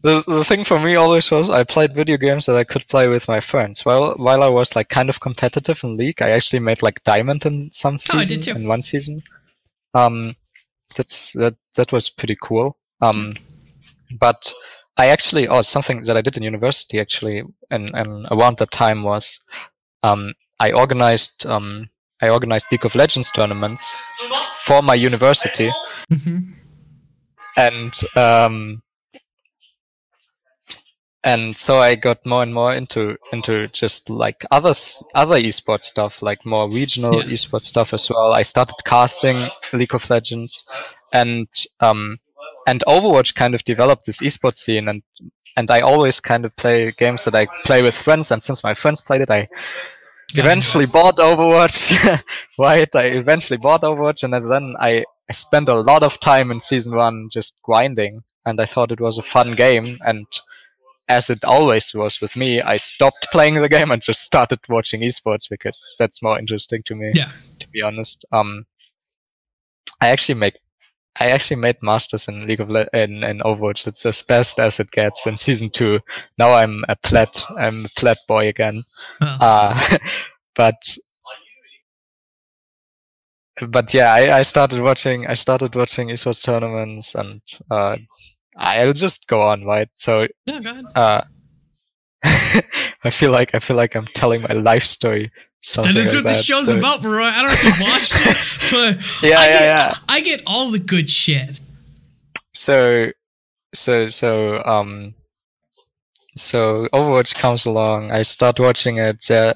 the 0.05 0.23
the 0.27 0.43
thing 0.43 0.63
for 0.63 0.79
me 0.79 0.95
always 0.95 1.31
was 1.31 1.49
I 1.49 1.63
played 1.63 1.95
video 1.95 2.17
games 2.17 2.45
that 2.45 2.55
I 2.55 2.63
could 2.63 2.87
play 2.87 3.07
with 3.07 3.27
my 3.27 3.39
friends. 3.39 3.83
While 3.83 4.13
while 4.17 4.43
I 4.43 4.49
was 4.49 4.75
like 4.75 4.87
kind 4.87 5.09
of 5.09 5.19
competitive 5.19 5.83
in 5.83 5.97
League, 5.97 6.21
I 6.21 6.29
actually 6.29 6.59
made 6.59 6.83
like 6.83 7.03
diamond 7.03 7.45
in 7.45 7.71
some 7.71 7.97
season 7.97 8.55
oh, 8.55 8.59
in 8.59 8.67
one 8.67 8.83
season. 8.83 9.23
Um, 9.95 10.35
that's 10.95 11.33
that 11.33 11.55
that 11.75 11.91
was 11.91 12.09
pretty 12.09 12.37
cool. 12.39 12.77
Um, 13.01 13.33
but 14.19 14.53
I 14.95 15.07
actually 15.07 15.47
oh 15.47 15.63
something 15.63 16.03
that 16.03 16.15
I 16.15 16.21
did 16.21 16.37
in 16.37 16.43
university 16.43 16.99
actually 16.99 17.41
and 17.71 17.89
and 17.95 18.27
around 18.29 18.57
that 18.57 18.71
time 18.71 19.01
was 19.01 19.41
um 20.03 20.33
I 20.59 20.71
organized 20.71 21.47
um 21.47 21.89
I 22.21 22.29
organized 22.29 22.71
League 22.71 22.85
of 22.85 22.93
Legends 22.93 23.31
tournaments 23.31 23.95
for 24.65 24.83
my 24.83 24.93
university. 24.93 25.71
Mm-hmm. 26.11 26.51
And 27.57 27.93
um 28.15 28.83
and 31.25 31.57
so 31.57 31.79
I 31.79 31.95
got 31.95 32.23
more 32.23 32.43
and 32.43 32.53
more 32.53 32.71
into 32.71 33.17
into 33.33 33.67
just 33.69 34.11
like 34.11 34.45
other 34.51 34.73
other 35.15 35.37
esports 35.37 35.81
stuff, 35.81 36.21
like 36.21 36.45
more 36.45 36.69
regional 36.69 37.15
yeah. 37.15 37.23
esports 37.23 37.63
stuff 37.63 37.93
as 37.93 38.09
well. 38.09 38.31
I 38.31 38.43
started 38.43 38.75
casting 38.85 39.37
League 39.73 39.95
of 39.95 40.07
Legends, 40.09 40.65
and 41.11 41.47
um, 41.79 42.19
and 42.67 42.83
Overwatch 42.87 43.33
kind 43.33 43.55
of 43.55 43.63
developed 43.63 44.05
this 44.05 44.21
esports 44.21 44.57
scene, 44.57 44.87
and 44.87 45.01
and 45.57 45.71
I 45.71 45.81
always 45.81 46.19
kind 46.19 46.45
of 46.45 46.55
play 46.55 46.91
games 46.91 47.25
that 47.25 47.33
I 47.33 47.47
play 47.65 47.81
with 47.81 47.95
friends, 47.95 48.29
and 48.29 48.41
since 48.41 48.63
my 48.63 48.75
friends 48.75 49.01
played 49.01 49.21
it, 49.21 49.31
I 49.31 49.49
eventually 50.35 50.85
bought 50.85 51.17
Overwatch. 51.17 52.23
right, 52.59 52.95
I 52.95 53.05
eventually 53.05 53.57
bought 53.57 53.81
Overwatch, 53.81 54.23
and 54.23 54.33
then 54.33 54.75
I, 54.79 55.03
I 55.27 55.33
spent 55.33 55.69
a 55.69 55.81
lot 55.81 56.03
of 56.03 56.19
time 56.19 56.51
in 56.51 56.59
season 56.59 56.95
one 56.95 57.29
just 57.31 57.59
grinding, 57.63 58.21
and 58.45 58.61
I 58.61 58.65
thought 58.65 58.91
it 58.91 59.01
was 59.01 59.17
a 59.17 59.23
fun 59.23 59.53
game, 59.53 59.97
and 60.05 60.27
as 61.07 61.29
it 61.29 61.43
always 61.45 61.93
was 61.93 62.19
with 62.19 62.35
me, 62.35 62.61
I 62.61 62.77
stopped 62.77 63.27
playing 63.31 63.55
the 63.55 63.69
game 63.69 63.91
and 63.91 64.01
just 64.01 64.21
started 64.21 64.59
watching 64.69 65.01
esports 65.01 65.49
because 65.49 65.95
that's 65.99 66.23
more 66.23 66.39
interesting 66.39 66.81
to 66.83 66.95
me. 66.95 67.11
Yeah. 67.13 67.31
To 67.59 67.69
be 67.69 67.81
honest, 67.81 68.25
um, 68.31 68.65
I 70.01 70.09
actually 70.09 70.39
make, 70.39 70.57
I 71.19 71.27
actually 71.27 71.61
made 71.61 71.77
masters 71.81 72.27
in 72.27 72.47
League 72.47 72.59
of 72.59 72.69
Le- 72.69 72.87
in, 72.93 73.23
in 73.23 73.39
Overwatch. 73.39 73.87
It's 73.87 74.05
as 74.05 74.21
best 74.23 74.59
as 74.59 74.79
it 74.79 74.89
gets 74.91 75.27
in 75.27 75.37
season 75.37 75.69
two. 75.69 75.99
Now 76.37 76.53
I'm 76.53 76.83
a 76.89 76.95
plat, 76.95 77.43
I'm 77.55 77.85
a 77.85 77.89
plat 77.89 78.17
boy 78.27 78.47
again. 78.47 78.83
Oh. 79.21 79.37
Uh, 79.39 79.97
but 80.55 80.97
but 83.69 83.93
yeah, 83.93 84.13
I, 84.13 84.39
I 84.39 84.41
started 84.41 84.81
watching. 84.81 85.27
I 85.27 85.33
started 85.33 85.75
watching 85.75 86.09
esports 86.09 86.43
tournaments, 86.43 87.15
and 87.15 87.41
uh, 87.71 87.95
I'll 88.55 88.93
just 88.93 89.27
go 89.27 89.41
on, 89.41 89.63
right? 89.65 89.89
So, 89.93 90.27
yeah, 90.45 90.59
go 90.59 90.71
ahead. 90.71 90.85
Uh, 90.95 91.21
I 93.03 93.09
feel 93.11 93.31
like 93.31 93.53
I 93.53 93.59
feel 93.59 93.75
like 93.75 93.95
I'm 93.95 94.07
telling 94.07 94.41
my 94.41 94.53
life 94.53 94.83
story. 94.83 95.31
That 95.75 95.95
is 95.95 96.13
like 96.13 96.23
what 96.23 96.29
the 96.29 96.35
show's 96.35 96.67
so. 96.67 96.77
about, 96.77 97.01
bro. 97.01 97.23
I 97.23 97.41
don't 97.41 97.51
know 97.51 97.69
if 97.69 97.79
you 97.79 97.85
watched 97.85 98.13
it, 98.15 98.71
but 98.71 99.27
yeah, 99.27 99.39
I 99.39 99.47
yeah, 99.47 99.59
get, 99.59 99.65
yeah. 99.65 99.93
I 100.07 100.21
get 100.21 100.43
all 100.45 100.71
the 100.71 100.79
good 100.79 101.09
shit. 101.09 101.59
So, 102.53 103.11
so, 103.73 104.07
so, 104.07 104.63
um, 104.63 105.15
so 106.35 106.87
Overwatch 106.93 107.35
comes 107.35 107.65
along. 107.65 108.11
I 108.11 108.21
start 108.21 108.59
watching 108.59 108.97
it. 108.97 109.29
Uh, 109.29 109.53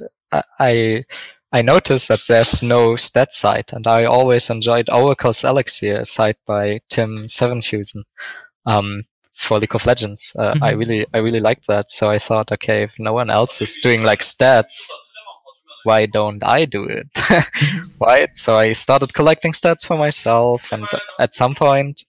I 0.60 1.04
I 1.52 1.62
noticed 1.62 2.08
that 2.10 2.22
there's 2.28 2.62
no 2.62 2.96
stat 2.96 3.34
site, 3.34 3.72
and 3.74 3.88
I 3.88 4.06
always 4.06 4.50
enjoyed 4.50 4.90
Oracle's 4.90 5.44
Elixir, 5.44 6.06
site 6.06 6.38
by 6.46 6.82
Tim 6.90 7.26
Sevenhuysen 7.28 8.04
um, 8.66 9.04
for 9.36 9.60
League 9.60 9.76
of 9.76 9.86
Legends. 9.86 10.36
Uh, 10.38 10.54
mm-hmm. 10.54 10.64
I 10.64 10.72
really 10.72 11.06
I 11.14 11.20
really 11.20 11.40
liked 11.40 11.68
that. 11.68 11.90
So 11.90 12.10
I 12.10 12.20
thought, 12.20 12.52
okay, 12.52 12.84
if 12.84 13.00
no 13.00 13.14
one 13.14 13.30
else 13.30 13.62
is 13.62 13.78
doing 13.78 14.04
like 14.04 14.22
stats, 14.22 14.90
why 15.84 16.06
don't 16.06 16.44
I 16.44 16.66
do 16.66 16.84
it? 16.84 17.08
right? 18.00 18.36
So 18.36 18.56
I 18.56 18.74
started 18.74 19.14
collecting 19.14 19.54
stats 19.54 19.86
for 19.86 19.98
myself, 19.98 20.72
and 20.72 20.86
at 21.20 21.34
some 21.34 21.56
point, 21.56 22.04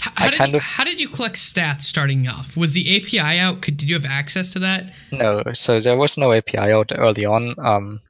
how, 0.00 0.12
how 0.14 0.30
did 0.30 0.48
you, 0.48 0.56
of, 0.56 0.62
how 0.62 0.84
did 0.84 1.00
you 1.00 1.08
collect 1.08 1.36
stats 1.36 1.82
starting 1.82 2.28
off? 2.28 2.56
Was 2.56 2.74
the 2.74 2.96
API 2.96 3.38
out? 3.38 3.62
Could 3.62 3.76
did 3.76 3.88
you 3.88 3.96
have 3.96 4.04
access 4.04 4.52
to 4.52 4.58
that? 4.60 4.92
No, 5.10 5.42
so 5.54 5.80
there 5.80 5.96
was 5.96 6.16
no 6.16 6.32
API 6.32 6.72
out 6.72 6.92
early 6.94 7.24
on. 7.24 7.54
Um, 7.58 8.00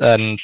and 0.00 0.40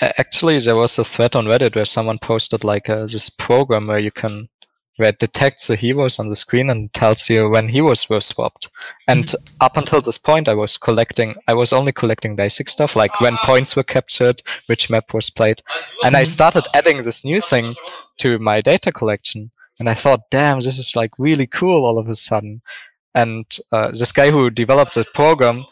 actually, 0.00 0.58
there 0.58 0.76
was 0.76 0.98
a 0.98 1.04
thread 1.04 1.36
on 1.36 1.46
Reddit 1.46 1.74
where 1.74 1.84
someone 1.84 2.18
posted 2.18 2.64
like 2.64 2.88
uh, 2.88 3.06
this 3.06 3.28
program 3.28 3.86
where 3.88 3.98
you 3.98 4.10
can 4.10 4.48
where 4.96 5.08
it 5.08 5.18
detects 5.18 5.68
the 5.68 5.76
heroes 5.76 6.18
on 6.18 6.28
the 6.28 6.36
screen 6.36 6.68
and 6.70 6.92
tells 6.92 7.28
you 7.30 7.48
when 7.48 7.68
heroes 7.68 8.08
were 8.08 8.20
swapped. 8.20 8.68
And 9.08 9.26
mm-hmm. 9.26 9.54
up 9.60 9.76
until 9.76 10.00
this 10.00 10.18
point, 10.18 10.48
I 10.48 10.54
was 10.54 10.76
collecting, 10.76 11.34
I 11.48 11.54
was 11.54 11.72
only 11.72 11.92
collecting 11.92 12.36
basic 12.36 12.68
stuff 12.68 12.94
like 12.94 13.20
when 13.20 13.36
points 13.44 13.74
were 13.74 13.82
captured, 13.82 14.42
which 14.66 14.90
map 14.90 15.14
was 15.14 15.30
played. 15.30 15.62
And 16.04 16.16
I 16.16 16.24
started 16.24 16.64
adding 16.74 17.02
this 17.02 17.24
new 17.24 17.40
thing 17.40 17.72
to 18.18 18.38
my 18.38 18.60
data 18.60 18.92
collection. 18.92 19.50
And 19.78 19.88
I 19.88 19.94
thought, 19.94 20.30
damn, 20.30 20.60
this 20.60 20.78
is 20.78 20.94
like 20.94 21.18
really 21.18 21.46
cool 21.46 21.86
all 21.86 21.98
of 21.98 22.08
a 22.08 22.14
sudden. 22.14 22.62
And 23.14 23.44
uh, 23.72 23.88
this 23.88 24.12
guy 24.12 24.30
who 24.30 24.50
developed 24.50 24.94
the 24.94 25.04
program, 25.14 25.64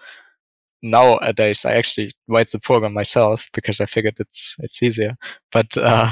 nowadays 0.83 1.65
I 1.65 1.75
actually 1.75 2.13
write 2.27 2.51
the 2.51 2.59
program 2.59 2.95
myself 2.95 3.49
because 3.53 3.81
I 3.81 3.87
figured 3.87 4.17
it's 4.19 4.57
it's 4.61 4.83
easier. 4.83 5.17
But 5.53 5.77
uh, 5.77 6.11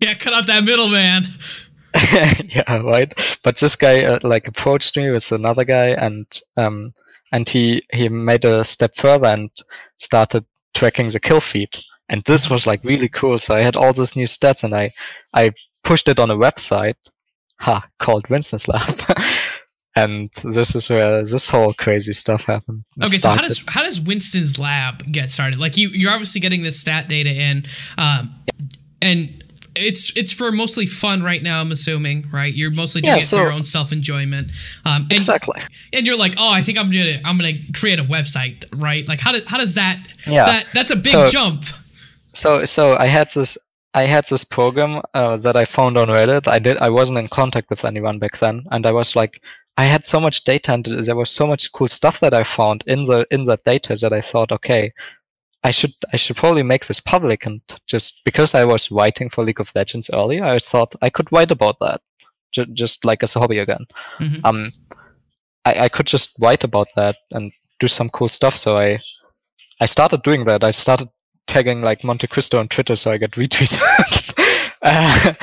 yeah, 0.00 0.14
cut 0.14 0.32
out 0.32 0.46
that 0.46 0.64
middleman. 0.64 1.24
yeah, 2.48 2.78
right. 2.78 3.12
But 3.42 3.58
this 3.58 3.76
guy 3.76 4.04
uh, 4.04 4.18
like 4.22 4.48
approached 4.48 4.96
me 4.96 5.10
with 5.10 5.30
another 5.32 5.64
guy, 5.64 5.88
and 5.88 6.26
um, 6.56 6.94
and 7.32 7.48
he 7.48 7.82
he 7.92 8.08
made 8.08 8.44
a 8.44 8.64
step 8.64 8.94
further 8.96 9.28
and 9.28 9.50
started 9.96 10.44
tracking 10.74 11.08
the 11.08 11.20
kill 11.20 11.40
feed. 11.40 11.78
And 12.08 12.22
this 12.24 12.50
was 12.50 12.66
like 12.66 12.84
really 12.84 13.08
cool. 13.08 13.38
So 13.38 13.54
I 13.54 13.60
had 13.60 13.76
all 13.76 13.92
these 13.92 14.16
new 14.16 14.26
stats, 14.26 14.64
and 14.64 14.74
I 14.74 14.92
I 15.34 15.52
pushed 15.84 16.08
it 16.08 16.18
on 16.18 16.30
a 16.30 16.36
website, 16.36 16.96
ha, 17.58 17.88
called 17.98 18.28
Winston's 18.28 18.68
Lab. 18.68 18.98
and 19.96 20.30
this 20.44 20.74
is 20.74 20.88
where 20.88 21.24
this 21.24 21.50
whole 21.50 21.74
crazy 21.74 22.12
stuff 22.12 22.44
happened. 22.44 22.84
Okay, 23.02 23.16
started. 23.16 23.20
so 23.20 23.28
how 23.30 23.42
does 23.48 23.64
how 23.66 23.82
does 23.82 24.00
Winston's 24.00 24.58
Lab 24.58 25.04
get 25.06 25.30
started? 25.30 25.58
Like 25.58 25.76
you 25.76 25.88
you're 25.88 26.12
obviously 26.12 26.40
getting 26.40 26.62
this 26.62 26.78
stat 26.80 27.08
data 27.08 27.30
in, 27.30 27.66
um, 27.96 28.34
yeah. 28.46 28.66
and 29.02 29.44
it's 29.78 30.12
it's 30.16 30.32
for 30.32 30.50
mostly 30.52 30.86
fun 30.86 31.22
right 31.22 31.42
now. 31.42 31.60
I'm 31.60 31.72
assuming, 31.72 32.26
right? 32.32 32.52
You're 32.52 32.70
mostly 32.70 33.00
doing 33.00 33.16
yeah, 33.16 33.22
it 33.22 33.24
for 33.24 33.36
your 33.36 33.52
own 33.52 33.64
self 33.64 33.92
enjoyment. 33.92 34.50
Um, 34.84 35.02
and, 35.02 35.12
exactly. 35.12 35.60
And 35.92 36.06
you're 36.06 36.18
like, 36.18 36.34
oh, 36.38 36.52
I 36.52 36.62
think 36.62 36.78
I'm 36.78 36.90
gonna 36.90 37.20
I'm 37.24 37.38
gonna 37.38 37.54
create 37.74 37.98
a 37.98 38.04
website, 38.04 38.64
right? 38.74 39.06
Like, 39.08 39.20
how 39.20 39.32
does 39.32 39.44
how 39.46 39.58
does 39.58 39.74
that? 39.74 40.12
Yeah. 40.26 40.46
That 40.46 40.66
that's 40.74 40.90
a 40.90 40.96
big 40.96 41.06
so, 41.06 41.26
jump. 41.26 41.64
So 42.34 42.64
so 42.64 42.96
I 42.96 43.06
had 43.06 43.28
this 43.34 43.56
I 43.94 44.04
had 44.04 44.24
this 44.26 44.44
program 44.44 45.02
uh, 45.14 45.38
that 45.38 45.56
I 45.56 45.64
found 45.64 45.96
on 45.96 46.08
Reddit. 46.08 46.46
I 46.46 46.58
did 46.58 46.76
I 46.78 46.90
wasn't 46.90 47.18
in 47.18 47.28
contact 47.28 47.70
with 47.70 47.84
anyone 47.84 48.18
back 48.18 48.38
then, 48.38 48.64
and 48.70 48.86
I 48.86 48.92
was 48.92 49.16
like, 49.16 49.40
I 49.78 49.84
had 49.84 50.04
so 50.04 50.18
much 50.18 50.42
data 50.42 50.72
and 50.72 50.84
there 50.84 51.14
was 51.14 51.30
so 51.30 51.46
much 51.46 51.70
cool 51.72 51.86
stuff 51.86 52.18
that 52.18 52.34
I 52.34 52.42
found 52.42 52.82
in 52.88 53.06
the 53.06 53.26
in 53.30 53.44
that 53.44 53.62
data 53.62 53.94
that 53.96 54.12
I 54.12 54.20
thought, 54.20 54.50
okay, 54.50 54.92
I 55.64 55.70
should 55.70 55.94
I 56.12 56.16
should 56.16 56.36
probably 56.36 56.62
make 56.62 56.86
this 56.86 57.00
public 57.00 57.44
and 57.44 57.60
just 57.86 58.22
because 58.24 58.54
I 58.54 58.64
was 58.64 58.90
writing 58.90 59.28
for 59.28 59.42
League 59.44 59.60
of 59.60 59.74
Legends 59.74 60.10
earlier, 60.12 60.44
I 60.44 60.58
thought 60.58 60.94
I 61.02 61.10
could 61.10 61.30
write 61.32 61.50
about 61.50 61.76
that, 61.80 62.00
j- 62.52 62.66
just 62.72 63.04
like 63.04 63.22
as 63.22 63.34
a 63.34 63.40
hobby 63.40 63.58
again. 63.58 63.86
Mm-hmm. 64.20 64.44
Um, 64.44 64.72
I, 65.64 65.84
I 65.84 65.88
could 65.88 66.06
just 66.06 66.36
write 66.40 66.64
about 66.64 66.88
that 66.96 67.16
and 67.32 67.52
do 67.80 67.88
some 67.88 68.08
cool 68.10 68.28
stuff. 68.28 68.56
So 68.56 68.76
I 68.76 68.98
I 69.80 69.86
started 69.86 70.22
doing 70.22 70.44
that. 70.46 70.64
I 70.64 70.70
started 70.70 71.08
tagging 71.46 71.80
like 71.80 72.02
MonteCristo 72.02 72.58
on 72.58 72.68
Twitter, 72.68 72.96
so 72.96 73.10
I 73.10 73.18
got 73.18 73.30
retweeted. 73.32 74.34
uh, 74.82 75.34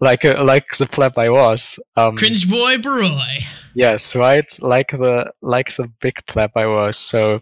like 0.00 0.24
like 0.24 0.68
the 0.76 0.86
pleb 0.86 1.16
I 1.16 1.30
was. 1.30 1.78
Um, 1.96 2.16
Cringe 2.16 2.48
boy 2.48 2.76
Barroi. 2.76 3.42
Yes, 3.74 4.14
right. 4.14 4.46
Like 4.60 4.90
the 4.90 5.32
like 5.40 5.74
the 5.76 5.90
big 6.00 6.24
pleb 6.26 6.50
I 6.56 6.66
was. 6.66 6.96
So 6.98 7.40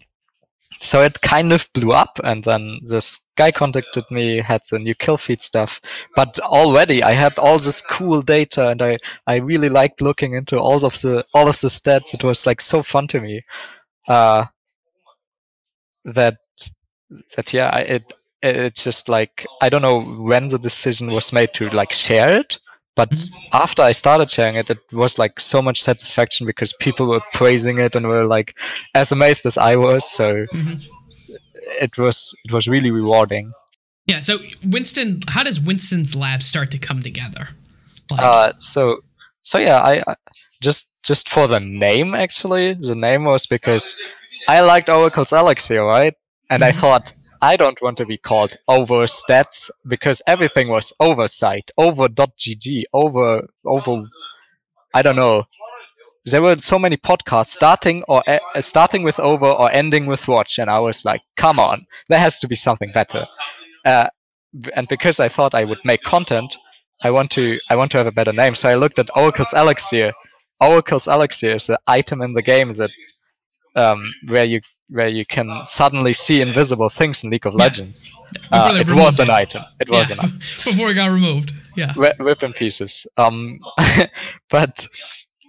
so 0.84 1.00
it 1.02 1.20
kind 1.22 1.52
of 1.52 1.66
blew 1.72 1.92
up, 1.92 2.20
and 2.22 2.44
then 2.44 2.80
this 2.84 3.28
guy 3.36 3.50
contacted 3.50 4.04
me, 4.10 4.40
had 4.42 4.60
the 4.70 4.78
new 4.78 4.94
kill 4.94 5.16
feed 5.16 5.40
stuff. 5.40 5.80
But 6.14 6.38
already 6.40 7.02
I 7.02 7.12
had 7.12 7.38
all 7.38 7.58
this 7.58 7.80
cool 7.80 8.20
data, 8.20 8.68
and 8.68 8.82
I 8.82 8.98
I 9.26 9.36
really 9.36 9.70
liked 9.70 10.02
looking 10.02 10.34
into 10.34 10.58
all 10.58 10.84
of 10.84 11.00
the 11.00 11.24
all 11.34 11.48
of 11.48 11.58
the 11.60 11.68
stats. 11.68 12.12
It 12.12 12.22
was 12.22 12.46
like 12.46 12.60
so 12.60 12.82
fun 12.82 13.08
to 13.08 13.20
me. 13.20 13.42
Uh, 14.06 14.44
that 16.04 16.36
that 17.36 17.52
yeah, 17.54 17.74
it 17.78 18.12
it's 18.42 18.84
just 18.84 19.08
like 19.08 19.46
I 19.62 19.70
don't 19.70 19.82
know 19.82 20.02
when 20.02 20.48
the 20.48 20.58
decision 20.58 21.08
was 21.12 21.32
made 21.32 21.54
to 21.54 21.70
like 21.70 21.92
share 21.92 22.34
it, 22.34 22.58
but 22.96 23.10
Mhm. 23.10 23.30
after 23.52 23.82
I 23.82 23.92
started 23.92 24.30
sharing 24.30 24.56
it, 24.56 24.70
it 24.70 24.78
was 24.92 25.18
like 25.18 25.40
so 25.40 25.60
much 25.62 25.82
satisfaction 25.82 26.46
because 26.46 26.72
people 26.80 27.06
were 27.08 27.20
praising 27.32 27.78
it 27.78 27.94
and 27.96 28.06
were 28.06 28.26
like 28.26 28.56
as 28.94 29.12
amazed 29.12 29.46
as 29.46 29.56
I 29.58 29.76
was. 29.76 30.08
So 30.10 30.46
Mhm. 30.52 30.84
it 31.80 31.96
was 31.98 32.34
it 32.44 32.52
was 32.52 32.68
really 32.68 32.90
rewarding. 32.90 33.52
Yeah. 34.06 34.20
So 34.20 34.38
Winston, 34.64 35.20
how 35.28 35.42
does 35.42 35.60
Winston's 35.60 36.14
lab 36.14 36.42
start 36.42 36.70
to 36.72 36.78
come 36.78 37.02
together? 37.02 37.48
Like, 38.10 38.20
Uh, 38.20 38.52
so 38.58 38.98
so 39.42 39.58
yeah, 39.58 39.80
I, 39.80 40.02
I 40.06 40.14
just 40.60 40.90
just 41.02 41.28
for 41.28 41.46
the 41.48 41.60
name 41.60 42.14
actually, 42.14 42.74
the 42.74 42.94
name 42.94 43.24
was 43.24 43.46
because 43.46 43.96
I 44.48 44.60
liked 44.60 44.88
Oracle's 44.88 45.32
Elixir, 45.32 45.82
right? 45.84 46.14
And 46.50 46.62
I 46.64 46.70
Mhm. 46.72 46.80
thought 46.80 47.12
I 47.42 47.56
don't 47.56 47.80
want 47.82 47.98
to 47.98 48.06
be 48.06 48.18
called 48.18 48.56
over 48.68 49.04
stats 49.04 49.70
because 49.86 50.22
everything 50.26 50.68
was 50.68 50.92
oversight, 51.00 51.70
over.gg, 51.78 52.84
over 52.92 53.46
over 53.64 54.04
I 54.94 55.02
don't 55.02 55.16
know. 55.16 55.44
There 56.26 56.40
were 56.40 56.56
so 56.56 56.78
many 56.78 56.96
podcasts 56.96 57.48
starting 57.48 58.02
or 58.08 58.22
uh, 58.26 58.60
starting 58.62 59.02
with 59.02 59.20
over 59.20 59.46
or 59.46 59.70
ending 59.72 60.06
with 60.06 60.26
watch, 60.26 60.58
and 60.58 60.70
I 60.70 60.78
was 60.78 61.04
like, 61.04 61.20
come 61.36 61.58
on, 61.58 61.86
there 62.08 62.20
has 62.20 62.40
to 62.40 62.48
be 62.48 62.54
something 62.54 62.90
better. 62.92 63.26
Uh, 63.84 64.08
and 64.74 64.88
because 64.88 65.20
I 65.20 65.28
thought 65.28 65.54
I 65.54 65.64
would 65.64 65.84
make 65.84 66.02
content, 66.02 66.56
I 67.02 67.10
want 67.10 67.30
to 67.32 67.58
I 67.68 67.76
want 67.76 67.90
to 67.92 67.98
have 67.98 68.06
a 68.06 68.12
better 68.12 68.32
name. 68.32 68.54
So 68.54 68.68
I 68.68 68.76
looked 68.76 68.98
at 68.98 69.14
Oracle's 69.16 69.52
Elixir. 69.52 70.12
Oracle's 70.60 71.08
Elixir 71.08 71.50
is 71.50 71.66
the 71.66 71.78
item 71.86 72.22
in 72.22 72.32
the 72.32 72.42
game 72.42 72.72
that 72.74 72.90
um, 73.76 74.10
where 74.28 74.44
you 74.44 74.60
where 74.88 75.08
you 75.08 75.24
can 75.24 75.66
suddenly 75.66 76.12
see 76.12 76.40
invisible 76.40 76.88
things 76.88 77.24
in 77.24 77.30
League 77.30 77.46
of 77.46 77.54
Legends. 77.54 78.10
before 78.32 78.50
Uh, 78.52 78.74
it 78.76 78.88
was 78.88 79.18
an 79.18 79.30
item. 79.30 79.62
It 79.80 79.88
was 79.88 80.10
yeah, 80.10 80.16
an 80.16 80.20
item. 80.20 80.38
before 80.64 80.90
it 80.90 80.94
got 80.94 81.10
removed. 81.12 81.52
Yeah. 81.76 81.92
Ri- 81.96 82.12
rip 82.18 82.42
in 82.42 82.52
pieces. 82.52 83.06
Um, 83.16 83.58
but 84.50 84.86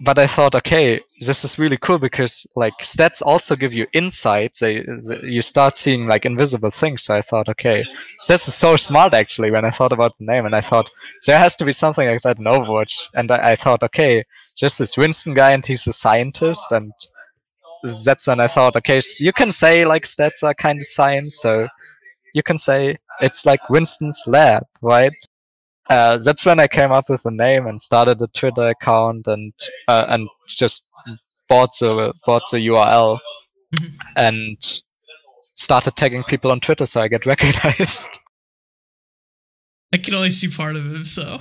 but 0.02 0.20
I 0.20 0.28
thought, 0.28 0.56
okay, 0.56 1.00
this 1.20 1.46
is 1.46 1.58
really 1.58 1.78
cool 1.78 2.00
because 2.00 2.46
like 2.56 2.74
stats 2.80 3.22
also 3.26 3.56
give 3.56 3.74
you 3.74 3.88
insight. 3.94 4.58
They, 4.60 4.82
th- 4.82 5.24
you 5.24 5.42
start 5.42 5.78
seeing 5.78 6.06
like 6.06 6.26
invisible 6.26 6.72
things. 6.72 7.04
So 7.04 7.16
I 7.16 7.22
thought, 7.22 7.48
okay, 7.50 7.86
this 8.28 8.48
is 8.48 8.54
so 8.54 8.76
smart 8.76 9.14
actually. 9.14 9.52
When 9.52 9.64
I 9.64 9.70
thought 9.70 9.94
about 9.94 10.18
the 10.18 10.26
name, 10.26 10.46
and 10.46 10.56
I 10.56 10.62
thought 10.62 10.90
there 11.26 11.40
has 11.40 11.56
to 11.58 11.66
be 11.66 11.72
something 11.72 12.08
like 12.08 12.22
that 12.22 12.40
in 12.40 12.46
Overwatch. 12.46 13.08
And 13.14 13.32
I, 13.32 13.52
I 13.52 13.56
thought, 13.56 13.84
okay, 13.84 14.26
just 14.58 14.80
this 14.80 14.98
Winston 14.98 15.34
guy, 15.34 15.52
and 15.52 15.66
he's 15.66 15.88
a 15.88 15.94
scientist, 15.94 16.72
and 16.72 16.92
that's 18.06 18.28
when 18.28 18.40
I 18.40 18.48
thought, 18.48 18.76
okay, 18.78 19.00
you 19.20 19.32
can 19.34 19.52
say 19.52 19.86
like 19.86 20.04
stats 20.04 20.44
are 20.44 20.54
kind 20.54 20.80
of 20.80 20.86
science, 20.86 21.40
so 21.40 21.68
you 22.34 22.44
can 22.44 22.58
say 22.58 22.98
it's 23.22 23.46
like 23.46 23.70
Winston's 23.70 24.24
lab, 24.28 24.64
right? 24.82 25.12
uh, 25.90 26.18
that's 26.18 26.46
when 26.48 26.60
I 26.60 26.68
came 26.68 26.92
up 26.92 27.06
with 27.10 27.22
the 27.24 27.32
name 27.32 27.68
and 27.68 27.80
started 27.80 28.20
a 28.22 28.28
Twitter 28.28 28.70
account 28.70 29.28
and 29.28 29.54
uh, 29.88 30.06
and 30.10 30.28
just 30.48 30.90
bought 31.48 31.70
the 31.80 32.12
bought 32.26 32.42
the 32.52 32.58
URL 32.68 33.20
Mhm. 33.76 33.94
and 34.16 34.58
started 35.56 35.96
tagging 35.96 36.24
people 36.24 36.52
on 36.52 36.60
Twitter 36.60 36.86
so 36.86 37.02
I 37.02 37.08
get 37.08 37.26
recognized. 37.34 38.20
I 39.94 39.98
can 39.98 40.14
only 40.16 40.32
see 40.32 40.48
part 40.48 40.76
of 40.76 40.86
him, 40.86 41.06
so. 41.06 41.40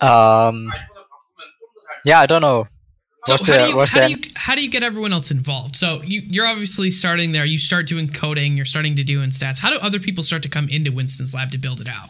um, 0.00 0.72
yeah, 2.04 2.20
I 2.20 2.26
don't 2.26 2.42
know. 2.42 2.66
So 3.24 3.34
Was 3.34 3.46
how 3.46 3.52
there- 3.52 3.66
do 3.66 3.72
you 3.72 3.78
how 3.78 4.06
do 4.06 4.10
you 4.10 4.18
how 4.34 4.54
do 4.56 4.62
you 4.64 4.70
get 4.70 4.82
everyone 4.82 5.12
else 5.12 5.30
involved? 5.30 5.76
So 5.76 6.02
you 6.02 6.22
you're 6.26 6.46
obviously 6.46 6.90
starting 6.90 7.32
there. 7.32 7.44
You 7.44 7.58
start 7.58 7.86
doing 7.86 8.08
coding. 8.08 8.56
You're 8.56 8.64
starting 8.66 8.96
to 8.96 9.04
do 9.04 9.22
in 9.22 9.30
stats. 9.30 9.60
How 9.60 9.70
do 9.70 9.76
other 9.78 10.00
people 10.00 10.24
start 10.24 10.42
to 10.42 10.48
come 10.48 10.68
into 10.68 10.90
Winston's 10.90 11.32
lab 11.32 11.50
to 11.52 11.58
build 11.58 11.80
it 11.80 11.88
out? 11.88 12.08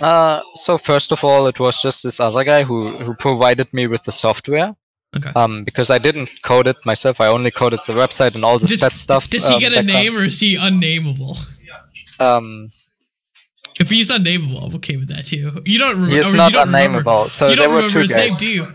Uh, 0.00 0.40
so 0.54 0.78
first 0.78 1.12
of 1.12 1.24
all, 1.24 1.46
it 1.48 1.58
was 1.58 1.80
just 1.82 2.02
this 2.04 2.20
other 2.20 2.44
guy 2.44 2.62
who 2.62 2.96
who 2.98 3.14
provided 3.14 3.72
me 3.74 3.86
with 3.88 4.04
the 4.04 4.12
software. 4.12 4.76
Okay. 5.16 5.30
Um, 5.36 5.62
because 5.64 5.90
I 5.90 5.98
didn't 5.98 6.30
code 6.42 6.66
it 6.66 6.76
myself, 6.84 7.20
I 7.20 7.28
only 7.28 7.52
coded 7.52 7.80
the 7.86 7.92
website 7.92 8.34
and 8.34 8.44
all 8.44 8.58
the 8.58 8.66
Does, 8.66 8.78
stat 8.80 8.96
stuff. 8.98 9.30
does 9.30 9.48
he 9.48 9.54
um, 9.54 9.60
get 9.60 9.72
a 9.72 9.76
background. 9.76 9.86
name 10.04 10.16
or 10.16 10.24
is 10.24 10.40
he 10.40 10.56
unnameable? 10.56 11.36
Um, 12.18 12.70
If 13.78 13.90
he's 13.90 14.10
unnameable, 14.10 14.58
I'm 14.64 14.74
okay 14.76 14.96
with 14.96 15.08
that 15.08 15.26
too. 15.26 15.62
You 15.64 15.78
don't 15.78 15.94
remember. 15.96 16.14
he 16.14 16.18
is 16.20 16.30
you 16.32 16.36
not 16.36 16.52
remember- 16.52 16.76
unnameable. 16.78 17.28
So 17.30 17.48
you 17.48 17.56
there 17.56 17.66
don't 17.66 17.74
were 17.74 17.82
remember 17.82 17.92
two 17.92 18.00
his 18.02 18.12
guys. 18.12 18.30
name, 18.30 18.38
do 18.38 18.46
you? 18.48 18.66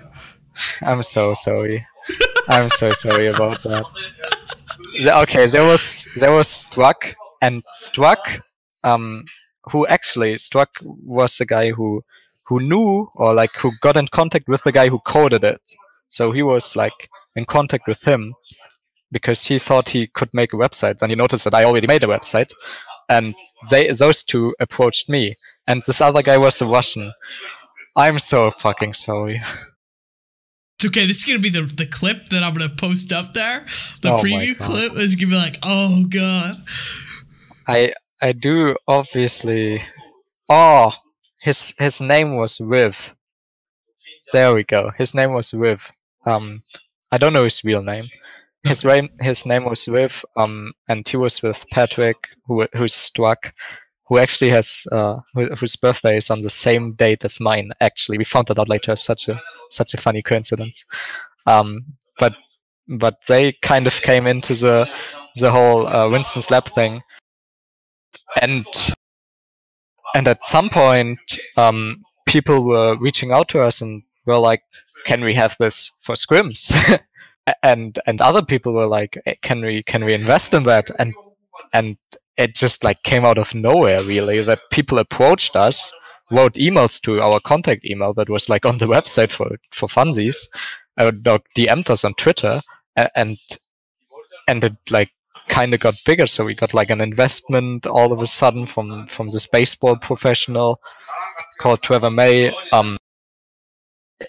I'm 0.81 1.03
so 1.03 1.34
sorry. 1.34 1.86
I'm 2.48 2.69
so 2.69 2.91
sorry 2.94 3.27
about 3.27 3.61
that. 3.64 3.86
Okay, 5.23 5.45
there 5.45 5.64
was 5.64 6.07
there 6.15 6.31
was 6.31 6.48
Struck 6.49 7.15
and 7.41 7.64
Struck, 7.68 8.19
um, 8.84 9.26
who 9.72 9.86
actually 9.88 10.38
Struck 10.38 10.69
was 10.81 11.38
the 11.38 11.45
guy 11.45 11.72
who 11.72 12.03
who 12.44 12.60
knew 12.60 13.10
or 13.15 13.34
like 13.34 13.53
who 13.53 13.72
got 13.81 13.98
in 13.98 14.07
contact 14.07 14.48
with 14.48 14.64
the 14.64 14.72
guy 14.72 14.90
who 14.90 14.99
coded 14.99 15.44
it. 15.44 15.61
So 16.07 16.31
he 16.31 16.41
was 16.41 16.76
like 16.76 17.10
in 17.36 17.45
contact 17.45 17.88
with 17.88 18.02
him 18.07 18.34
because 19.11 19.45
he 19.45 19.60
thought 19.60 19.90
he 19.90 20.07
could 20.07 20.34
make 20.34 20.53
a 20.53 20.57
website. 20.57 20.98
Then 20.98 21.10
he 21.10 21.15
noticed 21.15 21.44
that 21.44 21.53
I 21.53 21.65
already 21.65 21.88
made 21.88 22.03
a 22.03 22.07
website, 22.07 22.52
and 23.07 23.36
they 23.69 23.91
those 23.91 24.23
two 24.23 24.56
approached 24.60 25.10
me. 25.10 25.36
And 25.68 25.84
this 25.86 26.02
other 26.02 26.23
guy 26.23 26.38
was 26.38 26.61
a 26.61 26.65
Russian. 26.65 27.14
I'm 27.95 28.18
so 28.18 28.49
fucking 28.52 28.94
sorry. 28.94 29.41
It's 30.80 30.85
okay. 30.85 31.06
This 31.06 31.18
is 31.18 31.26
gonna 31.26 31.39
be 31.39 31.49
the 31.49 31.64
the 31.64 31.85
clip 31.85 32.27
that 32.27 32.41
I'm 32.41 32.53
gonna 32.53 32.69
post 32.69 33.11
up 33.11 33.34
there. 33.34 33.65
The 34.01 34.14
Oh 34.14 34.23
preview 34.23 34.57
clip 34.57 34.95
is 34.95 35.15
gonna 35.15 35.31
be 35.31 35.35
like, 35.35 35.57
oh 35.61 36.06
god. 36.07 36.64
I 37.68 37.93
I 38.22 38.31
do 38.31 38.77
obviously. 38.88 39.81
Oh, 40.47 40.93
his 41.41 41.76
his 41.77 41.99
name 41.99 42.38
was 42.38 42.61
Riv. 42.61 43.14
There 44.31 44.56
we 44.56 44.64
go. 44.64 44.91
His 44.97 45.14
name 45.14 45.34
was 45.34 45.53
Riv. 45.53 45.91
Um, 46.26 46.61
I 47.11 47.18
don't 47.18 47.34
know 47.34 47.43
his 47.43 47.61
real 47.65 47.84
name. 47.84 48.06
His 48.64 48.85
name 48.85 49.10
his 49.19 49.45
name 49.45 49.65
was 49.65 49.85
Riv. 49.89 50.23
Um, 50.38 50.72
and 50.88 51.06
he 51.06 51.18
was 51.18 51.41
with 51.41 51.65
Patrick, 51.72 52.15
who 52.45 52.65
who's 52.73 52.93
struck, 52.93 53.53
who 54.07 54.18
actually 54.18 54.51
has 54.51 54.88
uh 54.93 55.18
who, 55.34 55.43
whose 55.56 55.76
birthday 55.76 56.15
is 56.15 56.30
on 56.30 56.39
the 56.39 56.49
same 56.49 56.93
date 56.93 57.26
as 57.26 57.41
mine. 57.41 57.72
Actually, 57.81 58.18
we 58.18 58.23
found 58.23 58.47
that 58.47 58.60
out 58.60 58.69
later. 58.69 58.95
Such 58.95 59.27
a 59.27 59.41
such 59.69 59.93
a 59.93 59.97
funny 59.97 60.21
coincidence. 60.21 60.85
Um, 61.45 61.85
but 62.17 62.35
but 62.87 63.17
they 63.27 63.53
kind 63.61 63.87
of 63.87 64.01
came 64.01 64.27
into 64.27 64.53
the 64.53 64.89
the 65.35 65.51
whole 65.51 65.87
uh, 65.87 66.09
Winston's 66.09 66.51
lab 66.51 66.65
thing. 66.65 67.01
And 68.41 68.65
and 70.15 70.27
at 70.27 70.43
some 70.43 70.69
point 70.69 71.19
um, 71.57 72.03
people 72.27 72.65
were 72.65 72.97
reaching 72.97 73.31
out 73.31 73.49
to 73.49 73.61
us 73.61 73.81
and 73.81 74.03
were 74.25 74.37
like 74.37 74.61
can 75.05 75.23
we 75.23 75.33
have 75.33 75.55
this 75.59 75.91
for 76.01 76.15
scrims? 76.15 76.71
And 77.63 77.97
and 78.05 78.21
other 78.21 78.43
people 78.43 78.73
were 78.73 78.85
like 78.85 79.17
"Eh, 79.25 79.33
can 79.41 79.61
we 79.61 79.81
can 79.81 80.05
we 80.05 80.13
invest 80.13 80.53
in 80.53 80.63
that? 80.65 80.91
And 80.99 81.15
and 81.73 81.97
it 82.37 82.53
just 82.53 82.83
like 82.83 83.01
came 83.01 83.25
out 83.25 83.39
of 83.39 83.55
nowhere 83.55 84.03
really 84.03 84.41
that 84.43 84.69
people 84.71 84.99
approached 84.99 85.55
us 85.55 85.91
wrote 86.31 86.53
emails 86.56 87.01
to 87.01 87.22
our 87.22 87.39
contact 87.39 87.85
email 87.85 88.14
that 88.14 88.30
was 88.30 88.49
like 88.49 88.65
on 88.65 88.77
the 88.77 88.85
website 88.95 89.31
for 89.31 89.57
for 89.72 89.88
funsies 89.88 90.47
uh, 90.97 91.11
DM'd 91.56 91.89
us 91.89 92.03
on 92.03 92.14
Twitter 92.15 92.61
and 93.15 93.38
and 94.47 94.64
it 94.64 94.76
like 94.89 95.11
kind 95.47 95.73
of 95.73 95.80
got 95.80 95.95
bigger. 96.06 96.27
So 96.27 96.45
we 96.45 96.56
got 96.56 96.73
like 96.73 96.89
an 96.89 97.01
investment 97.01 97.88
all 97.88 98.11
of 98.11 98.22
a 98.22 98.27
sudden 98.27 98.65
from 98.68 99.07
from 99.07 99.27
this 99.30 99.47
baseball 99.47 99.97
professional 99.97 100.80
called 101.60 101.81
Trevor 101.81 102.11
May. 102.11 102.51
Um 102.72 102.97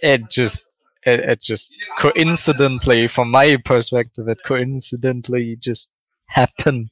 it 0.02 0.30
just 0.30 0.62
it, 1.04 1.20
it 1.20 1.40
just 1.40 1.74
coincidentally 1.98 3.08
from 3.08 3.30
my 3.30 3.56
perspective 3.64 4.28
it 4.28 4.38
coincidentally 4.44 5.56
just 5.56 5.92
happened 6.38 6.90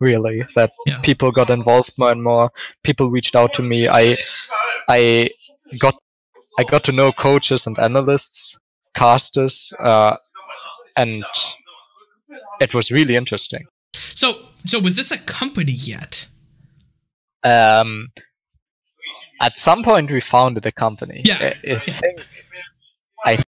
really 0.00 0.44
that 0.56 0.72
Yeah. 0.86 1.00
people 1.00 1.30
got 1.32 1.50
involved 1.50 1.92
more 1.98 2.10
and 2.10 2.22
more 2.22 2.50
people 2.82 3.10
reached 3.10 3.36
out 3.36 3.52
to 3.54 3.62
me 3.62 3.88
i 3.88 4.16
i 4.88 5.28
got 5.78 5.94
i 6.58 6.64
got 6.64 6.82
to 6.84 6.92
know 6.92 7.12
coaches 7.12 7.66
and 7.66 7.78
analysts 7.78 8.58
casters, 8.94 9.72
uh, 9.78 10.16
and 10.96 11.24
it 12.60 12.74
was 12.74 12.90
really 12.90 13.16
interesting. 13.16 13.66
So, 13.94 14.48
so 14.66 14.78
was 14.78 14.96
this 14.96 15.10
a 15.10 15.18
company 15.18 15.72
yet? 15.72 16.26
Um, 17.42 18.08
at 19.40 19.58
some 19.58 19.82
point, 19.82 20.10
we 20.10 20.20
founded 20.20 20.66
a 20.66 20.72
company. 20.72 21.22
Yeah. 21.24 21.54
I, 21.66 21.70
I 21.70 21.74
think 21.76 22.26
I 23.24 23.42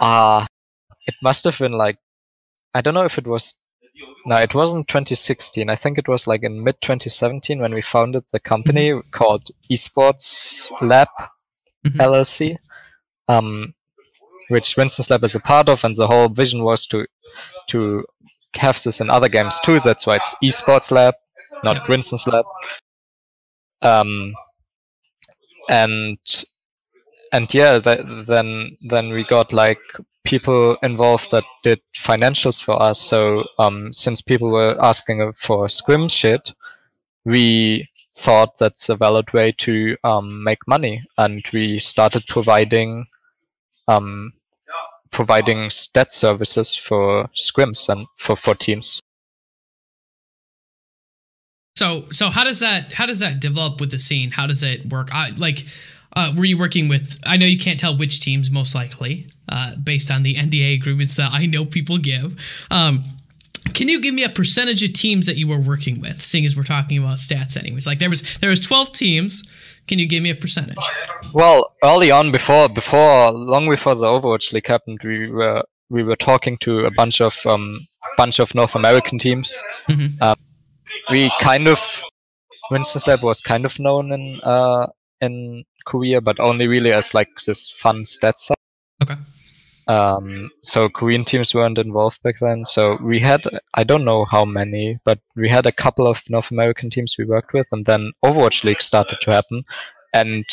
uh 0.00 0.44
it 1.06 1.14
must 1.22 1.44
have 1.44 1.58
been 1.58 1.72
like 1.72 1.98
I 2.74 2.80
don't 2.80 2.94
know 2.94 3.04
if 3.04 3.18
it 3.18 3.26
was 3.26 3.54
no, 4.26 4.36
it 4.36 4.54
wasn't 4.54 4.88
2016. 4.88 5.70
I 5.70 5.76
think 5.76 5.98
it 5.98 6.08
was 6.08 6.26
like 6.26 6.42
in 6.42 6.64
mid 6.64 6.80
2017 6.80 7.60
when 7.60 7.72
we 7.72 7.80
founded 7.82 8.24
the 8.32 8.40
company 8.40 9.00
called 9.12 9.48
Esports 9.70 10.70
Lab 10.80 11.08
Mhm. 11.86 12.00
LLC, 12.00 12.56
um, 13.28 13.74
which 14.48 14.76
Winston's 14.76 15.10
Lab 15.10 15.22
is 15.24 15.34
a 15.34 15.40
part 15.40 15.68
of, 15.68 15.84
and 15.84 15.94
the 15.94 16.06
whole 16.08 16.28
vision 16.28 16.64
was 16.64 16.86
to 16.88 17.06
to 17.68 18.04
have 18.54 18.80
this 18.82 19.00
in 19.00 19.10
other 19.10 19.28
games 19.28 19.60
too. 19.60 19.78
That's 19.80 20.06
why 20.06 20.16
it's 20.16 20.34
Esports 20.42 20.90
Lab, 20.90 21.14
not 21.62 21.76
Yep. 21.76 21.88
Winston's 21.88 22.26
Lab. 22.26 22.46
Um, 23.82 24.34
and 25.68 26.18
and 27.32 27.52
yeah, 27.54 27.78
th- 27.78 28.00
then 28.26 28.76
then 28.82 29.10
we 29.10 29.24
got 29.24 29.52
like 29.52 29.80
people 30.24 30.76
involved 30.82 31.30
that 31.30 31.44
did 31.62 31.80
financials 31.94 32.62
for 32.62 32.80
us. 32.82 33.00
So 33.00 33.44
um, 33.58 33.92
since 33.92 34.20
people 34.20 34.50
were 34.50 34.76
asking 34.82 35.32
for 35.34 35.68
scrim 35.68 36.08
shit, 36.08 36.52
we 37.24 37.88
thought 38.16 38.58
that's 38.58 38.88
a 38.88 38.96
valid 38.96 39.32
way 39.32 39.52
to 39.58 39.96
um, 40.04 40.42
make 40.42 40.66
money, 40.66 41.02
and 41.18 41.44
we 41.52 41.78
started 41.78 42.24
providing 42.26 43.04
um, 43.88 44.32
providing 45.10 45.70
stat 45.70 46.10
services 46.10 46.74
for 46.74 47.28
scrims 47.36 47.88
and 47.88 48.06
for 48.16 48.36
for 48.36 48.54
teams. 48.54 49.00
So, 51.76 52.04
so 52.12 52.30
how 52.30 52.44
does 52.44 52.60
that 52.60 52.92
how 52.92 53.06
does 53.06 53.18
that 53.18 53.40
develop 53.40 53.80
with 53.80 53.90
the 53.90 53.98
scene? 53.98 54.30
How 54.30 54.46
does 54.46 54.62
it 54.62 54.88
work? 54.90 55.08
I, 55.12 55.30
like, 55.30 55.64
uh, 56.16 56.32
were 56.36 56.44
you 56.44 56.58
working 56.58 56.88
with? 56.88 57.18
I 57.24 57.36
know 57.36 57.46
you 57.46 57.58
can't 57.58 57.78
tell 57.78 57.96
which 57.96 58.20
teams, 58.20 58.50
most 58.50 58.74
likely, 58.74 59.26
uh, 59.48 59.76
based 59.76 60.10
on 60.10 60.22
the 60.22 60.36
NDA 60.36 60.74
agreements 60.74 61.16
that 61.16 61.32
I 61.32 61.46
know 61.46 61.64
people 61.64 61.98
give. 61.98 62.36
Um, 62.70 63.04
can 63.72 63.88
you 63.88 64.00
give 64.00 64.14
me 64.14 64.24
a 64.24 64.28
percentage 64.28 64.84
of 64.84 64.92
teams 64.92 65.26
that 65.26 65.36
you 65.36 65.48
were 65.48 65.58
working 65.58 66.00
with? 66.00 66.20
Seeing 66.20 66.44
as 66.44 66.56
we're 66.56 66.64
talking 66.64 66.98
about 66.98 67.16
stats, 67.16 67.56
anyways. 67.56 67.86
Like 67.86 67.98
there 67.98 68.10
was 68.10 68.22
there 68.38 68.50
was 68.50 68.60
twelve 68.60 68.92
teams. 68.92 69.42
Can 69.88 69.98
you 69.98 70.06
give 70.06 70.22
me 70.22 70.30
a 70.30 70.34
percentage? 70.34 70.76
Well, 71.32 71.74
early 71.82 72.10
on, 72.10 72.30
before 72.30 72.68
before 72.68 73.32
long 73.32 73.68
before 73.68 73.94
the 73.94 74.06
Overwatch 74.06 74.52
League 74.52 74.66
happened, 74.66 75.00
we 75.02 75.30
were 75.30 75.64
we 75.88 76.02
were 76.02 76.16
talking 76.16 76.58
to 76.58 76.80
a 76.80 76.90
bunch 76.90 77.20
of 77.20 77.36
um, 77.46 77.80
bunch 78.16 78.38
of 78.38 78.54
North 78.54 78.74
American 78.74 79.18
teams. 79.18 79.62
Mhm. 79.88 80.36
We 81.10 81.30
kind 81.40 81.66
of 81.66 82.02
Winston's 82.70 83.06
Lab 83.06 83.22
was 83.22 83.40
kind 83.40 83.64
of 83.64 83.78
known 83.78 84.12
in 84.12 84.40
uh, 84.42 84.86
in 85.20 85.64
Korea, 85.84 86.20
but 86.20 86.40
only 86.40 86.66
really 86.66 86.92
as 86.92 87.14
like 87.14 87.28
this 87.46 87.70
fun 87.70 88.04
stat 88.04 88.38
site. 88.38 88.58
Okay. 89.02 89.16
Um, 89.86 90.50
so 90.62 90.88
Korean 90.88 91.24
teams 91.24 91.54
weren't 91.54 91.78
involved 91.78 92.22
back 92.22 92.38
then. 92.40 92.64
So 92.64 92.96
we 93.02 93.20
had 93.20 93.42
I 93.74 93.84
don't 93.84 94.04
know 94.04 94.24
how 94.24 94.44
many, 94.44 94.98
but 95.04 95.20
we 95.36 95.48
had 95.48 95.66
a 95.66 95.72
couple 95.72 96.06
of 96.06 96.22
North 96.30 96.50
American 96.50 96.90
teams 96.90 97.16
we 97.18 97.26
worked 97.26 97.52
with, 97.52 97.66
and 97.72 97.84
then 97.84 98.12
Overwatch 98.24 98.64
League 98.64 98.80
started 98.80 99.20
to 99.20 99.32
happen, 99.32 99.64
and 100.14 100.44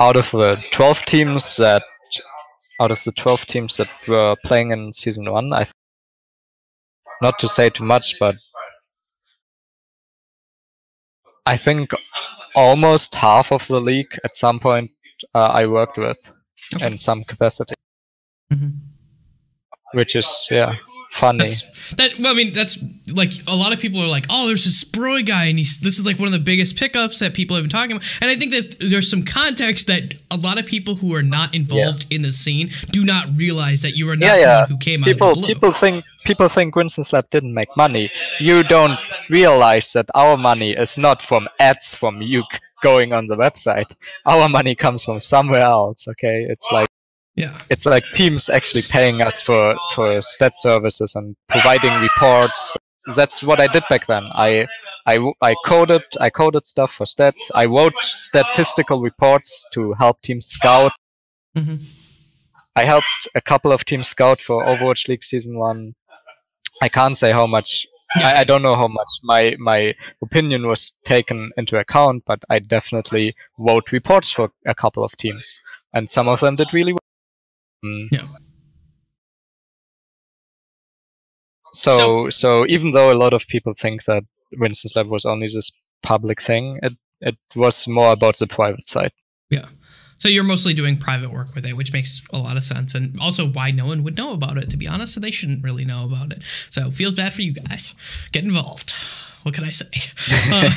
out 0.00 0.16
of 0.16 0.30
the 0.30 0.62
12 0.70 1.02
teams 1.02 1.56
that 1.56 1.82
out 2.80 2.92
of 2.92 3.02
the 3.02 3.12
12 3.12 3.46
teams 3.46 3.76
that 3.76 3.88
were 4.06 4.36
playing 4.44 4.70
in 4.70 4.92
season 4.92 5.30
one, 5.30 5.52
I 5.52 5.64
th- 5.64 5.72
not 7.20 7.38
to 7.40 7.48
say 7.48 7.68
too 7.68 7.84
much, 7.84 8.18
but 8.20 8.36
I 11.44 11.56
think 11.56 11.90
almost 12.54 13.14
half 13.14 13.52
of 13.52 13.66
the 13.68 13.80
league 13.80 14.18
at 14.24 14.34
some 14.36 14.58
point 14.60 14.90
uh, 15.34 15.50
I 15.60 15.66
worked 15.66 15.98
with 15.98 16.30
Okay. 16.74 16.86
in 16.86 16.98
some 16.98 17.24
capacity, 17.24 17.74
Mhm. 18.52 18.72
Which 19.92 20.16
is 20.16 20.48
oh, 20.50 20.54
yeah 20.54 20.74
funny. 21.10 21.38
That's 21.38 21.62
that. 21.94 22.18
Well, 22.18 22.32
I 22.32 22.34
mean, 22.34 22.52
that's 22.52 22.78
like 23.12 23.32
a 23.46 23.54
lot 23.54 23.72
of 23.72 23.78
people 23.78 24.00
are 24.00 24.08
like, 24.08 24.26
"Oh, 24.30 24.46
there's 24.46 24.64
this 24.64 24.84
Barroi 24.84 25.26
guy, 25.26 25.46
and 25.46 25.58
he's 25.58 25.80
this 25.80 25.98
is 25.98 26.06
like 26.06 26.18
one 26.18 26.26
of 26.26 26.32
the 26.32 26.38
biggest 26.38 26.76
pickups 26.76 27.18
that 27.20 27.34
people 27.34 27.56
have 27.56 27.62
been 27.64 27.70
talking 27.70 27.96
about." 27.96 28.08
And 28.20 28.30
I 28.30 28.36
think 28.36 28.52
that 28.52 28.78
there's 28.80 29.10
some 29.10 29.22
context 29.22 29.86
that 29.86 30.14
a 30.30 30.36
lot 30.36 30.58
of 30.58 30.66
people 30.66 30.96
who 30.96 31.14
are 31.14 31.22
not 31.22 31.54
involved 31.54 31.78
Yes. 31.78 32.10
in 32.10 32.22
the 32.22 32.32
scene 32.32 32.70
do 32.90 33.04
not 33.04 33.26
realize 33.36 33.82
that 33.82 33.96
you 33.96 34.08
are 34.10 34.16
not 34.16 34.26
Yeah, 34.26 34.36
someone 34.36 34.58
yeah. 34.60 34.66
who 34.66 34.78
came 34.78 35.02
people 35.02 35.28
out 35.28 35.36
of 35.36 35.42
the 35.42 35.54
people 35.54 35.72
think 35.72 36.04
people 36.24 36.48
think 36.48 36.76
Winston's 36.76 37.12
Lab 37.12 37.28
didn't 37.30 37.54
make 37.54 37.74
money. 37.76 38.10
You 38.38 38.62
don't 38.62 38.98
realize 39.30 39.92
that 39.94 40.06
our 40.14 40.36
money 40.36 40.72
is 40.72 40.98
not 40.98 41.22
from 41.22 41.48
ads 41.58 41.94
from 41.94 42.20
you 42.22 42.44
going 42.82 43.12
on 43.12 43.26
the 43.26 43.36
website. 43.36 43.94
Our 44.26 44.48
money 44.48 44.74
comes 44.74 45.04
from 45.04 45.20
somewhere 45.20 45.62
else. 45.62 46.06
Okay, 46.08 46.46
it's 46.48 46.70
like 46.70 46.88
yeah, 47.38 47.56
it's 47.70 47.86
like 47.86 48.04
teams 48.14 48.48
actually 48.48 48.82
paying 48.82 49.22
us 49.22 49.40
for 49.42 49.74
for 49.94 50.20
stat 50.20 50.56
services 50.56 51.14
and 51.14 51.36
providing 51.48 51.94
reports. 52.02 52.76
That's 53.16 53.42
what 53.42 53.60
I 53.60 53.68
did 53.68 53.84
back 53.88 54.06
then. 54.06 54.24
I 54.32 54.66
I, 55.06 55.14
I 55.40 55.54
coded 55.64 56.02
I 56.20 56.30
coded 56.30 56.66
stuff 56.66 56.92
for 56.92 57.04
stats. 57.06 57.50
I 57.54 57.64
wrote 57.66 57.98
statistical 58.00 59.00
reports 59.00 59.66
to 59.72 59.94
help 59.98 60.20
teams 60.20 60.46
scout. 60.48 60.92
Mhm. 61.56 61.78
I 62.76 62.84
helped 62.84 63.28
a 63.34 63.40
couple 63.40 63.72
of 63.72 63.84
teams 63.84 64.08
scout 64.08 64.40
for 64.40 64.62
Overwatch 64.64 65.08
League 65.08 65.24
season 65.24 65.58
one. 65.58 65.94
I 66.82 66.88
can't 66.88 67.18
say 67.18 67.32
how 67.32 67.46
much. 67.46 67.86
I, 68.14 68.40
I 68.40 68.44
don't 68.44 68.62
know 68.62 68.76
how 68.76 68.88
much 68.88 69.08
my 69.22 69.56
my 69.58 69.94
opinion 70.22 70.66
was 70.66 70.96
taken 71.04 71.50
into 71.56 71.78
account, 71.78 72.24
but 72.26 72.40
I 72.48 72.58
definitely 72.60 73.34
wrote 73.58 73.92
reports 73.92 74.30
for 74.32 74.50
a 74.66 74.74
couple 74.74 75.02
of 75.04 75.16
teams, 75.16 75.60
and 75.92 76.08
some 76.08 76.28
of 76.28 76.40
them 76.40 76.56
did 76.56 76.72
really 76.72 76.92
well. 76.92 77.07
Mm. 77.84 78.08
Yeah. 78.10 78.26
So, 81.72 82.30
so 82.30 82.64
even 82.66 82.92
though 82.92 83.12
a 83.12 83.14
lot 83.14 83.34
of 83.34 83.46
people 83.46 83.74
think 83.74 84.04
that 84.04 84.24
Winston's 84.56 84.96
Lab 84.96 85.08
was 85.08 85.24
only 85.24 85.46
this 85.46 85.70
public 86.02 86.40
thing, 86.40 86.78
it 86.82 86.94
it 87.20 87.36
was 87.56 87.86
more 87.88 88.12
about 88.12 88.38
the 88.38 88.46
private 88.46 88.86
side. 88.86 89.12
yeah. 89.50 89.66
So 90.16 90.28
you're 90.28 90.44
mostly 90.44 90.74
doing 90.74 90.96
private 90.96 91.32
work 91.32 91.54
with 91.54 91.64
it, 91.64 91.76
which 91.76 91.92
makes 91.92 92.24
a 92.32 92.38
lot 92.38 92.56
of 92.56 92.64
sense, 92.64 92.94
and 92.94 93.18
also 93.20 93.46
why 93.48 93.70
no 93.70 93.86
one 93.86 94.02
would 94.02 94.16
know 94.16 94.32
about 94.32 94.58
it. 94.58 94.68
To 94.70 94.76
be 94.76 94.88
honest, 94.88 95.14
so 95.14 95.20
they 95.20 95.30
shouldn't 95.30 95.62
really 95.62 95.84
know 95.84 96.04
about 96.04 96.32
it. 96.32 96.42
So 96.70 96.90
feels 96.90 97.14
bad 97.14 97.32
for 97.32 97.42
you 97.42 97.52
guys. 97.52 97.94
Get 98.32 98.44
involved. 98.44 98.94
What 99.44 99.54
can 99.54 99.64
I 99.64 99.70
say? 99.70 99.86
Uh, 100.50 100.70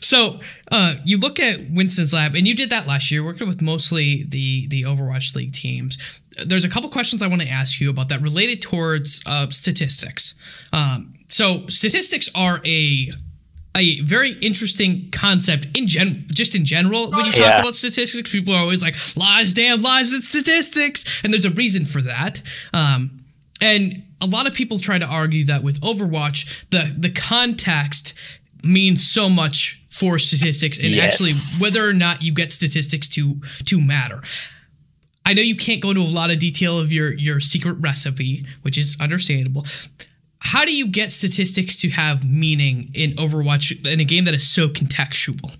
so 0.00 0.40
uh, 0.70 0.94
you 1.04 1.18
look 1.18 1.38
at 1.40 1.70
Winston's 1.70 2.12
lab, 2.12 2.34
and 2.34 2.46
you 2.46 2.54
did 2.54 2.70
that 2.70 2.86
last 2.86 3.10
year, 3.10 3.22
working 3.24 3.48
with 3.48 3.60
mostly 3.60 4.24
the 4.28 4.66
the 4.68 4.82
Overwatch 4.82 5.34
League 5.34 5.52
teams. 5.52 5.98
There's 6.46 6.64
a 6.64 6.68
couple 6.68 6.88
questions 6.90 7.22
I 7.22 7.26
want 7.26 7.42
to 7.42 7.48
ask 7.48 7.80
you 7.80 7.90
about 7.90 8.08
that 8.10 8.20
related 8.22 8.60
towards 8.60 9.22
uh, 9.26 9.48
statistics. 9.50 10.34
Um, 10.72 11.12
so 11.28 11.66
statistics 11.68 12.30
are 12.34 12.60
a 12.64 13.10
a 13.76 14.00
very 14.00 14.32
interesting 14.40 15.08
concept 15.12 15.68
in 15.76 15.86
gen 15.86 16.24
just 16.32 16.54
in 16.56 16.64
general 16.64 17.10
when 17.10 17.26
you 17.26 17.32
talk 17.32 17.40
Yeah. 17.40 17.60
about 17.60 17.74
statistics 17.76 18.30
people 18.32 18.54
are 18.54 18.60
always 18.60 18.82
like 18.82 18.96
lies 19.16 19.52
damn 19.52 19.82
lies 19.82 20.12
and 20.12 20.24
statistics 20.24 21.04
and 21.22 21.32
there's 21.32 21.44
a 21.44 21.50
reason 21.50 21.84
for 21.84 22.00
that 22.00 22.40
um, 22.72 23.20
and 23.60 24.02
a 24.20 24.26
lot 24.26 24.46
of 24.48 24.54
people 24.54 24.78
try 24.80 24.98
to 24.98 25.06
argue 25.06 25.44
that 25.44 25.62
with 25.62 25.80
overwatch 25.82 26.64
the 26.70 26.92
the 26.98 27.10
context 27.10 28.14
means 28.64 29.06
so 29.08 29.28
much 29.28 29.80
for 29.88 30.18
statistics 30.18 30.78
and 30.78 30.94
actually 30.98 31.30
whether 31.62 31.86
or 31.88 31.92
not 31.92 32.22
you 32.22 32.32
get 32.32 32.50
statistics 32.50 33.06
to 33.06 33.36
to 33.66 33.78
matter 33.80 34.22
I 35.28 35.34
know 35.34 35.42
you 35.42 35.56
can't 35.56 35.82
go 35.82 35.90
into 35.90 36.00
a 36.00 36.04
lot 36.20 36.30
of 36.30 36.38
detail 36.38 36.78
of 36.78 36.90
your 36.90 37.12
your 37.12 37.38
secret 37.38 37.74
recipe, 37.80 38.46
which 38.62 38.78
is 38.78 38.96
understandable. 38.98 39.66
How 40.38 40.64
do 40.64 40.74
you 40.74 40.86
get 40.86 41.12
statistics 41.12 41.76
to 41.82 41.90
have 41.90 42.24
meaning 42.24 42.90
in 42.94 43.10
Overwatch 43.16 43.86
in 43.86 44.00
a 44.00 44.04
game 44.04 44.24
that 44.24 44.32
is 44.34 44.48
so 44.48 44.68
contextual? 44.68 45.52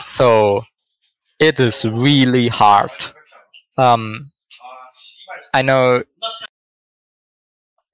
So 0.00 0.62
it 1.40 1.58
is 1.58 1.86
really 1.86 2.48
hard. 2.48 2.90
Um, 3.78 4.26
I 5.54 5.62
know. 5.62 6.02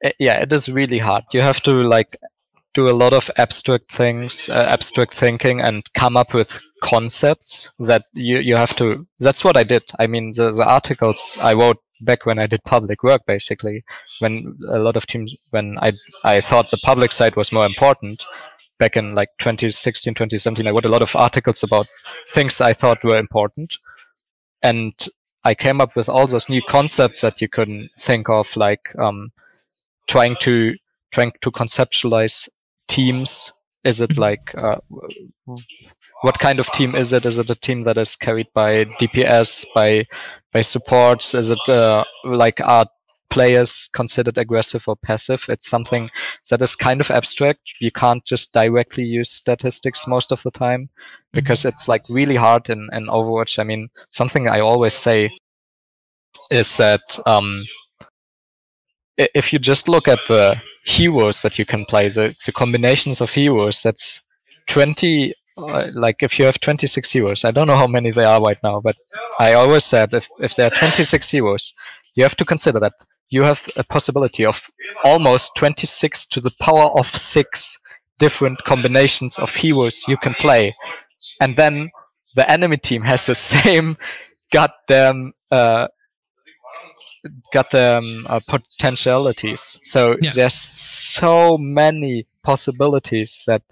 i- 0.04 0.14
yeah, 0.18 0.40
it 0.40 0.52
is 0.52 0.68
really 0.68 0.98
hard. 0.98 1.24
You 1.32 1.42
have 1.42 1.60
to 1.62 1.72
like 1.72 2.16
do 2.74 2.88
a 2.88 2.92
lot 2.92 3.12
of 3.12 3.30
abstract 3.36 3.90
things, 3.90 4.48
uh, 4.48 4.66
abstract 4.68 5.14
thinking, 5.14 5.60
and 5.60 5.90
come 5.94 6.16
up 6.16 6.34
with 6.34 6.62
concepts 6.82 7.72
that 7.78 8.04
you 8.12 8.38
you 8.38 8.56
have 8.56 8.76
to. 8.76 9.06
That's 9.20 9.44
what 9.44 9.56
I 9.56 9.62
did. 9.62 9.84
I 9.98 10.06
mean, 10.06 10.32
the 10.36 10.52
the 10.52 10.66
articles 10.66 11.38
I 11.40 11.54
wrote 11.54 11.78
back 12.00 12.26
when 12.26 12.38
I 12.38 12.46
did 12.46 12.62
public 12.64 13.02
work, 13.02 13.22
basically, 13.26 13.84
when 14.18 14.58
a 14.68 14.78
lot 14.78 14.96
of 14.96 15.06
teams, 15.06 15.34
when 15.50 15.78
I 15.80 15.92
I 16.24 16.40
thought 16.40 16.70
the 16.70 16.82
public 16.84 17.12
side 17.12 17.36
was 17.36 17.52
more 17.52 17.66
important. 17.66 18.24
Back 18.80 18.96
in 18.96 19.14
like 19.14 19.28
2016, 19.38 20.14
2017, 20.14 20.66
I 20.66 20.70
wrote 20.70 20.84
a 20.84 20.88
lot 20.88 21.02
of 21.02 21.14
articles 21.14 21.62
about 21.62 21.86
things 22.30 22.60
I 22.60 22.72
thought 22.72 23.04
were 23.04 23.16
important. 23.16 23.72
And 24.64 24.92
I 25.44 25.54
came 25.54 25.80
up 25.80 25.94
with 25.94 26.08
all 26.08 26.26
those 26.26 26.48
new 26.48 26.60
concepts 26.60 27.20
that 27.20 27.40
you 27.40 27.48
couldn't 27.48 27.90
think 27.96 28.28
of, 28.28 28.56
like 28.56 28.92
um, 28.98 29.30
trying 30.08 30.34
to 30.40 30.74
trying 31.12 31.32
to 31.42 31.50
conceptualize 31.52 32.48
teams. 32.94 33.52
Is 33.82 34.00
it 34.00 34.16
like 34.16 34.54
uh, 34.54 34.76
what 36.22 36.38
kind 36.38 36.58
of 36.58 36.70
team 36.72 36.94
is 36.94 37.12
it? 37.12 37.26
Is 37.26 37.38
it 37.38 37.50
a 37.50 37.54
team 37.54 37.82
that 37.84 37.98
is 37.98 38.16
carried 38.16 38.46
by 38.54 38.84
DPS, 39.00 39.66
by 39.74 40.06
by 40.52 40.62
supports? 40.62 41.34
Is 41.34 41.50
it 41.50 41.68
uh, 41.68 42.04
like 42.24 42.60
are 42.60 42.86
players 43.28 43.90
considered 43.92 44.38
aggressive 44.38 44.84
or 44.86 44.96
passive? 44.96 45.44
It's 45.48 45.68
something 45.68 46.08
that 46.48 46.62
is 46.62 46.76
kind 46.76 47.00
of 47.00 47.10
abstract. 47.10 47.80
You 47.80 47.90
can't 47.90 48.24
just 48.24 48.54
directly 48.54 49.04
use 49.04 49.30
statistics 49.30 50.06
most 50.06 50.32
of 50.32 50.42
the 50.44 50.52
time 50.52 50.88
because 51.32 51.64
it's 51.64 51.88
like 51.88 52.02
really 52.08 52.36
hard 52.36 52.70
in, 52.70 52.88
in 52.92 53.06
Overwatch. 53.06 53.58
I 53.58 53.64
mean, 53.64 53.88
something 54.10 54.48
I 54.48 54.60
always 54.60 54.94
say 54.94 55.30
is 56.50 56.76
that 56.76 57.18
um, 57.26 57.64
if 59.18 59.52
you 59.52 59.58
just 59.58 59.88
look 59.88 60.08
at 60.08 60.20
the 60.28 60.60
heroes 60.84 61.42
that 61.42 61.58
you 61.58 61.64
can 61.64 61.84
play, 61.84 62.08
the, 62.08 62.36
the 62.44 62.52
combinations 62.52 63.20
of 63.20 63.30
heroes, 63.30 63.82
that's 63.82 64.22
20 64.66 65.34
uh, 65.56 65.86
like 65.94 66.22
if 66.22 66.38
you 66.38 66.44
have 66.44 66.58
26 66.58 67.12
heroes, 67.12 67.44
I 67.44 67.50
don't 67.50 67.68
know 67.68 67.76
how 67.76 67.86
many 67.86 68.10
there 68.10 68.26
are 68.26 68.42
right 68.42 68.58
now, 68.62 68.80
but 68.80 68.96
I 69.38 69.52
always 69.54 69.84
said 69.84 70.12
if, 70.12 70.28
if 70.40 70.56
there 70.56 70.66
are 70.66 70.70
26 70.70 71.30
heroes, 71.30 71.74
you 72.14 72.24
have 72.24 72.36
to 72.36 72.44
consider 72.44 72.80
that 72.80 72.94
you 73.28 73.42
have 73.42 73.66
a 73.76 73.84
possibility 73.84 74.44
of 74.44 74.68
almost 75.04 75.56
26 75.56 76.26
to 76.28 76.40
the 76.40 76.52
power 76.60 76.90
of 76.98 77.06
6 77.06 77.78
different 78.18 78.58
combinations 78.64 79.38
of 79.38 79.54
heroes 79.54 80.04
you 80.08 80.16
can 80.16 80.34
play. 80.34 80.74
And 81.40 81.56
then 81.56 81.90
the 82.34 82.50
enemy 82.50 82.76
team 82.76 83.02
has 83.02 83.26
the 83.26 83.34
same 83.54 83.96
goddamn 84.52 85.32
uh, 85.50 85.88
goddamn 87.52 88.26
uh, 88.28 88.40
potentialities. 88.46 89.78
So 89.82 90.16
Yeah. 90.20 90.30
there's 90.34 90.54
so 90.54 91.58
many 91.58 92.26
possibilities 92.42 93.44
that 93.46 93.62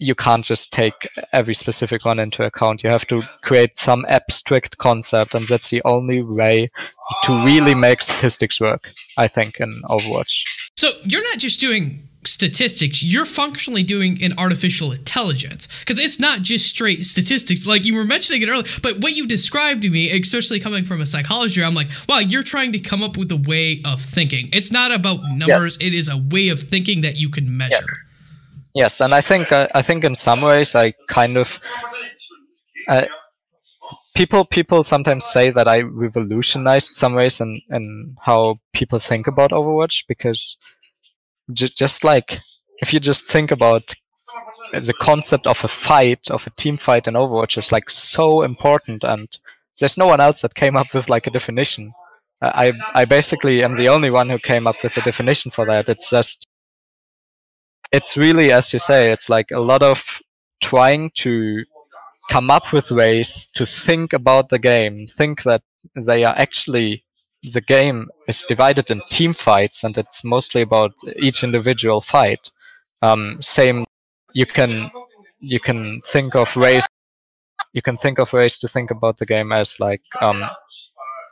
you 0.00 0.14
can't 0.14 0.44
just 0.44 0.72
take 0.72 1.08
every 1.32 1.54
specific 1.54 2.04
one 2.04 2.20
into 2.20 2.44
account. 2.44 2.84
You 2.84 2.90
have 2.90 3.06
to 3.08 3.22
create 3.42 3.76
some 3.76 4.04
abstract 4.08 4.78
concept, 4.78 5.34
and 5.34 5.46
that's 5.48 5.70
the 5.70 5.82
only 5.84 6.22
way 6.22 6.70
to 7.24 7.44
really 7.44 7.74
make 7.74 8.00
statistics 8.02 8.60
work. 8.60 8.84
I 9.16 9.26
think 9.26 9.58
in 9.58 9.82
Overwatch. 9.88 10.44
So 10.76 10.90
you're 11.04 11.24
not 11.24 11.38
just 11.38 11.58
doing 11.58 12.07
statistics, 12.24 13.02
you're 13.02 13.24
functionally 13.24 13.82
doing 13.82 14.22
an 14.22 14.34
artificial 14.38 14.92
intelligence. 14.92 15.68
Because 15.80 15.98
it's 15.98 16.18
not 16.18 16.42
just 16.42 16.68
straight 16.68 17.04
statistics, 17.04 17.66
like 17.66 17.84
you 17.84 17.94
were 17.94 18.04
mentioning 18.04 18.42
it 18.42 18.48
earlier, 18.48 18.66
but 18.82 18.98
what 19.00 19.14
you 19.14 19.26
described 19.26 19.82
to 19.82 19.90
me, 19.90 20.10
especially 20.10 20.60
coming 20.60 20.84
from 20.84 21.00
a 21.00 21.06
psychologist, 21.06 21.64
I'm 21.64 21.74
like, 21.74 21.88
wow, 22.08 22.18
you're 22.18 22.42
trying 22.42 22.72
to 22.72 22.78
come 22.78 23.02
up 23.02 23.16
with 23.16 23.30
a 23.32 23.36
way 23.36 23.80
of 23.84 24.00
thinking. 24.00 24.48
It's 24.52 24.72
not 24.72 24.92
about 24.92 25.20
numbers, 25.32 25.76
it 25.80 25.94
is 25.94 26.08
a 26.08 26.16
way 26.16 26.48
of 26.48 26.60
thinking 26.60 27.02
that 27.02 27.16
you 27.16 27.30
can 27.30 27.56
measure. 27.56 27.72
Yes. 27.72 28.02
Yes, 28.74 29.00
and 29.00 29.12
I 29.12 29.20
think 29.20 29.50
uh, 29.50 29.66
I 29.74 29.82
think 29.82 30.04
in 30.04 30.14
some 30.14 30.42
ways 30.42 30.76
I 30.76 30.92
kind 31.08 31.36
of 31.36 31.58
uh, 32.86 33.06
people 34.14 34.44
people 34.44 34.82
sometimes 34.82 35.24
say 35.24 35.50
that 35.50 35.66
I 35.66 35.80
revolutionized 35.80 36.94
some 36.94 37.14
ways 37.14 37.40
in, 37.40 37.60
in 37.70 38.16
how 38.20 38.60
people 38.72 38.98
think 38.98 39.26
about 39.26 39.50
Overwatch 39.50 40.04
because 40.06 40.58
j- 41.52 41.68
just 41.68 42.04
like 42.04 42.40
if 42.80 42.92
you 42.92 43.00
just 43.00 43.28
think 43.28 43.50
about 43.50 43.94
the 44.72 44.94
concept 45.00 45.46
of 45.46 45.64
a 45.64 45.68
fight 45.68 46.30
of 46.30 46.46
a 46.46 46.50
team 46.50 46.76
fight 46.76 47.06
in 47.08 47.14
Overwatch 47.14 47.56
is 47.56 47.72
like 47.72 47.88
so 47.90 48.42
important 48.42 49.02
and 49.04 49.28
there's 49.78 49.98
no 49.98 50.06
one 50.06 50.20
else 50.20 50.42
that 50.42 50.54
came 50.54 50.76
up 50.76 50.92
with 50.94 51.08
like 51.08 51.26
a 51.26 51.30
definition. 51.30 51.92
I 52.42 52.72
I 52.94 53.04
basically 53.04 53.64
am 53.64 53.76
the 53.76 53.88
only 53.88 54.10
one 54.10 54.28
who 54.28 54.38
came 54.38 54.66
up 54.66 54.76
with 54.82 54.96
a 54.96 55.02
definition 55.02 55.50
for 55.50 55.64
that. 55.66 55.88
It's 55.88 56.10
just 56.10 56.46
it's 57.92 58.16
really 58.16 58.52
as 58.52 58.72
you 58.72 58.78
say 58.78 59.10
it's 59.12 59.28
like 59.28 59.50
a 59.52 59.60
lot 59.60 59.82
of 59.82 60.20
trying 60.62 61.10
to 61.14 61.64
come 62.30 62.50
up 62.50 62.72
with 62.72 62.90
ways 62.90 63.46
to 63.54 63.64
think 63.64 64.12
about 64.12 64.50
the 64.50 64.58
game 64.58 65.06
think 65.06 65.42
that 65.44 65.62
they 65.94 66.24
are 66.24 66.34
actually 66.36 67.04
the 67.42 67.60
game 67.60 68.08
is 68.26 68.44
divided 68.48 68.90
in 68.90 69.00
team 69.10 69.32
fights 69.32 69.84
and 69.84 69.96
it's 69.96 70.24
mostly 70.24 70.62
about 70.62 70.92
each 71.22 71.44
individual 71.44 72.00
fight. 72.00 72.50
Um, 73.02 73.40
same 73.40 73.84
you 74.34 74.46
can 74.46 74.90
you 75.40 75.60
can 75.60 76.00
think 76.00 76.34
of 76.34 76.54
ways 76.56 76.86
you 77.72 77.82
can 77.82 77.96
think 77.96 78.18
of 78.18 78.32
ways 78.32 78.58
to 78.58 78.68
think 78.68 78.90
about 78.90 79.18
the 79.18 79.26
game 79.26 79.52
as 79.52 79.78
like 79.78 80.02
um, 80.20 80.42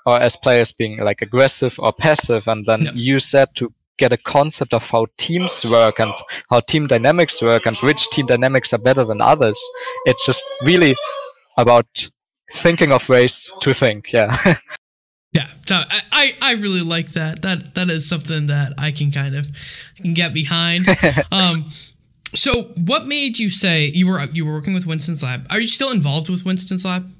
or 0.06 0.20
as 0.20 0.36
players 0.36 0.70
being 0.72 0.98
like 1.00 1.22
aggressive 1.22 1.76
or 1.80 1.92
passive 1.92 2.46
and 2.48 2.64
then 2.66 2.82
Yeah. 2.82 2.92
use 2.94 3.30
that 3.32 3.54
to 3.56 3.72
get 3.98 4.12
a 4.12 4.16
concept 4.16 4.74
of 4.74 4.88
how 4.90 5.06
teams 5.16 5.64
work 5.64 5.98
and 5.98 6.12
how 6.50 6.60
team 6.60 6.86
dynamics 6.86 7.42
work 7.42 7.66
and 7.66 7.76
which 7.78 8.08
team 8.10 8.26
dynamics 8.26 8.72
are 8.72 8.78
better 8.78 9.04
than 9.04 9.20
others. 9.20 9.58
It's 10.04 10.24
just 10.26 10.44
really 10.62 10.94
about 11.56 12.08
thinking 12.52 12.92
of 12.92 13.08
ways 13.08 13.50
to 13.60 13.74
think 13.74 14.12
yeah 14.12 14.30
Yeah, 15.36 15.48
so 15.66 15.74
I, 15.76 16.00
I, 16.12 16.36
I 16.42 16.52
really 16.54 16.80
like 16.82 17.10
that. 17.12 17.42
That 17.42 17.74
that 17.74 17.88
is 17.88 18.08
something 18.08 18.46
that 18.48 18.72
I 18.78 18.90
can 18.90 19.10
kind 19.10 19.36
of 19.36 19.46
can 19.96 20.14
get 20.14 20.32
behind. 20.34 20.86
um, 21.32 21.70
so 22.34 22.62
what 22.90 23.06
made 23.06 23.38
you 23.38 23.48
say 23.50 23.86
you 23.86 24.06
were 24.06 24.22
you 24.32 24.44
were 24.46 24.52
working 24.52 24.74
with 24.74 24.86
Winston's 24.86 25.22
Lab? 25.22 25.46
Are 25.50 25.60
you 25.60 25.68
still 25.68 25.90
involved 25.90 26.28
with 26.28 26.44
Winston's 26.44 26.84
Lab? 26.84 27.12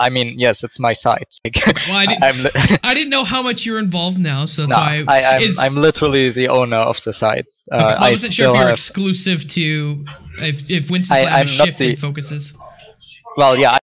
i 0.00 0.08
mean 0.08 0.34
yes 0.38 0.62
it's 0.62 0.78
my 0.78 0.92
site 0.92 1.26
Well, 1.88 1.96
I 1.96 2.06
didn't, 2.06 2.44
li- 2.44 2.76
I 2.84 2.94
didn't 2.94 3.10
know 3.10 3.24
how 3.24 3.42
much 3.42 3.66
you're 3.66 3.80
involved 3.80 4.20
now, 4.20 4.44
so 4.46 4.62
that's 4.66 4.70
no, 4.70 4.76
why 4.76 5.04
I, 5.08 5.34
I'm, 5.34 5.40
is- 5.42 5.58
I'm 5.58 5.74
literally 5.74 6.30
the 6.30 6.46
owner 6.48 6.76
of 6.76 7.02
the 7.02 7.12
site 7.12 7.46
uh, 7.72 7.74
okay, 7.76 7.84
well, 7.84 7.96
I 8.04 8.06
i 8.06 8.10
wasn't 8.10 8.34
sure 8.34 8.46
if 8.50 8.54
you're 8.54 8.62
have 8.66 8.72
exclusive 8.74 9.48
to 9.48 10.04
if 10.38 10.70
if 10.70 10.88
Winston's 10.88 11.20
I- 11.20 11.24
Lab 11.24 11.34
I'm 11.40 11.46
shifted 11.48 11.96
the- 11.96 11.96
focuses. 11.96 12.54
well 13.36 13.56
yeah 13.56 13.72
I, 13.72 13.78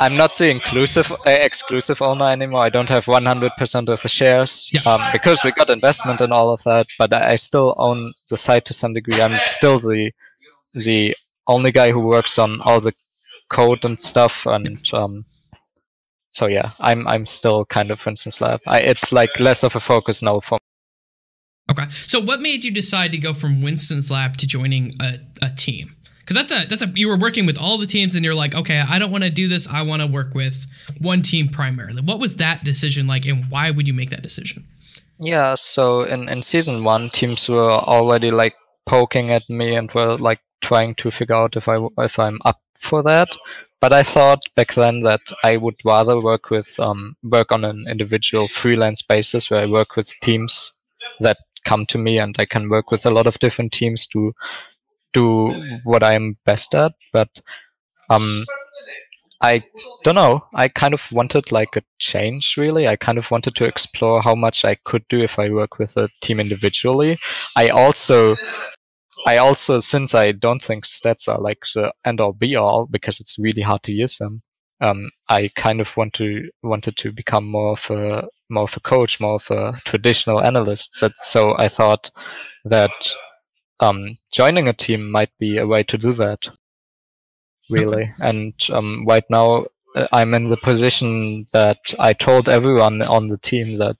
i'm 0.00 0.16
not 0.16 0.36
the 0.36 0.50
inclusive 0.50 1.10
uh, 1.12 1.16
exclusive 1.24 2.02
owner 2.02 2.26
anymore. 2.26 2.62
I 2.62 2.70
don't 2.70 2.88
have 2.88 3.04
100% 3.06 3.88
of 3.88 4.02
the 4.02 4.08
shares. 4.08 4.70
Yeah. 4.72 4.82
um, 4.82 5.00
because 5.12 5.42
we 5.44 5.52
got 5.52 5.70
investment 5.70 6.20
and 6.20 6.32
all 6.32 6.50
of 6.50 6.62
that 6.64 6.86
but 6.98 7.12
I, 7.14 7.36
still 7.36 7.74
own 7.78 8.12
the 8.30 8.36
site 8.36 8.64
to 8.66 8.72
some 8.72 8.94
degree. 8.94 9.20
I'm 9.20 9.38
still 9.46 9.78
the 9.78 10.12
the 10.74 11.14
only 11.46 11.72
guy 11.72 11.90
who 11.92 12.00
works 12.00 12.38
on 12.38 12.60
all 12.62 12.80
the 12.80 12.92
code 13.48 13.84
and 13.84 14.00
stuff 14.00 14.46
and 14.46 14.80
um, 14.92 15.24
so 16.30 16.46
yeah 16.46 16.70
i'm 16.80 17.06
i'm 17.06 17.24
still 17.24 17.64
kind 17.64 17.90
of 17.90 18.04
Winston's 18.04 18.40
lab. 18.40 18.60
I, 18.66 18.80
it's 18.80 19.12
like 19.12 19.38
less 19.40 19.62
of 19.62 19.76
a 19.76 19.80
focus 19.80 20.22
now 20.22 20.40
for 20.40 20.58
Okay, 21.68 21.86
so 21.90 22.20
what 22.20 22.40
made 22.40 22.64
you 22.64 22.70
decide 22.70 23.10
to 23.12 23.18
go 23.18 23.32
from 23.32 23.60
Winston's 23.60 24.08
Lab 24.10 24.36
to 24.36 24.46
joining 24.46 24.92
a, 25.00 25.18
a 25.42 25.50
team? 25.50 25.95
Because 26.26 26.48
that's 26.48 26.64
a 26.64 26.68
that's 26.68 26.82
a 26.82 26.90
you 26.94 27.06
were 27.06 27.16
working 27.16 27.46
with 27.46 27.56
all 27.56 27.78
the 27.78 27.86
teams 27.86 28.16
and 28.16 28.24
you're 28.24 28.34
like, 28.34 28.52
okay, 28.52 28.80
I 28.80 28.98
don't 28.98 29.12
want 29.12 29.22
to 29.22 29.30
do 29.30 29.46
this. 29.46 29.68
I 29.68 29.82
want 29.82 30.02
to 30.02 30.08
work 30.08 30.34
with 30.34 30.66
one 31.00 31.22
team 31.22 31.48
primarily. 31.48 32.02
What 32.02 32.18
was 32.18 32.36
that 32.36 32.64
decision 32.64 33.06
like, 33.06 33.26
and 33.26 33.48
why 33.48 33.70
would 33.70 33.86
you 33.86 33.94
make 33.94 34.10
that 34.10 34.22
decision? 34.22 34.66
Yeah, 35.20 35.54
so 35.54 36.02
in, 36.02 36.28
in 36.28 36.42
season 36.42 36.82
one, 36.82 37.10
teams 37.10 37.48
were 37.48 37.70
already 37.70 38.32
like 38.32 38.54
poking 38.86 39.30
at 39.30 39.48
me 39.48 39.76
and 39.76 39.90
were 39.92 40.16
like 40.16 40.40
trying 40.60 40.96
to 40.96 41.12
figure 41.12 41.36
out 41.36 41.56
if 41.56 41.68
I 41.68 41.78
if 41.98 42.18
I'm 42.18 42.40
up 42.44 42.60
for 42.76 43.04
that. 43.04 43.28
But 43.80 43.92
I 43.92 44.02
thought 44.02 44.42
back 44.56 44.74
then 44.74 45.00
that 45.00 45.20
I 45.44 45.58
would 45.58 45.76
rather 45.84 46.20
work 46.20 46.50
with 46.50 46.78
um, 46.80 47.16
work 47.22 47.52
on 47.52 47.64
an 47.64 47.84
individual 47.88 48.48
freelance 48.48 49.02
basis 49.02 49.48
where 49.48 49.60
I 49.60 49.66
work 49.66 49.94
with 49.94 50.12
teams 50.20 50.72
that 51.20 51.36
come 51.64 51.86
to 51.86 51.98
me 51.98 52.18
and 52.18 52.34
I 52.38 52.46
can 52.46 52.68
work 52.68 52.90
with 52.90 53.06
a 53.06 53.10
lot 53.10 53.26
of 53.26 53.38
different 53.38 53.72
teams 53.72 54.06
to 54.08 54.32
do 55.16 55.80
what 55.84 56.02
I'm 56.02 56.34
best 56.44 56.74
at. 56.74 56.92
But 57.12 57.28
um, 58.10 58.44
I 59.40 59.64
don't 60.04 60.14
know. 60.14 60.44
I 60.54 60.68
kind 60.68 60.94
of 60.94 61.06
wanted 61.12 61.52
like 61.52 61.76
a 61.76 61.82
change, 61.98 62.56
really. 62.56 62.88
I 62.88 62.96
kind 62.96 63.18
of 63.18 63.30
wanted 63.30 63.54
to 63.56 63.64
explore 63.64 64.22
how 64.22 64.34
much 64.34 64.64
I 64.64 64.76
could 64.84 65.06
do 65.08 65.20
if 65.20 65.38
I 65.38 65.50
work 65.50 65.78
with 65.78 65.96
a 65.96 66.08
team 66.20 66.40
individually. 66.40 67.18
I 67.56 67.68
also, 67.68 68.36
I 69.26 69.38
also, 69.38 69.80
since 69.80 70.14
I 70.14 70.32
don't 70.32 70.62
think 70.62 70.84
stats 70.84 71.28
are 71.28 71.40
like 71.40 71.62
the 71.74 71.92
end 72.04 72.20
all 72.20 72.32
be 72.32 72.56
all 72.56 72.86
because 72.86 73.20
it's 73.20 73.38
really 73.38 73.62
hard 73.62 73.82
to 73.84 73.92
use 73.92 74.18
them. 74.18 74.42
Um, 74.80 75.10
I 75.28 75.50
kind 75.56 75.80
of 75.80 75.96
want 75.96 76.12
to 76.14 76.50
wanted 76.62 76.96
to 76.98 77.10
become 77.10 77.46
more 77.46 77.72
of 77.72 77.90
a 77.90 78.28
more 78.50 78.64
of 78.64 78.76
a 78.76 78.80
coach, 78.80 79.20
more 79.20 79.36
of 79.36 79.50
a 79.50 79.72
traditional 79.84 80.42
analyst. 80.42 80.94
So, 80.94 81.08
so 81.14 81.56
I 81.58 81.68
thought 81.68 82.10
that 82.66 82.90
um, 83.80 84.16
joining 84.30 84.68
a 84.68 84.72
team 84.72 85.10
might 85.10 85.30
be 85.38 85.58
a 85.58 85.66
way 85.66 85.82
to 85.84 85.98
do 85.98 86.12
that 86.14 86.48
really. 87.70 88.12
And 88.20 88.54
um, 88.70 89.04
right 89.06 89.24
now, 89.28 89.66
uh, 89.94 90.06
I'm 90.12 90.34
in 90.34 90.48
the 90.48 90.56
position 90.56 91.46
that 91.52 91.78
I 91.98 92.12
told 92.12 92.48
everyone 92.48 93.02
on 93.02 93.26
the 93.26 93.38
team 93.38 93.78
that 93.78 93.96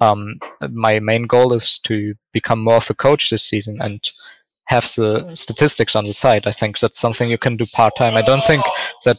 um, 0.00 0.38
my 0.70 1.00
main 1.00 1.24
goal 1.24 1.52
is 1.52 1.78
to 1.80 2.14
become 2.32 2.62
more 2.62 2.76
of 2.76 2.90
a 2.90 2.94
coach 2.94 3.30
this 3.30 3.44
season. 3.44 3.78
And 3.80 4.00
have 4.66 4.84
the 4.96 5.34
statistics 5.34 5.94
on 5.94 6.04
the 6.04 6.12
side. 6.12 6.46
I 6.46 6.50
think 6.50 6.78
that's 6.78 6.98
something 6.98 7.28
you 7.28 7.38
can 7.38 7.56
do 7.56 7.66
part 7.66 7.96
time. 7.96 8.16
I 8.16 8.22
don't 8.22 8.42
think 8.42 8.64
that 9.04 9.18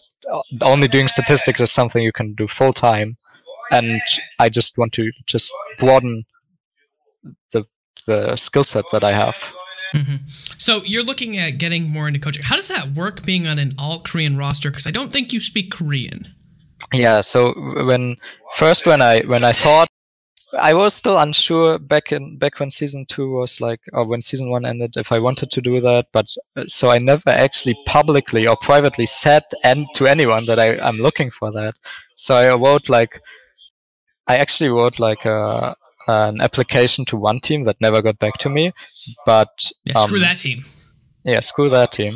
only 0.61 0.87
doing 0.87 1.07
statistics 1.07 1.61
is 1.61 1.71
something 1.71 2.01
you 2.01 2.11
can 2.11 2.33
do 2.33 2.47
full 2.47 2.73
time. 2.73 3.17
And 3.71 4.01
I 4.39 4.49
just 4.49 4.77
want 4.77 4.93
to 4.93 5.11
just 5.25 5.51
broaden 5.77 6.25
the 7.51 7.65
the 8.05 8.35
skill 8.35 8.63
set 8.63 8.85
that 8.91 9.03
I 9.03 9.11
have. 9.11 9.53
Hmm 9.95 10.15
So 10.57 10.83
you're 10.83 11.03
looking 11.03 11.37
at 11.37 11.57
getting 11.57 11.89
more 11.89 12.07
into 12.07 12.19
coaching. 12.19 12.43
How 12.43 12.55
does 12.55 12.67
that 12.67 12.91
work 12.91 13.23
being 13.25 13.47
on 13.47 13.59
an 13.59 13.73
all 13.79 13.99
Korean 13.99 14.37
roster? 14.37 14.69
Because 14.69 14.87
I 14.87 14.91
don't 14.91 15.11
think 15.11 15.33
you 15.33 15.39
speak 15.39 15.71
Korean. 15.71 16.33
Yeah. 16.93 17.21
So 17.21 17.53
when 17.85 18.17
first 18.53 18.85
when 18.85 19.01
I 19.01 19.21
when 19.21 19.43
I 19.43 19.53
thought 19.53 19.87
I 20.57 20.73
was 20.73 20.93
still 20.93 21.17
unsure 21.17 21.79
back 21.79 22.11
in 22.11 22.37
back 22.37 22.59
when 22.59 22.69
season 22.69 23.05
two 23.05 23.29
was 23.31 23.59
like 23.59 23.81
or 23.93 24.05
when 24.05 24.21
season 24.21 24.49
one 24.49 24.65
ended 24.65 24.95
if 24.95 25.11
I 25.11 25.19
wanted 25.19 25.51
to 25.51 25.61
do 25.61 25.79
that, 25.81 26.07
but 26.11 26.27
uh, 26.55 26.65
so 26.67 26.89
I 26.89 26.97
never 26.97 27.29
actually 27.29 27.77
publicly 27.85 28.47
or 28.47 28.55
privately 28.55 29.05
said 29.05 29.43
and 29.63 29.87
to 29.95 30.07
anyone 30.07 30.45
that 30.45 30.59
I 30.59 30.77
I'm 30.79 30.97
looking 30.97 31.31
for 31.31 31.51
that. 31.53 31.75
So 32.15 32.35
I 32.35 32.53
wrote 32.53 32.89
like 32.89 33.21
I 34.27 34.37
actually 34.37 34.69
wrote 34.69 34.99
like 34.99 35.25
a 35.25 35.75
an 36.07 36.41
application 36.41 37.05
to 37.05 37.17
one 37.17 37.39
team 37.39 37.63
that 37.63 37.81
never 37.81 38.01
got 38.01 38.19
back 38.19 38.37
to 38.39 38.49
me, 38.49 38.71
but 39.25 39.71
Yeah, 39.85 39.93
screw 39.95 40.17
um, 40.17 40.23
that 40.23 40.37
team. 40.37 40.65
yeah, 41.23 41.39
screw 41.39 41.69
that 41.69 41.91
team. 41.91 42.13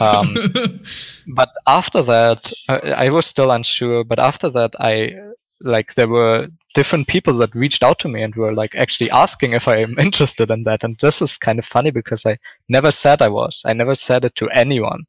Um, 0.00 0.36
but 1.26 1.50
after 1.66 2.02
that 2.02 2.52
I, 2.68 3.06
I 3.06 3.08
was 3.10 3.26
still 3.26 3.50
unsure 3.50 4.04
but 4.04 4.18
after 4.18 4.48
that 4.50 4.72
i 4.80 5.12
like 5.60 5.94
there 5.94 6.08
were 6.08 6.48
different 6.74 7.06
people 7.06 7.34
that 7.34 7.54
reached 7.54 7.82
out 7.82 7.98
to 8.00 8.08
me 8.08 8.22
and 8.22 8.34
were 8.34 8.54
like 8.54 8.74
actually 8.74 9.10
asking 9.10 9.52
if 9.52 9.68
i'm 9.68 9.98
interested 9.98 10.50
in 10.50 10.64
that 10.64 10.84
and 10.84 10.96
this 11.00 11.22
is 11.22 11.36
kind 11.36 11.58
of 11.58 11.64
funny 11.64 11.90
because 11.90 12.26
i 12.26 12.36
never 12.68 12.90
said 12.90 13.22
i 13.22 13.28
was 13.28 13.62
i 13.66 13.72
never 13.72 13.94
said 13.94 14.24
it 14.24 14.34
to 14.36 14.48
anyone 14.50 15.04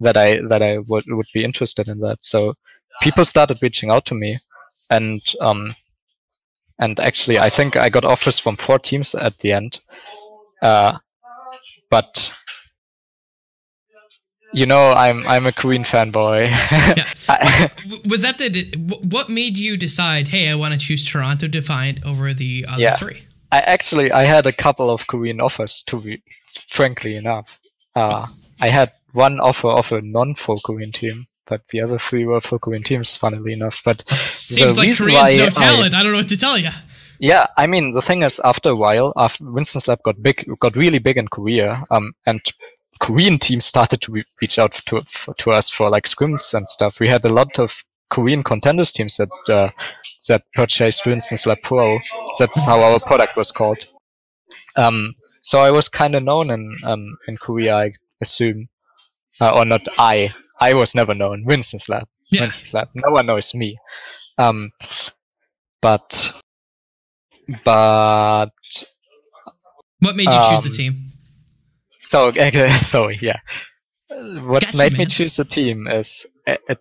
that 0.00 0.16
i 0.16 0.40
that 0.48 0.62
i 0.62 0.78
would, 0.78 1.04
would 1.08 1.26
be 1.32 1.44
interested 1.44 1.88
in 1.88 2.00
that 2.00 2.22
so 2.24 2.54
people 3.00 3.24
started 3.24 3.58
reaching 3.62 3.90
out 3.90 4.04
to 4.04 4.14
me 4.14 4.36
and 4.90 5.20
um 5.40 5.74
and 6.82 6.98
actually 7.00 7.38
i 7.38 7.48
think 7.56 7.76
i 7.76 7.88
got 7.96 8.04
offers 8.04 8.38
from 8.38 8.56
four 8.56 8.78
teams 8.78 9.14
at 9.14 9.34
the 9.38 9.50
end 9.52 9.78
uh 10.62 10.92
but 11.90 12.32
you 14.54 14.66
know 14.66 14.92
i'm 15.04 15.26
i'm 15.26 15.46
a 15.46 15.52
queen 15.52 15.82
fanboy 15.84 16.40
W- 17.88 18.02
was 18.12 18.22
that 18.22 18.38
the 18.38 18.52
what 19.14 19.28
made 19.30 19.56
you 19.58 19.76
decide? 19.76 20.28
Hey, 20.28 20.48
I 20.48 20.54
want 20.54 20.72
to 20.74 20.78
choose 20.86 21.02
Toronto 21.08 21.46
Defiant 21.48 22.04
over 22.04 22.34
the 22.34 22.64
other 22.68 22.82
Yeah. 22.82 22.96
three. 22.96 23.22
I 23.50 23.58
actually 23.60 24.10
I 24.12 24.24
had 24.34 24.46
a 24.46 24.52
couple 24.52 24.88
of 24.90 25.06
Korean 25.06 25.40
offers 25.40 25.82
to 25.84 26.00
be 26.00 26.22
frankly 26.68 27.16
enough. 27.16 27.58
Uh, 27.94 28.26
I 28.60 28.68
had 28.68 28.92
one 29.12 29.40
offer 29.40 29.68
of 29.68 29.92
a 29.92 30.00
non-full 30.02 30.60
Korean 30.60 30.92
team, 30.92 31.26
but 31.46 31.66
the 31.68 31.80
other 31.80 31.98
three 31.98 32.24
were 32.24 32.40
full 32.40 32.58
Korean 32.58 32.82
teams, 32.82 33.16
funnily 33.16 33.52
enough. 33.52 33.82
But 33.84 34.06
Seems 34.08 34.76
like 34.78 34.86
reason 34.86 35.06
Koreans 35.08 35.22
why 35.58 35.64
no 35.64 35.82
I- 35.82 35.86
I, 35.86 36.02
don't 36.02 36.12
know 36.12 36.18
what 36.18 36.28
to 36.28 36.36
tell 36.36 36.58
you. 36.58 36.70
yeah, 37.18 37.46
I 37.56 37.66
mean 37.66 37.92
the 37.92 38.02
thing 38.02 38.22
is, 38.22 38.40
after 38.44 38.70
a 38.70 38.76
while, 38.76 39.12
after 39.16 39.44
Winston's 39.50 39.88
Lab 39.88 40.02
got 40.02 40.22
big, 40.22 40.44
got 40.60 40.76
really 40.76 40.98
big 40.98 41.16
in 41.18 41.28
Korea, 41.28 41.84
um, 41.90 42.12
and 42.26 42.40
Korean 43.00 43.38
teams 43.38 43.64
started 43.64 44.00
to 44.02 44.12
re- 44.12 44.24
reach 44.40 44.58
out 44.58 44.72
to 44.86 45.02
to 45.38 45.50
us 45.50 45.68
for 45.70 45.90
like 45.90 46.04
scrims 46.04 46.54
and 46.54 46.66
stuff. 46.68 47.00
We 47.00 47.08
had 47.08 47.24
a 47.24 47.32
lot 47.32 47.58
of 47.58 47.82
Korean 48.10 48.42
contenders 48.44 48.92
teams 48.92 49.16
that 49.16 49.30
uh, 49.48 49.70
that 50.28 50.42
purchased 50.54 51.06
Winston's 51.06 51.46
Lab 51.46 51.62
Pro. 51.62 51.98
That's 52.38 52.64
how 52.64 52.80
our 52.80 53.00
product 53.00 53.36
was 53.36 53.50
called. 53.50 53.78
Um, 54.76 55.14
so 55.42 55.60
I 55.60 55.70
was 55.70 55.88
kind 55.88 56.14
of 56.14 56.22
known 56.22 56.50
in 56.50 56.76
um, 56.84 57.16
in 57.26 57.36
Korea, 57.36 57.76
I 57.76 57.92
assume, 58.20 58.68
uh, 59.40 59.52
or 59.56 59.64
not. 59.64 59.80
I 59.98 60.32
I 60.60 60.74
was 60.74 60.94
never 60.94 61.14
known. 61.14 61.44
Winston's 61.44 61.88
Lab. 61.88 62.06
Yeah. 62.30 62.42
Winston's 62.42 62.74
Lab. 62.74 62.88
No 62.94 63.10
one 63.12 63.26
knows 63.26 63.54
me. 63.54 63.78
Um, 64.38 64.70
but 65.80 66.32
but 67.64 68.50
What 70.00 70.16
made 70.16 70.28
you 70.32 70.40
choose 70.50 70.62
the 70.62 70.68
Um, 70.70 70.74
team? 70.76 70.94
so 72.02 72.30
so 72.68 73.08
yeah. 73.08 73.38
What 74.08 74.62
Gotcha, 74.64 74.76
made 74.76 74.98
me 74.98 75.06
choose 75.06 75.36
the 75.36 75.44
team 75.44 75.86
is 75.86 76.26
it, 76.46 76.60
it, 76.68 76.78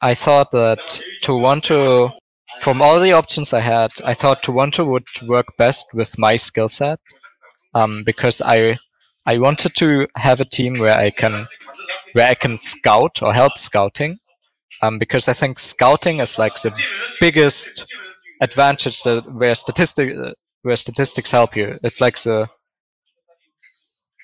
I 0.00 0.14
thought 0.14 0.50
that 0.52 1.00
Toronto, 1.22 2.16
from 2.60 2.80
all 2.82 2.98
the 3.00 3.12
options 3.12 3.52
I 3.52 3.60
had, 3.60 3.90
I 4.04 4.14
thought 4.14 4.42
Toronto 4.42 4.84
would 4.84 5.06
work 5.26 5.46
best 5.58 5.92
with 5.94 6.18
my 6.18 6.36
skill 6.36 6.68
set, 6.68 6.98
um, 7.74 8.02
because 8.04 8.40
I 8.40 8.78
I 9.26 9.38
wanted 9.38 9.74
to 9.76 10.08
have 10.16 10.40
a 10.40 10.44
team 10.46 10.78
where 10.78 10.96
I 10.98 11.10
can 11.10 11.46
where 12.12 12.28
I 12.28 12.34
can 12.34 12.58
scout 12.58 13.22
or 13.22 13.32
help 13.32 13.58
scouting, 13.58 14.18
um, 14.82 14.98
because 14.98 15.28
I 15.28 15.32
think 15.32 15.58
scouting 15.58 16.20
is 16.20 16.38
like 16.38 16.54
the 16.54 16.78
biggest 17.20 17.86
advantage 18.40 19.02
that 19.02 19.24
where 19.30 19.54
statistic 19.54 20.16
where 20.62 20.76
statistics 20.76 21.30
help 21.30 21.56
you. 21.56 21.78
It's 21.82 22.00
like 22.00 22.16
the 22.18 22.48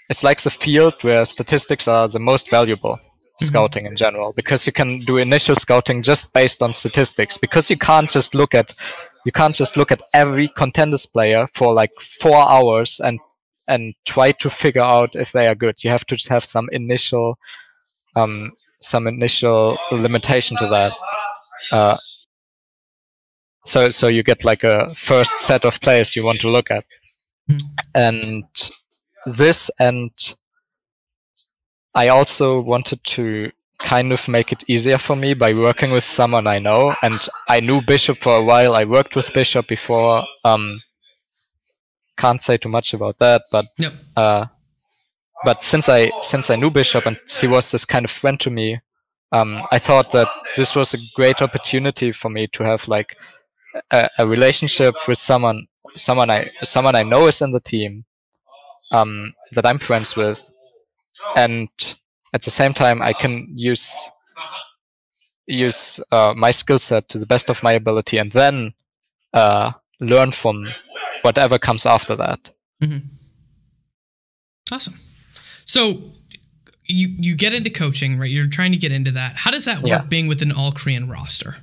it's 0.09 0.22
like 0.22 0.40
the 0.40 0.51
field 0.51 1.02
where 1.02 1.24
statistics 1.24 1.88
are 1.88 2.09
the 2.09 2.20
most 2.20 2.51
valuable 2.51 2.98
scouting 3.40 3.84
in 3.86 3.97
general 3.97 4.32
because 4.34 4.66
you 4.66 4.72
can 4.72 4.98
do 5.01 5.18
initial 5.18 5.55
scouting 5.55 6.02
just 6.02 6.32
based 6.32 6.62
on 6.62 6.72
statistics 6.72 7.36
because 7.36 7.70
you 7.70 7.76
can't 7.76 8.09
just 8.09 8.34
look 8.34 8.55
at 8.55 8.74
you 9.26 9.32
can't 9.32 9.55
just 9.55 9.76
look 9.76 9.93
at 9.93 10.01
every 10.14 10.48
contenders 10.48 11.05
player 11.05 11.47
for 11.52 11.74
like 11.74 11.90
four 12.01 12.48
hours 12.48 13.01
and 13.05 13.18
and 13.68 13.94
try 14.05 14.32
to 14.32 14.51
figure 14.51 14.82
out 14.82 15.16
if 15.16 15.32
they 15.32 15.47
are 15.47 15.55
good. 15.55 15.82
You 15.82 15.90
have 15.90 16.05
to 16.06 16.16
just 16.16 16.28
have 16.28 16.44
some 16.44 16.68
initial 16.72 17.38
um 18.14 18.52
some 18.80 19.06
initial 19.06 19.78
limitation 19.93 20.56
to 20.56 20.66
that. 20.68 20.93
Uh, 21.72 21.97
so 23.64 23.90
so 23.90 24.06
you 24.09 24.22
get 24.22 24.44
like 24.44 24.64
a 24.64 24.88
first 24.94 25.38
set 25.38 25.64
of 25.64 25.80
players 25.80 26.16
you 26.16 26.24
want 26.24 26.40
to 26.40 26.51
look 26.51 26.70
at. 26.70 26.84
Hmm. 27.48 27.56
and 27.94 28.44
this 29.26 29.70
and 29.78 30.10
I 31.94 32.09
also 32.09 32.60
wanted 32.60 33.02
to 33.05 33.52
kind 33.78 34.12
of 34.12 34.26
make 34.28 34.52
it 34.52 34.64
easier 34.68 34.98
for 34.98 35.16
me 35.16 35.34
by 35.34 35.52
working 35.52 35.90
with 35.90 36.05
someone 36.05 36.47
I 36.47 36.59
know. 36.59 36.94
And 37.02 37.20
I 37.48 37.60
knew 37.60 37.82
Bishop 37.82 38.18
for 38.18 38.36
a 38.36 38.43
while. 38.43 38.74
I 38.74 38.84
worked 38.84 39.16
with 39.16 39.32
Bishop 39.32 39.68
before 39.68 40.24
um 40.44 40.80
can't 42.16 42.43
say 42.43 42.56
too 42.56 42.68
much 42.68 42.94
about 42.94 43.18
that 43.18 43.43
but 43.52 43.66
Yep. 43.78 43.93
uh 44.16 44.47
but 45.44 45.62
since 45.62 45.88
I 45.88 46.10
since 46.20 46.51
I 46.51 46.56
knew 46.56 46.70
Bishop 46.70 47.06
and 47.06 47.18
he 47.40 47.47
was 47.47 47.70
this 47.70 47.84
kind 47.84 48.05
of 48.05 48.10
friend 48.10 48.38
to 48.40 48.51
me 48.51 48.80
um 49.32 49.62
I 49.70 49.78
thought 49.78 50.12
that 50.12 50.28
this 50.56 50.74
was 50.74 50.94
a 50.94 50.98
great 51.14 51.43
opportunity 51.43 52.12
for 52.12 52.30
me 52.30 52.47
to 52.48 52.64
have 52.64 52.88
like 52.88 53.16
a, 53.90 54.09
a 54.18 54.26
relationship 54.26 54.94
with 55.06 55.18
someone 55.18 55.66
someone 55.97 56.30
I 56.30 56.44
someone 56.64 56.94
I 56.97 57.02
know 57.02 57.26
is 57.26 57.43
in 57.43 57.52
the 57.52 57.60
team 57.60 58.05
um, 58.93 59.34
that 59.52 59.66
I'm 59.66 59.78
friends 59.78 60.16
with, 60.16 60.51
and 61.36 61.68
at 62.32 62.43
the 62.43 62.51
same 62.51 62.72
time 62.72 63.02
I 63.02 63.12
can 63.12 63.48
use 63.55 64.10
use 65.47 66.01
uh, 66.12 66.34
my 66.36 66.51
skill 66.51 66.78
set 66.78 67.09
to 67.10 67.18
the 67.18 67.26
best 67.26 67.51
of 67.51 67.62
my 67.62 67.72
ability, 67.72 68.18
and 68.18 68.30
then 68.32 68.74
uh, 69.32 69.72
learn 70.01 70.31
from 70.32 70.68
whatever 71.23 71.59
comes 71.59 71.86
after 71.86 72.16
that. 72.16 72.51
hmm 72.82 72.98
Awesome. 74.73 74.98
So 75.64 76.02
you 76.86 77.09
you 77.18 77.35
get 77.36 77.55
into 77.55 77.70
coaching, 77.70 78.18
right? 78.18 78.31
You're 78.31 78.48
trying 78.48 78.73
to 78.73 78.78
get 78.78 78.93
into 78.93 79.10
that. 79.12 79.36
How 79.36 79.51
does 79.51 79.64
that 79.64 79.77
work 79.78 79.86
Yeah. 79.86 80.02
being 80.09 80.27
with 80.28 80.43
an 80.43 80.52
all 80.52 80.73
Korean 80.73 81.09
roster? 81.09 81.56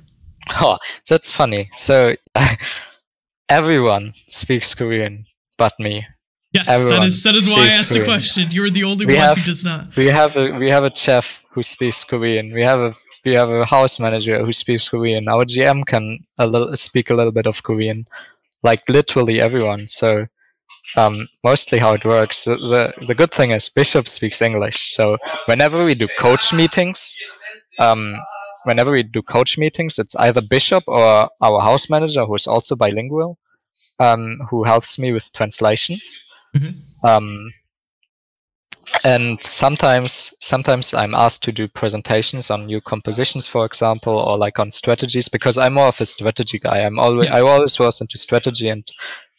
Oh, 0.60 0.78
that's 1.08 1.30
funny. 1.32 1.70
So 1.76 2.14
everyone 3.48 4.14
speaks 4.28 4.74
Korean 4.74 5.26
but 5.58 5.72
me. 5.78 6.06
Yes, 6.52 6.66
that 6.68 6.80
Everyone 6.80 7.02
is 7.06 7.22
that 7.24 7.34
is 7.34 7.50
why 7.50 7.62
I 7.64 7.66
asked 7.66 7.92
the 7.92 8.04
question. 8.04 8.48
You're 8.52 8.70
the 8.70 8.84
only 8.84 9.06
We 9.06 9.14
one 9.14 9.22
have- 9.22 9.38
who 9.38 9.44
does 9.44 9.64
not. 9.64 9.96
We 9.96 10.06
have 10.06 10.36
a 10.36 10.52
we 10.52 10.70
have 10.70 10.84
a 10.84 10.94
chef 10.94 11.42
who 11.50 11.62
speaks 11.62 12.04
Korean. 12.04 12.52
We 12.54 12.62
have 12.62 12.78
a 12.80 12.94
we 13.24 13.34
have 13.34 13.50
a 13.50 13.64
house 13.64 13.98
manager 14.00 14.44
who 14.44 14.52
speaks 14.52 14.88
Korean. 14.88 15.28
Our 15.28 15.44
GM 15.44 15.86
can 15.86 16.24
a 16.38 16.46
little 16.46 16.76
speak 16.76 17.10
a 17.10 17.14
little 17.14 17.32
bit 17.32 17.46
of 17.46 17.62
Korean, 17.62 18.06
like 18.62 18.88
literally 18.88 19.40
everyone. 19.40 19.88
So 19.88 20.26
um, 20.96 21.28
mostly 21.42 21.78
how 21.78 21.94
it 21.94 22.04
works. 22.04 22.44
The, 22.44 22.92
the 23.06 23.14
good 23.14 23.32
thing 23.32 23.50
is 23.50 23.68
Bishop 23.68 24.08
speaks 24.08 24.42
English. 24.42 24.92
So 24.92 25.18
whenever 25.46 25.84
we 25.84 25.94
do 25.94 26.08
coach 26.18 26.52
meetings, 26.52 27.16
um, 27.78 28.14
whenever 28.64 28.92
we 28.92 29.02
do 29.02 29.22
coach 29.22 29.58
meetings, 29.58 29.98
it's 29.98 30.14
either 30.16 30.40
Bishop 30.42 30.84
or 30.86 31.28
our 31.40 31.60
house 31.60 31.90
manager 31.90 32.24
who 32.26 32.34
is 32.34 32.46
also 32.46 32.76
bilingual, 32.76 33.38
um, 33.98 34.38
who 34.50 34.64
helps 34.64 34.98
me 34.98 35.12
with 35.12 35.32
translations. 35.32 36.18
Mhm. 37.04 37.54
And 39.04 39.42
sometimes 39.42 40.32
sometimes 40.40 40.94
i'm 40.94 41.14
asked 41.14 41.42
to 41.44 41.52
do 41.52 41.68
presentations 41.68 42.50
on 42.50 42.66
new 42.66 42.80
compositions 42.80 43.46
for 43.46 43.64
example 43.66 44.16
or 44.18 44.36
like 44.38 44.58
on 44.58 44.70
strategies 44.70 45.28
because 45.28 45.58
i'm 45.58 45.74
more 45.74 45.88
of 45.88 46.00
a 46.00 46.06
strategy 46.06 46.58
guy 46.58 46.80
i'm 46.84 46.98
always 46.98 47.28
Yeah. 47.28 47.36
i 47.36 47.40
always 47.40 47.78
was 47.78 48.00
into 48.00 48.18
strategy 48.18 48.68
and 48.68 48.86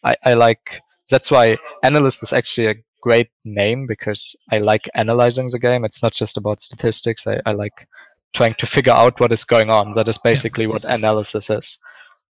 i, 0.04 0.14
I 0.24 0.34
like 0.34 0.82
that's 1.10 1.30
why 1.30 1.58
analyst 1.82 2.22
is 2.22 2.32
actually 2.32 2.66
a 2.68 2.74
great 3.06 3.30
name 3.44 3.86
because 3.86 4.34
I 4.50 4.58
like 4.58 4.88
analyzing 4.96 5.48
the 5.48 5.60
game. 5.60 5.84
It's 5.84 6.02
not 6.02 6.12
just 6.12 6.36
about 6.36 6.58
statistics. 6.60 7.26
I, 7.26 7.40
I 7.46 7.52
like 7.52 7.86
trying 8.34 8.54
to 8.54 8.66
figure 8.66 8.92
out 8.92 9.20
what 9.20 9.30
is 9.30 9.44
going 9.44 9.70
on. 9.70 9.92
That 9.92 10.08
is 10.08 10.18
basically 10.18 10.66
what 10.66 10.84
analysis 10.84 11.48
is. 11.48 11.78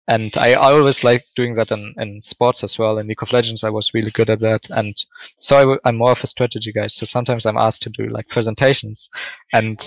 And 0.09 0.37
I, 0.37 0.53
I 0.53 0.73
always 0.73 1.03
like 1.03 1.25
doing 1.35 1.55
that 1.55 1.73
in, 1.73 1.95
in 1.99 2.23
sports 2.23 2.63
as 2.63 2.79
well. 2.79 2.99
In 2.99 3.09
League 3.09 3.23
of 3.23 3.33
Legends, 3.33 3.65
I 3.65 3.71
was 3.71 3.93
really 3.93 4.13
good 4.13 4.31
at 4.31 4.41
that. 4.41 4.71
And 4.71 4.95
so 5.39 5.57
i 5.57 5.61
w- 5.63 5.81
I'm 5.85 5.97
more 5.97 6.13
of 6.13 6.23
a 6.23 6.29
strategy 6.29 6.73
guy. 6.73 6.87
So 6.87 7.05
sometimes 7.07 7.45
I'm 7.45 7.57
asked 7.57 7.83
to 7.83 7.91
do 7.91 8.09
like 8.09 8.29
presentations 8.29 9.11
and 9.53 9.85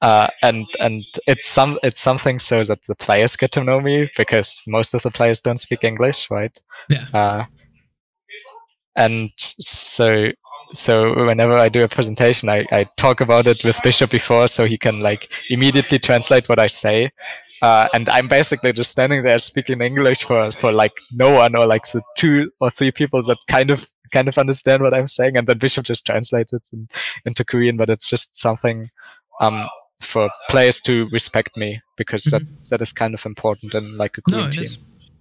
uh, 0.00 0.28
and 0.42 0.64
and 0.78 1.04
it's 1.26 1.48
some 1.48 1.76
it's 1.82 2.00
something 2.00 2.38
so 2.38 2.62
that 2.62 2.82
the 2.82 2.94
players 2.94 3.34
get 3.34 3.50
to 3.50 3.64
know 3.64 3.80
me 3.80 4.08
because 4.16 4.62
most 4.68 4.94
of 4.94 5.02
the 5.02 5.10
players 5.10 5.40
don't 5.40 5.58
speak 5.58 5.82
English, 5.82 6.30
right? 6.30 6.56
Yeah. 6.88 7.06
Uh, 7.12 7.44
and 8.96 9.30
so 9.36 10.26
so 10.72 11.26
whenever 11.26 11.54
I 11.54 11.68
do 11.68 11.82
a 11.82 11.88
presentation, 11.88 12.48
I, 12.48 12.66
I 12.70 12.84
talk 12.96 13.20
about 13.20 13.46
it 13.46 13.64
with 13.64 13.80
Bishop 13.82 14.10
before, 14.10 14.48
so 14.48 14.64
he 14.64 14.78
can 14.78 15.00
like 15.00 15.28
immediately 15.50 15.98
translate 15.98 16.48
what 16.48 16.58
I 16.58 16.66
say, 16.66 17.10
uh, 17.62 17.88
and 17.94 18.08
I'm 18.08 18.28
basically 18.28 18.72
just 18.72 18.90
standing 18.90 19.22
there 19.22 19.38
speaking 19.38 19.80
English 19.80 20.24
for 20.24 20.50
for 20.52 20.72
like 20.72 20.92
no 21.12 21.30
one 21.30 21.56
or 21.56 21.66
like 21.66 21.84
the 21.86 22.02
two 22.16 22.50
or 22.60 22.70
three 22.70 22.90
people 22.90 23.22
that 23.24 23.38
kind 23.48 23.70
of 23.70 23.86
kind 24.12 24.28
of 24.28 24.38
understand 24.38 24.82
what 24.82 24.94
I'm 24.94 25.08
saying, 25.08 25.36
and 25.36 25.46
then 25.46 25.58
Bishop 25.58 25.84
just 25.84 26.06
translates 26.06 26.52
it 26.52 26.62
in, 26.72 26.88
into 27.24 27.44
Korean. 27.44 27.76
But 27.76 27.90
it's 27.90 28.08
just 28.08 28.36
something 28.36 28.88
um, 29.40 29.68
for 30.00 30.30
players 30.48 30.80
to 30.82 31.08
respect 31.08 31.56
me 31.56 31.80
because 31.96 32.24
mm-hmm. 32.24 32.44
that 32.44 32.70
that 32.70 32.82
is 32.82 32.92
kind 32.92 33.14
of 33.14 33.24
important 33.26 33.74
in 33.74 33.96
like 33.96 34.18
a 34.18 34.22
Korean 34.22 34.46
no, 34.46 34.50
team. 34.50 34.66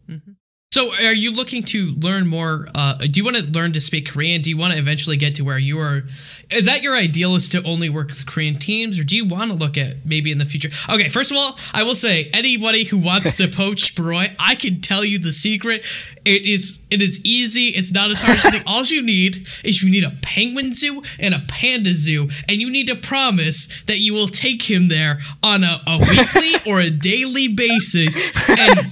Mm-hmm. 0.09 0.31
So, 0.77 0.93
are 0.93 1.11
you 1.11 1.31
looking 1.31 1.63
to 1.63 1.87
learn 2.03 2.27
more? 2.27 2.67
Uh, 2.75 2.97
do 2.97 3.19
you 3.19 3.23
want 3.23 3.35
to 3.37 3.43
learn 3.45 3.73
to 3.73 3.81
speak 3.81 4.09
Korean? 4.09 4.43
Do 4.43 4.51
you 4.51 4.57
want 4.57 4.73
to 4.73 4.79
eventually 4.79 5.17
get 5.17 5.33
to 5.37 5.41
where 5.41 5.57
you 5.57 5.79
are? 5.79 6.03
Is 6.51 6.65
that 6.67 6.83
your 6.83 6.95
ideal? 6.95 7.33
Is 7.33 7.49
to 7.49 7.63
only 7.63 7.89
work 7.89 8.09
with 8.09 8.27
Korean 8.27 8.59
teams, 8.59 8.99
or 8.99 9.03
do 9.03 9.15
you 9.15 9.25
want 9.25 9.49
to 9.49 9.57
look 9.57 9.75
at 9.75 10.05
maybe 10.05 10.31
in 10.31 10.37
the 10.37 10.45
future? 10.45 10.69
Okay, 10.87 11.09
first 11.09 11.31
of 11.31 11.37
all, 11.37 11.57
I 11.73 11.81
will 11.81 11.95
say 11.95 12.29
anybody 12.31 12.83
who 12.83 12.99
wants 12.99 13.37
to 13.37 13.47
poach 13.47 13.95
Barroi, 13.95 14.35
I 14.37 14.53
can 14.53 14.79
tell 14.79 15.03
you 15.03 15.17
the 15.17 15.31
secret. 15.31 15.83
It 16.25 16.45
is 16.45 16.77
it 16.91 17.01
is 17.01 17.25
easy. 17.25 17.69
It's 17.69 17.91
not 17.91 18.11
as 18.11 18.21
hard 18.21 18.37
as 18.37 18.43
you. 18.43 18.61
All 18.67 18.83
you 18.83 19.01
need 19.01 19.47
is 19.63 19.81
you 19.81 19.89
need 19.89 20.03
a 20.03 20.15
penguin 20.21 20.75
zoo 20.75 21.01
and 21.17 21.33
a 21.33 21.43
panda 21.47 21.95
zoo, 21.95 22.29
and 22.47 22.61
you 22.61 22.69
need 22.69 22.85
to 22.85 22.95
promise 22.95 23.67
that 23.87 23.97
you 23.97 24.13
will 24.13 24.27
take 24.27 24.61
him 24.61 24.89
there 24.89 25.21
on 25.41 25.63
a, 25.63 25.81
a 25.87 25.97
weekly 25.97 26.71
or 26.71 26.79
a 26.79 26.91
daily 26.91 27.47
basis, 27.47 28.29
and 28.47 28.91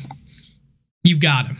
you 1.04 1.20
got 1.20 1.46
him. 1.46 1.58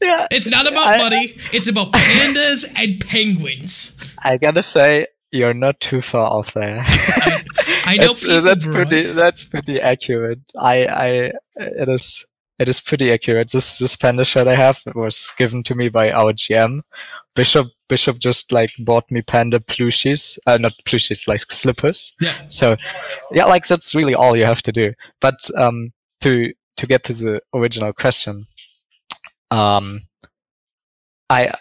Yeah. 0.00 0.26
It's 0.30 0.48
not 0.48 0.70
about 0.70 0.86
I, 0.86 0.98
money. 0.98 1.36
It's 1.52 1.68
about 1.68 1.92
pandas 1.92 2.70
and 2.76 3.00
penguins. 3.00 3.96
I 4.22 4.38
gotta 4.38 4.62
say, 4.62 5.06
you're 5.30 5.54
not 5.54 5.80
too 5.80 6.00
far 6.00 6.30
off 6.30 6.54
there. 6.54 6.78
I, 6.80 7.42
I 7.84 7.96
know 7.96 8.14
people, 8.14 8.42
that's 8.42 8.64
bro. 8.64 8.74
pretty. 8.74 9.12
That's 9.12 9.44
pretty 9.44 9.80
accurate. 9.80 10.40
I, 10.58 10.84
I, 10.86 11.08
it 11.56 11.88
is. 11.88 12.26
It 12.58 12.68
is 12.68 12.80
pretty 12.80 13.12
accurate. 13.12 13.50
This 13.52 13.78
this 13.78 13.94
panda 13.94 14.24
shirt 14.24 14.48
I 14.48 14.54
have 14.54 14.82
was 14.94 15.32
given 15.36 15.62
to 15.64 15.76
me 15.76 15.90
by 15.90 16.10
our 16.10 16.32
GM. 16.32 16.80
Bishop 17.36 17.68
Bishop 17.88 18.18
just 18.18 18.50
like 18.50 18.72
bought 18.80 19.08
me 19.12 19.22
panda 19.22 19.60
plushies, 19.60 20.38
uh, 20.46 20.58
not 20.58 20.72
plushies, 20.84 21.28
like 21.28 21.38
slippers. 21.38 22.14
Yeah. 22.20 22.34
So, 22.48 22.76
yeah, 23.30 23.44
like 23.44 23.66
that's 23.66 23.94
really 23.94 24.14
all 24.14 24.36
you 24.36 24.44
have 24.44 24.62
to 24.62 24.72
do. 24.72 24.92
But 25.20 25.38
um, 25.56 25.92
to 26.22 26.52
to 26.78 26.86
get 26.86 27.04
to 27.04 27.12
the 27.12 27.40
original 27.54 27.92
question, 27.92 28.46
um, 29.50 30.02
I 31.30 31.52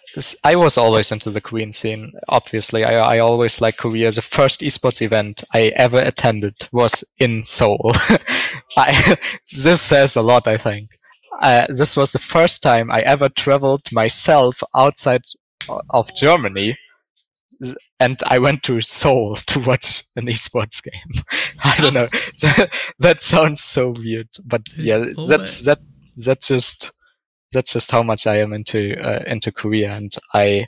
I 0.43 0.55
was 0.55 0.77
always 0.77 1.11
into 1.11 1.29
the 1.29 1.41
Korean 1.41 1.71
scene. 1.71 2.13
Obviously, 2.29 2.85
I 2.85 2.95
I 3.15 3.19
always 3.19 3.59
liked 3.59 3.79
Korea. 3.79 4.11
The 4.11 4.21
first 4.21 4.61
esports 4.61 5.01
event 5.01 5.43
I 5.53 5.73
ever 5.75 5.99
attended 5.99 6.55
was 6.71 7.03
in 7.17 7.43
Seoul. 7.43 7.91
I, 8.77 9.17
this 9.63 9.81
says 9.81 10.15
a 10.15 10.21
lot, 10.21 10.47
I 10.47 10.57
think. 10.57 10.91
Uh, 11.41 11.67
this 11.69 11.97
was 11.97 12.13
the 12.13 12.19
first 12.19 12.63
time 12.63 12.89
I 12.89 13.01
ever 13.01 13.29
traveled 13.29 13.91
myself 13.91 14.63
outside 14.73 15.23
of 15.89 16.15
Germany, 16.15 16.77
and 17.99 18.17
I 18.25 18.39
went 18.39 18.63
to 18.63 18.81
Seoul 18.81 19.35
to 19.47 19.59
watch 19.59 20.03
an 20.15 20.27
esports 20.27 20.81
game. 20.81 21.23
I 21.63 21.75
don't 21.77 21.93
know. 21.93 22.07
that 22.99 23.21
sounds 23.21 23.61
so 23.61 23.91
weird, 23.91 24.29
but 24.45 24.61
yeah, 24.77 25.03
that's 25.27 25.65
that 25.65 25.79
that's 26.15 26.47
just 26.47 26.93
that's 27.51 27.73
just 27.73 27.91
how 27.91 28.03
much 28.03 28.27
I 28.27 28.37
am 28.37 28.53
into 28.53 28.95
uh, 28.99 29.23
into 29.25 29.51
Korea, 29.51 29.93
and 29.95 30.15
I 30.33 30.67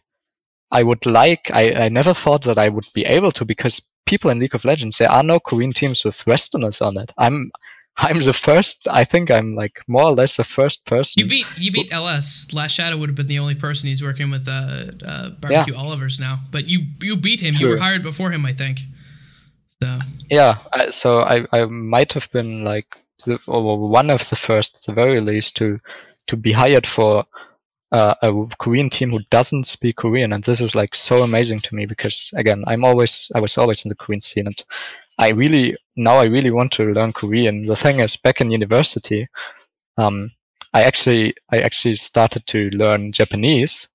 I 0.71 0.83
would 0.83 1.05
like 1.05 1.49
I, 1.51 1.85
I 1.85 1.89
never 1.89 2.13
thought 2.13 2.43
that 2.43 2.57
I 2.57 2.69
would 2.69 2.87
be 2.93 3.05
able 3.05 3.31
to 3.33 3.45
because 3.45 3.81
people 4.05 4.29
in 4.29 4.39
League 4.39 4.55
of 4.55 4.65
Legends 4.65 4.97
there 4.97 5.11
are 5.11 5.23
no 5.23 5.39
Korean 5.39 5.73
teams 5.73 6.03
with 6.03 6.25
Westerners 6.25 6.81
on 6.81 6.97
it. 6.97 7.11
I'm 7.17 7.51
I'm 7.97 8.19
the 8.19 8.33
first. 8.33 8.87
I 8.89 9.03
think 9.03 9.29
I'm 9.29 9.55
like 9.55 9.81
more 9.87 10.03
or 10.03 10.11
less 10.11 10.37
the 10.37 10.45
first 10.45 10.85
person. 10.85 11.21
You 11.21 11.27
beat 11.27 11.45
you 11.57 11.71
beat 11.71 11.91
LS. 11.91 12.47
Last 12.53 12.71
Shadow 12.71 12.97
would 12.97 13.09
have 13.09 13.15
been 13.15 13.27
the 13.27 13.39
only 13.39 13.55
person 13.55 13.89
he's 13.89 14.01
working 14.01 14.29
with. 14.31 14.47
Uh, 14.47 14.91
uh 15.05 15.29
barbecue 15.31 15.73
yeah. 15.73 15.81
Olivers 15.81 16.19
now, 16.19 16.39
but 16.51 16.69
you 16.69 16.85
you 17.01 17.17
beat 17.17 17.41
him. 17.41 17.55
True. 17.55 17.67
You 17.67 17.73
were 17.73 17.79
hired 17.79 18.03
before 18.03 18.31
him, 18.31 18.45
I 18.45 18.53
think. 18.53 18.79
So 19.81 19.99
yeah, 20.29 20.59
I, 20.71 20.89
so 20.89 21.21
I 21.21 21.45
I 21.51 21.65
might 21.65 22.13
have 22.13 22.31
been 22.31 22.63
like 22.63 22.87
the, 23.25 23.39
or 23.47 23.89
one 23.89 24.09
of 24.09 24.27
the 24.29 24.35
first, 24.35 24.75
at 24.77 24.81
the 24.83 24.93
very 24.93 25.19
least, 25.19 25.57
to 25.57 25.79
to 26.29 26.37
be 26.37 26.51
hired 26.51 26.87
for 26.87 27.25
uh, 27.91 28.15
a 28.21 28.31
Korean 28.59 28.89
team 28.89 29.11
who 29.11 29.19
doesn't 29.29 29.65
speak 29.65 29.97
Korean, 29.97 30.33
and 30.33 30.43
this 30.43 30.61
is 30.61 30.75
like 30.75 30.95
so 30.95 31.23
amazing 31.23 31.59
to 31.61 31.75
me 31.75 31.85
because 31.85 32.31
again, 32.35 32.63
I'm 32.67 32.85
always 32.85 33.31
I 33.35 33.39
was 33.39 33.57
always 33.57 33.83
in 33.83 33.89
the 33.89 33.95
Korean 33.95 34.21
scene, 34.21 34.47
and 34.47 34.63
I 35.17 35.29
really 35.31 35.75
now 35.95 36.17
I 36.17 36.25
really 36.25 36.51
want 36.51 36.71
to 36.73 36.93
learn 36.93 37.13
Korean. 37.13 37.65
The 37.65 37.75
thing 37.75 37.99
is, 37.99 38.15
back 38.15 38.41
in 38.41 38.51
university, 38.51 39.27
um, 39.97 40.31
I 40.73 40.83
actually 40.83 41.33
I 41.51 41.59
actually 41.61 41.95
started 41.95 42.45
to 42.47 42.69
learn 42.69 43.11
Japanese, 43.11 43.89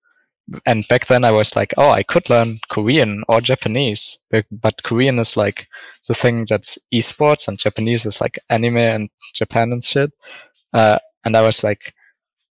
and 0.66 0.86
back 0.88 1.06
then 1.06 1.24
I 1.24 1.30
was 1.30 1.54
like, 1.54 1.72
oh, 1.76 1.90
I 1.90 2.02
could 2.02 2.28
learn 2.28 2.58
Korean 2.68 3.22
or 3.28 3.40
Japanese, 3.40 4.18
but, 4.30 4.44
but 4.50 4.82
Korean 4.82 5.20
is 5.20 5.36
like 5.36 5.68
the 6.08 6.14
thing 6.14 6.46
that's 6.48 6.78
esports, 6.92 7.46
and 7.46 7.58
Japanese 7.58 8.06
is 8.06 8.20
like 8.20 8.40
anime 8.50 8.76
and 8.78 9.08
Japan 9.34 9.72
and 9.72 9.82
shit. 9.82 10.10
Uh, 10.72 10.98
and 11.24 11.36
I 11.36 11.42
was 11.42 11.62
like, 11.62 11.94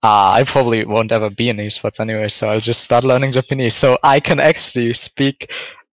uh, 0.02 0.32
I 0.38 0.44
probably 0.44 0.84
won't 0.84 1.12
ever 1.12 1.30
be 1.30 1.48
in 1.48 1.56
esports 1.56 2.00
anyway, 2.00 2.28
so 2.28 2.48
I'll 2.48 2.60
just 2.60 2.84
start 2.84 3.04
learning 3.04 3.32
Japanese. 3.32 3.74
So 3.74 3.98
I 4.02 4.20
can 4.20 4.38
actually 4.38 4.92
speak 4.92 5.52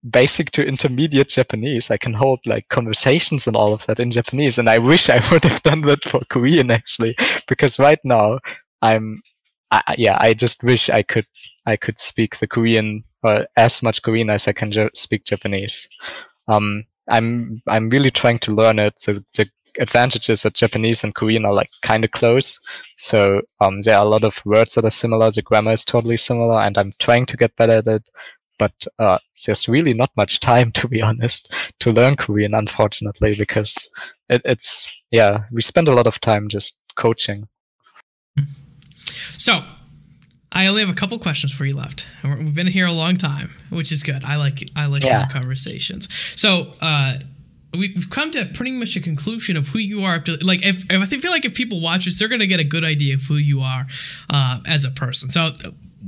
basic 0.10 0.52
to 0.52 0.66
intermediate 0.66 1.30
Japanese. 1.30 1.92
I 1.92 1.98
can 1.98 2.14
hold 2.14 2.40
like 2.46 2.68
conversations 2.70 3.48
and 3.48 3.56
all 3.56 3.74
of 3.74 3.86
that 3.86 4.00
in 4.00 4.12
Japanese. 4.12 4.58
And 4.58 4.70
I 4.70 4.80
wish 4.80 5.10
I 5.10 5.22
would 5.32 5.44
have 5.44 5.62
done 5.62 5.80
that 5.82 6.04
for 6.04 6.22
Korean 6.30 6.72
actually, 6.72 7.16
because 7.48 7.80
right 7.80 8.00
now 8.04 8.40
I'm, 8.82 9.22
I, 9.70 9.96
yeah, 9.98 10.18
I 10.20 10.34
just 10.34 10.64
wish 10.64 10.90
I 10.90 11.04
could, 11.04 11.26
I 11.66 11.76
could 11.76 12.00
speak 12.00 12.38
the 12.38 12.48
Korean 12.48 13.04
or 13.24 13.46
as 13.56 13.84
much 13.84 14.02
Korean 14.02 14.30
as 14.30 14.48
I 14.48 14.54
can 14.54 14.74
speak 14.96 15.26
Japanese. 15.26 15.88
Um, 16.48 16.86
I'm, 17.08 17.62
I'm 17.68 17.90
really 17.90 18.12
trying 18.12 18.40
to 18.40 18.52
learn 18.52 18.80
it. 18.80 18.96
So 18.98 19.20
the 19.36 19.50
advantages 19.80 20.44
that 20.44 20.54
Japanese 20.54 21.04
and 21.04 21.16
Korean 21.16 21.46
are 21.46 21.54
like 21.54 21.70
kind 21.82 22.04
of 22.04 22.12
close. 22.12 22.60
So 22.98 23.42
um, 23.60 23.82
there 23.82 23.98
are 23.98 24.06
a 24.06 24.10
lot 24.10 24.24
of 24.24 24.46
words 24.46 24.76
that 24.76 24.86
are 24.86 24.90
similar. 24.90 25.30
The 25.32 25.42
grammar 25.42 25.72
is 25.72 25.86
totally 25.86 26.18
similar, 26.18 26.62
and 26.62 26.78
I'm 26.78 26.94
trying 27.00 27.26
to 27.28 27.38
get 27.38 27.56
better 27.56 27.74
at 27.74 27.88
it. 27.88 28.04
But 28.60 28.74
uh, 29.00 29.18
there's 29.46 29.68
really 29.68 29.94
not 29.94 30.12
much 30.16 30.40
time, 30.40 30.72
to 30.74 30.88
be 30.88 31.02
honest, 31.02 31.74
to 31.80 31.92
learn 31.92 32.16
Korean, 32.16 32.54
unfortunately, 32.54 33.36
because 33.36 33.90
it, 34.30 34.42
it's 34.46 34.96
yeah, 35.12 35.44
we 35.52 35.62
spend 35.62 35.88
a 35.88 35.94
lot 35.94 36.08
of 36.08 36.20
time 36.22 36.48
just 36.48 36.80
coaching. 36.96 37.48
So, 39.38 39.64
I 40.52 40.68
only 40.68 40.82
have 40.82 40.90
a 40.90 40.94
couple 40.94 41.18
questions 41.18 41.52
for 41.52 41.66
you 41.66 41.76
left. 41.76 42.08
We've 42.24 42.54
been 42.54 42.68
here 42.68 42.86
a 42.86 42.92
long 42.92 43.16
time, 43.16 43.52
which 43.70 43.92
is 43.92 44.04
good. 44.04 44.24
I 44.24 44.36
like 44.36 44.64
I 44.76 44.86
like 44.86 45.04
yeah. 45.04 45.28
conversations. 45.30 46.10
So, 46.36 46.74
uh, 46.82 47.16
we've 47.74 48.10
come 48.10 48.32
to 48.32 48.46
pretty 48.46 48.72
much 48.72 48.96
a 48.96 49.00
conclusion 49.00 49.58
of 49.58 49.70
who 49.70 49.80
you 49.80 50.04
are. 50.04 50.16
up 50.16 50.26
To, 50.26 50.38
like, 50.44 50.66
if, 50.66 50.84
if 50.90 51.02
I 51.02 51.06
feel 51.06 51.32
like 51.32 51.46
if 51.46 51.54
people 51.54 51.80
watch 51.80 52.06
this, 52.06 52.20
they're 52.20 52.28
gonna 52.28 52.48
get 52.48 52.60
a 52.60 52.66
good 52.66 52.84
idea 52.84 53.16
of 53.16 53.22
who 53.22 53.36
you 53.36 53.62
are 53.62 53.88
uh, 54.30 54.60
as 54.68 54.86
a 54.86 54.92
person. 54.92 55.30
So, 55.30 55.52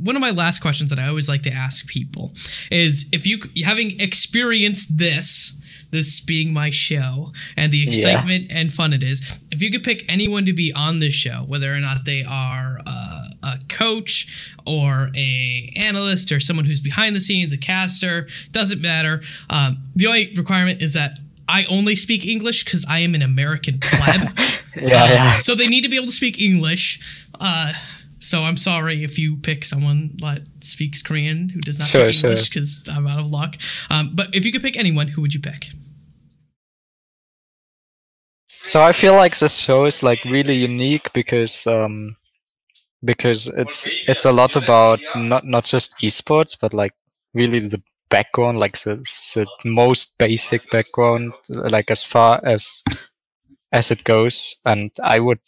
one 0.02 0.16
of 0.16 0.22
my 0.22 0.32
last 0.32 0.62
questions 0.62 0.90
that 0.90 1.00
I 1.00 1.08
always 1.08 1.30
like 1.30 1.44
to 1.44 1.54
ask 1.54 1.88
people 1.88 2.34
is 2.72 3.08
if 3.12 3.28
you 3.28 3.40
having 3.64 4.00
experienced 4.00 4.98
this 4.98 5.54
this 5.92 6.20
being 6.20 6.52
my 6.52 6.72
show 6.72 7.32
and 7.56 7.72
the 7.72 7.88
excitement 7.88 8.46
yeah. 8.50 8.58
and 8.58 8.74
fun 8.74 8.94
it 8.94 9.04
is 9.04 9.22
if 9.52 9.62
you 9.62 9.72
could 9.72 9.84
pick 9.84 10.04
anyone 10.12 10.46
to 10.46 10.54
be 10.54 10.74
on 10.74 11.00
this 11.00 11.14
show 11.14 11.44
whether 11.48 11.72
or 11.72 11.80
not 11.80 12.06
they 12.06 12.24
are 12.24 12.80
uh, 12.88 13.28
a 13.44 13.60
coach 13.70 14.28
or 14.66 15.12
a 15.16 15.72
analyst 15.76 16.32
or 16.32 16.40
someone 16.40 16.66
who's 16.66 16.82
behind 16.82 17.16
the 17.16 17.20
scenes 17.20 17.54
a 17.54 17.58
caster 17.58 18.28
doesn't 18.52 18.82
matter 18.82 19.22
um, 19.52 19.78
the 19.94 20.08
only 20.08 20.34
requirement 20.36 20.82
is 20.82 20.94
that 20.94 21.20
I 21.54 21.66
only 21.70 21.96
speak 21.96 22.26
English 22.26 22.66
because 22.66 22.84
I 22.90 23.00
am 23.06 23.14
an 23.16 23.22
American 23.22 23.78
pleb. 23.80 24.22
yeah, 24.76 25.04
uh, 25.04 25.08
yeah. 25.08 25.40
So 25.40 25.54
they 25.56 25.68
need 25.68 25.84
to 25.84 25.90
be 25.90 25.98
able 25.98 26.08
to 26.08 26.20
speak 26.24 26.42
English. 26.42 27.00
Uh, 27.40 27.74
So 28.24 28.44
I'm 28.48 28.56
sorry 28.56 29.04
if 29.04 29.20
you 29.20 29.36
pick 29.36 29.66
someone 29.66 30.16
that 30.24 30.42
speaks 30.62 31.02
Korean 31.02 31.50
who 31.50 31.60
does 31.60 31.78
not 31.78 31.90
Sure, 31.90 32.08
speak. 32.14 32.24
English 32.24 32.50
because 32.50 32.88
I'm 32.88 33.06
out 33.06 33.20
of 33.20 33.30
luck. 33.30 33.58
Um, 33.90 34.16
but 34.16 34.28
if 34.34 34.46
you 34.46 34.52
could 34.54 34.64
pick 34.64 34.78
anyone, 34.78 35.10
who 35.10 35.22
would 35.22 35.34
you 35.34 35.42
pick? 35.42 35.62
So 38.64 38.82
I 38.82 38.94
feel 38.94 39.14
like 39.16 39.38
this 39.38 39.60
show 39.60 39.86
is 39.86 40.04
like 40.04 40.24
really 40.24 40.56
unique 40.56 41.12
because 41.12 41.68
um 41.68 42.16
because 43.04 43.52
it's 43.62 43.88
it's 44.08 44.24
a 44.26 44.32
lot 44.32 44.56
about 44.56 45.00
not 45.16 45.44
not 45.46 45.66
just 45.66 45.96
esports 46.02 46.58
but 46.60 46.74
like 46.74 46.94
really 47.36 47.60
the 47.60 47.82
background 48.18 48.60
like 48.60 48.78
the, 48.80 48.96
the 49.36 49.70
most 49.70 50.18
basic 50.20 50.70
background 50.70 51.34
like 51.50 51.90
as 51.90 52.04
far 52.04 52.40
as 52.44 52.84
as 53.72 53.92
it 53.92 54.04
goes 54.04 54.56
and 54.66 54.92
I 55.02 55.20
would 55.20 55.40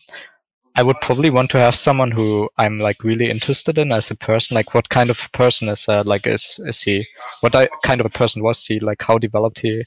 I 0.78 0.84
would 0.84 1.00
probably 1.00 1.30
want 1.30 1.52
to 1.52 1.60
have 1.60 1.76
someone 1.76 2.12
who 2.12 2.50
I'm 2.58 2.78
like 2.78 3.04
really 3.04 3.30
interested 3.30 3.78
in 3.78 3.92
as 3.92 4.12
a 4.12 4.16
person 4.16 4.56
like 4.56 4.74
what 4.74 4.90
kind 4.90 5.10
of 5.10 5.32
person 5.32 5.70
is 5.70 5.86
that? 5.86 6.06
like 6.06 6.28
is 6.28 6.60
is 6.66 6.82
he 6.82 7.06
what 7.42 7.56
I, 7.56 7.68
kind 7.84 8.02
of 8.02 8.08
a 8.08 8.18
person 8.22 8.44
was 8.44 8.66
he 8.66 8.80
like 8.80 9.02
how 9.02 9.18
developed 9.18 9.60
he 9.60 9.84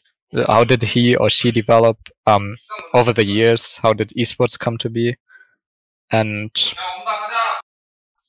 how 0.46 0.64
did 0.64 0.82
he 0.82 1.16
or 1.16 1.30
she 1.30 1.50
develop 1.50 1.98
um, 2.26 2.56
over 2.94 3.12
the 3.12 3.24
years? 3.24 3.78
How 3.78 3.92
did 3.92 4.10
esports 4.10 4.58
come 4.58 4.78
to 4.78 4.90
be? 4.90 5.16
And 6.10 6.50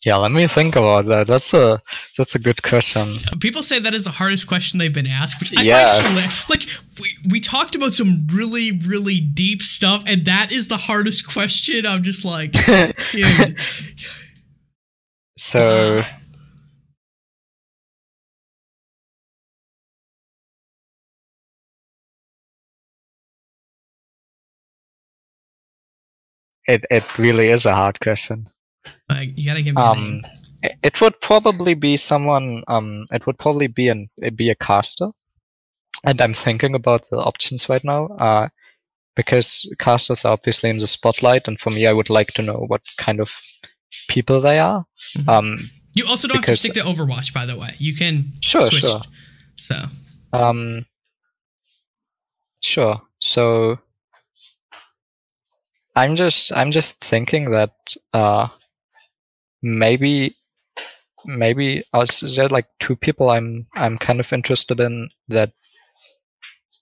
yeah, 0.10 0.16
let 0.16 0.32
me 0.32 0.48
think 0.48 0.76
about 0.76 1.06
that. 1.06 1.28
That's 1.28 1.54
a 1.54 1.80
that's 2.18 2.34
a 2.34 2.40
good 2.40 2.64
question. 2.64 3.18
People 3.40 3.62
say 3.62 3.78
that 3.80 3.94
is 3.94 4.06
the 4.06 4.10
hardest 4.10 4.48
question 4.48 4.80
they've 4.80 4.92
been 4.92 5.06
asked, 5.06 5.40
which 5.40 5.54
I 5.56 5.62
Yes. 5.62 6.48
find 6.48 6.50
like 6.50 6.68
we, 7.00 7.16
we 7.30 7.40
talked 7.40 7.76
about 7.76 7.94
some 7.94 8.26
really 8.34 8.72
really 8.88 9.20
deep 9.20 9.62
stuff, 9.62 10.02
and 10.08 10.26
that 10.26 10.52
is 10.52 10.68
the 10.68 10.78
hardest 10.78 11.28
question. 11.32 11.86
I'm 11.86 12.02
just 12.02 12.26
like, 12.26 12.54
dude. 13.12 13.54
so 15.38 16.00
uh, 16.00 16.04
it 26.68 26.86
it 26.90 27.18
really 27.20 27.50
is 27.50 27.66
a 27.66 27.74
hard 27.76 28.00
question. 28.00 28.50
Like, 29.10 29.38
you 29.38 29.46
gotta 29.46 29.62
give 29.62 29.76
me 29.76 29.82
a 29.82 29.86
Um, 29.86 30.22
it 30.84 31.02
would 31.02 31.20
probably 31.22 31.74
be 31.74 31.98
someone. 31.98 32.64
Um, 32.68 33.06
it 33.12 33.26
would 33.26 33.38
probably 33.38 33.68
be 33.68 33.88
an 33.90 34.10
be 34.36 34.50
a 34.50 34.56
caster, 34.56 35.10
and 36.06 36.22
I'm 36.22 36.34
thinking 36.34 36.76
about 36.76 37.10
the 37.10 37.18
options 37.18 37.70
right 37.70 37.84
now. 37.84 38.08
Uh, 38.08 38.50
because 39.16 39.70
casters 39.80 40.24
are 40.26 40.34
obviously 40.34 40.70
in 40.70 40.78
the 40.78 40.88
spotlight, 40.88 41.48
and 41.48 41.60
for 41.60 41.72
me, 41.72 41.88
I 41.88 41.94
would 41.94 42.10
like 42.10 42.34
to 42.34 42.42
know 42.42 42.66
what 42.68 42.84
kind 42.98 43.20
of 43.20 43.32
people 44.08 44.40
they 44.42 44.60
are. 44.60 44.86
Mhm. 45.18 45.30
Um, 45.30 45.72
You 45.96 46.06
also 46.08 46.28
don't 46.28 46.38
have 46.38 46.46
to 46.46 46.56
stick 46.56 46.74
to 46.76 46.82
Overwatch, 46.82 47.34
by 47.34 47.46
the 47.46 47.58
way. 47.58 47.76
You 47.80 47.96
can 47.96 48.34
Sure, 48.42 48.70
switch. 48.70 48.82
sure. 48.82 49.02
So 49.58 49.90
Um, 50.32 50.86
sure. 52.62 53.02
So 53.20 53.80
I'm 55.96 56.16
just 56.16 56.54
I'm 56.54 56.72
just 56.72 57.04
thinking 57.04 57.52
that 57.52 57.74
uh, 58.14 58.48
maybe 59.62 60.36
maybe 61.26 61.84
us 61.94 62.22
there 62.36 62.46
are 62.46 62.50
like 62.50 62.68
two 62.80 62.96
people 62.96 63.30
I'm 63.30 63.68
I'm 63.76 63.98
kind 63.98 64.20
of 64.20 64.32
interested 64.34 64.80
in 64.80 65.10
that 65.28 65.52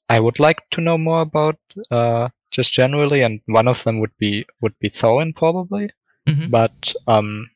I 0.09 0.19
would 0.19 0.39
like 0.39 0.69
to 0.71 0.81
know 0.81 0.97
more 0.97 1.21
about 1.21 1.59
uh, 1.91 2.29
just 2.51 2.73
generally, 2.73 3.23
and 3.23 3.41
one 3.45 3.67
of 3.67 3.83
them 3.83 3.99
would 3.99 4.15
be 4.17 4.45
would 4.61 4.77
be 4.79 4.89
Thorin 4.89 5.35
probably, 5.35 5.89
Mhm. 6.27 6.49
but 6.49 6.93
um, 7.07 7.49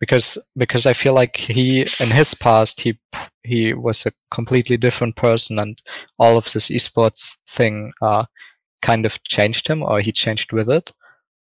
because 0.00 0.38
because 0.56 0.86
I 0.86 0.94
feel 0.94 1.12
like 1.14 1.36
he 1.36 1.80
in 2.00 2.10
his 2.10 2.34
past 2.34 2.80
he 2.80 2.98
he 3.42 3.74
was 3.74 4.06
a 4.06 4.12
completely 4.30 4.76
different 4.78 5.16
person, 5.16 5.58
and 5.58 5.80
all 6.18 6.36
of 6.38 6.50
this 6.52 6.70
esports 6.70 7.36
thing 7.48 7.92
uh, 8.00 8.24
kind 8.80 9.04
of 9.04 9.22
changed 9.24 9.68
him, 9.68 9.82
or 9.82 10.00
he 10.00 10.12
changed 10.12 10.52
with 10.52 10.70
it, 10.70 10.92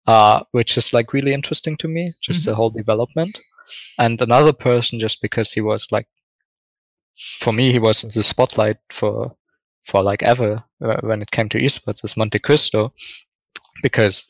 uh, 0.07 0.43
which 0.51 0.77
is 0.77 0.93
like 0.93 1.13
really 1.13 1.33
interesting 1.33 1.77
to 1.77 1.87
me, 1.87 2.11
just 2.21 2.45
the 2.45 2.55
whole 2.55 2.69
development. 2.69 3.39
And 3.97 4.21
another 4.21 4.53
person, 4.53 4.99
just 4.99 5.21
because 5.21 5.51
he 5.51 5.61
was 5.61 5.91
like, 5.91 6.07
for 7.39 7.53
me, 7.53 7.71
he 7.71 7.79
was 7.79 8.03
in 8.03 8.11
the 8.13 8.23
spotlight 8.23 8.77
for 8.89 9.35
for 9.85 10.01
like 10.01 10.23
ever 10.23 10.63
uh, 10.83 10.97
when 11.01 11.21
it 11.21 11.31
came 11.31 11.47
to 11.49 11.59
esports, 11.59 12.03
is 12.03 12.15
MonteCristo, 12.15 12.91
because 13.83 14.27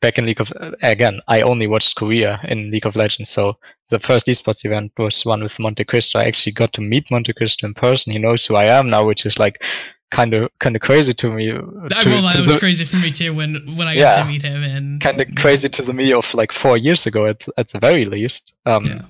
back 0.00 0.18
in 0.18 0.26
League 0.26 0.40
of 0.40 0.52
again, 0.82 1.20
I 1.28 1.40
only 1.40 1.66
watched 1.66 1.96
Korea 1.96 2.40
in 2.44 2.70
League 2.70 2.86
of 2.86 2.96
Legends, 2.96 3.30
so 3.30 3.58
the 3.88 3.98
first 3.98 4.26
esports 4.26 4.64
event 4.64 4.92
was 4.98 5.24
one 5.24 5.42
with 5.42 5.56
MonteCristo. 5.58 6.20
I 6.20 6.26
actually 6.26 6.52
got 6.52 6.72
to 6.74 6.82
meet 6.82 7.08
MonteCristo 7.08 7.64
in 7.64 7.74
person. 7.74 8.12
He 8.12 8.18
knows 8.18 8.44
who 8.46 8.56
I 8.56 8.64
am 8.64 8.90
now, 8.90 9.04
which 9.04 9.26
is 9.26 9.38
like 9.38 9.64
kind 10.10 10.34
of 10.34 10.50
kind 10.60 10.76
of 10.76 10.82
crazy 10.82 11.12
to 11.14 11.30
me. 11.30 11.50
I 11.50 11.54
to- 11.56 12.10
won't 12.10 12.24
lie, 12.24 12.32
to 12.32 12.38
that 12.38 12.44
was 12.44 12.54
the- 12.54 12.60
crazy 12.60 12.84
for 12.84 12.96
me 12.96 13.10
too 13.10 13.34
when 13.34 13.76
when 13.76 13.88
I 13.88 13.94
got 13.94 14.00
Yeah. 14.00 14.22
to 14.22 14.28
meet 14.28 14.42
him 14.42 14.62
and 14.62 15.00
kind 15.00 15.20
of 15.20 15.34
crazy 15.34 15.68
to 15.68 15.82
the 15.82 15.92
me 15.92 16.12
of 16.12 16.32
like 16.34 16.52
four 16.52 16.76
years 16.78 17.06
ago 17.06 17.26
at 17.26 17.46
at 17.56 17.68
the 17.68 17.78
very 17.78 18.04
least. 18.04 18.54
Um, 18.66 18.86
Yeah. 18.86 19.02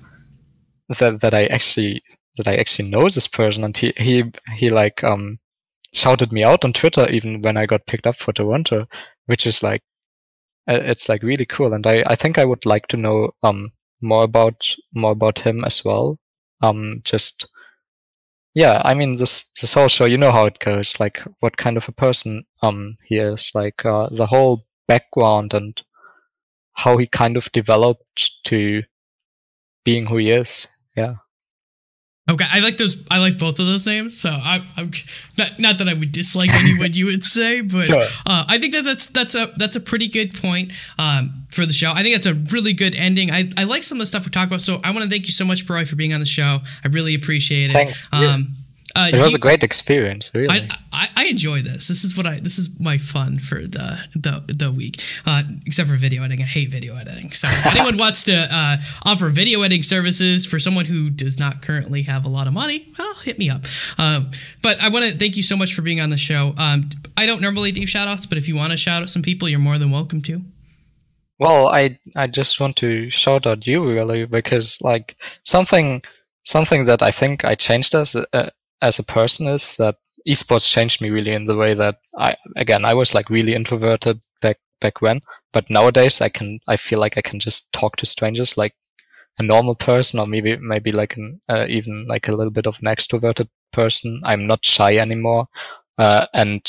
that 0.99 1.21
that 1.21 1.33
I 1.33 1.45
actually 1.47 2.01
that 2.37 2.47
I 2.47 2.55
actually 2.55 2.89
know 2.89 3.03
this 3.03 3.27
person, 3.27 3.63
and 3.63 3.75
he 3.75 3.93
he 3.97 4.23
he 4.55 4.69
like 4.69 5.03
um 5.03 5.39
shouted 5.93 6.31
me 6.31 6.43
out 6.43 6.65
on 6.65 6.73
Twitter 6.73 7.09
even 7.09 7.41
when 7.41 7.57
I 7.57 7.65
got 7.65 7.85
picked 7.87 8.07
up 8.07 8.15
for 8.17 8.33
Toronto, 8.33 8.87
which 9.27 9.47
is 9.47 9.63
like 9.63 9.81
it's 10.67 11.07
like 11.07 11.23
really 11.23 11.45
cool, 11.45 11.73
and 11.73 11.85
I 11.87 12.03
I 12.07 12.15
think 12.15 12.37
I 12.37 12.45
would 12.45 12.65
like 12.65 12.87
to 12.87 12.97
know 12.97 13.31
um 13.43 13.71
more 14.01 14.23
about 14.23 14.75
more 14.93 15.11
about 15.11 15.39
him 15.39 15.63
as 15.63 15.83
well. 15.85 16.19
Um, 16.61 17.01
just 17.03 17.47
yeah, 18.57 18.81
I 18.83 18.95
mean 18.95 19.13
this 19.13 19.43
this 19.61 19.75
whole 19.75 19.87
show, 19.87 20.05
you 20.05 20.17
know 20.17 20.31
how 20.31 20.45
it 20.45 20.57
goes, 20.57 20.99
like 20.99 21.21
what 21.41 21.57
kind 21.57 21.77
of 21.77 21.87
a 21.87 21.91
person 21.91 22.43
um 22.63 22.97
he 23.05 23.17
is, 23.17 23.51
like 23.53 23.85
uh, 23.85 24.09
the 24.09 24.25
whole 24.25 24.65
background 24.87 25.53
and 25.53 25.79
how 26.73 26.97
he 26.97 27.05
kind 27.05 27.37
of 27.37 27.51
developed 27.51 28.31
to 28.45 28.81
being 29.85 30.07
who 30.07 30.17
he 30.17 30.31
is. 30.31 30.67
Yeah. 30.95 31.17
Okay, 32.29 32.45
I 32.51 32.59
like 32.59 32.75
those. 32.75 33.01
I 33.09 33.19
like 33.19 33.37
both 33.37 33.59
of 33.59 33.67
those 33.67 33.85
names. 33.85 34.19
So 34.19 34.29
I, 34.29 34.61
I'm 34.75 34.91
not 35.37 35.59
not 35.59 35.77
that 35.77 35.87
I 35.87 35.93
would 35.93 36.11
dislike 36.11 36.53
anyone 36.53 36.91
you 36.93 37.05
would 37.05 37.23
say, 37.23 37.61
but 37.61 37.85
Sure. 37.85 38.03
uh, 38.25 38.43
I 38.47 38.57
think 38.59 38.73
that 38.73 38.83
that's 38.83 39.07
that's 39.07 39.33
a 39.33 39.53
that's 39.55 39.77
a 39.77 39.79
pretty 39.79 40.07
good 40.09 40.33
point 40.33 40.73
um, 40.99 41.45
for 41.51 41.65
the 41.65 41.71
show. 41.71 41.93
I 41.93 42.03
think 42.03 42.15
that's 42.15 42.27
a 42.27 42.33
really 42.53 42.73
good 42.73 42.95
ending. 42.95 43.31
I, 43.31 43.49
I 43.57 43.63
like 43.63 43.83
some 43.83 43.97
of 43.97 44.01
the 44.01 44.07
stuff 44.07 44.25
we 44.25 44.31
talked 44.31 44.47
about. 44.51 44.61
So 44.61 44.79
I 44.83 44.91
want 44.91 45.03
to 45.05 45.09
thank 45.09 45.25
you 45.25 45.31
so 45.31 45.45
much, 45.45 45.67
Roy, 45.69 45.85
for 45.85 45.95
being 45.95 46.13
on 46.13 46.19
the 46.19 46.25
show. 46.25 46.59
I 46.83 46.87
really 46.89 47.15
appreciate 47.15 47.69
it. 47.69 47.73
Thank 47.73 47.93
you. 48.11 48.27
Um, 48.27 48.55
uh, 48.97 49.09
It 49.13 49.17
was 49.17 49.33
do 49.33 49.35
a 49.35 49.39
great 49.39 49.63
experience, 49.63 50.31
really. 50.33 50.49
I, 50.49 50.67
I, 50.91 51.09
I 51.15 51.25
enjoy 51.25 51.61
this. 51.61 51.87
This 51.87 52.03
is 52.03 52.17
what 52.17 52.25
I 52.25 52.39
this 52.39 52.57
is 52.57 52.69
my 52.79 52.97
fun 52.97 53.37
for 53.37 53.61
the 53.61 53.99
the, 54.15 54.43
the 54.47 54.71
week. 54.71 55.01
Uh, 55.25 55.43
except 55.65 55.89
for 55.89 55.95
video 55.95 56.23
editing. 56.23 56.43
I 56.43 56.47
hate 56.47 56.69
video 56.69 56.95
editing. 56.95 57.31
So 57.31 57.47
if 57.49 57.65
anyone 57.73 57.97
wants 57.97 58.23
to 58.25 58.47
uh, 58.51 58.77
offer 59.03 59.29
video 59.29 59.61
editing 59.61 59.83
services 59.83 60.45
for 60.45 60.59
someone 60.59 60.85
who 60.85 61.09
does 61.09 61.37
not 61.37 61.61
currently 61.61 62.01
have 62.03 62.25
a 62.25 62.29
lot 62.29 62.47
of 62.47 62.53
money, 62.53 62.91
well, 62.97 63.13
hit 63.15 63.37
me 63.37 63.49
up. 63.49 63.65
Um, 63.97 64.31
but 64.61 64.81
I 64.81 64.89
want 64.89 65.05
to 65.05 65.17
thank 65.17 65.37
you 65.37 65.43
so 65.43 65.55
much 65.55 65.73
for 65.73 65.81
being 65.81 66.01
on 66.01 66.09
the 66.09 66.17
show. 66.17 66.53
Um, 66.57 66.89
I 67.15 67.25
don't 67.25 67.41
normally 67.41 67.71
do 67.71 67.85
shout 67.85 68.07
outs, 68.07 68.25
but 68.25 68.37
if 68.37 68.47
you 68.47 68.55
want 68.55 68.71
to 68.71 68.77
shout 68.77 69.03
out 69.03 69.09
some 69.09 69.21
people, 69.21 69.47
you're 69.47 69.59
more 69.59 69.77
than 69.77 69.91
welcome 69.91 70.21
to. 70.23 70.41
Well, 71.39 71.67
I 71.67 71.99
I 72.15 72.27
just 72.27 72.59
want 72.59 72.77
to 72.77 73.09
shout 73.09 73.45
out 73.45 73.67
you 73.67 73.87
really 73.87 74.25
because 74.25 74.79
like 74.81 75.15
something 75.43 76.01
something 76.43 76.85
that 76.85 77.01
I 77.01 77.11
think 77.11 77.45
I 77.45 77.55
changed 77.55 77.93
as 77.93 78.15
uh, 78.15 78.49
as 78.81 78.99
a 78.99 79.03
person 79.03 79.47
is 79.47 79.77
that 79.77 79.95
esports 80.27 80.69
changed 80.69 81.01
me 81.01 81.09
really 81.09 81.33
in 81.33 81.45
the 81.45 81.55
way 81.55 81.73
that 81.73 81.99
I 82.17 82.35
again 82.55 82.85
I 82.85 82.93
was 82.93 83.13
like 83.13 83.29
really 83.29 83.55
introverted 83.55 84.21
back 84.41 84.57
back 84.81 85.01
when, 85.01 85.21
but 85.53 85.69
nowadays 85.69 86.21
I 86.21 86.29
can 86.29 86.59
I 86.67 86.77
feel 86.77 86.99
like 86.99 87.17
I 87.17 87.21
can 87.21 87.39
just 87.39 87.71
talk 87.73 87.95
to 87.97 88.05
strangers 88.05 88.57
like 88.57 88.73
a 89.39 89.43
normal 89.43 89.75
person 89.75 90.19
or 90.19 90.27
maybe 90.27 90.57
maybe 90.57 90.91
like 90.91 91.17
an 91.17 91.41
uh, 91.49 91.65
even 91.69 92.05
like 92.07 92.27
a 92.27 92.35
little 92.35 92.51
bit 92.51 92.67
of 92.67 92.77
an 92.79 92.85
extroverted 92.85 93.49
person. 93.71 94.19
I'm 94.23 94.47
not 94.47 94.65
shy 94.65 94.97
anymore, 94.97 95.47
uh, 95.97 96.27
and 96.33 96.61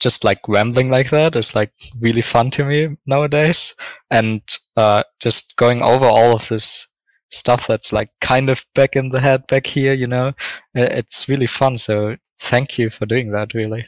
just 0.00 0.24
like 0.24 0.40
rambling 0.48 0.90
like 0.90 1.10
that 1.10 1.36
is 1.36 1.54
like 1.54 1.72
really 2.00 2.22
fun 2.22 2.50
to 2.50 2.64
me 2.64 2.96
nowadays 3.06 3.74
and 4.10 4.42
uh, 4.76 5.02
just 5.20 5.56
going 5.56 5.80
over 5.80 6.04
all 6.04 6.34
of 6.34 6.48
this 6.48 6.88
stuff 7.32 7.66
that's 7.66 7.92
like 7.92 8.10
kind 8.20 8.50
of 8.50 8.64
back 8.74 8.94
in 8.96 9.08
the 9.08 9.20
head 9.20 9.46
back 9.46 9.66
here 9.66 9.92
you 9.92 10.06
know 10.06 10.32
it's 10.74 11.28
really 11.28 11.46
fun 11.46 11.76
so 11.76 12.16
thank 12.40 12.78
you 12.78 12.90
for 12.90 13.06
doing 13.06 13.32
that 13.32 13.54
really 13.54 13.84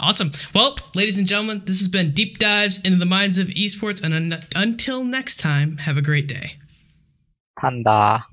Awesome. 0.00 0.32
Well, 0.52 0.76
ladies 0.96 1.20
and 1.20 1.28
gentlemen, 1.28 1.62
this 1.66 1.78
has 1.78 1.86
been 1.86 2.10
Deep 2.10 2.38
Dives 2.38 2.80
into 2.82 2.98
the 2.98 3.06
Minds 3.06 3.38
of 3.38 3.46
Esports. 3.46 4.02
And 4.02 4.12
un- 4.12 4.42
until 4.56 5.04
next 5.04 5.38
time, 5.38 5.76
have 5.78 5.96
a 5.96 6.02
great 6.02 6.26
day. 6.26 6.56
panda 7.56 8.26